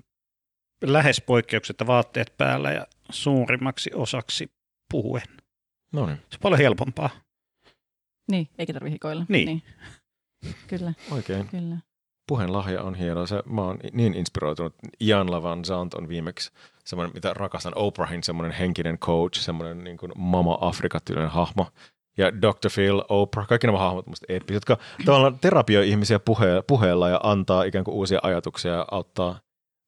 lähes 0.84 1.20
poikkeuksetta 1.26 1.86
vaatteet 1.86 2.34
päällä 2.36 2.72
ja 2.72 2.86
suurimmaksi 3.10 3.90
osaksi 3.94 4.50
puhuen. 4.90 5.26
No 5.92 6.06
niin, 6.06 6.16
Se 6.16 6.36
on 6.36 6.40
paljon 6.42 6.58
helpompaa. 6.60 7.10
Niin, 8.30 8.48
eikä 8.58 8.72
tarvitse 8.72 8.92
hikoilla. 8.92 9.26
Niin. 9.28 9.46
niin. 9.46 9.62
Kyllä, 10.66 10.92
oikein. 11.10 11.48
kyllä. 11.48 11.76
puheen 12.28 12.52
lahja 12.52 12.82
on 12.82 12.94
hieno. 12.94 13.26
Se, 13.26 13.42
mä 13.46 13.62
oon 13.62 13.78
niin 13.92 14.14
inspiroitunut. 14.14 14.74
Ian 15.00 15.30
Lavan 15.30 15.64
Zant 15.64 15.94
on 15.94 16.08
viimeksi 16.08 16.50
semmoinen, 16.84 17.14
mitä 17.14 17.34
rakastan 17.34 17.72
Oprahin, 17.76 18.22
semmoinen 18.22 18.52
henkinen 18.52 18.98
coach, 18.98 19.40
semmoinen 19.40 19.84
niin 19.84 19.96
kuin 19.96 20.12
mama 20.16 20.58
Afrika-tyylinen 20.60 21.30
hahmo. 21.30 21.66
Ja 22.18 22.32
Dr. 22.32 22.70
Phil, 22.74 23.02
Oprah, 23.08 23.48
kaikki 23.48 23.66
nämä 23.66 23.78
hahmot 23.78 24.06
musta 24.06 24.26
eeppisiä, 24.28 24.56
jotka 24.56 24.78
tavallaan 25.04 25.38
terapioi 25.38 25.88
ihmisiä 25.88 26.18
puhe- 26.18 26.62
puheella 26.66 27.08
ja 27.08 27.20
antaa 27.22 27.64
ikään 27.64 27.84
kuin 27.84 27.94
uusia 27.94 28.18
ajatuksia 28.22 28.72
ja 28.72 28.86
auttaa. 28.90 29.40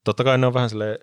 Totta 0.05 0.25
kai 0.25 0.39
ne 0.39 0.47
on 0.47 0.55
vähän 0.55 0.71
silleen 0.71 0.99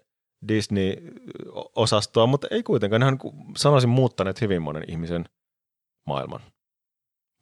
Disney-osastoa, 0.47 2.27
mutta 2.27 2.47
ei 2.51 2.63
kuitenkaan. 2.63 2.99
Ne 2.99 3.05
on, 3.05 3.17
sanoisin, 3.57 3.89
muuttaneet 3.89 4.41
hyvin 4.41 4.61
monen 4.61 4.83
ihmisen 4.87 5.25
maailman. 6.07 6.41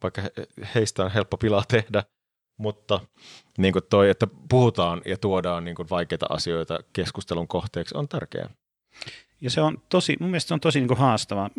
Vaikka 0.02 0.22
he, 0.22 0.32
heistä 0.74 1.04
on 1.04 1.10
helppo 1.10 1.36
pilaa 1.36 1.64
tehdä, 1.68 2.02
mutta 2.58 3.00
niin 3.58 3.72
kuin 3.72 3.82
toi, 3.90 4.10
että 4.10 4.26
puhutaan 4.48 5.02
ja 5.04 5.16
tuodaan 5.16 5.64
niin 5.64 5.74
kuin 5.74 5.90
vaikeita 5.90 6.26
asioita 6.30 6.78
keskustelun 6.92 7.48
kohteeksi, 7.48 7.96
on 7.96 8.08
tärkeää. 8.08 8.50
Ja 9.40 9.50
se 9.50 9.60
on 9.60 9.82
tosi, 9.88 10.16
mun 10.20 10.30
mielestä 10.30 10.48
se 10.48 10.54
on 10.54 10.60
tosi 10.60 10.80
niin 10.80 10.88
kuin 10.88 10.98
haastava 10.98 11.50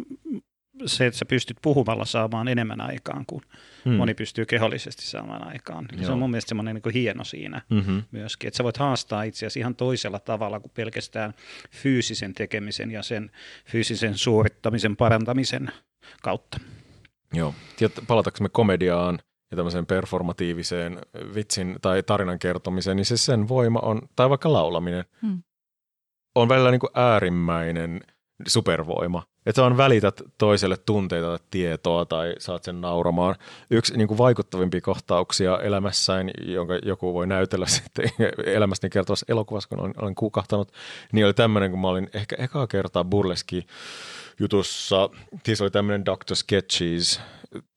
se, 0.85 1.05
että 1.05 1.17
sä 1.17 1.25
pystyt 1.25 1.57
puhumalla 1.61 2.05
saamaan 2.05 2.47
enemmän 2.47 2.81
aikaan 2.81 3.25
kuin 3.25 3.41
hmm. 3.85 3.93
moni 3.93 4.13
pystyy 4.13 4.45
kehollisesti 4.45 5.03
saamaan 5.03 5.47
aikaan. 5.47 5.85
Joo. 5.91 6.05
Se 6.05 6.11
on 6.11 6.19
mun 6.19 6.29
mielestä 6.31 6.49
semmoinen 6.49 6.81
niin 6.83 6.93
hieno 6.93 7.23
siinä 7.23 7.61
mm-hmm. 7.69 8.03
myöskin, 8.11 8.47
että 8.47 8.57
sä 8.57 8.63
voit 8.63 8.77
haastaa 8.77 9.23
itseäsi 9.23 9.59
ihan 9.59 9.75
toisella 9.75 10.19
tavalla 10.19 10.59
kuin 10.59 10.71
pelkästään 10.75 11.33
fyysisen 11.71 12.33
tekemisen 12.33 12.91
ja 12.91 13.03
sen 13.03 13.31
fyysisen 13.65 14.17
suorittamisen 14.17 14.95
parantamisen 14.95 15.71
kautta. 16.21 16.59
Joo. 17.33 17.53
Palataanko 18.07 18.37
me 18.41 18.49
komediaan 18.49 19.19
ja 19.51 19.57
tämmöiseen 19.57 19.85
performatiiviseen 19.85 20.99
vitsin 21.35 21.77
tai 21.81 22.03
tarinan 22.03 22.39
kertomiseen, 22.39 22.97
niin 22.97 23.05
se 23.05 23.17
sen 23.17 23.47
voima 23.47 23.79
on, 23.79 24.01
tai 24.15 24.29
vaikka 24.29 24.53
laulaminen, 24.53 25.05
hmm. 25.21 25.43
on 26.35 26.49
välillä 26.49 26.71
niin 26.71 26.79
kuin 26.79 26.91
äärimmäinen 26.93 28.01
supervoima. 28.47 29.23
Että 29.45 29.61
vaan 29.61 29.77
välität 29.77 30.21
toiselle 30.37 30.77
tunteita 30.77 31.27
tai 31.27 31.47
tietoa 31.51 32.05
tai 32.05 32.35
saat 32.39 32.63
sen 32.63 32.81
nauramaan. 32.81 33.35
Yksi 33.69 33.97
niin 33.97 34.07
kuin 34.07 34.17
vaikuttavimpia 34.17 34.81
kohtauksia 34.81 35.59
elämässäin, 35.59 36.31
jonka 36.41 36.73
joku 36.83 37.13
voi 37.13 37.27
näytellä 37.27 37.65
sitten 37.75 38.09
elämästäni 38.45 38.89
kertovassa 38.89 39.25
elokuvassa, 39.29 39.69
kun 39.69 39.79
olen, 39.79 39.93
olen 40.01 40.15
kukahtanut, 40.15 40.71
niin 41.11 41.25
oli 41.25 41.33
tämmöinen, 41.33 41.71
kun 41.71 41.79
mä 41.79 41.87
olin 41.87 42.09
ehkä 42.13 42.35
ekaa 42.39 42.67
kertaa 42.67 43.03
burleski 43.03 43.65
jutussa, 44.39 45.09
siis 45.45 45.61
oli 45.61 45.71
tämmöinen 45.71 46.05
Dr. 46.05 46.35
Sketches 46.35 47.21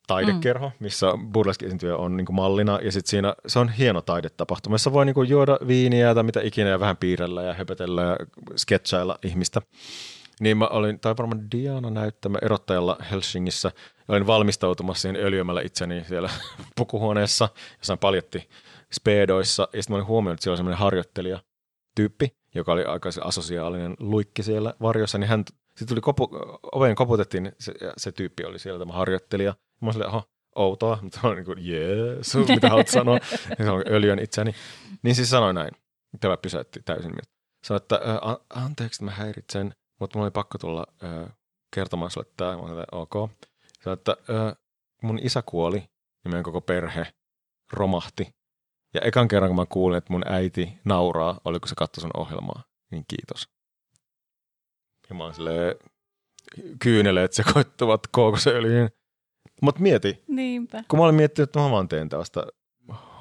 taidekerho, 0.07 0.69
mm. 0.69 0.75
missä 0.81 1.07
burleski 1.33 1.67
esiintyjä 1.67 1.97
on 1.97 2.17
niin 2.17 2.27
mallina, 2.31 2.79
ja 2.83 2.93
sitten 2.93 3.11
siinä 3.11 3.35
se 3.47 3.59
on 3.59 3.69
hieno 3.69 4.01
taidetapahtuma, 4.01 4.75
jossa 4.75 4.93
voi 4.93 5.07
niin 5.07 5.29
juoda 5.29 5.59
viiniä 5.67 6.15
tai 6.15 6.23
mitä 6.23 6.41
ikinä 6.43 6.71
ja 6.71 6.81
vähän 6.81 6.97
piirrellä 6.97 7.43
ja 7.43 7.55
höpötellä 7.55 8.03
ja 8.03 8.17
sketchailla 8.57 9.19
ihmistä. 9.25 9.63
Niin 10.41 10.57
mä 10.57 10.67
olin, 10.67 11.01
tai 11.01 11.15
varmaan 11.19 11.51
Diana 11.51 11.91
näyttämä 11.91 12.39
erottajalla 12.43 12.97
Helsingissä, 13.11 13.73
ja 14.09 14.15
olin 14.15 14.27
valmistautumassa 14.27 15.03
siihen 15.03 15.27
öljymällä 15.27 15.61
itseni 15.61 16.05
siellä 16.05 16.31
pukuhuoneessa, 16.77 17.49
jossa 17.79 17.97
paljetti 17.97 18.49
speedoissa, 18.93 19.69
ja 19.73 19.83
sitten 19.83 19.95
mä 19.95 19.97
olin 19.97 20.07
huomioinut, 20.07 20.37
että 20.37 20.45
siellä 20.45 20.53
oli 20.53 20.59
semmoinen 20.59 20.79
harjoittelija 20.79 21.43
tyyppi, 21.97 22.37
joka 22.55 22.73
oli 22.73 22.85
aika 22.85 23.11
asosiaalinen 23.21 23.97
luikki 23.99 24.43
siellä 24.43 24.75
varjossa, 24.81 25.19
niin 25.19 25.29
hän 25.29 25.45
sitten 25.77 25.89
tuli 25.89 26.01
kopu, 26.01 26.29
oven 26.73 26.95
koputettiin, 26.95 27.53
se, 27.59 27.73
se 27.97 28.13
tyyppi 28.13 28.45
oli 28.45 28.59
siellä 28.59 28.79
tämä 28.79 28.93
harjoittelija. 28.93 29.55
Mä 29.81 29.87
olin 29.87 29.93
silleen, 29.93 30.23
outoa, 30.57 30.99
mutta 31.03 31.21
olin 31.23 31.37
niin 31.37 31.45
kuin, 31.45 31.67
jees, 31.67 32.35
mitä 32.49 32.69
haluat 32.69 32.89
sanoa. 32.89 33.15
ja 33.59 33.65
se 33.65 33.71
on 33.71 33.85
öljön 33.87 34.19
itseni. 34.19 34.55
Niin 35.03 35.15
siis 35.15 35.31
sanoi 35.31 35.55
näin. 35.55 35.71
Tämä 36.21 36.37
pysäytti 36.37 36.81
täysin. 36.85 37.13
Sanoi, 37.65 37.77
että 37.77 38.01
anteeksi, 38.51 38.97
että 38.97 39.05
mä 39.05 39.11
häiritsen, 39.25 39.75
mutta 40.01 40.19
mulla 40.19 40.27
oli 40.27 40.31
pakko 40.31 40.59
tulla 40.59 40.87
ö, 41.03 41.29
kertomaan 41.75 42.11
sulle 42.11 42.27
tämä. 42.37 42.57
Mä 42.57 42.63
olin, 42.63 42.85
ok. 42.93 43.31
Sanoi, 43.85 43.95
että 43.95 44.17
ö, 44.29 44.57
mun 45.03 45.19
isä 45.23 45.43
kuoli 45.47 45.79
ja 46.25 46.31
meidän 46.31 46.43
koko 46.43 46.61
perhe 46.61 47.07
romahti. 47.73 48.35
Ja 48.95 49.01
ekan 49.01 49.29
kerran, 49.29 49.49
kun 49.49 49.57
mä 49.57 49.67
kuulin, 49.67 49.99
että 49.99 50.13
mun 50.13 50.25
äiti 50.27 50.79
nauraa, 50.85 51.41
oliko 51.45 51.67
se 51.67 51.75
katso 51.75 52.01
sun 52.01 52.11
ohjelmaa, 52.17 52.63
niin 52.91 53.05
kiitos. 53.09 53.49
Ja 55.13 55.17
mä 55.17 55.25
oon 55.25 55.35
silleen 55.35 55.75
kyyneleet 56.79 57.33
sekoittuvat 57.33 58.01
kookosöljyyn. 58.11 58.89
Mutta 59.63 59.81
mieti, 59.81 60.23
Niinpä. 60.29 60.85
kun 60.89 60.99
mä 60.99 61.05
olin 61.05 61.15
miettinyt, 61.15 61.49
että 61.49 61.61
mä 61.61 61.71
vaan 61.71 61.89
teen 61.89 62.09
tällaista 62.09 62.47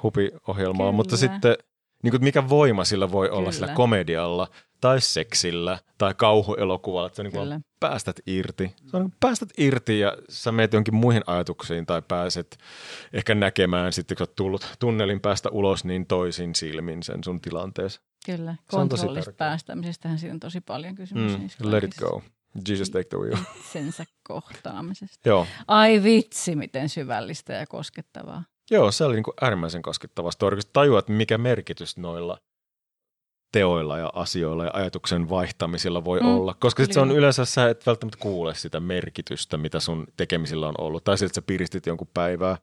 hupiohjelmaa, 0.04 0.86
Kyllä. 0.86 0.92
mutta 0.92 1.18
sitten 1.18 1.56
niin 2.04 2.12
kuin 2.12 2.24
mikä 2.24 2.50
voima 2.50 2.84
sillä 2.84 3.12
voi 3.12 3.28
Kyllä. 3.28 3.40
olla 3.40 3.52
sillä 3.52 3.68
komedialla 3.68 4.48
tai 4.82 5.02
seksillä 5.02 5.80
tai 5.98 6.14
kauhuelokuvalla, 6.14 7.08
että 7.08 7.18
sä 7.18 7.24
niin 7.24 7.34
kuin 7.34 7.66
päästät 7.80 8.20
irti. 8.28 8.72
Sä 8.92 9.00
niin 9.00 9.14
päästät 9.20 9.50
irti 9.58 10.00
ja 10.00 10.18
sä 10.30 10.52
meet 10.52 10.74
jonkin 10.74 10.96
muihin 10.96 11.24
ajatuksiin 11.28 11.86
tai 11.86 12.02
pääset 12.08 12.58
ehkä 13.14 13.36
näkemään 13.36 13.94
sitten, 13.94 14.18
kun 14.18 14.24
oot 14.24 14.36
tullut 14.36 14.76
tunnelin 14.80 15.22
päästä 15.22 15.50
ulos 15.50 15.86
niin 15.86 16.06
toisin 16.06 16.56
silmin 16.56 17.04
sen 17.04 17.24
sun 17.24 17.42
tilanteessa. 17.42 18.02
Kyllä, 18.26 18.56
kontrollista 18.68 19.32
päästämisestähän 19.32 20.20
siinä 20.20 20.34
on 20.34 20.40
tosi 20.40 20.62
paljon 20.62 20.96
kysymys. 20.96 21.38
Mm, 21.38 21.72
let 21.72 21.84
it 21.84 21.96
go. 22.00 22.22
Jesus 22.70 22.90
take 22.90 23.04
the 23.10 23.18
wheel. 23.18 23.38
Itsensä 23.60 24.06
kohtaamisesta. 24.24 25.30
Joo. 25.30 25.48
Ai 25.68 26.04
vitsi, 26.04 26.56
miten 26.56 26.90
syvällistä 26.90 27.54
ja 27.54 27.68
koskettavaa. 27.68 28.44
Joo, 28.72 28.92
se 28.92 29.06
oli 29.06 29.16
niin 29.16 29.24
kuin 29.24 29.36
äärimmäisen 29.42 29.82
koskettavaa 29.82 30.32
story, 30.32 30.56
kun 30.56 30.64
tajua, 30.74 31.00
että 31.00 31.12
mikä 31.12 31.38
merkitys 31.38 31.98
noilla 31.98 32.38
teoilla 33.52 33.98
ja 33.98 34.12
asioilla 34.14 34.66
ja 34.66 34.72
ajatuksen 34.74 35.30
vaihtamisilla 35.30 36.06
voi 36.06 36.20
mm, 36.20 36.28
olla. 36.28 36.54
Koska 36.54 36.84
sit 36.84 36.94
se 36.94 37.00
on 37.00 37.12
yleensä, 37.12 37.46
sä 37.46 37.70
et 37.70 37.86
välttämättä 37.86 38.18
kuule 38.20 38.56
sitä 38.56 38.80
merkitystä, 38.80 39.58
mitä 39.58 39.80
sun 39.80 40.08
tekemisillä 40.18 40.68
on 40.68 40.76
ollut. 40.78 41.04
Tai 41.04 41.18
sitten, 41.18 41.36
sä 41.36 41.42
piristit 41.42 41.86
jonkun 41.86 42.08
päivää. 42.14 42.58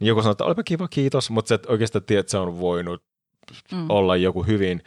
Niin 0.00 0.08
joku 0.08 0.22
sanoo, 0.22 0.32
että 0.32 0.44
olipa 0.44 0.62
kiva, 0.62 0.88
kiitos, 0.88 1.30
mutta 1.30 1.48
sä 1.48 1.54
et 1.54 1.66
oikeastaan 1.66 2.04
tiedä, 2.04 2.20
että 2.20 2.30
se 2.30 2.38
on 2.38 2.60
voinut 2.60 3.04
mm. 3.72 3.86
olla 3.88 4.16
joku 4.16 4.42
hyvin 4.42 4.82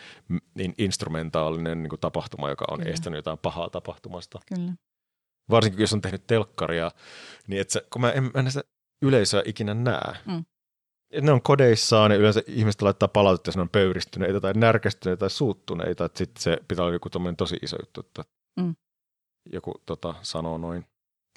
niin 0.56 0.74
instrumentaalinen 0.78 1.84
niin 1.84 1.90
kuin 1.90 2.00
tapahtuma, 2.00 2.50
joka 2.50 2.66
on 2.72 2.80
Kyllä. 2.80 2.92
estänyt 2.92 3.18
jotain 3.18 3.38
pahaa 3.38 3.70
tapahtumasta. 3.70 4.40
Kyllä. 4.56 4.74
Varsinkin, 5.50 5.82
jos 5.82 5.94
on 5.94 6.02
tehnyt 6.02 6.28
telkkaria, 6.28 6.92
niin 7.48 7.62
että 7.62 7.74
se, 7.74 7.86
kun 7.94 8.02
mä 8.02 8.12
en, 8.12 8.32
en 8.36 8.52
sitä 8.52 8.64
yleisöä 9.02 9.44
ikinä 9.46 9.74
näe. 9.74 10.16
Mm. 10.26 10.46
Ne 11.22 11.32
on 11.32 11.42
kodeissaan 11.42 12.12
ja 12.12 12.18
yleensä 12.18 12.44
ihmiset 12.48 12.82
laittaa 12.82 13.08
palautetta, 13.08 13.48
jos 13.48 13.56
ne 13.56 13.62
on 13.62 13.70
pöyristyneitä 13.70 14.42
tai 14.42 14.54
närkästyneitä 14.54 15.20
tai 15.20 15.30
suuttuneita. 15.30 16.06
Että 16.06 16.18
sitten 16.18 16.42
se 16.42 16.58
pitää 16.68 16.86
olla 16.86 16.94
joku 16.94 17.10
tosi 17.38 17.58
iso 17.62 17.78
juttu, 17.82 18.00
että 18.00 18.24
mm. 18.60 18.76
joku 19.54 19.74
tota, 19.86 20.16
sanoo 20.22 20.58
noin. 20.58 20.86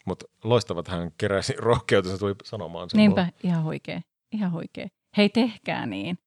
Mutta 0.06 0.26
loistavaa, 0.44 0.80
että 0.80 0.92
hän 0.92 1.12
keräsi 1.18 1.52
rohkeutta, 1.68 2.10
se 2.10 2.18
tuli 2.18 2.34
sanomaan 2.44 2.90
sen. 2.90 2.98
Niinpä, 2.98 3.20
mulle. 3.20 3.34
ihan 3.42 3.64
huikea. 3.64 4.00
Ihan 4.32 4.52
huikea. 4.52 4.88
Hei, 5.16 5.28
tehkää 5.28 5.86
niin. 5.86 6.18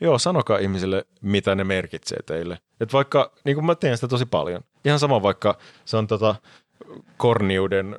Joo, 0.00 0.18
sanokaa 0.18 0.58
ihmisille, 0.58 1.04
mitä 1.22 1.54
ne 1.54 1.64
merkitsee 1.64 2.18
teille. 2.26 2.58
Et 2.80 2.92
vaikka, 2.92 3.32
niin 3.44 3.54
kuin 3.54 3.64
mä 3.64 3.74
teen 3.74 3.96
sitä 3.96 4.08
tosi 4.08 4.26
paljon. 4.26 4.62
Ihan 4.84 4.98
sama 4.98 5.22
vaikka 5.22 5.58
se 5.84 5.96
on 5.96 6.06
tota, 6.06 6.34
korniuden, 7.16 7.98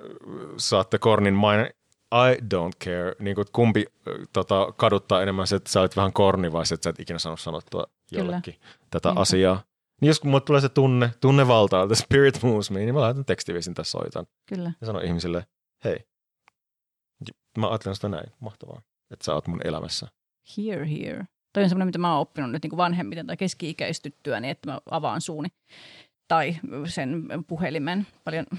saatte 0.57 0.98
kornin 0.98 1.34
main, 1.34 1.69
I 2.14 2.38
don't 2.41 2.86
care. 2.86 3.15
Niin 3.19 3.36
kuin, 3.36 3.48
kumpi 3.52 3.86
tota, 4.34 4.73
kaduttaa 4.78 5.22
enemmän 5.22 5.48
se, 5.48 5.56
että 5.56 5.72
sä 5.72 5.80
olet 5.80 5.98
vähän 5.98 6.14
korni 6.14 6.52
vai 6.53 6.65
se, 6.65 6.76
että 6.76 6.84
sä 6.84 6.90
et 6.90 6.99
ikinä 6.99 7.19
sano 7.19 7.38
sanottua 7.38 7.84
jollekin 8.11 8.53
Kyllä. 8.53 8.68
tätä 8.90 9.10
Niinpä. 9.10 9.22
asiaa. 9.22 9.64
Niin 10.02 10.07
jos 10.07 10.23
mulle 10.23 10.41
tulee 10.41 10.61
se 10.61 10.69
tunne, 10.69 11.11
tunne 11.22 11.48
valtaa, 11.48 11.88
the 11.88 11.95
spirit 11.95 12.44
moves 12.44 12.72
me, 12.72 12.80
niin 12.80 12.94
mä 12.94 13.02
laitan 13.02 13.26
tekstiviestin 13.26 13.73
tässä 13.73 13.91
soitan. 13.91 14.26
Kyllä. 14.49 14.72
Ja 14.82 14.88
sanon 14.88 15.06
ihmisille, 15.06 15.45
hei, 15.84 15.99
mä 17.57 17.69
ajattelen 17.69 17.95
sitä 17.95 18.10
näin, 18.10 18.32
mahtavaa, 18.40 18.82
että 19.11 19.26
sä 19.26 19.34
oot 19.34 19.48
mun 19.48 19.61
elämässä. 19.64 20.07
Here, 20.57 20.90
here. 20.90 21.26
Toi 21.53 21.64
on 21.64 21.69
semmoinen, 21.69 21.88
mitä 21.88 21.99
mä 21.99 22.11
oon 22.11 22.22
oppinut 22.22 22.52
nyt 22.52 22.64
niin 22.64 22.78
vanhemmiten 22.78 23.28
tai 23.28 23.38
keski-ikäistyttyä, 23.38 24.40
niin 24.40 24.52
että 24.52 24.72
mä 24.72 24.80
avaan 24.91 25.22
suuni 25.22 25.49
tai 26.28 26.56
sen 26.86 27.28
puhelimen 27.48 28.07
paljon. 28.23 28.45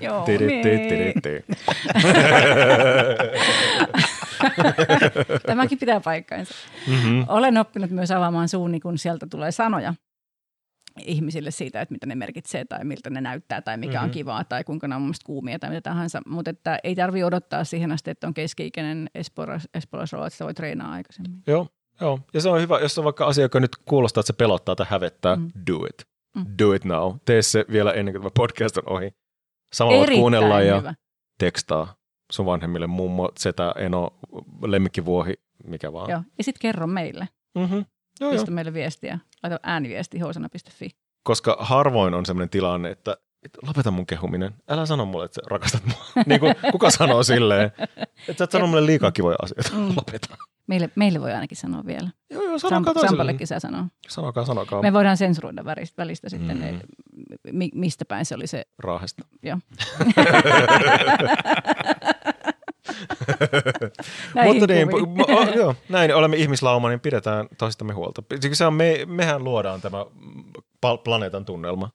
Joo, 0.00 0.26
Tämäkin 5.46 5.78
pitää 5.78 6.00
paikkaansa. 6.00 6.54
Mm-hmm. 6.88 7.24
Olen 7.28 7.58
oppinut 7.58 7.90
myös 7.90 8.10
avaamaan 8.10 8.48
suuni, 8.48 8.80
kun 8.80 8.98
sieltä 8.98 9.26
tulee 9.30 9.52
sanoja 9.52 9.94
ihmisille 11.00 11.50
siitä, 11.50 11.80
että 11.80 11.92
mitä 11.92 12.06
ne 12.06 12.14
merkitsee 12.14 12.64
tai 12.64 12.84
miltä 12.84 13.10
ne 13.10 13.20
näyttää 13.20 13.62
tai 13.62 13.76
mikä 13.76 13.92
mm-hmm. 13.92 14.04
on 14.04 14.10
kivaa 14.10 14.44
tai 14.44 14.64
kuinka 14.64 14.88
ne 14.88 14.94
on 14.94 15.02
mun 15.02 15.14
kuumia 15.24 15.58
tai 15.58 15.70
mitä 15.70 15.80
tahansa. 15.80 16.22
Mutta 16.26 16.50
että 16.50 16.78
ei 16.84 16.94
tarvi 16.94 17.24
odottaa 17.24 17.64
siihen 17.64 17.92
asti, 17.92 18.10
että 18.10 18.26
on 18.26 18.34
keski-ikäinen 18.34 19.10
espoolaisrolla, 19.74 20.26
että 20.26 20.34
sitä 20.34 20.44
voi 20.44 20.54
treenaa 20.54 20.92
aikaisemmin. 20.92 21.42
Joo, 21.46 21.68
Joo, 22.02 22.20
ja 22.34 22.40
se 22.40 22.48
on 22.48 22.60
hyvä, 22.60 22.78
jos 22.78 22.98
on 22.98 23.04
vaikka 23.04 23.26
asia, 23.26 23.44
joka 23.44 23.60
nyt 23.60 23.76
kuulostaa, 23.84 24.20
että 24.20 24.26
se 24.26 24.32
pelottaa 24.32 24.76
tai 24.76 24.86
hävettää, 24.90 25.36
mm. 25.36 25.50
do 25.70 25.76
it. 25.76 26.06
Mm. 26.36 26.46
Do 26.58 26.72
it 26.72 26.84
now. 26.84 27.14
Tee 27.24 27.42
se 27.42 27.64
vielä 27.72 27.92
ennen 27.92 28.14
kuin 28.14 28.22
tämä 28.22 28.30
podcast 28.36 28.76
on 28.76 28.88
ohi. 28.92 29.14
Samalla 29.72 29.98
voit 29.98 30.10
kuunnella 30.10 30.60
ja 30.60 30.76
hyvä. 30.76 30.94
tekstaa 31.38 31.94
sun 32.32 32.46
vanhemmille 32.46 32.86
mummo, 32.86 33.30
setä, 33.38 33.74
eno, 33.78 34.10
lemmikkivuohi, 34.66 35.34
mikä 35.64 35.92
vaan. 35.92 36.10
Joo, 36.10 36.22
ja 36.38 36.44
sitten 36.44 36.60
kerro 36.60 36.86
meille. 36.86 37.28
Mm-hmm. 37.58 37.84
Joo, 38.20 38.30
Pistä 38.30 38.50
joo. 38.50 38.54
meille 38.54 38.74
viestiä. 38.74 39.18
Laita 39.42 39.60
ääniviesti 39.62 40.18
housana.fi. 40.18 40.90
Koska 41.24 41.56
harvoin 41.60 42.14
on 42.14 42.26
sellainen 42.26 42.50
tilanne, 42.50 42.90
että, 42.90 43.16
että 43.42 43.58
lopeta 43.66 43.90
mun 43.90 44.06
kehuminen. 44.06 44.54
Älä 44.68 44.86
sano 44.86 45.04
mulle, 45.04 45.24
että 45.24 45.34
sä 45.34 45.42
rakastat 45.46 45.86
mua. 45.86 46.04
niin 46.26 46.40
kuin, 46.40 46.54
kuka 46.72 46.90
sanoo 46.90 47.22
silleen, 47.22 47.72
että 48.28 48.38
sä 48.38 48.44
et 48.44 48.50
sano 48.50 48.66
mulle 48.66 48.86
liikaa 48.86 49.12
kivoja 49.12 49.36
asioita. 49.42 49.70
Mm. 49.72 49.88
Lopeta. 49.96 50.36
Meille, 50.66 50.90
meille 50.96 51.20
voi 51.20 51.32
ainakin 51.32 51.56
sanoa 51.56 51.86
vielä. 51.86 52.10
Joo, 52.30 52.42
joo, 52.42 52.56
Samp- 52.56 52.60
sanokaa 52.60 52.94
toiselle. 52.94 53.08
Sampallekin 53.08 53.46
saa 53.46 53.60
sanoa. 53.60 53.84
Sanokaa, 54.08 54.44
sanokaa. 54.44 54.82
Me 54.82 54.92
voidaan 54.92 55.16
sensuroida 55.16 55.64
väristä, 55.64 56.02
välistä 56.02 56.28
sitten, 56.28 56.58
Mm. 56.58 56.78
mi, 57.52 57.70
mistä 57.74 58.04
päin 58.04 58.24
se 58.26 58.34
oli 58.34 58.46
se. 58.46 58.64
Raahesta. 58.78 59.24
Joo. 59.42 59.58
Mutta 64.44 64.66
niin, 64.66 64.88
oh, 65.38 65.54
joo, 65.56 65.74
näin 65.88 66.14
olemme 66.14 66.36
ihmislauma, 66.36 66.88
niin 66.88 67.00
pidetään 67.00 67.48
toisistamme 67.58 67.92
huolta. 67.92 68.22
Se 68.52 68.66
on 68.66 68.74
me, 68.74 68.98
mehän 69.06 69.44
luodaan 69.44 69.80
tämä 69.80 69.98
planeetan 71.04 71.44
tunnelma. 71.44 71.90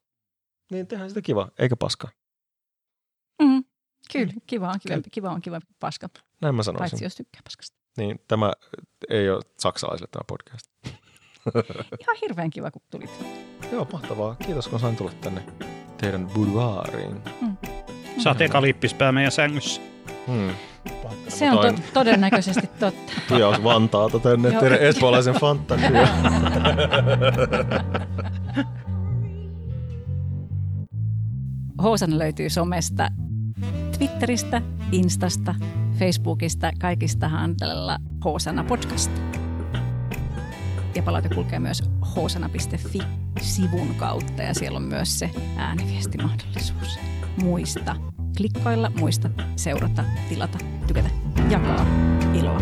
Niin 0.72 0.88
tehdään 0.88 1.10
sitä 1.10 1.22
kiva, 1.22 1.49
eikä 1.60 1.76
paskaa. 1.76 2.10
Mm. 3.41 3.64
Kyllä, 4.11 4.34
kiva 4.48 4.69
on 4.69 4.80
kivempi, 4.80 5.10
kiva 5.10 5.30
on 5.30 5.41
kuin 5.41 5.61
paska, 5.80 6.10
Näin 6.41 6.56
mä 6.56 6.64
sanoisin. 6.64 6.81
paitsi 6.91 7.06
jos 7.06 7.15
tykkää 7.15 7.41
paskasta. 7.44 7.77
Niin, 7.98 8.19
tämä 8.28 8.53
ei 9.10 9.30
ole 9.30 9.41
saksalaisille 9.60 10.10
tämä 10.11 10.24
podcast. 10.28 10.68
Ihan 12.02 12.18
hirveän 12.22 12.49
kiva, 12.49 12.72
kun 12.72 12.82
tulit. 12.91 13.10
Joo, 13.72 13.88
mahtavaa. 13.94 14.36
Kiitos, 14.36 14.68
kun 14.68 14.80
sain 14.80 14.95
tulla 14.95 15.11
tänne 15.22 15.44
teidän 15.98 16.28
boudoiriin. 16.28 17.22
Saat 18.18 18.41
eka 18.41 18.61
lippispää 18.61 19.11
meidän 19.11 19.32
sängyssä. 19.32 19.82
Hmm. 20.28 20.49
Se 21.28 21.52
on 21.52 21.76
to- 21.76 21.82
todennäköisesti 21.94 22.68
totta. 22.80 23.11
Tujaus 23.28 23.64
Vantaata 23.64 24.19
tänne, 24.19 24.52
teidän 24.52 24.80
espoolaisen 24.80 25.36
fantasia. 25.36 25.90
Housana 31.84 32.18
löytyy 32.18 32.49
somesta, 32.49 33.10
Twitteristä, 33.98 34.61
Instasta, 34.91 35.56
Facebookista, 35.99 36.72
kaikista 36.80 37.30
handlella 37.30 37.99
Housana 38.26 38.64
podcast. 38.64 39.11
Ja 40.95 41.03
palaute 41.03 41.30
kulkee 41.30 41.60
myös 41.60 41.84
housana.fi-sivun 42.15 43.95
kautta 43.95 44.44
ja 44.44 44.53
siellä 44.53 44.78
on 44.78 44.84
myös 44.84 45.19
se 45.19 45.32
ääniviestimahdollisuus. 45.57 46.99
Muista 47.41 47.95
klikkailla, 48.38 48.91
muista 48.99 49.30
seurata, 49.56 50.03
tilata, 50.30 50.57
tykätä, 50.88 51.10
jakaa 51.49 51.86
iloa 52.34 52.61